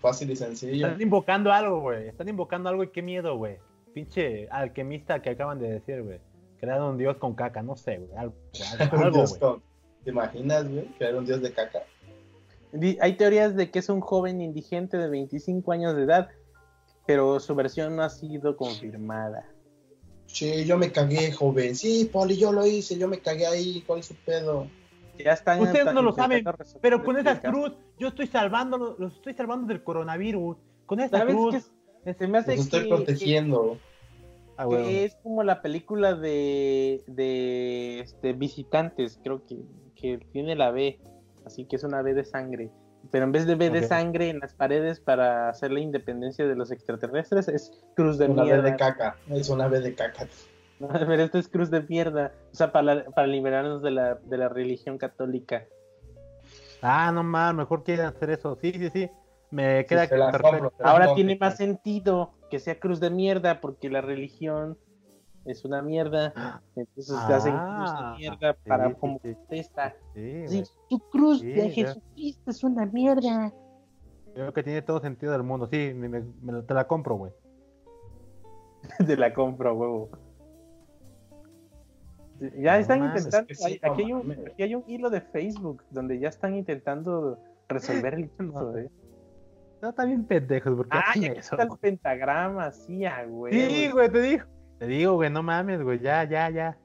Fácil 0.00 0.30
y 0.30 0.36
sencillo. 0.36 0.86
Están 0.86 1.02
invocando 1.02 1.52
algo, 1.52 1.80
güey. 1.80 2.08
Están 2.08 2.28
invocando 2.28 2.68
algo 2.70 2.82
y 2.84 2.88
qué 2.88 3.02
miedo, 3.02 3.36
güey. 3.36 3.58
Pinche 3.92 4.48
alquimista 4.50 5.20
que 5.20 5.30
acaban 5.30 5.58
de 5.58 5.70
decir, 5.70 6.02
güey. 6.02 6.20
Crear 6.62 6.80
un 6.80 6.96
dios 6.96 7.16
con 7.16 7.34
caca, 7.34 7.60
no 7.60 7.74
sé, 7.74 7.98
güey. 7.98 8.16
Algo, 8.16 8.34
güey. 9.10 9.40
con- 9.40 9.62
¿Te 10.04 10.10
imaginas, 10.10 10.68
güey? 10.70 10.86
Que 10.96 11.06
era 11.06 11.18
un 11.18 11.26
dios 11.26 11.42
de 11.42 11.52
caca. 11.52 11.80
Hay 13.00 13.16
teorías 13.16 13.56
de 13.56 13.72
que 13.72 13.80
es 13.80 13.88
un 13.88 14.00
joven 14.00 14.40
indigente 14.40 14.96
de 14.96 15.08
25 15.10 15.72
años 15.72 15.96
de 15.96 16.04
edad, 16.04 16.28
pero 17.04 17.40
su 17.40 17.56
versión 17.56 17.96
no 17.96 18.02
ha 18.04 18.10
sido 18.10 18.56
confirmada. 18.56 19.44
Sí, 20.26 20.64
yo 20.64 20.78
me 20.78 20.92
cagué, 20.92 21.32
joven. 21.32 21.74
Sí, 21.74 22.08
Poli, 22.12 22.36
yo 22.36 22.52
lo 22.52 22.64
hice, 22.64 22.96
yo 22.96 23.08
me 23.08 23.18
cagué 23.18 23.46
ahí. 23.48 23.82
¿Cuál 23.84 23.98
es 23.98 24.06
su 24.06 24.14
pedo? 24.14 24.68
Ya 25.18 25.32
están 25.32 25.60
Ustedes 25.62 25.92
no 25.92 26.00
lo 26.00 26.12
saben, 26.12 26.44
Pero 26.80 27.02
con 27.02 27.18
esa 27.18 27.40
cruz, 27.40 27.72
yo 27.98 28.06
estoy 28.08 28.28
salvando, 28.28 28.94
los 29.00 29.16
estoy 29.16 29.34
salvando 29.34 29.66
del 29.66 29.82
coronavirus. 29.82 30.56
Con 30.86 31.00
esa 31.00 31.18
¿Sabes 31.18 31.34
cruz. 31.34 31.70
Se 32.16 32.26
me 32.28 32.38
hace 32.38 32.52
Los 32.56 32.66
estoy 32.66 32.82
que- 32.84 32.88
protegiendo. 32.88 33.78
Ah, 34.56 34.66
que, 34.68 35.04
es 35.04 35.16
como 35.22 35.42
la 35.42 35.62
película 35.62 36.14
de, 36.14 37.02
de 37.06 38.00
este, 38.00 38.32
visitantes, 38.32 39.18
creo 39.22 39.44
que, 39.46 39.62
que 39.96 40.18
tiene 40.32 40.54
la 40.56 40.70
B, 40.70 41.00
así 41.46 41.64
que 41.64 41.76
es 41.76 41.84
una 41.84 42.02
B 42.02 42.14
de 42.14 42.24
sangre. 42.24 42.70
Pero 43.10 43.24
en 43.24 43.32
vez 43.32 43.46
de 43.46 43.56
B 43.56 43.70
de 43.70 43.82
sangre 43.82 44.28
en 44.30 44.38
las 44.38 44.54
paredes 44.54 45.00
para 45.00 45.48
hacer 45.48 45.72
la 45.72 45.80
independencia 45.80 46.46
de 46.46 46.54
los 46.54 46.70
extraterrestres, 46.70 47.48
es 47.48 47.84
cruz 47.96 48.16
de 48.18 48.26
Una 48.26 48.44
mierda. 48.44 48.62
de 48.62 48.76
caca. 48.76 49.16
Es 49.28 49.48
una 49.50 49.68
vez 49.68 49.82
de 49.82 49.94
caca. 49.94 50.26
No, 50.78 50.88
pero 50.88 51.22
esto 51.22 51.38
es 51.38 51.46
cruz 51.46 51.70
de 51.70 51.80
mierda. 51.82 52.32
O 52.52 52.56
sea, 52.56 52.72
para, 52.72 53.04
para 53.04 53.28
liberarnos 53.28 53.82
de 53.82 53.92
la, 53.92 54.16
de 54.16 54.36
la 54.36 54.48
religión 54.48 54.98
católica. 54.98 55.64
Ah, 56.80 57.12
no 57.12 57.22
mames, 57.22 57.58
mejor 57.58 57.84
quieren 57.84 58.06
hacer 58.06 58.30
eso. 58.30 58.58
Sí, 58.60 58.72
sí, 58.72 58.90
sí. 58.90 59.08
Me 59.52 59.86
queda 59.86 60.08
perfecto. 60.08 60.42
compro. 60.42 60.72
Pero 60.76 60.88
Ahora 60.90 61.14
tiene 61.14 61.36
más 61.36 61.56
sentido 61.56 62.32
que 62.52 62.58
sea 62.60 62.78
cruz 62.78 63.00
de 63.00 63.08
mierda 63.08 63.62
porque 63.62 63.88
la 63.88 64.02
religión 64.02 64.76
es 65.46 65.64
una 65.64 65.80
mierda. 65.80 66.34
Entonces 66.76 67.16
te 67.26 67.32
hacen 67.32 67.52
cruz 67.54 67.90
Ah, 67.94 68.12
de 68.12 68.18
mierda 68.18 68.52
sí, 68.52 68.68
para 68.68 68.88
sí, 68.90 68.94
como 69.00 69.14
sí. 69.22 69.32
protesta. 69.34 69.96
Sí, 70.14 70.48
Sí, 70.48 70.62
tu 70.90 70.98
cruz 71.08 71.40
de. 71.40 71.70
Jesucristo 71.70 72.50
es 72.50 72.62
una 72.62 72.84
mierda. 72.84 73.50
Creo 74.34 74.52
que 74.52 74.62
tiene 74.62 74.82
todo 74.82 75.00
sentido 75.00 75.32
del 75.32 75.44
mundo. 75.44 75.66
Sí, 75.72 75.94
me, 75.94 76.10
me- 76.10 76.62
te 76.62 76.74
la 76.74 76.86
compro, 76.86 77.16
güey. 77.16 77.32
Te 79.06 79.16
la 79.16 79.32
compro, 79.32 79.72
huevo. 79.74 80.10
Ya 82.58 82.78
están 82.78 83.02
intentando. 83.04 83.38
es 83.38 83.46
que 83.46 83.54
sí, 83.54 83.64
hay- 83.64 83.80
no 83.82 83.92
aquí, 83.94 84.02
hay 84.02 84.12
un, 84.12 84.30
aquí 84.32 84.62
hay 84.62 84.74
un 84.74 84.84
hilo 84.86 85.08
de 85.08 85.22
Facebook 85.22 85.82
donde 85.90 86.18
ya 86.18 86.28
están 86.28 86.54
intentando 86.54 87.38
resolver 87.66 88.12
el 88.12 88.28
caso. 88.30 88.42
No. 88.72 88.76
¿eh? 88.76 88.90
No, 89.82 89.88
está 89.90 90.04
bien 90.04 90.24
pendejos, 90.24 90.74
porque 90.76 90.96
Ah, 90.96 91.04
hacen 91.08 91.22
ya 91.22 91.32
eso. 91.32 91.56
está 91.56 91.64
el 91.64 91.78
pentagrama, 91.78 92.70
sí, 92.70 93.04
ah, 93.04 93.24
güey. 93.26 93.52
Sí, 93.52 93.90
güey, 93.90 94.08
te 94.10 94.20
digo. 94.22 94.44
Te 94.78 94.86
digo, 94.86 95.14
güey, 95.14 95.28
no 95.28 95.42
mames, 95.42 95.82
güey, 95.82 95.98
ya, 95.98 96.22
ya, 96.24 96.48
ya. 96.50 96.78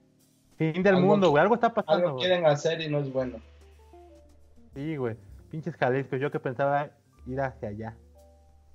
Fin 0.57 0.81
del 0.81 0.95
Algo 0.95 1.07
mundo, 1.07 1.29
güey, 1.29 1.41
algo 1.43 1.53
está 1.55 1.71
pasando, 1.73 2.07
Algo 2.07 2.17
güey. 2.17 2.27
quieren 2.27 2.45
hacer 2.47 2.81
y 2.81 2.89
no 2.89 2.97
es 2.99 3.13
bueno. 3.13 3.37
Sí, 4.73 4.95
güey. 4.97 5.15
Pinches 5.51 5.75
Jalisco, 5.75 6.15
yo 6.17 6.31
que 6.31 6.39
pensaba 6.39 6.89
ir 7.27 7.39
hacia 7.39 7.69
allá. 7.69 7.95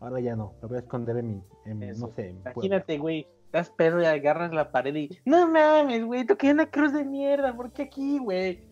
Ahora 0.00 0.20
ya 0.20 0.34
no, 0.36 0.54
lo 0.62 0.68
voy 0.68 0.76
a 0.76 0.80
esconder 0.80 1.16
en 1.16 1.28
mi, 1.28 1.42
en 1.66 1.78
mi, 1.80 1.86
Eso. 1.88 2.06
no 2.06 2.14
sé, 2.14 2.28
en 2.30 2.36
pueblo. 2.42 2.52
Imagínate, 2.54 2.98
güey, 2.98 3.26
estás 3.46 3.70
perro 3.70 4.00
y 4.02 4.06
agarras 4.06 4.52
la 4.52 4.70
pared 4.70 4.94
y. 4.94 5.18
No 5.24 5.48
mames, 5.48 6.04
güey, 6.04 6.24
tú 6.24 6.36
quieres 6.36 6.54
una 6.54 6.70
cruz 6.70 6.92
de 6.92 7.04
mierda, 7.04 7.54
¿por 7.56 7.72
qué 7.72 7.82
aquí, 7.82 8.18
güey? 8.18 8.64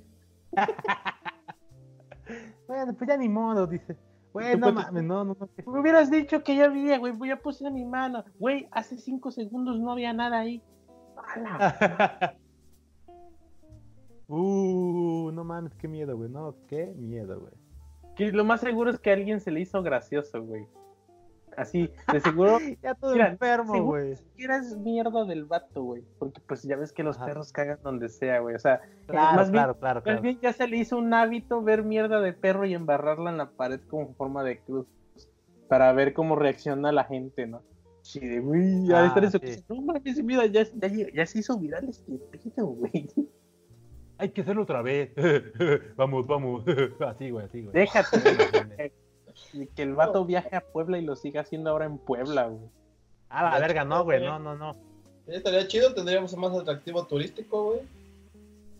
Bueno, 2.68 2.94
pues 2.94 3.08
ya 3.08 3.16
ni 3.16 3.28
modo, 3.28 3.66
dice. 3.66 3.96
Güey, 4.32 4.56
no 4.56 4.72
mames, 4.72 5.02
no, 5.02 5.24
no, 5.24 5.36
no. 5.38 5.48
que- 5.54 5.62
Me 5.68 5.80
hubieras 5.80 6.10
dicho 6.10 6.42
que 6.44 6.54
ya 6.56 6.66
había, 6.66 6.98
güey, 6.98 7.12
voy 7.12 7.30
a 7.30 7.40
poner 7.40 7.72
mi 7.72 7.84
mano. 7.84 8.24
Güey, 8.38 8.68
hace 8.70 8.96
cinco 8.96 9.30
segundos 9.30 9.80
no 9.80 9.90
había 9.92 10.12
nada 10.12 10.38
ahí. 10.40 10.62
¡Hala! 11.16 12.36
uh, 14.28 15.30
no 15.32 15.44
mames, 15.44 15.74
qué 15.74 15.88
miedo, 15.88 16.16
güey, 16.16 16.30
no, 16.30 16.54
qué 16.68 16.94
miedo, 16.96 17.40
güey. 17.40 17.52
Que 18.14 18.30
lo 18.32 18.44
más 18.44 18.60
seguro 18.60 18.90
es 18.90 18.98
que 18.98 19.10
a 19.10 19.14
alguien 19.14 19.40
se 19.40 19.50
le 19.50 19.60
hizo 19.60 19.82
gracioso, 19.82 20.42
güey. 20.44 20.66
Así, 21.56 21.90
de 22.12 22.20
seguro, 22.20 22.58
Ya 22.82 22.94
todo 22.94 23.12
Mira, 23.12 23.28
enfermo, 23.28 23.82
güey. 23.84 24.10
ni 24.10 24.16
siquiera 24.16 24.56
es 24.58 24.76
mierda 24.76 25.24
del 25.24 25.44
vato, 25.44 25.82
güey. 25.82 26.02
Porque 26.18 26.40
pues 26.46 26.62
ya 26.62 26.76
ves 26.76 26.92
que 26.92 27.02
los 27.02 27.16
Ajá. 27.16 27.26
perros 27.26 27.52
cagan 27.52 27.78
donde 27.82 28.08
sea, 28.08 28.38
güey. 28.40 28.54
O 28.54 28.58
sea, 28.58 28.80
Claro, 29.06 29.36
más 29.36 29.50
bien- 29.50 29.62
claro, 29.64 29.78
claro, 29.78 30.02
más 30.06 30.22
bien 30.22 30.38
ya 30.40 30.52
se 30.52 30.66
le 30.68 30.76
hizo 30.78 30.96
un 30.96 31.12
hábito 31.12 31.62
ver 31.62 31.82
mierda 31.84 32.20
de 32.20 32.32
perro 32.32 32.64
y 32.66 32.74
embarrarla 32.74 33.30
en 33.30 33.38
la 33.38 33.50
pared 33.50 33.80
con 33.88 34.14
forma 34.14 34.42
de 34.44 34.58
cruz. 34.60 34.86
Para 35.68 35.92
ver 35.92 36.14
cómo 36.14 36.34
reacciona 36.36 36.90
la 36.92 37.04
gente, 37.04 37.46
¿no? 37.46 37.62
Sí, 38.02 38.18
de, 38.20 38.40
güey, 38.40 38.86
ya 38.88 39.02
Ah, 39.02 39.06
estar 39.06 39.22
en 39.24 39.30
su 39.30 39.38
sí. 39.38 39.62
No 39.68 39.80
mames, 39.82 40.22
mira, 40.24 40.46
ya, 40.46 40.64
ya, 40.74 40.88
ya 41.14 41.26
se 41.26 41.38
hizo 41.40 41.58
viral 41.58 41.88
este 41.88 42.18
pedo, 42.50 42.66
güey. 42.68 43.08
Hay 44.18 44.30
que 44.30 44.40
hacerlo 44.40 44.62
otra 44.62 44.82
vez. 44.82 45.10
vamos, 45.96 46.26
vamos. 46.26 46.64
así, 47.06 47.30
güey, 47.30 47.44
así, 47.46 47.60
güey. 47.62 47.72
Déjate. 47.74 48.92
Y 49.52 49.66
que 49.66 49.82
el 49.82 49.94
vato 49.94 50.24
viaje 50.24 50.56
a 50.56 50.60
Puebla 50.60 50.98
y 50.98 51.04
lo 51.04 51.16
siga 51.16 51.40
haciendo 51.42 51.70
ahora 51.70 51.86
en 51.86 51.98
Puebla, 51.98 52.46
güey. 52.46 52.68
Ah, 53.28 53.50
la 53.50 53.58
verga, 53.58 53.84
no, 53.84 54.04
güey, 54.04 54.22
no, 54.22 54.38
no, 54.38 54.56
no. 54.56 54.74
Sí, 55.26 55.34
Estaría 55.34 55.66
chido, 55.68 55.94
tendríamos 55.94 56.32
un 56.32 56.40
más 56.40 56.56
atractivo 56.56 57.06
turístico, 57.06 57.64
güey. 57.64 57.80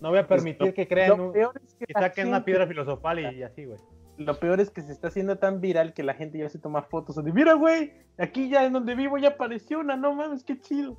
No 0.00 0.10
voy 0.10 0.18
a 0.18 0.26
permitir 0.26 0.72
que 0.74 0.88
crean 0.88 1.10
Lo 1.10 1.26
un, 1.26 1.32
peor 1.32 1.60
es 1.64 1.74
que 1.74 1.86
que 1.86 1.92
saquen 1.92 2.28
una 2.28 2.44
piedra 2.44 2.66
filosofal 2.66 3.20
y, 3.20 3.38
y 3.38 3.42
así, 3.42 3.64
güey. 3.64 3.78
Lo 4.16 4.38
peor 4.38 4.60
es 4.60 4.70
que 4.70 4.82
se 4.82 4.92
está 4.92 5.08
haciendo 5.08 5.38
tan 5.38 5.60
viral 5.60 5.94
que 5.94 6.02
la 6.02 6.14
gente 6.14 6.38
ya 6.38 6.48
se 6.48 6.58
toma 6.58 6.82
fotos 6.82 7.16
de, 7.16 7.32
mira, 7.32 7.54
güey, 7.54 7.92
aquí 8.18 8.50
ya 8.50 8.64
en 8.64 8.72
donde 8.72 8.94
vivo 8.94 9.18
ya 9.18 9.30
apareció 9.30 9.80
una, 9.80 9.96
no 9.96 10.14
mames, 10.14 10.44
qué 10.44 10.60
chido. 10.60 10.96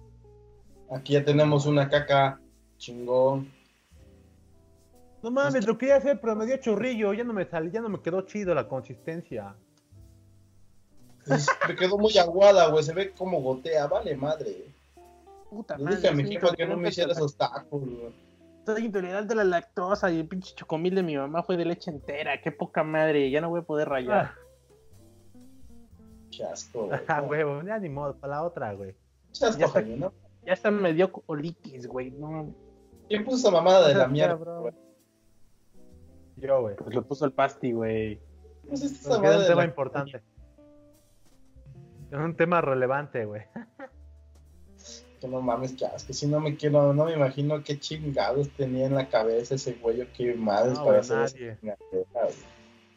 Aquí 0.91 1.13
ya 1.13 1.23
tenemos 1.23 1.65
una 1.65 1.87
caca 1.87 2.39
chingón. 2.77 3.51
No 5.23 5.29
mames, 5.31 5.67
lo 5.67 5.77
quería 5.77 5.97
hacer, 5.97 6.19
pero 6.19 6.35
me 6.35 6.45
dio 6.45 6.57
chorrillo, 6.57 7.13
ya 7.13 7.23
no 7.23 7.33
me 7.33 7.45
salió, 7.45 7.71
ya 7.71 7.81
no 7.81 7.89
me 7.89 8.01
quedó 8.01 8.21
chido 8.21 8.55
la 8.55 8.67
consistencia. 8.67 9.55
Me 11.67 11.75
quedó 11.75 11.97
muy 11.97 12.17
aguada, 12.17 12.67
güey. 12.69 12.83
Se 12.83 12.93
ve 12.93 13.11
como 13.11 13.41
gotea, 13.41 13.87
vale 13.87 14.15
madre. 14.15 14.73
Puta 15.49 15.77
Le 15.77 15.83
madre. 15.83 15.95
dije 15.97 16.07
a 16.07 16.11
mi 16.13 16.55
que 16.55 16.65
no 16.65 16.77
me 16.77 16.89
hiciera 16.89 17.11
esos 17.11 17.35
tacos, 17.35 17.81
güey. 17.81 18.13
Soy 18.65 18.85
intolerante 18.85 19.33
a 19.33 19.37
la 19.37 19.43
lactosa 19.43 20.11
y 20.11 20.19
el 20.19 20.27
pinche 20.27 20.55
chocomil 20.55 20.95
de 20.95 21.03
mi 21.03 21.17
mamá 21.17 21.43
fue 21.43 21.57
de 21.57 21.65
leche 21.65 21.91
entera. 21.91 22.41
Qué 22.41 22.51
poca 22.51 22.83
madre, 22.83 23.29
ya 23.29 23.41
no 23.41 23.49
voy 23.49 23.59
a 23.61 23.63
poder 23.63 23.89
rayar. 23.89 24.25
Ah, 24.25 24.35
Qué 26.31 26.43
asco, 26.45 26.87
güey. 26.87 26.99
ah, 27.07 27.63
ya 27.65 27.79
ni 27.79 27.89
modo, 27.89 28.15
para 28.15 28.35
la 28.35 28.43
otra, 28.43 28.73
güey. 28.73 28.95
Qué 29.37 29.45
asco, 29.45 29.59
Ya 29.59 29.65
está. 29.65 29.81
¿no? 29.81 30.13
Ya 30.45 30.53
hasta 30.53 30.71
me 30.71 30.93
dio 30.93 31.11
colitis, 31.11 31.85
güey. 31.87 32.11
No, 32.11 32.53
¿Quién 33.07 33.23
puso 33.25 33.37
esa 33.37 33.51
mamada 33.51 33.87
de 33.87 33.93
la 33.95 34.05
Ah, 34.05 34.07
mierda, 34.07 34.37
cabrón. 34.37 34.75
Yo, 36.41 36.61
güey. 36.61 36.75
pues 36.75 36.93
lo 36.95 37.03
puso 37.05 37.25
el 37.25 37.31
pasti, 37.33 37.71
güey. 37.71 38.17
¿Quién 38.61 38.69
pusiste 38.71 38.99
esa 38.99 39.09
Porque 39.09 39.27
era 39.27 39.37
mamada 39.37 39.41
un 39.43 39.47
tema 39.47 39.61
la- 39.61 39.67
importante. 39.67 40.21
Es 42.11 42.17
un 42.19 42.35
tema 42.35 42.59
relevante, 42.59 43.23
güey. 43.23 43.43
Que 45.21 45.27
no 45.29 45.39
mames, 45.41 45.71
qué 45.73 45.85
asco. 45.85 46.11
Si 46.11 46.27
no 46.27 46.41
me 46.41 46.57
quiero, 46.57 46.93
no 46.93 47.05
me 47.05 47.13
imagino 47.13 47.63
qué 47.63 47.79
chingados 47.79 48.49
tenía 48.57 48.87
en 48.87 48.95
la 48.95 49.07
cabeza 49.07 49.55
ese 49.55 49.75
güey, 49.75 50.05
qué 50.11 50.33
madres 50.33 50.77
No, 50.79 50.85
para 50.85 50.99
hacer 50.99 51.21
esa 51.21 51.35
nadie. 51.37 51.57
güey. 51.61 52.05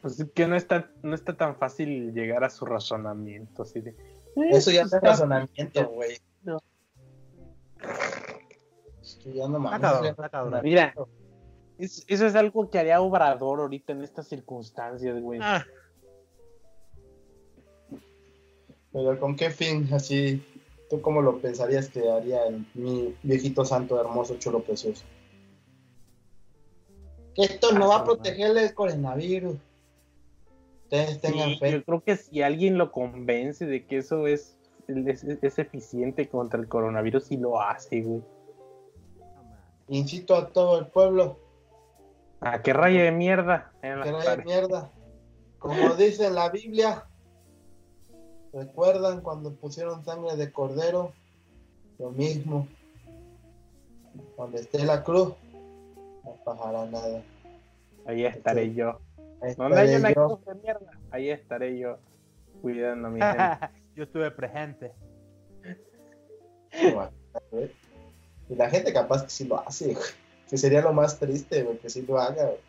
Pues 0.01 0.19
es 0.19 0.29
que 0.31 0.47
no 0.47 0.55
está, 0.57 0.91
no 1.01 1.15
está 1.15 1.37
tan 1.37 1.55
fácil 1.55 2.13
llegar 2.13 2.43
a 2.43 2.49
su 2.49 2.65
razonamiento. 2.65 3.61
Así 3.63 3.79
de, 3.79 3.95
Eso 4.51 4.71
ya 4.71 4.81
"Eh, 4.81 4.83
no 4.83 4.87
es 4.87 4.93
está- 4.93 4.99
razonamiento, 5.07 5.87
güey. 5.91 6.17
No. 6.43 6.57
Es 9.01 9.15
que 9.23 9.33
ya 9.33 9.47
no 9.47 9.59
mames. 9.59 9.79
cabrón, 9.79 10.03
ya- 10.03 10.09
está 10.09 10.29
cabrón. 10.29 10.59
Mira, 10.63 10.93
es- 11.77 12.05
eso 12.07 12.25
es 12.25 12.35
algo 12.35 12.69
que 12.69 12.79
haría 12.79 13.01
Obrador 13.01 13.59
ahorita 13.59 13.93
en 13.93 14.03
estas 14.03 14.27
circunstancias, 14.27 15.21
güey. 15.21 15.39
Ah, 15.41 15.63
Pero 18.91 19.19
con 19.19 19.35
qué 19.35 19.49
fin, 19.49 19.89
así, 19.93 20.41
¿tú 20.89 21.01
cómo 21.01 21.21
lo 21.21 21.39
pensarías 21.39 21.89
que 21.89 22.09
haría 22.09 22.45
el- 22.47 22.65
mi 22.75 23.13
viejito 23.23 23.65
santo 23.65 23.99
hermoso, 23.99 24.37
chulo 24.37 24.61
precioso? 24.61 25.03
Que 27.35 27.43
esto 27.43 27.73
no 27.73 27.89
va 27.89 27.97
a 27.97 28.03
protegerle 28.05 28.63
el 28.63 28.73
coronavirus. 28.73 29.57
Ustedes 30.83 31.19
tengan 31.19 31.49
Sí, 31.49 31.57
fe. 31.57 31.71
yo 31.73 31.83
creo 31.83 32.03
que 32.05 32.15
si 32.15 32.41
alguien 32.41 32.77
lo 32.77 32.93
convence 32.93 33.65
de 33.65 33.85
que 33.85 33.97
eso 33.97 34.27
es, 34.27 34.57
es, 34.87 35.25
es 35.25 35.59
eficiente 35.59 36.29
contra 36.29 36.57
el 36.57 36.69
coronavirus, 36.69 37.25
sí 37.25 37.35
lo 37.35 37.59
hace, 37.59 38.01
güey. 38.01 38.21
Incito 39.89 40.35
a 40.35 40.47
todo 40.47 40.79
el 40.79 40.87
pueblo 40.87 41.37
¿A 42.41 42.61
qué 42.61 42.73
raya 42.73 43.03
de 43.03 43.11
mierda? 43.11 43.71
No 43.81 43.99
pared. 44.03 44.15
haya 44.15 44.37
mierda. 44.43 44.91
Como 45.59 45.95
dice 45.95 46.29
la 46.29 46.49
Biblia, 46.49 47.05
¿recuerdan 48.53 49.21
cuando 49.21 49.53
pusieron 49.53 50.03
sangre 50.05 50.35
de 50.35 50.51
cordero? 50.51 51.11
Lo 51.97 52.11
mismo. 52.11 52.67
Donde 54.37 54.61
esté 54.61 54.85
la 54.85 55.03
cruz, 55.03 55.33
no 56.23 56.35
pasará 56.43 56.85
nada. 56.85 57.21
Ahí 58.05 58.25
estaré 58.25 58.73
yo. 58.73 58.99
Ahí 59.41 59.55
Donde 59.55 59.79
haya 59.79 59.97
una 59.97 60.09
estaré 60.09 60.15
yo. 60.15 60.27
cruz 60.27 60.45
de 60.45 60.55
mierda, 60.55 60.91
ahí 61.11 61.29
estaré 61.29 61.77
yo. 61.79 61.97
Cuidando 62.61 63.07
a 63.07 63.11
mi 63.11 63.21
gente. 63.21 63.69
Yo 63.95 64.03
estuve 64.03 64.29
presente. 64.29 64.91
Y 68.49 68.55
la 68.55 68.69
gente 68.69 68.91
capaz 68.91 69.23
que 69.23 69.29
sí 69.29 69.45
lo 69.45 69.57
hace, 69.59 69.93
güey. 69.93 70.05
Que 70.49 70.57
sería 70.57 70.81
lo 70.81 70.93
más 70.93 71.19
triste, 71.19 71.63
güey, 71.63 71.77
que 71.79 71.89
sí 71.89 72.03
lo 72.03 72.19
haga, 72.19 72.45
güey. 72.45 72.59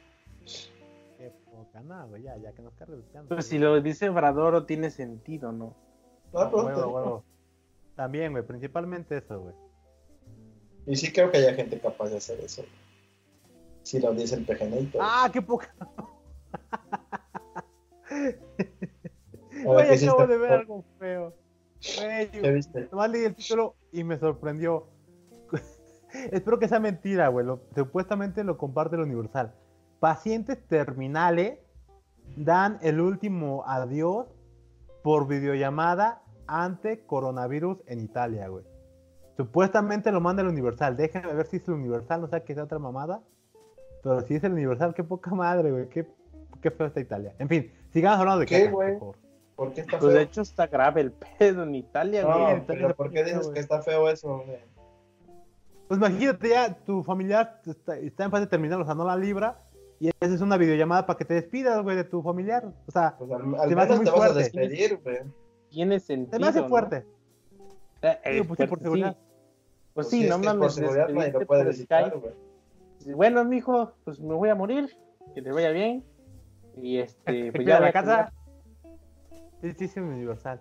Qué 1.19 1.33
poca, 1.51 1.81
no, 1.81 2.09
güey, 2.09 2.23
ya, 2.23 2.37
ya 2.39 2.53
que 2.53 2.63
nos 2.63 2.73
el 2.81 3.03
piano. 3.03 3.29
Pues 3.29 3.47
si 3.47 3.59
lo 3.59 3.81
dice 3.81 4.09
Obrador, 4.09 4.67
tiene 4.67 4.91
sentido, 4.91 5.53
¿no? 5.53 5.75
No, 6.33 6.51
pero 6.51 6.65
Huevo, 6.65 6.87
huevo. 6.89 7.25
También, 7.95 8.33
güey, 8.33 8.45
principalmente 8.47 9.19
eso, 9.19 9.41
güey. 9.41 9.55
Y 10.87 10.97
sí 10.97 11.13
creo 11.13 11.31
que 11.31 11.39
haya 11.39 11.55
gente 11.55 11.81
capaz 11.81 12.11
de 12.11 12.19
hacer 12.19 12.41
eso. 12.41 12.63
güey. 12.63 12.73
Si 13.83 14.01
lo 14.01 14.13
dice 14.15 14.37
el 14.37 14.45
PGNito. 14.45 14.99
Ah, 15.01 15.29
qué 15.33 15.43
poca. 15.43 15.75
Güey, 19.65 20.05
acabo 20.05 20.27
de 20.27 20.39
ver 20.39 20.53
algo 20.53 20.85
feo. 20.99 21.35
Güey, 21.99 22.31
¿Qué 22.31 22.51
viste? 22.53 22.89
Nomás 22.91 23.11
leí 23.11 23.25
el 23.25 23.35
título 23.35 23.75
y 23.93 24.05
me 24.05 24.19
sorprendió. 24.19 24.87
Espero 26.33 26.59
que 26.59 26.69
sea 26.69 26.81
mentira, 26.81 27.29
güey. 27.29 27.45
Lo- 27.47 27.61
supuestamente 27.75 28.45
lo 28.45 28.57
comparte 28.59 28.97
el 28.97 29.03
Universal. 29.03 29.55
Pacientes 30.01 30.59
terminales 30.69 31.59
dan 32.37 32.79
el 32.83 33.01
último 33.01 33.65
adiós 33.67 34.27
por 35.03 35.27
videollamada 35.29 36.23
ante 36.47 37.05
coronavirus 37.07 37.79
en 37.87 38.01
Italia, 38.01 38.49
güey. 38.49 38.65
Supuestamente 39.37 40.11
lo 40.13 40.21
manda 40.21 40.43
el 40.43 40.49
Universal. 40.49 40.97
Déjenme 40.97 41.33
ver 41.35 41.47
si 41.47 41.57
es 41.59 41.69
el 41.69 41.75
Universal, 41.75 42.21
no 42.23 42.29
sé 42.29 42.43
qué 42.43 42.55
sea 42.55 42.65
otra 42.65 42.79
mamada. 42.79 43.23
Pero 44.03 44.21
si 44.23 44.35
es 44.35 44.45
el 44.45 44.53
Universal, 44.53 44.95
qué 44.95 45.05
poca 45.05 45.31
madre, 45.35 45.71
güey. 45.71 45.89
Qué, 45.89 46.07
qué 46.63 46.71
feo 46.71 46.87
está 46.87 47.01
Italia. 47.01 47.35
En 47.39 47.49
fin, 47.49 47.71
sigamos 47.93 48.21
hablando 48.21 48.41
de 48.41 48.47
¿Qué, 48.47 48.61
caca, 48.65 48.71
güey? 48.73 48.93
por 48.93 48.99
favor. 49.01 49.17
¿Por 49.57 49.73
qué 49.73 49.81
está 49.81 49.99
Pues 49.99 50.13
de 50.13 50.19
feo? 50.21 50.27
hecho 50.29 50.41
está 50.43 50.67
grave 50.67 51.01
el 51.01 51.13
pedo 51.39 51.63
en 51.65 51.75
Italia, 51.75 52.23
No, 52.23 52.41
güey. 52.41 52.67
Pero 52.67 52.95
¿por 52.95 53.11
qué 53.11 53.25
dices 53.25 53.43
güey. 53.43 53.55
que 53.55 53.61
está 53.61 53.83
feo 53.83 54.09
eso, 54.09 54.37
güey? 54.45 54.59
Pues 55.89 55.99
imagínate 55.99 56.49
ya, 56.49 56.75
tu 56.85 57.03
familiar 57.05 57.61
está, 57.65 57.97
está 57.99 58.25
en 58.25 58.31
fase 58.31 58.47
terminal, 58.47 58.81
o 58.81 58.85
sea, 58.85 58.95
no 58.95 59.05
la 59.05 59.17
libra, 59.17 59.63
y 60.01 60.09
esa 60.09 60.35
es 60.35 60.41
una 60.41 60.57
videollamada 60.57 61.07
para 61.07 61.17
que 61.17 61.25
te 61.25 61.35
despidas, 61.35 61.83
güey, 61.83 61.97
de 61.97 62.05
tu 62.05 62.23
familiar. 62.23 62.65
O 62.87 62.91
sea, 62.91 63.17
Pues 63.17 63.31
al, 63.31 63.43
al 63.55 63.61
hace 63.61 63.75
menos 63.75 63.97
muy 63.97 64.05
te 64.05 64.11
vas 64.11 64.21
a 64.21 64.25
fuerte. 64.33 64.39
despedir, 64.41 65.01
güey. 65.03 65.19
Tiene 65.71 66.01
sentido. 66.01 66.33
se 66.33 66.39
me 66.41 66.47
hace 66.49 66.61
¿no? 66.63 66.69
fuerte. 66.69 67.07
Eh, 68.03 68.19
Digo, 68.33 68.45
eh, 68.45 68.47
pues 68.47 68.59
sí, 68.61 68.67
por 68.67 68.79
sí. 68.79 68.85
seguridad. 68.85 69.17
Pues 69.17 69.25
Pues 69.95 70.09
sí, 70.09 70.23
si 70.23 70.29
no 70.29 70.35
es 70.35 70.41
que 70.41 70.47
mames. 70.47 70.61
Por 70.61 70.71
seguridad 70.73 71.09
nadie 71.09 71.33
lo 71.33 71.47
puede 71.47 71.65
visitar, 71.65 72.19
güey. 72.19 72.35
Bueno, 73.15 73.45
mijo, 73.45 73.93
pues 74.05 74.21
me 74.21 74.35
voy 74.35 74.49
a 74.49 74.55
morir. 74.55 74.91
Que 75.35 75.43
te 75.43 75.53
vaya 75.53 75.71
bien. 75.71 76.05
Y 76.77 76.99
este, 76.99 77.53
pues 77.53 77.67
ya 77.67 77.81
la 77.81 77.89
a 77.89 77.93
casa. 77.93 78.33
Sí, 79.63 79.73
sí, 79.79 79.89
sí, 79.89 80.01
universal. 80.01 80.61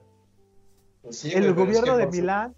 Pues 1.02 1.18
sí, 1.18 1.32
el 1.34 1.54
güey, 1.54 1.54
pero 1.56 1.62
es 1.64 1.68
gobierno 1.82 1.98
que 1.98 2.06
de 2.06 2.22
Milán 2.22 2.56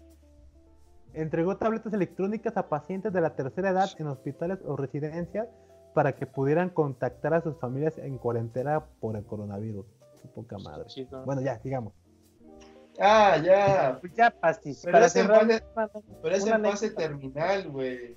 entregó 1.14 1.56
tabletas 1.56 1.92
electrónicas 1.92 2.56
a 2.56 2.68
pacientes 2.68 3.12
de 3.12 3.20
la 3.20 3.34
tercera 3.34 3.70
edad 3.70 3.90
en 3.98 4.06
hospitales 4.06 4.58
o 4.64 4.76
residencias 4.76 5.48
para 5.94 6.14
que 6.14 6.26
pudieran 6.26 6.70
contactar 6.70 7.34
a 7.34 7.40
sus 7.40 7.58
familias 7.58 7.98
en 7.98 8.18
cuarentena 8.18 8.84
por 9.00 9.16
el 9.16 9.24
coronavirus. 9.24 9.86
Qué 10.22 10.28
poca 10.28 10.58
madre. 10.58 10.86
Chido. 10.86 11.24
Bueno, 11.24 11.40
ya, 11.40 11.58
sigamos. 11.60 11.92
Ah, 13.00 13.36
ya. 13.42 13.98
Pues 14.00 14.12
ya, 14.14 14.30
pastis. 14.30 14.82
Pero 14.84 14.98
es 14.98 15.14
en 15.16 15.28
fase 15.28 15.62
anécdota. 16.52 16.96
terminal, 16.96 17.70
güey. 17.70 18.16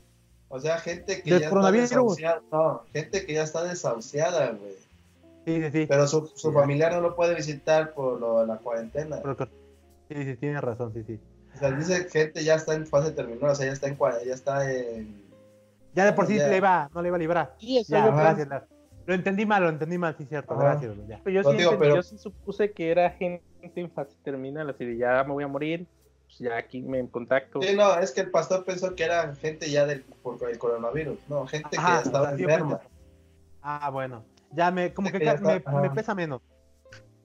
O 0.49 0.59
sea, 0.59 0.79
gente 0.79 1.21
que 1.23 1.31
¿Del 1.31 1.41
ya 1.41 1.47
está 1.47 1.71
desahuciada. 1.71 2.41
No, 2.51 2.83
gente 2.91 3.25
que 3.25 3.33
ya 3.33 3.43
está 3.43 3.63
desahuciada, 3.63 4.51
güey. 4.51 4.73
Sí, 5.45 5.61
sí, 5.63 5.71
sí. 5.71 5.85
Pero 5.87 6.07
su, 6.07 6.27
su 6.35 6.49
Sí. 6.49 6.53
familiar 6.53 6.91
no 6.91 7.01
lo 7.01 7.15
puede 7.15 7.35
visitar 7.35 7.93
por 7.93 8.19
lo 8.19 8.41
de 8.41 8.47
la 8.47 8.57
cuarentena. 8.57 9.21
Sí, 10.09 10.23
sí, 10.25 10.35
tienes 10.37 10.61
razón, 10.61 10.93
sí, 10.93 11.03
sí. 11.03 11.19
O 11.55 11.57
sea, 11.57 11.71
dice 11.71 12.07
gente 12.09 12.43
ya 12.43 12.55
está 12.55 12.73
en 12.73 12.87
fase 12.87 13.11
terminal, 13.11 13.49
o 13.51 13.55
sea, 13.55 13.65
ya 13.67 13.73
está 13.73 13.87
en 13.87 13.97
ya 14.25 14.33
está 14.33 14.71
en... 14.71 15.21
Ya 15.93 16.05
de 16.05 16.13
por 16.13 16.25
sí 16.25 16.37
Ya. 16.37 16.47
le 16.47 16.57
iba, 16.57 16.89
no 16.93 17.01
le 17.01 17.09
iba 17.09 17.17
a 17.17 17.19
librar. 17.19 17.55
Sí, 17.59 17.77
eso 17.77 17.91
Ya, 17.91 18.07
gracias. 18.09 18.47
Lar. 18.47 18.67
Lo 19.05 19.13
entendí 19.13 19.45
mal, 19.45 19.63
lo 19.63 19.69
entendí 19.69 19.97
mal, 19.97 20.15
sí, 20.17 20.25
cierto. 20.25 20.53
Ajá. 20.53 20.63
Gracias, 20.63 20.95
ya. 21.07 21.19
Pero 21.23 21.33
yo, 21.35 21.41
No, 21.43 21.51
sí 21.51 21.57
digo, 21.57 21.71
entendí- 21.71 21.79
pero- 21.79 21.95
yo 21.95 22.03
sí 22.03 22.17
supuse 22.17 22.71
que 22.71 22.91
era 22.91 23.09
gente 23.11 23.43
en 23.61 23.91
fase 23.91 24.15
terminal, 24.23 24.69
así 24.69 24.85
de 24.85 24.97
ya 24.97 25.23
me 25.25 25.33
voy 25.33 25.43
a 25.43 25.47
morir, 25.47 25.85
pues 26.25 26.39
ya 26.39 26.55
aquí 26.57 26.81
me 26.81 27.05
contacto. 27.09 27.61
Sí, 27.61 27.75
no, 27.75 27.99
es 27.99 28.11
que 28.11 28.21
el 28.21 28.31
pastor 28.31 28.63
pensó 28.63 28.95
que 28.95 29.03
era 29.03 29.35
gente 29.35 29.69
ya 29.69 29.85
del, 29.85 30.01
por 30.23 30.37
el 30.49 30.57
coronavirus. 30.57 31.19
No, 31.27 31.45
gente 31.47 31.77
Ajá, 31.77 32.01
que 32.01 32.07
estaba 32.07 32.31
enferma. 32.31 32.77
pues, 32.77 32.89
Ah, 33.61 33.89
bueno. 33.91 34.23
Ya 34.53 34.71
me, 34.71 34.93
como 34.93 35.11
que 35.11 35.19
Que 35.19 35.25
ya 35.25 35.35
ca- 35.35 35.61
me, 35.71 35.81
me 35.81 35.89
pesa 35.91 36.15
menos. 36.15 36.41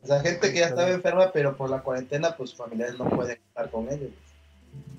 O 0.07 0.09
sea, 0.09 0.21
gente 0.21 0.53
que 0.53 0.59
ya 0.61 0.67
estaba 0.67 0.83
claro. 0.85 0.95
enferma, 0.95 1.33
pero 1.33 1.57
por 1.57 1.69
la 1.69 1.83
cuarentena, 1.83 2.37
pues 2.37 2.55
familiares 2.55 2.97
no 2.97 3.09
pueden 3.09 3.39
estar 3.49 3.69
con 3.73 3.91
ellos. 3.91 4.11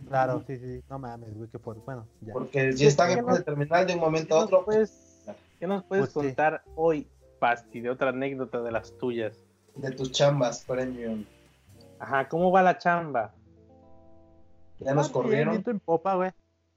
Claro, 0.09 0.43
sí, 0.45 0.57
sí. 0.57 0.81
No 0.89 0.99
mames, 0.99 1.33
güey, 1.37 1.49
qué 1.49 1.59
fuerte. 1.59 1.81
Bueno, 1.85 2.05
ya. 2.21 2.33
Porque 2.33 2.73
si 2.73 2.85
están 2.87 3.07
que 3.07 3.13
en 3.13 3.19
no- 3.21 3.27
fase 3.27 3.43
terminal 3.43 3.87
de 3.87 3.93
un 3.93 3.99
momento 4.01 4.35
a 4.35 4.39
No 4.39 4.45
otro, 4.45 4.65
puedes 4.65 5.23
¿Qué 5.59 5.65
nos 5.65 5.83
puedes 5.85 6.09
Pues 6.09 6.25
sí. 6.25 6.29
contar 6.29 6.61
hoy, 6.75 7.07
Pasti, 7.39 7.79
de 7.81 7.89
otra 7.89 8.09
anécdota 8.09 8.61
de 8.61 8.71
las 8.71 8.91
tuyas? 8.97 9.33
De 9.75 9.91
tus 9.91 10.11
chambas 10.11 10.63
premium. 10.65 11.23
Ajá, 11.99 12.27
¿cómo 12.27 12.51
va 12.51 12.61
la 12.63 12.77
chamba? 12.77 13.33
Ya 14.79 14.93
nos 14.93 15.09
Ah, 15.09 15.13
corrieron. 15.13 15.63
en 15.65 15.79
popa, 15.79 16.15
güey. 16.15 16.31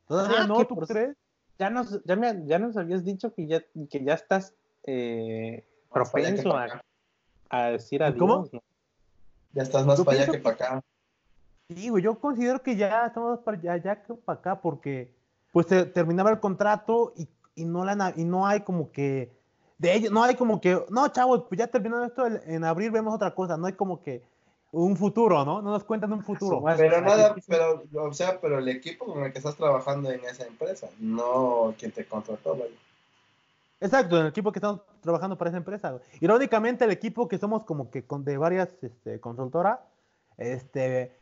Todavía 0.07 0.43
Ah, 0.43 0.47
no, 0.47 0.59
que 0.59 0.65
¿tú 0.66 0.74
por- 0.77 0.86
crees? 0.86 1.16
Ya 1.59 1.69
nos, 1.69 2.02
ya, 2.05 2.16
me, 2.16 2.47
ya 2.47 2.59
nos 2.59 2.77
habías 2.77 3.05
dicho 3.05 3.35
que 3.35 3.47
ya, 3.47 3.62
que 3.90 4.05
ya 4.05 4.15
estás 4.15 4.55
eh, 4.85 5.65
que 5.66 5.89
propenso 5.93 6.57
a. 6.57 6.82
a 7.51 7.66
decir 7.66 8.02
adiós. 8.02 8.18
¿Cómo? 8.18 8.48
¿no? 8.52 8.62
Ya 9.52 9.62
estás 9.62 9.85
más 9.85 9.98
Yo 9.98 10.05
para 10.05 10.22
allá 10.22 10.32
que 10.32 10.39
para 10.39 10.55
acá. 10.55 10.81
Sí, 11.68 11.89
güey, 11.89 12.02
yo 12.02 12.18
considero 12.18 12.62
que 12.62 12.77
ya 12.77 13.06
estamos 13.06 13.40
para 13.40 13.59
allá, 13.59 13.77
ya 13.77 14.02
que 14.02 14.14
para 14.14 14.39
acá, 14.39 14.60
porque 14.60 15.12
pues 15.52 15.66
se 15.66 15.85
terminaba 15.85 16.31
el 16.31 16.40
contrato 16.40 17.12
y, 17.16 17.28
y 17.55 17.64
no 17.64 17.85
la 17.85 18.12
y 18.16 18.24
no 18.24 18.47
hay 18.47 18.60
como 18.60 18.90
que 18.90 19.31
de 19.78 19.94
ellos, 19.94 20.12
no 20.12 20.22
hay 20.22 20.35
como 20.35 20.60
que, 20.60 20.85
no, 20.90 21.09
chavos, 21.09 21.44
pues 21.48 21.59
ya 21.59 21.66
terminó 21.66 22.05
esto 22.05 22.27
el- 22.27 22.40
en 22.47 22.64
abril 22.64 22.90
vemos 22.90 23.14
otra 23.14 23.35
cosa, 23.35 23.56
no 23.56 23.66
hay 23.66 23.72
como 23.72 24.02
que 24.02 24.22
un 24.72 24.97
futuro, 24.97 25.44
¿no? 25.44 25.62
No 25.62 25.70
nos 25.70 25.82
cuentan 25.85 26.12
un 26.12 26.22
futuro. 26.22 26.62
Pero 26.77 27.01
nada, 27.01 27.35
pero, 27.48 27.82
o 27.94 28.12
sea, 28.12 28.40
pero 28.40 28.59
el 28.59 28.68
equipo 28.68 29.06
con 29.06 29.24
el 29.24 29.32
que 29.32 29.39
estás 29.39 29.56
trabajando 29.56 30.10
en 30.12 30.24
esa 30.24 30.44
empresa, 30.44 30.89
no 30.98 31.74
quien 31.78 31.90
te 31.93 32.05
contrató, 32.05 32.55
güey. 32.56 32.70
Exacto, 33.81 34.16
en 34.16 34.23
el 34.23 34.28
equipo 34.28 34.52
que 34.52 34.59
estamos 34.59 34.82
trabajando 35.01 35.39
para 35.39 35.48
esa 35.51 35.57
empresa. 35.59 35.98
Irónicamente, 36.20 36.85
el 36.85 36.90
equipo 36.90 37.28
que 37.28 37.39
somos 37.39 37.65
como 37.65 37.90
que 37.90 38.07
con, 38.07 38.24
de 38.24 38.36
varias 38.36 38.69
este, 38.82 39.20
consultoras, 39.20 39.81
este, 40.36 41.16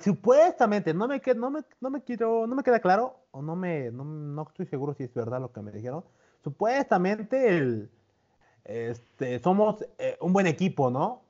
supuestamente, 0.00 0.92
no 0.94 1.08
me, 1.08 1.20
no, 1.36 1.50
me, 1.50 1.60
no 1.80 1.90
me 1.90 2.02
quiero, 2.02 2.46
no 2.46 2.54
me 2.54 2.62
queda 2.62 2.80
claro, 2.80 3.16
o 3.30 3.40
no 3.42 3.56
me, 3.56 3.90
no, 3.90 4.42
estoy 4.48 4.66
seguro 4.66 4.92
si 4.94 5.04
es 5.04 5.14
verdad 5.14 5.40
lo 5.40 5.52
que 5.52 5.62
me 5.62 5.72
dijeron. 5.72 6.04
Supuestamente 6.42 7.88
este, 8.64 9.38
somos 9.40 9.84
eh, 9.98 10.16
un 10.20 10.32
buen 10.32 10.46
equipo, 10.46 10.90
¿no? 10.90 11.22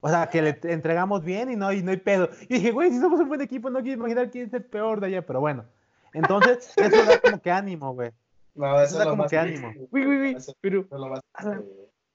O 0.00 0.08
sea, 0.10 0.28
que 0.28 0.42
le 0.42 0.58
entregamos 0.64 1.24
bien 1.24 1.50
y 1.50 1.56
no, 1.56 1.68
hay- 1.68 1.82
no 1.82 1.90
hay 1.92 1.96
pedo. 1.98 2.28
Y 2.48 2.54
dije, 2.54 2.72
güey, 2.72 2.90
si 2.92 3.00
somos 3.00 3.20
un 3.20 3.28
buen 3.28 3.40
equipo, 3.40 3.70
no 3.70 3.82
quiero 3.82 3.98
imaginar 4.00 4.30
quién 4.30 4.46
es 4.48 4.54
el 4.54 4.64
peor 4.64 5.00
de 5.00 5.06
allá, 5.08 5.26
pero 5.26 5.40
bueno. 5.40 5.64
Entonces, 6.12 6.72
eso 6.78 7.04
da 7.04 7.20
como 7.20 7.40
que 7.40 7.50
ánimo, 7.50 7.94
güey. 7.94 8.12
No, 8.54 8.80
eso 8.80 8.96
Da 8.96 9.00
es 9.00 9.04
lo 9.06 9.10
como 9.10 9.22
más 9.24 9.30
que 9.30 9.38
ánimo. 9.38 9.72
Uy, 9.90 10.06
uy, 10.06 10.16
uy, 10.20 10.36
pero 10.60 10.86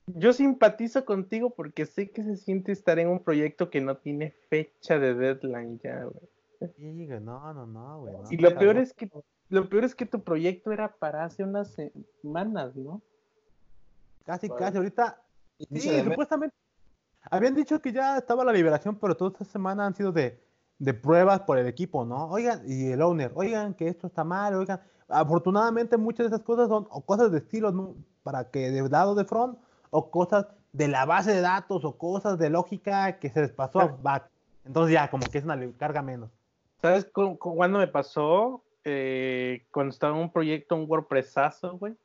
yo 0.08 0.34
simpatizo 0.34 1.06
contigo 1.06 1.52
porque 1.52 1.86
sé 1.86 2.10
que 2.10 2.24
se 2.24 2.38
siente 2.38 2.72
estar 2.72 2.98
en 3.00 3.10
un 3.10 3.24
proyecto 3.24 3.70
que 3.70 3.82
no 3.82 3.98
tiene 3.98 4.32
fecha 4.50 4.98
de 4.98 5.14
deadline 5.14 5.80
ya, 5.84 6.04
güey. 6.04 6.30
Sí, 6.76 7.06
güey, 7.06 7.20
no, 7.20 7.54
no, 7.54 7.66
no, 7.66 8.00
güey. 8.02 8.14
no. 8.14 8.24
Y 8.32 8.38
lo 8.38 8.58
peor 8.58 8.78
es 8.78 8.94
que 8.94 9.10
lo 9.50 9.68
peor 9.70 9.84
es 9.84 9.96
que 9.96 10.06
tu 10.06 10.24
proyecto 10.24 10.72
era 10.72 10.96
para 10.96 11.24
hace 11.26 11.44
unas 11.44 11.76
semanas, 12.22 12.76
¿no? 12.76 13.02
Casi, 14.26 14.48
Bueno. 14.48 14.60
casi, 14.66 14.78
ahorita. 14.78 15.22
Sí, 15.74 16.02
supuestamente. 16.04 16.56
Habían 17.32 17.56
dicho 17.56 17.82
que 17.82 17.92
ya 17.92 18.18
estaba 18.18 18.46
la 18.46 18.54
liberación, 18.54 18.98
pero 18.98 19.16
toda 19.18 19.32
esta 19.32 19.46
semana 19.46 19.86
han 19.86 19.96
sido 19.96 20.12
de, 20.12 20.40
de 20.78 20.94
pruebas 20.94 21.42
por 21.42 21.58
el 21.58 21.68
equipo, 21.68 22.06
¿no? 22.06 22.30
Oigan, 22.30 22.62
y 22.66 22.92
el 22.92 23.02
owner, 23.02 23.32
oigan 23.36 23.74
que 23.74 23.88
esto 23.88 24.08
está 24.08 24.24
mal, 24.24 24.54
oigan. 24.56 24.80
Afortunadamente 25.10 25.98
muchas 25.98 26.30
de 26.30 26.36
esas 26.36 26.46
cosas 26.46 26.70
son 26.70 26.88
o 26.92 27.02
cosas 27.02 27.32
de 27.32 27.40
estilo 27.40 27.72
¿no? 27.72 27.96
para 28.24 28.50
que 28.52 28.70
de 28.72 28.88
lado 28.90 29.16
de 29.16 29.26
front 29.26 29.58
o 29.90 30.10
cosas 30.12 30.48
de 30.72 30.88
la 30.88 31.06
base 31.06 31.34
de 31.34 31.42
datos 31.42 31.84
o 31.84 31.98
cosas 31.98 32.38
de 32.38 32.50
lógica 32.50 33.18
que 33.20 33.30
se 33.30 33.42
les 33.42 33.52
pasó 33.52 33.80
a 33.80 33.88
back. 33.88 34.30
Entonces 34.66 34.94
ya 34.94 35.10
como 35.10 35.26
que 35.30 35.40
es 35.40 35.44
una 35.44 35.58
carga 35.78 36.02
menos. 36.04 36.30
¿Sabes 36.82 37.06
cu- 37.06 37.38
cu- 37.40 37.56
cuándo 37.56 37.80
me 37.80 37.88
pasó? 37.88 38.64
Eh, 38.84 39.66
cuando 39.72 39.92
estaba 39.92 40.16
en 40.16 40.22
un 40.22 40.32
proyecto, 40.32 40.76
un 40.76 40.86
WordPressazo, 40.88 41.78
güey, 41.80 41.96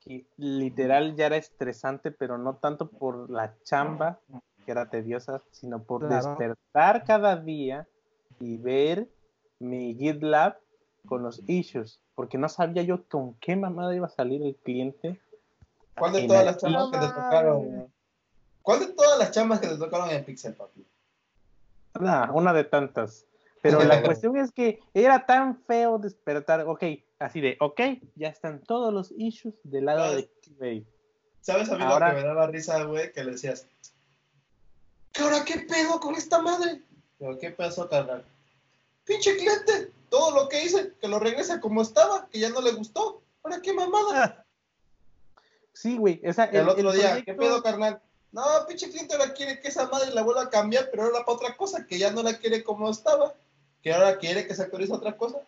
que 0.00 0.26
literal 0.36 1.16
ya 1.16 1.26
era 1.26 1.36
estresante, 1.36 2.10
pero 2.10 2.36
no 2.38 2.56
tanto 2.56 2.88
por 2.90 3.30
la 3.30 3.54
chamba, 3.64 4.20
que 4.64 4.70
era 4.70 4.90
tediosa, 4.90 5.42
sino 5.50 5.82
por 5.82 6.06
Claro. 6.06 6.28
despertar 6.36 7.04
cada 7.04 7.36
día 7.36 7.88
y 8.40 8.58
ver 8.58 9.08
mi 9.58 9.94
GitLab 9.94 10.58
con 11.06 11.22
los 11.22 11.40
issues, 11.48 12.00
porque 12.14 12.38
no 12.38 12.48
sabía 12.48 12.82
yo 12.82 13.04
con 13.08 13.34
qué 13.34 13.56
mamada 13.56 13.94
iba 13.94 14.06
a 14.06 14.10
salir 14.10 14.42
el 14.42 14.54
cliente. 14.56 15.20
¿Cuál 15.96 16.12
de 16.12 16.26
todas 16.26 16.44
las 16.44 16.56
chambas 16.58 16.90
que 16.90 16.98
te 16.98 17.06
tocaron? 17.08 17.92
¿Cuál 18.62 18.80
de 18.80 18.86
todas 18.92 19.18
las 19.18 19.30
chambas 19.30 19.60
que 19.60 19.68
te 19.68 19.76
tocaron 19.76 20.10
en 20.10 20.24
Pixel, 20.24 20.54
papi? 20.54 20.84
Nah, 22.00 22.30
una 22.32 22.52
de 22.52 22.64
tantas. 22.64 23.26
Pero 23.60 23.82
la 23.84 24.02
cuestión 24.02 24.36
es 24.36 24.50
que 24.50 24.80
era 24.92 25.24
tan 25.24 25.56
feo 25.64 25.98
despertar, 25.98 26.66
ok, 26.66 26.82
así 27.20 27.40
de, 27.40 27.56
ok, 27.60 27.80
ya 28.16 28.28
están 28.28 28.60
todos 28.60 28.92
los 28.92 29.12
issues 29.16 29.54
del 29.62 29.84
lado 29.84 30.16
de 30.16 30.26
QA. 30.26 30.84
¿Sabes 31.40 31.70
a 31.70 31.76
mí 31.76 31.84
Ahora- 31.84 32.08
lo 32.08 32.14
que 32.16 32.22
me 32.22 32.26
daba 32.28 32.46
risa, 32.48 32.82
güey? 32.84 33.12
Que 33.12 33.22
le 33.22 33.32
decías, 33.32 33.66
¿qué 35.12 35.22
ahora 35.22 35.44
qué 35.44 35.60
pedo 35.60 36.00
con 36.00 36.14
esta 36.16 36.40
madre? 36.40 36.82
Pero, 37.18 37.38
¿qué 37.38 37.50
pasó, 37.50 37.88
carnal? 37.88 38.24
Pinche 39.04 39.36
cliente, 39.36 39.92
todo 40.12 40.30
lo 40.42 40.48
que 40.50 40.62
hice, 40.62 40.92
que 41.00 41.08
lo 41.08 41.18
regrese 41.18 41.58
como 41.58 41.80
estaba, 41.80 42.28
que 42.28 42.38
ya 42.38 42.50
no 42.50 42.60
le 42.60 42.72
gustó. 42.72 43.22
¿Ahora 43.42 43.62
qué 43.62 43.72
mamada? 43.72 44.44
Sí, 45.72 45.96
güey, 45.96 46.20
esa, 46.22 46.44
El, 46.44 46.68
otro 46.68 46.92
día, 46.92 47.22
¿qué 47.24 47.32
pedo, 47.32 47.62
carnal? 47.62 47.98
No, 48.30 48.42
pinche 48.68 48.90
cliente 48.90 49.14
ahora 49.14 49.32
quiere 49.32 49.58
que 49.60 49.68
esa 49.68 49.88
madre 49.88 50.12
la 50.12 50.22
vuelva 50.22 50.42
a 50.42 50.50
cambiar, 50.50 50.88
pero 50.90 51.04
ahora 51.04 51.24
para 51.24 51.36
otra 51.36 51.56
cosa, 51.56 51.86
que 51.86 51.98
ya 51.98 52.10
no 52.12 52.22
la 52.22 52.38
quiere 52.38 52.62
como 52.62 52.90
estaba, 52.90 53.34
que 53.82 53.92
ahora 53.92 54.18
quiere 54.18 54.46
que 54.46 54.54
se 54.54 54.62
actualice 54.62 54.92
otra 54.92 55.16
cosa. 55.16 55.40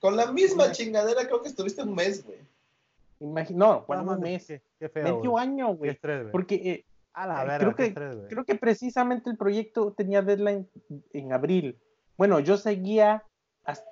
Con 0.00 0.16
la 0.16 0.32
misma 0.32 0.64
Sí. 0.72 0.84
chingadera 0.84 1.26
creo 1.26 1.42
que 1.42 1.48
estuviste 1.50 1.82
un 1.82 1.94
mes, 1.94 2.24
güey. 2.24 2.38
Imagi- 3.20 3.54
no, 3.54 3.84
un 3.86 4.20
mes, 4.20 4.46
Qué, 4.46 4.62
qué 4.78 4.88
feo. 4.88 5.04
medio 5.04 5.30
güey. 5.32 5.44
año, 5.44 5.74
güey. 5.74 5.90
estrés, 5.90 6.20
güey. 6.22 6.32
Porque 6.32 6.54
eh, 6.56 6.84
A 7.12 7.26
la 7.26 7.42
eh, 7.42 7.46
verga, 7.46 7.58
creo 7.58 7.74
que- 7.76 7.86
estrés, 7.86 8.16
creo 8.30 8.44
que 8.46 8.54
precisamente 8.54 9.28
el 9.30 9.36
proyecto 9.36 9.92
tenía 9.92 10.22
deadline 10.22 10.68
en 11.12 11.32
abril. 11.34 11.78
Bueno, 12.16 12.40
yo 12.40 12.56
seguía 12.56 13.22
hasta- 13.66 13.90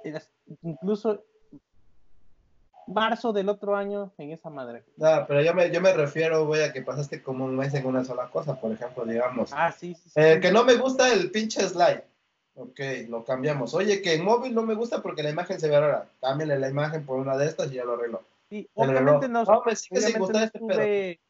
incluso 0.62 1.24
marzo 2.86 3.32
del 3.32 3.48
otro 3.48 3.76
año 3.76 4.12
en 4.18 4.30
esa 4.32 4.50
madre. 4.50 4.84
No, 4.96 5.24
pero 5.26 5.40
yo 5.42 5.54
me, 5.54 5.70
yo 5.70 5.80
me 5.80 5.92
refiero, 5.92 6.46
güey, 6.46 6.62
a 6.62 6.72
que 6.72 6.82
pasaste 6.82 7.22
como 7.22 7.44
un 7.46 7.56
mes 7.56 7.72
en 7.74 7.86
una 7.86 8.04
sola 8.04 8.28
cosa, 8.28 8.60
por 8.60 8.72
ejemplo, 8.72 9.04
digamos. 9.06 9.50
Ah, 9.54 9.72
sí, 9.72 9.94
sí, 9.94 10.10
sí. 10.10 10.20
Eh, 10.20 10.38
que 10.40 10.52
no 10.52 10.64
me 10.64 10.74
gusta 10.76 11.12
el 11.12 11.30
pinche 11.30 11.62
slide. 11.66 12.04
Ok, 12.56 12.78
lo 13.08 13.24
cambiamos. 13.24 13.74
Oye, 13.74 14.00
que 14.02 14.14
en 14.14 14.24
móvil 14.24 14.54
no 14.54 14.62
me 14.62 14.74
gusta 14.74 15.02
porque 15.02 15.22
la 15.22 15.30
imagen 15.30 15.58
se 15.58 15.68
ve 15.68 15.80
rara. 15.80 16.08
Cámbiale 16.20 16.58
la 16.58 16.68
imagen 16.68 17.04
por 17.04 17.18
una 17.18 17.36
de 17.36 17.46
estas 17.46 17.72
y 17.72 17.76
ya 17.76 17.84
lo 17.84 17.94
arreglo. 17.94 18.22
Sí, 18.48 18.68
obviamente 18.74 19.28
no, 19.28 19.44
No, 19.44 19.62
me 19.64 19.74
sigue 19.74 20.00
sin 20.00 20.18
gustar 20.18 20.44
este 20.44 20.60
pedo. 20.60 21.20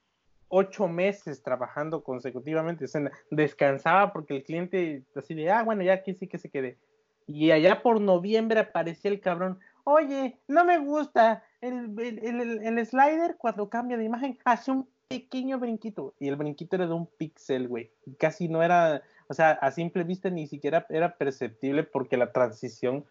ocho 0.48 0.86
meses 0.88 1.42
trabajando 1.42 2.02
consecutivamente. 2.02 2.84
O 2.84 2.88
sea, 2.88 3.10
descansaba 3.30 4.12
porque 4.12 4.36
el 4.36 4.44
cliente 4.44 5.02
así 5.16 5.32
de, 5.34 5.50
ah, 5.50 5.62
bueno, 5.62 5.82
ya 5.82 5.94
aquí 5.94 6.14
sí 6.14 6.26
que 6.26 6.36
se 6.38 6.50
quede. 6.50 6.76
Y 7.26 7.50
allá 7.50 7.82
por 7.82 8.00
noviembre 8.00 8.60
aparecía 8.60 9.10
el 9.10 9.20
cabrón. 9.20 9.58
Oye, 9.84 10.38
no 10.48 10.64
me 10.64 10.78
gusta. 10.78 11.42
El, 11.60 11.98
el, 11.98 12.18
el- 12.40 12.62
el 12.78 12.86
slider 12.86 13.36
cuando 13.38 13.68
cambia 13.68 13.96
de 13.96 14.04
imagen 14.04 14.38
hace 14.44 14.70
un 14.70 14.86
pequeño 15.08 15.58
brinquito. 15.58 16.14
Y 16.20 16.28
el 16.28 16.36
brinquito 16.36 16.76
era 16.76 16.86
de 16.86 16.92
un 16.94 17.06
píxel, 17.06 17.68
güey. 17.68 17.90
Casi 18.18 18.48
no 18.48 18.62
era, 18.62 19.02
o 19.28 19.34
sea, 19.34 19.52
a 19.52 19.70
simple 19.70 20.02
vista 20.04 20.28
ni 20.30 20.46
siquiera 20.46 20.86
era 20.90 21.16
perceptible 21.16 21.82
porque 21.84 22.16
la 22.16 22.32
transición 22.32 23.04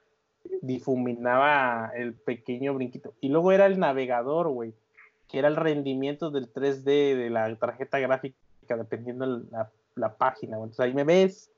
difuminaba 0.61 1.91
el 1.95 2.13
pequeño 2.13 2.73
brinquito. 2.73 3.13
Y 3.21 3.29
luego 3.29 3.51
era 3.51 3.65
el 3.65 3.79
navegador, 3.79 4.49
güey, 4.49 4.73
que 5.27 5.39
era 5.39 5.47
el 5.47 5.55
rendimiento 5.55 6.31
del 6.31 6.51
3D 6.51 6.83
de 7.15 7.29
la 7.29 7.55
tarjeta 7.55 7.99
gráfica, 7.99 8.35
dependiendo 8.67 9.39
de 9.39 9.45
la, 9.51 9.71
la 9.95 10.15
página. 10.17 10.57
Entonces 10.57 10.79
ahí 10.79 10.93
me 10.93 11.03
ves 11.03 11.49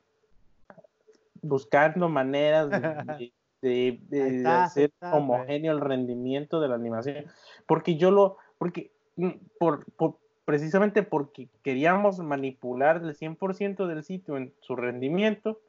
buscando 1.42 2.10
maneras 2.10 2.70
de, 2.70 2.80
de- 3.22 3.34
de- 3.62 4.00
de 4.10 4.22
Ahí 4.24 4.36
está, 4.38 4.56
ahí 4.58 4.64
hacer 4.64 4.84
está, 4.94 5.16
homogéneo 5.16 5.72
el 5.74 5.82
rendimiento 5.82 6.60
de 6.60 6.68
la 6.68 6.76
animación. 6.76 7.26
Porque 7.66 7.96
yo 7.98 8.12
lo, 8.12 8.38
porque 8.58 8.92
mm, 9.16 9.30
por, 9.60 9.86
por- 9.94 10.18
precisamente 10.46 11.02
porque 11.04 11.50
queríamos 11.64 12.20
manipular 12.20 12.98
el 12.98 13.16
100% 13.16 13.88
del 13.88 14.04
sitio 14.04 14.38
en 14.38 14.54
su 14.62 14.76
rendimiento, 14.76 15.60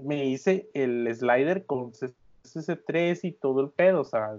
me 0.00 0.24
hice 0.26 0.68
el 0.74 1.08
slider 1.14 1.64
con 1.66 1.92
CSS3 1.92 3.20
y 3.24 3.32
todo 3.32 3.60
el 3.60 3.70
pedo, 3.70 4.00
o 4.00 4.04
sea, 4.04 4.38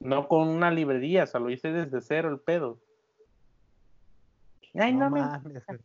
no 0.00 0.28
con 0.28 0.48
una 0.48 0.70
librería, 0.70 1.24
o 1.24 1.26
sea, 1.26 1.40
lo 1.40 1.50
hice 1.50 1.72
desde 1.72 2.00
cero 2.02 2.28
el 2.30 2.38
pedo. 2.40 2.78
Ay, 4.74 4.92
no, 4.92 5.10
me- 5.10 5.20
mames, 5.20 5.64
güey. 5.66 5.78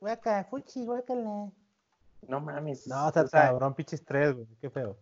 Guaca, 0.00 0.44
fuchi, 0.44 0.84
guácala. 0.86 1.50
No 2.28 2.40
mames. 2.40 2.86
No, 2.86 3.08
o 3.08 3.12
sea, 3.12 3.22
o 3.22 3.28
sea, 3.28 3.42
cabrón, 3.48 3.74
pinche 3.74 3.96
estrés, 3.96 4.34
güey. 4.34 4.46
Qué 4.60 4.70
feo. 4.70 4.96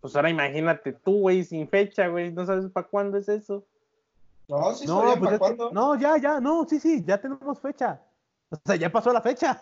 pues 0.00 0.14
ahora 0.16 0.30
imagínate 0.30 0.92
tú, 0.92 1.20
güey, 1.20 1.44
sin 1.44 1.68
fecha, 1.68 2.08
güey, 2.08 2.32
no 2.32 2.46
sabes 2.46 2.70
para 2.70 2.86
cuándo 2.86 3.18
es 3.18 3.28
eso. 3.28 3.64
No, 4.48 4.74
sí, 4.74 4.86
No, 4.86 5.02
pues 5.18 5.18
para 5.18 5.38
cuándo. 5.38 5.70
no, 5.72 5.96
ya, 5.98 6.16
ya, 6.18 6.40
no, 6.40 6.64
sí, 6.68 6.78
sí, 6.78 7.02
ya 7.04 7.20
tenemos 7.20 7.60
fecha. 7.60 8.00
O 8.50 8.56
sea, 8.64 8.76
ya 8.76 8.90
pasó 8.92 9.12
la 9.12 9.20
fecha. 9.20 9.60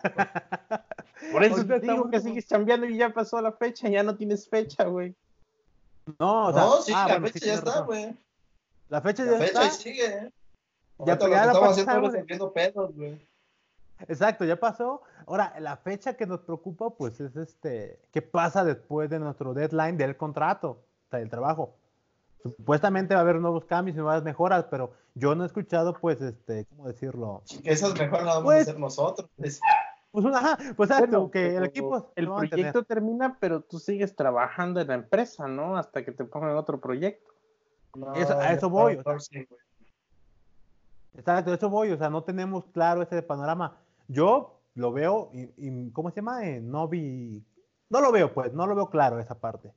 Por 1.32 1.42
eso 1.42 1.64
te 1.66 1.80
digo 1.80 2.10
que 2.10 2.20
sigues 2.20 2.46
chambeando 2.46 2.86
y 2.86 2.98
ya 2.98 3.12
pasó 3.14 3.40
la 3.40 3.52
fecha, 3.52 3.88
ya 3.88 4.02
no 4.02 4.14
tienes 4.16 4.46
fecha, 4.48 4.84
güey. 4.84 5.14
No, 6.18 6.48
o 6.48 6.52
sea, 6.52 6.62
No, 6.62 6.82
sí, 6.82 6.92
ah, 6.94 7.06
la 7.08 7.14
bueno, 7.14 7.26
fecha 7.28 7.38
sí, 7.38 7.46
ya 7.46 7.54
está, 7.54 7.80
güey. 7.80 8.14
La 8.90 9.00
fecha 9.00 9.24
La 9.24 9.32
ya 9.32 9.38
fecha 9.38 9.46
está. 9.46 9.60
ahí 9.62 9.70
sigue. 9.70 10.32
Ya, 10.98 11.14
Ahorita 11.14 11.26
lo 11.26 11.32
ya 11.32 11.40
que 11.40 11.46
la 11.46 11.52
estamos 11.52 11.68
haciendo 11.78 12.00
resolviendo 12.10 12.52
pedos, 12.52 12.94
güey. 12.94 13.26
Exacto, 14.08 14.44
ya 14.44 14.56
pasó. 14.58 15.02
Ahora, 15.26 15.54
la 15.60 15.76
fecha 15.76 16.14
que 16.16 16.26
nos 16.26 16.40
preocupa, 16.40 16.90
pues, 16.90 17.20
es 17.20 17.34
este, 17.36 18.00
¿qué 18.12 18.22
pasa 18.22 18.64
después 18.64 19.08
de 19.08 19.18
nuestro 19.18 19.54
deadline 19.54 19.96
del 19.96 20.16
contrato, 20.16 20.70
o 20.70 21.10
sea, 21.10 21.20
del 21.20 21.30
trabajo? 21.30 21.74
Supuestamente 22.42 23.14
va 23.14 23.20
a 23.20 23.22
haber 23.22 23.36
nuevos 23.36 23.64
cambios 23.64 23.96
y 23.96 24.00
nuevas 24.00 24.22
mejoras, 24.22 24.66
pero 24.70 24.92
yo 25.14 25.34
no 25.34 25.44
he 25.44 25.46
escuchado, 25.46 25.94
pues, 25.94 26.20
este, 26.20 26.66
¿cómo 26.66 26.88
decirlo? 26.88 27.42
Que 27.62 27.72
esas 27.72 27.98
mejor 27.98 28.18
las 28.24 28.34
vamos 28.34 28.44
Pues- 28.44 28.58
a 28.58 28.70
hacer 28.70 28.78
nosotros. 28.78 29.30
pues. 29.36 29.60
Pues, 30.10 30.26
una, 30.26 30.38
ajá, 30.38 30.58
pues, 30.76 30.90
exacto, 30.90 31.10
Bueno, 31.22 31.30
que 31.32 31.56
el 31.56 31.64
equipo... 31.64 32.12
El 32.14 32.28
a 32.28 32.36
proyecto 32.36 32.84
termina, 32.84 33.36
pero 33.40 33.62
tú 33.62 33.80
sigues 33.80 34.14
trabajando 34.14 34.80
en 34.80 34.86
la 34.88 34.94
empresa, 34.94 35.48
¿no? 35.48 35.76
Hasta 35.76 36.04
que 36.04 36.12
te 36.12 36.24
pongan 36.24 36.54
otro 36.56 36.80
proyecto. 36.80 37.32
No, 37.96 38.12
Eso- 38.14 38.38
a 38.38 38.52
eso 38.52 38.68
voy, 38.70 39.00
o 39.04 39.18
sea. 39.18 39.42
Exacto, 41.16 41.54
eso 41.54 41.70
voy, 41.70 41.90
o 41.92 41.96
sea, 41.96 42.10
no 42.10 42.22
tenemos 42.22 42.64
claro 42.66 43.02
ese 43.02 43.22
panorama. 43.22 43.76
Yo 44.08 44.60
lo 44.74 44.92
veo, 44.92 45.30
y, 45.32 45.42
y- 45.56 45.90
¿cómo 45.92 46.10
se 46.10 46.16
llama? 46.16 46.46
Eh, 46.48 46.60
no 46.60 46.88
vi, 46.88 47.44
no 47.90 48.00
lo 48.00 48.12
veo, 48.12 48.32
pues, 48.34 48.52
no 48.52 48.66
lo 48.66 48.74
veo 48.74 48.90
claro 48.90 49.18
esa 49.20 49.38
parte. 49.40 49.72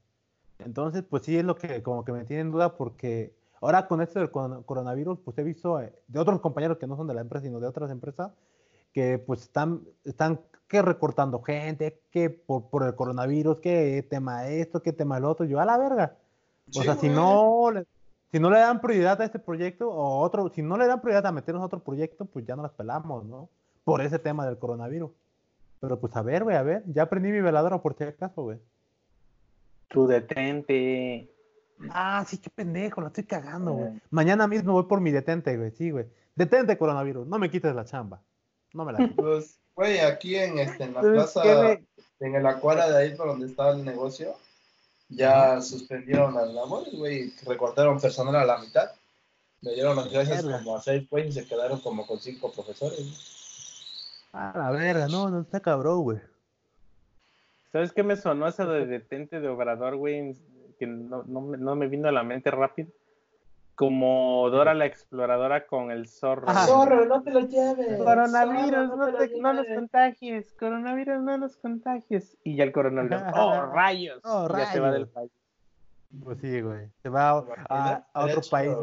Entonces, 0.59 1.03
pues 1.03 1.23
sí 1.23 1.37
es 1.37 1.45
lo 1.45 1.55
que 1.55 1.83
como 1.83 2.03
que 2.05 2.11
me 2.11 2.25
tiene 2.25 2.41
en 2.41 2.51
duda 2.51 2.75
porque 2.77 3.35
ahora 3.61 3.87
con 3.87 4.01
esto 4.01 4.19
del 4.19 4.31
coron- 4.31 4.63
coronavirus, 4.63 5.19
pues 5.19 5.37
he 5.37 5.43
visto 5.43 5.79
eh, 5.81 5.93
de 6.07 6.19
otros 6.19 6.41
compañeros 6.41 6.77
que 6.77 6.87
no 6.87 6.95
son 6.97 7.07
de 7.07 7.13
la 7.13 7.21
empresa, 7.21 7.45
sino 7.45 7.59
de 7.59 7.67
otras 7.67 7.91
empresas, 7.91 8.31
que 8.93 9.19
pues 9.19 9.43
están, 9.43 9.81
están 10.03 10.41
que 10.67 10.81
recortando 10.81 11.41
gente, 11.43 12.01
que 12.11 12.29
por, 12.29 12.69
por 12.69 12.83
el 12.83 12.95
coronavirus, 12.95 13.59
que 13.59 14.03
tema 14.09 14.47
esto, 14.49 14.81
que 14.81 14.93
tema 14.93 15.17
el 15.17 15.25
otro, 15.25 15.45
yo 15.45 15.59
a 15.59 15.65
la 15.65 15.77
verga. 15.77 16.17
O 16.73 16.73
Sí, 16.73 16.83
sea, 16.83 16.95
si 16.95 17.09
no, 17.09 17.71
le, 17.71 17.85
si 18.31 18.39
no 18.39 18.49
le 18.49 18.59
dan 18.59 18.81
prioridad 18.81 19.21
a 19.21 19.25
este 19.25 19.39
proyecto 19.39 19.89
o 19.89 20.19
otro, 20.21 20.49
si 20.49 20.61
no 20.61 20.77
le 20.77 20.87
dan 20.87 21.01
prioridad 21.01 21.25
a 21.27 21.31
meternos 21.31 21.61
a 21.63 21.65
otro 21.67 21.79
proyecto, 21.83 22.25
pues 22.25 22.45
ya 22.45 22.55
no 22.55 22.63
las 22.63 22.71
pelamos, 22.73 23.25
¿no? 23.25 23.49
Por 23.88 24.01
ese 24.01 24.19
tema 24.19 24.45
del 24.45 24.57
coronavirus. 24.57 25.11
Pero 25.80 25.97
pues 25.97 26.14
a 26.18 26.22
ver, 26.22 26.43
güey, 26.43 26.57
a 26.57 26.61
ver, 26.61 26.84
ya 26.88 27.03
aprendí 27.03 27.31
mi 27.31 27.39
veladora 27.39 27.81
por 27.81 27.95
si 27.97 28.03
acaso, 28.03 28.41
güey. 28.41 28.59
Tú 29.88 30.07
detente. 30.07 31.31
Ah, 31.91 32.26
sí, 32.27 32.38
qué 32.38 32.49
pendejo, 32.49 32.99
la 32.99 33.07
estoy 33.07 33.23
cagando, 33.23 33.72
güey. 33.72 33.88
Eh. 33.88 34.01
Mañana 34.09 34.45
mismo 34.45 34.73
voy 34.73 34.84
por 34.84 34.99
mi 34.99 35.11
detente, 35.11 35.55
güey, 35.55 35.72
sí, 35.72 35.91
güey. 35.91 36.05
Detente 36.35 36.77
coronavirus, 36.77 37.27
no 37.27 37.39
me 37.39 37.49
quites 37.49 37.73
la 37.73 37.85
chamba. 37.85 38.22
No 38.73 38.84
me 38.84 38.91
la 38.91 38.97
quites. 38.97 39.15
Pues, 39.15 39.59
güey, 39.73 39.99
aquí 39.99 40.35
en, 40.35 40.59
este, 40.59 40.84
en 40.84 40.93
la 40.93 41.01
¿Sabes 41.01 41.31
plaza, 41.31 41.80
en 42.19 42.35
el 42.35 42.45
acuario 42.45 42.89
de 42.89 42.97
ahí 42.97 43.15
por 43.15 43.27
donde 43.27 43.45
estaba 43.45 43.72
el 43.72 43.85
negocio, 43.85 44.35
ya 45.07 45.61
suspendieron 45.61 46.34
las 46.34 46.49
labores, 46.49 46.93
güey, 46.93 47.31
recortaron 47.45 48.01
personal 48.01 48.35
a 48.35 48.43
la 48.43 48.57
mitad. 48.57 48.91
Le 49.61 49.76
dieron 49.76 49.95
las 49.95 50.11
gracias 50.11 50.43
como 50.43 50.76
a 50.76 50.81
seis, 50.81 51.09
güey, 51.09 51.30
y 51.30 51.31
se 51.31 51.47
quedaron 51.47 51.80
como 51.80 52.05
con 52.05 52.19
cinco 52.19 52.51
profesores. 52.51 52.99
güey. 52.99 53.36
A 54.33 54.53
la 54.57 54.71
verga, 54.71 55.07
no, 55.07 55.29
no 55.29 55.41
está 55.41 55.59
cabrón, 55.59 56.03
güey. 56.03 56.19
¿Sabes 57.71 57.91
qué 57.91 58.03
me 58.03 58.15
sonó 58.15 58.47
eso 58.47 58.65
de 58.67 58.85
detente 58.85 59.39
de 59.39 59.47
Obrador, 59.47 59.95
güey? 59.97 60.35
Que 60.79 60.87
no, 60.87 61.23
no, 61.23 61.41
me- 61.41 61.57
no 61.57 61.75
me 61.75 61.87
vino 61.87 62.07
a 62.07 62.11
la 62.11 62.23
mente 62.23 62.51
rápido. 62.51 62.89
Como 63.75 64.49
Dora 64.49 64.73
la 64.73 64.85
exploradora 64.87 65.67
con 65.67 65.91
el 65.91 66.07
zorro. 66.07 66.45
Güey. 66.45 66.55
Zorro, 66.65 67.05
no 67.05 67.21
te 67.21 67.31
lo 67.31 67.41
lleves. 67.41 67.97
Coronavirus, 68.01 68.89
Zorro, 68.89 68.95
no, 69.11 69.17
te 69.17 69.39
no 69.39 69.53
nos 69.53 69.67
contagies. 69.67 70.53
Coronavirus, 70.53 71.21
no 71.21 71.37
nos 71.37 71.57
contagies. 71.57 72.37
Y 72.43 72.55
ya 72.55 72.63
el 72.63 72.71
coronavirus. 72.71 73.21
¡Oh, 73.35 73.61
rayos! 73.67 74.19
Oh, 74.23 74.47
ya 74.49 74.65
se 74.71 74.79
va 74.79 74.87
rayos. 74.91 74.99
del 74.99 75.07
país. 75.09 75.31
Pues 76.23 76.39
sí, 76.39 76.61
güey. 76.61 76.89
Se 77.03 77.09
va 77.09 77.29
a, 77.29 77.43
a- 77.69 78.07
a 78.13 78.25
otro 78.25 78.41
país 78.49 78.73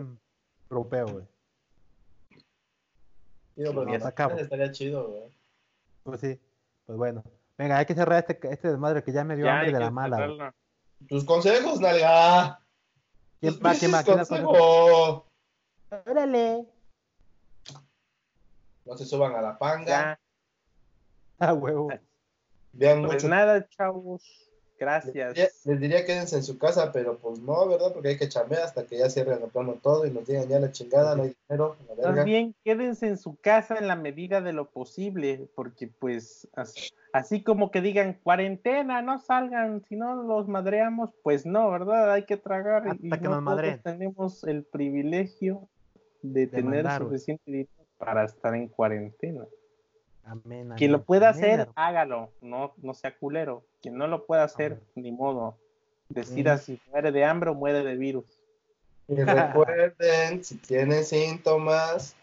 europeo, 0.70 1.06
güey. 1.08 1.24
Pero 3.56 3.86
Ya 3.86 3.98
no, 3.98 4.06
acabo. 4.06 4.36
estaría 4.36 4.70
chido, 4.72 5.08
güey. 5.08 5.22
Pues 6.02 6.20
sí, 6.20 6.40
pues 6.86 6.98
bueno. 6.98 7.22
Venga, 7.56 7.78
hay 7.78 7.86
que 7.86 7.94
cerrar 7.94 8.18
este, 8.28 8.38
este 8.52 8.68
desmadre 8.68 9.02
que 9.04 9.12
ya 9.12 9.22
me 9.24 9.36
dio 9.36 9.46
Ya 9.46 9.54
hambre 9.60 9.72
de 9.72 9.78
la 9.80 9.90
mala. 9.90 10.26
güey. 10.26 10.38
Tus 11.08 11.24
consejos, 11.24 11.80
nalga. 11.80 12.60
¿Quién 13.40 13.54
va? 13.64 13.74
¿Quién 13.74 13.92
va? 13.94 14.02
consejos. 14.04 15.22
Órale. 16.06 16.66
No 18.84 18.96
se 18.96 19.04
suban 19.06 19.34
a 19.36 19.40
la 19.40 19.58
panga. 19.58 19.86
Ya. 19.86 20.20
Ah, 21.38 21.52
huevo. 21.54 21.88
Vean 22.72 23.02
Pues 23.02 23.14
mucho. 23.14 23.28
nada, 23.28 23.66
chavos. 23.68 24.22
Les 24.74 24.80
Gracias. 24.80 25.34
diría, 25.34 25.48
les 25.64 25.80
diría 25.80 26.04
quédense 26.04 26.36
en 26.36 26.42
su 26.42 26.58
casa, 26.58 26.90
pero 26.92 27.16
pues 27.18 27.38
no, 27.40 27.68
¿verdad? 27.68 27.92
Porque 27.92 28.08
hay 28.08 28.16
que 28.18 28.28
chambear 28.28 28.62
hasta 28.62 28.84
que 28.84 28.98
ya 28.98 29.08
cierren 29.08 29.42
el 29.42 29.48
plano 29.48 29.78
todo 29.80 30.04
y 30.04 30.10
nos 30.10 30.26
digan 30.26 30.48
ya 30.48 30.58
la 30.58 30.72
chingada, 30.72 31.14
no 31.14 31.22
hay 31.22 31.34
dinero, 31.48 31.76
la 31.88 31.94
verga. 31.94 32.12
Más 32.16 32.24
bien, 32.24 32.54
quédense 32.64 33.06
en 33.06 33.16
su 33.16 33.36
casa 33.36 33.76
en 33.78 33.86
la 33.86 33.94
medida 33.94 34.40
de 34.40 34.52
lo 34.52 34.68
posible, 34.70 35.48
porque 35.54 35.86
pues 35.86 36.48
as- 36.56 36.92
así 37.12 37.42
como 37.44 37.70
que 37.70 37.80
digan 37.80 38.18
cuarentena, 38.22 39.00
no 39.00 39.20
salgan, 39.20 39.84
si 39.88 39.94
no 39.94 40.22
los 40.24 40.48
madreamos, 40.48 41.10
pues 41.22 41.46
no, 41.46 41.70
¿verdad? 41.70 42.10
Hay 42.12 42.24
que 42.24 42.36
tragar. 42.36 42.88
Hasta 42.88 43.06
y 43.06 43.10
que 43.10 43.20
no 43.20 43.30
nos 43.36 43.42
madreen. 43.42 43.80
tenemos 43.80 44.42
el 44.42 44.64
privilegio 44.64 45.68
de, 46.22 46.48
tener 46.48 46.90
suficiente 46.98 47.42
dinero 47.46 47.70
para 47.96 48.24
estar 48.24 48.54
en 48.56 48.66
cuarentena. 48.68 49.44
Amén, 50.24 50.72
Quien 50.76 50.90
amén, 50.90 50.92
lo 50.92 51.04
pueda 51.04 51.28
amén, 51.28 51.44
hacer, 51.44 51.68
hágalo, 51.76 52.30
no, 52.40 52.72
no 52.82 52.94
sea 52.94 53.16
culero. 53.16 53.62
Quien 53.84 53.98
no 53.98 54.06
lo 54.06 54.24
pueda 54.24 54.44
hacer, 54.44 54.80
ni 54.94 55.12
modo. 55.12 55.58
Decida 56.08 56.56
si 56.56 56.80
muere 56.90 57.12
de 57.12 57.22
hambre 57.22 57.50
o 57.50 57.54
muere 57.54 57.84
de 57.84 57.96
virus. 57.96 58.24
Y 59.08 59.14
recuerden, 59.22 60.42
si 60.42 60.56
tienen 60.56 61.04
síntomas, 61.04 62.16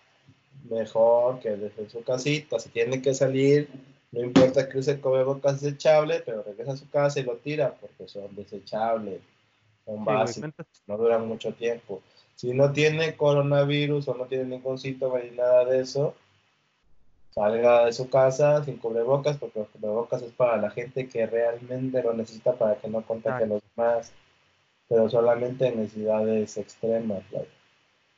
mejor 0.67 1.39
que 1.39 1.49
en 1.49 1.87
su 1.87 2.03
casita. 2.03 2.57
Si 2.57 2.69
tienen 2.69 3.03
que 3.03 3.13
salir, 3.13 3.69
no 4.11 4.21
importa 4.21 4.67
que 4.67 4.79
use 4.79 4.99
cubrebocas 4.99 5.61
desechable, 5.61 6.23
pero 6.25 6.41
regresa 6.41 6.71
a 6.71 6.77
su 6.77 6.89
casa 6.89 7.19
y 7.19 7.23
lo 7.25 7.35
tira 7.35 7.75
porque 7.79 8.07
son 8.07 8.35
desechables, 8.35 9.21
son 9.85 10.03
básicos, 10.03 10.65
no 10.87 10.97
duran 10.97 11.27
mucho 11.27 11.53
tiempo. 11.53 12.01
Si 12.37 12.55
no 12.55 12.71
tiene 12.71 13.15
coronavirus 13.15 14.07
o 14.07 14.15
no 14.15 14.25
tiene 14.25 14.45
ningún 14.45 14.79
síntoma 14.79 15.19
ni 15.19 15.37
nada 15.37 15.63
de 15.65 15.81
eso, 15.81 16.15
salga 17.31 17.85
de 17.85 17.93
su 17.93 18.09
casa 18.09 18.63
sin 18.63 18.77
cubrebocas, 18.77 19.37
porque 19.37 19.59
los 19.59 19.69
cubrebocas 19.69 20.21
es 20.21 20.31
para 20.33 20.57
la 20.57 20.69
gente 20.69 21.07
que 21.07 21.25
realmente 21.25 22.03
lo 22.03 22.13
necesita 22.13 22.53
para 22.53 22.75
que 22.75 22.87
no 22.87 23.01
contagie 23.01 23.45
a 23.45 23.47
los 23.47 23.63
demás, 23.75 24.11
pero 24.87 25.09
solamente 25.09 25.67
en 25.67 25.81
necesidades 25.81 26.57
extremas. 26.57 27.23
like. 27.31 27.49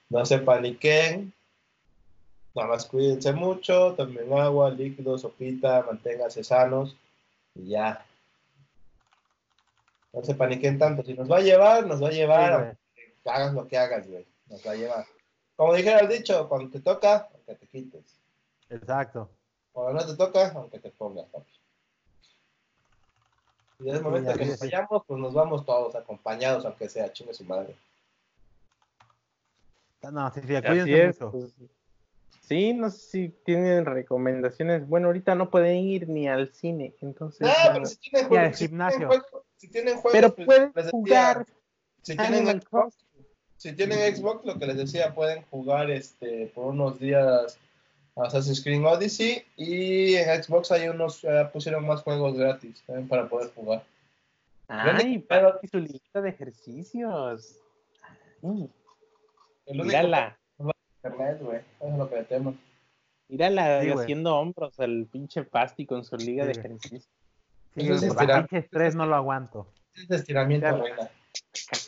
No 0.09 0.25
se 0.25 0.39
paniquen, 0.39 1.33
nada 2.55 2.69
más 2.69 2.85
cuídense 2.85 3.33
mucho, 3.33 3.93
tomen 3.93 4.33
agua, 4.33 4.71
líquidos, 4.71 5.21
sopita, 5.21 5.83
manténganse 5.83 6.43
sanos 6.43 6.95
y 7.55 7.69
ya. 7.69 8.05
No 10.11 10.23
se 10.23 10.35
paniquen 10.35 10.77
tanto, 10.77 11.03
si 11.03 11.13
nos 11.13 11.31
va 11.31 11.37
a 11.37 11.41
llevar, 11.41 11.85
nos 11.87 12.01
va 12.01 12.09
a 12.09 12.11
llevar, 12.11 12.77
Sí, 12.95 13.01
hagas 13.25 13.53
lo 13.53 13.67
que 13.67 13.77
hagas, 13.77 14.07
güey, 14.07 14.25
nos 14.47 14.65
va 14.65 14.71
a 14.71 14.75
llevar. 14.75 15.05
Como 15.55 15.73
dijera 15.73 15.99
el 15.99 16.09
dicho, 16.09 16.47
cuando 16.49 16.69
te 16.69 16.79
toca, 16.79 17.29
aunque 17.33 17.55
te 17.55 17.67
quites. 17.67 18.22
Exacto. 18.69 19.29
Cuando 19.71 19.93
no 20.01 20.05
te 20.07 20.15
toca, 20.15 20.51
aunque 20.55 20.79
te 20.79 20.89
pongas, 20.91 21.25
papi. 21.29 21.51
Y 23.79 23.89
en 23.89 23.95
el 23.95 24.01
momento 24.03 24.33
que 24.33 24.45
nos 24.45 24.59
vayamos, 24.59 25.03
pues 25.05 25.19
nos 25.19 25.33
vamos 25.33 25.65
todos 25.65 25.95
acompañados, 25.95 26.65
aunque 26.65 26.87
sea 26.87 27.11
chingue 27.11 27.33
su 27.33 27.43
madre. 27.43 27.75
No, 30.11 30.31
sí, 30.33 30.41
sí, 30.45 30.53
es, 30.55 31.19
mucho. 31.19 31.31
pues, 31.31 31.53
sí, 32.41 32.73
no 32.73 32.89
sé 32.89 32.99
si 32.99 33.29
tienen 33.29 33.85
recomendaciones. 33.85 34.87
Bueno, 34.87 35.07
ahorita 35.07 35.33
no 35.33 35.49
pueden 35.49 35.77
ir 35.77 36.09
ni 36.09 36.27
al 36.27 36.53
cine, 36.53 36.93
entonces. 37.01 37.41
No, 37.41 37.47
ya- 37.47 37.73
pero 37.73 37.85
si 37.85 37.97
tienen 37.97 38.21
Y 38.21 38.23
al 38.23 38.27
juegos, 38.29 38.57
si 38.57 38.67
gimnasio. 38.67 38.97
tienen 38.97 39.21
juegos, 39.21 39.45
si 39.57 39.67
tienen 39.69 39.93
juegos, 39.97 40.11
pero 40.11 40.35
pues, 40.35 40.45
pueden 40.45 40.71
les 40.75 40.85
decía, 40.85 40.91
jugar 40.91 41.45
si 42.01 42.17
tienen 42.17 42.61
Xbox, 42.61 43.05
si 43.57 43.73
tienen 43.73 44.15
Xbox, 44.15 44.45
lo 44.45 44.59
que 44.59 44.65
les 44.65 44.77
decía, 44.77 45.15
pueden 45.15 45.43
jugar 45.43 45.89
este 45.89 46.47
por 46.53 46.65
unos 46.65 46.99
días 46.99 47.57
Assassin's 48.15 48.61
Creed 48.63 48.83
Odyssey 48.85 49.43
y 49.57 50.15
en 50.15 50.43
Xbox 50.43 50.71
hay 50.71 50.87
unos, 50.87 51.23
eh, 51.23 51.49
pusieron 51.51 51.85
más 51.87 52.01
juegos 52.03 52.37
gratis 52.37 52.83
también 52.85 53.07
para 53.07 53.27
poder 53.27 53.51
jugar. 53.53 53.83
Ay, 54.67 55.19
pero- 55.27 55.53
Pati, 55.53 55.67
su 55.67 55.79
lista 55.79 56.21
de 56.21 56.29
ejercicios. 56.29 57.59
Ay, 58.43 58.69
El 59.65 59.81
único 59.81 59.85
mírala, 59.85 60.37
internet, 61.03 61.37
güey, 61.41 61.57
eso 61.57 61.87
es 61.91 61.97
lo 61.97 62.09
que 62.09 62.23
tenemos. 62.23 62.55
mírala 63.29 63.81
Sí, 63.81 63.89
güey. 63.89 64.03
haciendo 64.03 64.35
hombros 64.37 64.79
al 64.79 65.07
pinche 65.11 65.43
Pasti 65.43 65.85
con 65.85 66.03
su 66.03 66.15
liga 66.17 66.45
de 66.45 66.53
Sí, 66.53 66.59
güey. 66.61 66.71
ejercicios. 66.73 67.03
Sí, 67.75 67.81
Eso 67.81 67.93
es 67.93 67.99
güey, 68.01 68.11
estirar. 68.11 68.47
pinche 68.47 68.57
estrés 68.65 68.95
no 68.95 69.05
lo 69.07 69.15
aguanto. 69.15 69.67
Es 69.95 70.09
estiramiento, 70.11 70.67
reina. 70.77 71.09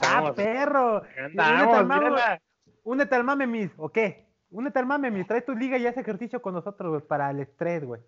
¡Ah, 0.01 0.33
perro! 0.35 1.03
andamos, 1.17 2.39
únete 2.83 3.15
al 3.15 3.23
mame, 3.23 3.45
mis, 3.47 3.69
¿o 3.77 3.89
qué? 3.89 4.24
Únete 4.51 4.79
al 4.79 4.85
mame, 4.85 5.11
mis. 5.11 5.27
Trae 5.27 5.41
tu 5.41 5.53
liga 5.55 5.77
y 5.77 5.85
haz 5.87 5.97
ejercicio 5.97 6.41
con 6.41 6.53
nosotros, 6.53 6.89
güey, 6.89 7.01
para 7.01 7.29
el 7.31 7.39
estrés, 7.39 7.83
güey. 7.83 8.01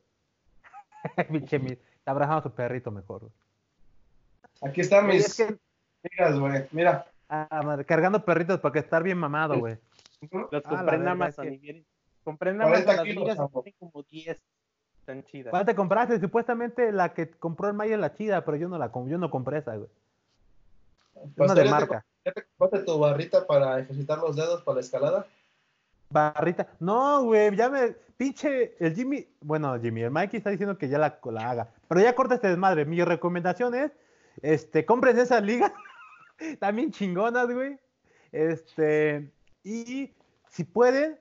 Pinche 1.30 1.59
mis. 1.59 1.77
Te 1.77 2.11
abrazamos 2.11 2.45
a 2.45 2.49
tu 2.49 2.55
perrito 2.55 2.91
mejor, 2.91 3.22
güey. 3.22 3.31
Aquí 4.61 4.81
están 4.81 5.07
mis 5.07 5.26
es 5.26 5.35
que, 5.35 5.57
ligas, 6.09 6.39
güey. 6.39 6.68
Mira, 6.72 7.05
ah, 7.30 7.61
madre, 7.64 7.85
cargando 7.85 8.23
perritos 8.23 8.59
para 8.59 8.73
que 8.73 8.80
estar 8.80 9.03
bien 9.03 9.18
mamado, 9.18 9.59
güey. 9.59 9.77
Los 10.51 10.64
Ah, 10.65 10.85
compré 10.85 10.97
y 11.53 11.57
vienen- 11.57 11.85
Compré 12.23 12.49
Amazon 12.51 12.69
40 12.84 12.93
las 12.95 13.05
ligas 13.05 13.38
como 13.80 14.03
10. 14.03 14.41
Están 14.99 15.23
chidas. 15.23 15.51
¿Cuál 15.51 15.65
te 15.65 15.76
compraste? 15.76 16.19
Supuestamente 16.19 16.91
la 16.91 17.14
que 17.14 17.30
compró 17.30 17.68
el 17.69 17.73
Maya 17.73 17.95
es 17.95 18.01
la 18.01 18.14
chida, 18.14 18.43
pero 18.43 18.57
yo 18.57 18.68
no 18.68 18.77
la 18.77 18.91
com- 18.91 19.07
yo 19.07 19.18
no 19.18 19.30
compré 19.30 19.59
esa, 19.59 19.76
güey. 19.77 19.89
Es 21.15 21.31
una 21.38 21.53
de 21.55 21.61
¿ya 21.61 21.64
te 21.64 21.69
marca. 21.69 22.05
¿Ya 22.26 22.31
te 22.34 22.43
compraste 22.57 22.85
tu 22.85 22.99
barrita 22.99 23.47
para 23.47 23.80
ejercitar 23.80 24.18
los 24.18 24.35
dedos 24.35 24.61
para 24.64 24.76
la 24.76 24.81
escalada? 24.81 25.26
Barrita. 26.09 26.67
No, 26.79 27.23
güey, 27.23 27.55
ya 27.55 27.69
me. 27.69 27.95
Pinche. 28.17 28.75
El 28.79 28.95
Jimmy. 28.95 29.27
Bueno, 29.41 29.79
Jimmy, 29.79 30.01
el 30.03 30.11
Mikey 30.11 30.38
está 30.38 30.49
diciendo 30.49 30.77
que 30.77 30.89
ya 30.89 30.97
la, 30.97 31.19
la 31.31 31.49
haga. 31.49 31.69
Pero 31.88 32.01
ya 32.01 32.15
corta 32.15 32.35
este 32.35 32.47
desmadre. 32.49 32.85
Mi 32.85 33.03
recomendación 33.03 33.75
es. 33.75 33.91
Este, 34.41 34.85
compren 34.85 35.17
esas 35.19 35.43
ligas. 35.43 35.71
También 36.59 36.91
chingonas, 36.91 37.47
güey. 37.51 37.77
Este. 38.31 39.31
Y 39.63 40.13
si 40.49 40.63
pueden. 40.63 41.19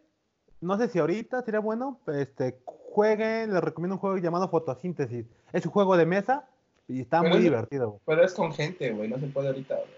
No 0.60 0.78
sé 0.78 0.88
si 0.88 0.98
ahorita 0.98 1.42
sería 1.42 1.60
bueno. 1.60 2.00
Este. 2.06 2.60
Jueguen. 2.64 3.52
Les 3.52 3.62
recomiendo 3.62 3.96
un 3.96 4.00
juego 4.00 4.16
llamado 4.18 4.48
Fotosíntesis. 4.48 5.26
Es 5.52 5.66
un 5.66 5.72
juego 5.72 5.96
de 5.96 6.06
mesa. 6.06 6.48
Y 6.88 7.00
está 7.00 7.18
Pero 7.20 7.30
muy 7.30 7.38
es- 7.38 7.44
divertido, 7.44 7.88
güey. 7.90 8.00
Pero 8.06 8.24
es 8.24 8.32
con 8.32 8.52
gente, 8.52 8.92
güey, 8.92 9.08
no 9.08 9.18
se 9.18 9.26
puede 9.26 9.48
ahorita, 9.48 9.74
güey. 9.74 9.88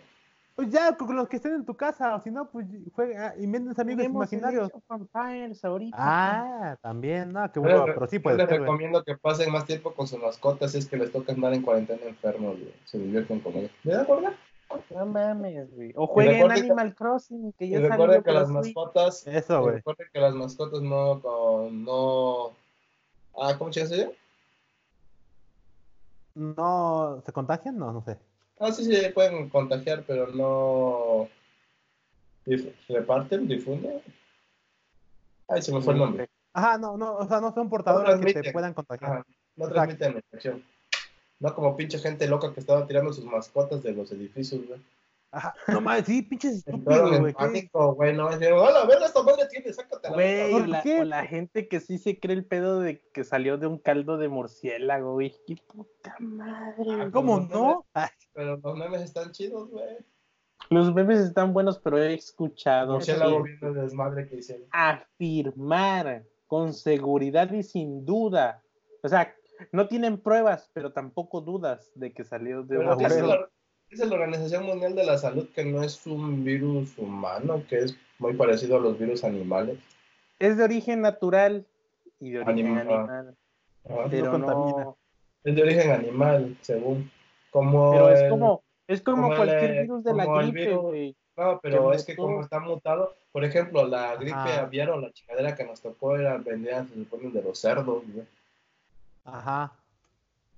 Pues 0.59 0.71
ya, 0.71 0.97
con 0.97 1.15
los 1.15 1.29
que 1.29 1.37
estén 1.37 1.55
en 1.55 1.65
tu 1.65 1.77
casa. 1.77 2.17
O 2.17 2.21
si 2.21 2.33
no, 2.33 2.51
pues 2.51 2.67
juega. 2.93 3.33
Inventen 3.39 3.81
amigos 3.81 4.05
Juguemos 4.09 4.33
el 4.33 4.39
imaginarios. 4.41 5.63
Ahorita. 5.63 5.97
Ah, 5.97 6.77
también, 6.83 7.33
no, 7.33 7.53
qué 7.53 7.61
bueno, 7.61 7.87
les- 7.87 7.95
pero 7.95 8.07
sí 8.09 8.17
yo 8.17 8.23
puede 8.25 8.39
les 8.39 8.49
ser, 8.49 8.59
güey. 8.59 8.67
recomiendo 8.69 9.05
que 9.05 9.17
pasen 9.17 9.53
más 9.53 9.65
tiempo 9.67 9.95
con 9.95 10.09
sus 10.09 10.21
mascotas 10.21 10.73
si 10.73 10.79
es 10.79 10.89
que 10.89 10.97
les 10.97 11.13
toca 11.13 11.33
andar 11.33 11.55
en 11.55 11.63
cuarentena 11.63 12.03
enfermos, 12.05 12.59
güey. 12.59 12.75
Se 12.87 12.99
divierten 12.99 13.39
con 13.39 13.53
ellos. 13.55 13.71
¿Me 13.85 13.93
da 13.93 14.03
acuerdo? 14.03 14.31
No 14.91 15.07
mames, 15.07 15.73
güey. 15.77 15.93
O 15.95 16.09
jueguen 16.09 16.49
que- 16.49 16.55
Animal 16.55 16.95
Crossing, 16.97 17.53
que 17.53 17.69
ya 17.69 17.79
recuerden 17.79 18.25
que 18.25 18.33
las 18.33 18.49
mascotas, 18.51 19.25
Eso, 19.29 19.63
güey. 19.63 19.77
recuerden 19.77 20.09
que 20.13 20.19
las 20.21 20.35
mascotas 20.35 20.83
no, 20.83 21.21
con- 21.23 21.85
no, 21.85 22.47
ah, 23.41 23.55
¿cómo 23.57 23.73
se 23.73 23.87
llama? 23.87 24.13
¿No 26.35 27.23
se 27.25 27.33
contagian? 27.33 27.79
No, 27.79 27.93
no 27.93 28.03
sé. 28.03 28.19
Ah, 28.61 28.73
sí, 28.73 28.85
sí, 28.85 29.09
pueden 29.15 29.49
contagiar, 29.49 30.05
pero 30.07 30.27
no 30.29 31.29
reparten, 32.89 33.47
difunden. 33.47 34.03
Ay, 35.49 35.63
se 35.63 35.73
me 35.73 35.81
fue 35.81 35.95
el 35.95 36.01
nombre. 36.01 36.29
Ajá, 36.53 36.79
no, 36.79 36.97
no, 36.97 37.17
o 37.17 37.29
sea, 37.29 37.41
no 37.41 37.53
son 37.53 37.69
portadores 37.69 38.35
que 38.35 38.43
te 38.43 38.53
puedan 38.53 38.75
contagiar. 38.75 39.11
Ajá, 39.11 39.27
no 39.57 39.69
transmiten 39.69 40.15
la 40.15 40.19
infección. 40.19 40.65
No 41.41 41.55
como 41.55 41.77
pinche 41.77 41.99
gente 41.99 42.27
loca 42.27 42.53
que 42.53 42.61
estaba 42.61 42.87
tirando 42.87 43.13
sus 43.13 43.25
mascotas 43.25 43.83
de 43.83 43.93
los 43.93 44.11
edificios, 44.11 44.67
güey. 44.67 44.81
Ajá, 45.31 45.55
no 45.69 45.81
mames, 45.83 46.07
sí, 46.07 46.23
pinches 46.23 46.67
en 46.67 46.83
güey. 46.85 47.35
pánico, 47.35 47.95
güey, 47.95 48.17
no, 48.17 48.31
dijeron, 48.31 48.61
hola, 48.61 48.87
ver 48.87 48.99
esta 49.03 49.23
madre 49.23 49.47
tiene, 49.51 49.73
sácatela. 49.73 50.15
Güey, 50.15 50.53
¿Por 50.53 50.63
o 50.63 50.67
la, 50.67 50.83
o 51.01 51.05
la 51.05 51.27
gente 51.27 51.69
que 51.69 51.81
sí 51.81 51.99
se 51.99 52.19
cree 52.19 52.35
el 52.35 52.47
pedo 52.47 52.81
de 52.81 53.03
que 53.13 53.25
salió 53.25 53.59
de 53.59 53.67
un 53.67 53.79
caldo 53.79 54.17
de 54.17 54.29
murciélago, 54.29 55.13
güey. 55.15 55.35
¡Qué 55.47 55.57
puta 55.67 56.17
madre! 56.19 56.85
Ah, 56.93 57.11
¿Cómo 57.13 57.41
no? 57.41 57.87
Pero 58.33 58.57
los 58.57 58.77
memes 58.77 59.03
están 59.03 59.33
chidos, 59.33 59.69
güey. 59.71 59.99
Los 60.71 60.95
memes 60.95 61.21
están 61.21 61.53
buenos, 61.53 61.79
pero 61.79 61.99
he 61.99 62.15
escuchado 62.15 62.95
Murciélago 62.95 63.43
que 63.43 63.51
viendo 63.51 63.69
el 63.69 63.75
desmadre 63.75 64.29
que 64.29 64.37
hicieron. 64.37 64.67
afirmar 64.71 66.25
con 66.47 66.73
seguridad 66.73 67.53
y 67.53 67.63
sin 67.63 68.05
duda. 68.05 68.63
O 69.03 69.09
sea, 69.09 69.35
no 69.73 69.89
tienen 69.89 70.19
pruebas, 70.19 70.71
pero 70.73 70.93
tampoco 70.93 71.41
dudas 71.43 71.93
de 71.95 72.13
que 72.13 72.25
salió 72.25 72.63
de 72.63 72.79
Pero 72.79 72.97
un 72.97 73.49
dice 73.91 74.07
la, 74.07 74.15
Organización 74.15 74.65
Mundial 74.67 74.95
de 74.95 75.05
la 75.05 75.19
Salud 75.19 75.49
que 75.55 75.65
no 75.65 75.83
es 75.83 76.07
un 76.07 76.45
virus 76.45 76.97
humano, 76.99 77.63
que 77.69 77.79
es 77.79 77.97
muy 78.19 78.35
parecido 78.35 78.77
a 78.77 78.81
los 78.81 78.99
virus 78.99 79.25
animales. 79.25 79.79
Es 80.39 80.57
de 80.57 80.65
origen 80.65 81.01
natural 81.01 81.67
y 82.21 82.31
de 82.31 82.39
origen 82.41 82.77
Anima- 82.77 82.81
animal. 82.81 83.37
Ajá. 83.89 84.07
Pero 84.11 84.31
contamina. 84.31 84.85
no. 84.85 84.97
Es 85.45 85.55
de 85.55 85.63
origen 85.63 85.91
animal, 85.91 86.57
según. 86.63 87.11
Como 87.51 87.93
Pero 87.93 88.11
es 88.11 88.21
el- 88.21 88.31
como, 88.31 88.63
es 88.87 89.01
como, 89.03 89.29
cualquier 89.35 89.83
virus 89.83 90.05
de 90.05 90.15
la 90.15 90.27
gripe, 90.27 90.75
güey. 90.77 91.17
No, 91.37 91.61
pero 91.63 91.93
es 91.93 92.05
que 92.05 92.17
como 92.17 92.41
está 92.41 92.59
mutado, 92.59 93.15
por 93.31 93.45
ejemplo, 93.45 93.87
la 93.87 94.17
gripe 94.17 94.33
Ajá. 94.35 94.63
aviar 94.63 94.91
o 94.91 95.01
la 95.01 95.13
chingadera 95.13 95.55
que 95.55 95.65
nos 95.65 95.81
tocó 95.81 96.17
era 96.17 96.37
vendida, 96.39 96.85
se 96.85 96.95
supone, 96.95 97.31
de 97.31 97.43
los 97.43 97.59
cerdos, 97.59 98.03
güey. 98.13 98.27
Ajá. 99.25 99.73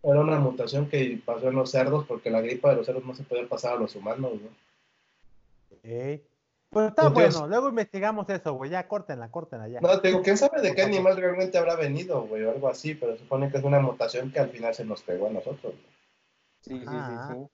Era 0.03 0.21
una 0.21 0.39
mutación 0.39 0.89
que 0.89 1.21
pasó 1.25 1.49
en 1.49 1.57
los 1.57 1.71
cerdos 1.71 2.07
porque 2.07 2.31
la 2.31 2.41
gripa 2.41 2.71
de 2.71 2.77
los 2.77 2.87
cerdos 2.87 3.05
no 3.05 3.15
se 3.15 3.23
podía 3.23 3.47
pasar 3.49 3.75
a 3.75 3.81
los 3.81 3.95
humanos, 3.95 4.33
güey. 4.33 6.17
ok. 6.17 6.21
Pues 6.71 6.89
está 6.89 7.09
Entonces- 7.09 7.35
bueno, 7.35 7.49
luego 7.49 7.69
investigamos 7.71 8.29
eso, 8.31 8.55
güey. 8.55 8.71
Ya, 8.71 8.87
córtenla, 8.87 9.29
córtenla 9.31 9.67
ya. 9.69 9.81
No, 9.81 10.01
te 10.01 10.09
digo, 10.09 10.23
¿quién 10.23 10.39
sabe 10.39 10.63
de 10.63 10.73
qué 10.75 10.83
animal 10.83 11.17
realmente 11.17 11.59
habrá 11.59 11.75
venido, 11.75 12.23
güey? 12.23 12.45
O 12.45 12.51
algo 12.53 12.69
así, 12.69 12.95
pero 12.95 13.15
se 13.15 13.19
supone 13.19 13.51
que 13.51 13.59
es 13.59 13.65
una 13.65 13.81
mutación 13.81 14.31
que 14.31 14.39
al 14.39 14.51
final 14.51 14.73
se 14.75 14.85
nos 14.85 15.03
pegó 15.03 15.27
a 15.27 15.31
nosotros, 15.31 15.73
güey. 15.75 15.85
Sí, 16.61 16.79
sí, 16.79 16.85
Ajá. 16.87 17.29
sí, 17.35 17.41
sí. 17.41 17.47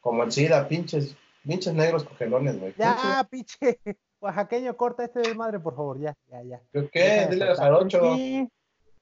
Como 0.00 0.22
el 0.22 0.32
SIDA, 0.32 0.68
pinches, 0.68 1.16
pinches 1.46 1.72
negros 1.74 2.04
cogelones, 2.04 2.60
güey. 2.60 2.74
Ya, 2.76 3.26
pinche. 3.30 3.80
Oaxaqueño, 4.20 4.76
corta 4.76 5.04
este 5.04 5.20
desmadre, 5.20 5.58
por 5.60 5.74
favor. 5.76 5.98
Ya, 5.98 6.14
ya, 6.30 6.42
ya. 6.42 6.60
¿Qué? 6.92 7.00
De 7.00 7.26
Dile 7.30 7.50
a. 7.52 7.54
Jarocho. 7.56 8.16
Sí, 8.16 8.48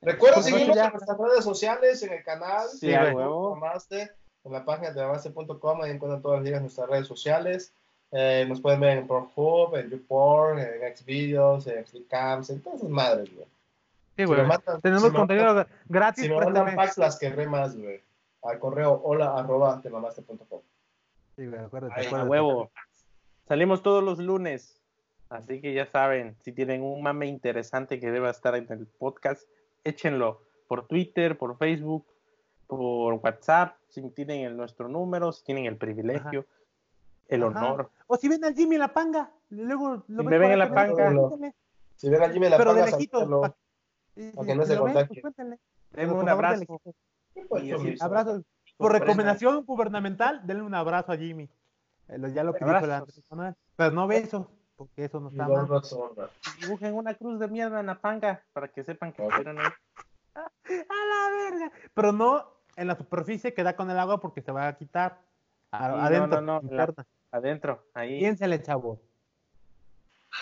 Recuerda 0.03 0.37
Por 0.37 0.45
seguirnos 0.45 0.77
ya. 0.77 0.87
en 0.87 0.93
nuestras 0.93 1.19
redes 1.19 1.45
sociales, 1.45 2.03
en 2.03 2.13
el 2.13 2.23
canal. 2.25 2.69
Sí, 2.69 2.91
en 2.91 2.97
a 2.97 3.03
Facebook, 3.05 3.21
huevo. 3.23 3.57
Mamaste, 3.57 4.11
en 4.45 4.53
la 4.53 4.65
página 4.65 4.91
de 4.93 5.03
mamaste.com, 5.03 5.83
ahí 5.83 5.91
encuentran 5.91 6.23
todas 6.23 6.39
las 6.39 6.45
ligas 6.45 6.59
en 6.59 6.63
nuestras 6.65 6.89
redes 6.89 7.07
sociales. 7.07 7.73
Eh, 8.13 8.45
nos 8.49 8.61
pueden 8.61 8.81
ver 8.81 8.99
en 8.99 9.07
Pornhub, 9.07 9.75
en 9.77 9.91
YouPorn, 9.91 10.59
en 10.61 10.97
Xvideos, 10.97 11.67
en 11.67 11.85
Xcams, 11.87 12.51
en 12.51 12.61
todas 12.63 12.79
esas 12.79 12.91
madres, 12.91 13.35
güey. 13.35 13.47
Sí, 14.17 14.23
Si 14.23 14.25
güey. 14.25 14.41
me 14.43 14.47
matan- 14.47 14.81
Tenemos 14.81 15.03
si 15.05 15.11
contenido 15.13 15.47
matan- 15.55 15.67
gratis. 15.87 16.23
Si 16.25 16.31
me 16.31 16.37
mandan 16.37 16.75
packs, 16.77 16.99
las 16.99 17.19
querré 17.19 17.47
más, 17.47 17.77
güey. 17.77 18.01
Al 18.43 18.59
correo 18.61 19.01
hola 19.03 19.37
arroba 19.37 19.81
temamaste.com. 19.83 20.61
Sí, 21.35 21.47
güey, 21.47 21.61
acuérdate, 21.61 21.95
Ay, 21.97 22.07
acuérdate. 22.07 22.31
huevo. 22.31 22.71
Salimos 23.49 23.83
todos 23.83 24.03
los 24.05 24.19
lunes. 24.19 24.81
Así 25.29 25.61
que 25.61 25.75
ya 25.75 25.87
saben, 25.87 26.37
si 26.43 26.53
tienen 26.53 26.83
un 26.83 27.03
mame 27.03 27.27
interesante 27.27 27.99
que 27.99 28.13
deba 28.13 28.31
estar 28.31 28.55
en 28.55 28.67
el 28.71 28.87
podcast, 28.87 29.43
échenlo 29.89 30.43
por 30.69 30.87
Twitter, 30.87 31.39
por 31.39 31.57
Facebook, 31.59 32.05
por 32.67 33.15
WhatsApp, 33.15 33.77
si 33.89 34.03
tienen 34.11 34.41
el, 34.45 34.57
nuestro 34.57 34.89
número, 34.89 35.33
si 35.33 35.45
tienen 35.45 35.67
el 35.67 35.77
privilegio, 35.77 36.45
el 37.29 37.43
Ajá. 37.45 37.49
honor. 37.59 37.91
O 38.07 38.17
si 38.17 38.29
ven 38.29 38.45
al 38.45 38.55
Jimmy 38.55 38.75
en 38.77 38.81
la 38.81 38.93
panga. 38.93 39.31
Luego 39.51 40.03
lo 40.09 40.23
Si 40.23 40.27
ven 40.27 40.27
me 40.27 40.39
ven 40.39 40.43
por 40.49 40.53
en 40.53 40.59
la 40.59 40.75
panga. 40.75 40.95
cuéntenle. 41.11 41.55
Si 41.97 42.09
ven 42.11 42.23
a 42.23 42.29
Jimmy 42.31 42.49
la 42.49 42.57
Pero 42.57 42.75
de 42.75 42.81
paga, 42.83 42.93
lejitos. 42.97 43.21
salúdenlo. 43.21 43.41
pa- 43.43 43.57
y- 44.17 44.31
Para 44.33 44.47
que 44.47 44.55
no 44.55 44.65
se 44.67 44.79
contagie. 44.79 45.23
pues 45.23 46.09
un 46.11 46.29
abrazo. 46.29 46.65
Abrazo. 48.01 48.43
Por 48.77 48.93
recomendación 48.93 49.65
gubernamental, 49.65 50.47
denle 50.47 50.63
un 50.63 50.75
abrazo 50.75 51.13
a 51.13 51.17
Jimmy. 51.17 51.49
Eh, 52.09 52.19
ya 52.35 52.45
lo 52.45 52.53
que 52.53 52.65
dijo 52.65 52.77
Abrazos. 52.77 53.23
anterior, 53.31 53.57
Pero 53.77 53.91
no 53.93 54.07
besos, 54.07 54.47
porque 54.77 55.05
eso 55.05 55.21
no 55.21 55.29
está 55.31 55.49
mal. 55.49 55.67
Dibujen 56.61 56.95
una 56.95 57.15
cruz 57.15 57.39
de 57.41 57.49
mierda 57.49 57.81
en 57.81 57.87
la 57.87 58.01
panga 58.01 58.43
para 58.53 58.69
que 58.69 58.85
sepan 58.85 59.13
que 59.13 59.23
estuvieron 59.27 59.59
ahí. 59.59 59.67
A 60.35 60.41
la 60.71 61.51
verga. 61.51 61.73
Pero 61.95 62.13
no 62.13 62.45
en 62.77 62.89
la 62.89 62.97
superficie 62.97 63.55
que 63.55 63.63
da 63.63 63.75
con 63.75 63.91
el 63.91 63.99
agua 63.99 64.21
porque 64.21 64.43
se 64.43 64.53
va 64.53 64.69
a 64.69 64.77
quitar. 64.77 65.19
A- 65.73 65.79
Sí, 65.91 65.97
no, 65.97 66.03
adentro, 66.03 66.41
no, 66.41 66.61
no, 66.61 66.63
interna. 66.63 67.07
Adentro, 67.33 67.83
ahí. 67.95 68.19
Piénsele, 68.19 68.63
chavo. 68.63 69.01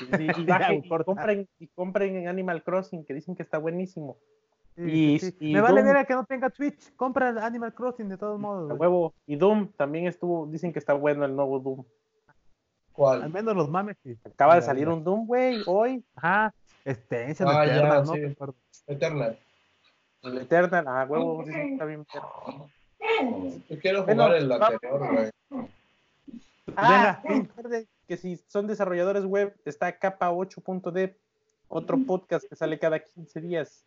Y, 0.00 0.22
y- 0.22 0.30
y 0.42 0.44
bajen, 0.46 0.84
y 0.84 0.88
corta. 0.88 1.04
compren, 1.04 1.48
y 1.58 1.66
compren 1.68 2.16
en 2.16 2.28
Animal 2.28 2.62
Crossing, 2.62 3.04
que 3.04 3.14
dicen 3.14 3.34
que 3.36 3.42
está 3.42 3.58
buenísimo. 3.58 4.16
Sí, 4.76 5.20
Me 5.40 5.60
vale 5.60 5.82
Doom. 5.84 5.92
ver 5.94 6.04
que 6.06 6.14
no 6.14 6.24
tenga 6.24 6.50
Twitch. 6.50 6.94
Compra 6.96 7.28
Animal 7.46 7.72
Crossing 7.74 8.08
de 8.08 8.18
todos 8.18 8.40
modos. 8.40 8.72
Huevo. 8.78 9.14
Y 9.26 9.36
Doom 9.36 9.68
también 9.76 10.08
estuvo, 10.08 10.46
dicen 10.46 10.72
que 10.72 10.80
está 10.80 10.94
bueno 10.94 11.24
el 11.24 11.36
nuevo 11.36 11.60
Doom. 11.60 11.84
Al 12.94 13.18
¿Cuál? 13.20 13.30
menos 13.30 13.56
los 13.56 13.68
mames. 13.68 13.96
sí. 14.04 14.16
Acaba 14.24 14.54
de 14.54 14.60
Ya, 14.60 14.66
salir 14.66 14.86
ya. 14.86 14.94
un 14.94 15.02
Doom, 15.04 15.26
güey, 15.26 15.62
hoy. 15.66 16.04
Ajá. 16.14 16.54
Extension, 16.84 17.48
Ah, 17.50 17.66
ya, 17.66 17.76
Eternal, 17.76 18.04
¿no? 18.04 18.12
sí. 18.14 18.36
Eternal. 18.86 19.38
El 20.22 20.38
Eternal, 20.38 20.88
a 20.88 21.04
huevo, 21.04 21.44
que 21.44 21.72
está 21.72 21.84
bien. 21.86 22.06
Yo 23.68 23.78
quiero 23.80 24.04
Bueno, 24.04 24.24
jugar 24.24 24.36
el 24.38 24.48
vamos. 24.48 24.68
anterior, 24.70 25.12
güey. 25.50 25.66
Ah, 26.76 27.20
recuerde 27.24 27.86
que 28.08 28.16
si 28.16 28.36
son 28.48 28.66
desarrolladores 28.66 29.24
web, 29.24 29.54
está 29.64 29.96
capa 29.98 30.30
8.dev, 30.32 31.14
otro 31.68 31.98
podcast 32.06 32.46
que 32.48 32.56
sale 32.56 32.78
cada 32.78 32.98
15 33.00 33.40
días. 33.40 33.84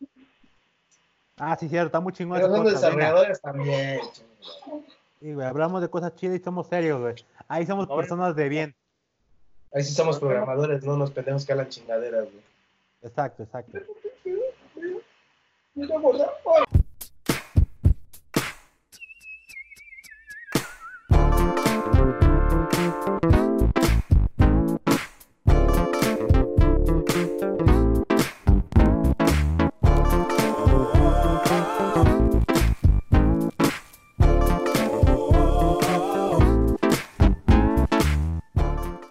Ah, 1.38 1.56
sí, 1.60 1.70
cierto. 1.70 1.88
Está 1.88 2.00
muy 2.00 2.14
chingón. 2.14 2.40
Pero 2.40 2.48
ese 2.48 2.56
son 2.56 2.64
podcast, 2.66 2.84
venga. 2.84 2.98
desarrolladores 2.98 3.42
también. 3.42 4.00
chingada. 4.12 4.84
Sí, 5.20 5.34
güey, 5.34 5.48
hablamos 5.48 5.82
de 5.82 5.90
cosas 5.90 6.16
chidas 6.16 6.40
y 6.40 6.44
somos 6.44 6.68
serios, 6.68 7.00
güey. 7.02 7.16
Ahí 7.48 7.66
somos 7.66 7.88
personas 7.88 8.36
de 8.36 8.50
bien. 8.50 8.76
Ahí 9.78 9.84
sí 9.84 9.94
somos 9.94 10.18
programadores, 10.18 10.84
no 10.84 10.96
unos 10.96 11.12
pendejos 11.12 11.46
que 11.46 11.52
hablan 11.52 11.70
chingaderas, 11.70 12.24
güey. 12.24 12.44
Exacto, 13.04 13.44
exacto. 13.44 13.78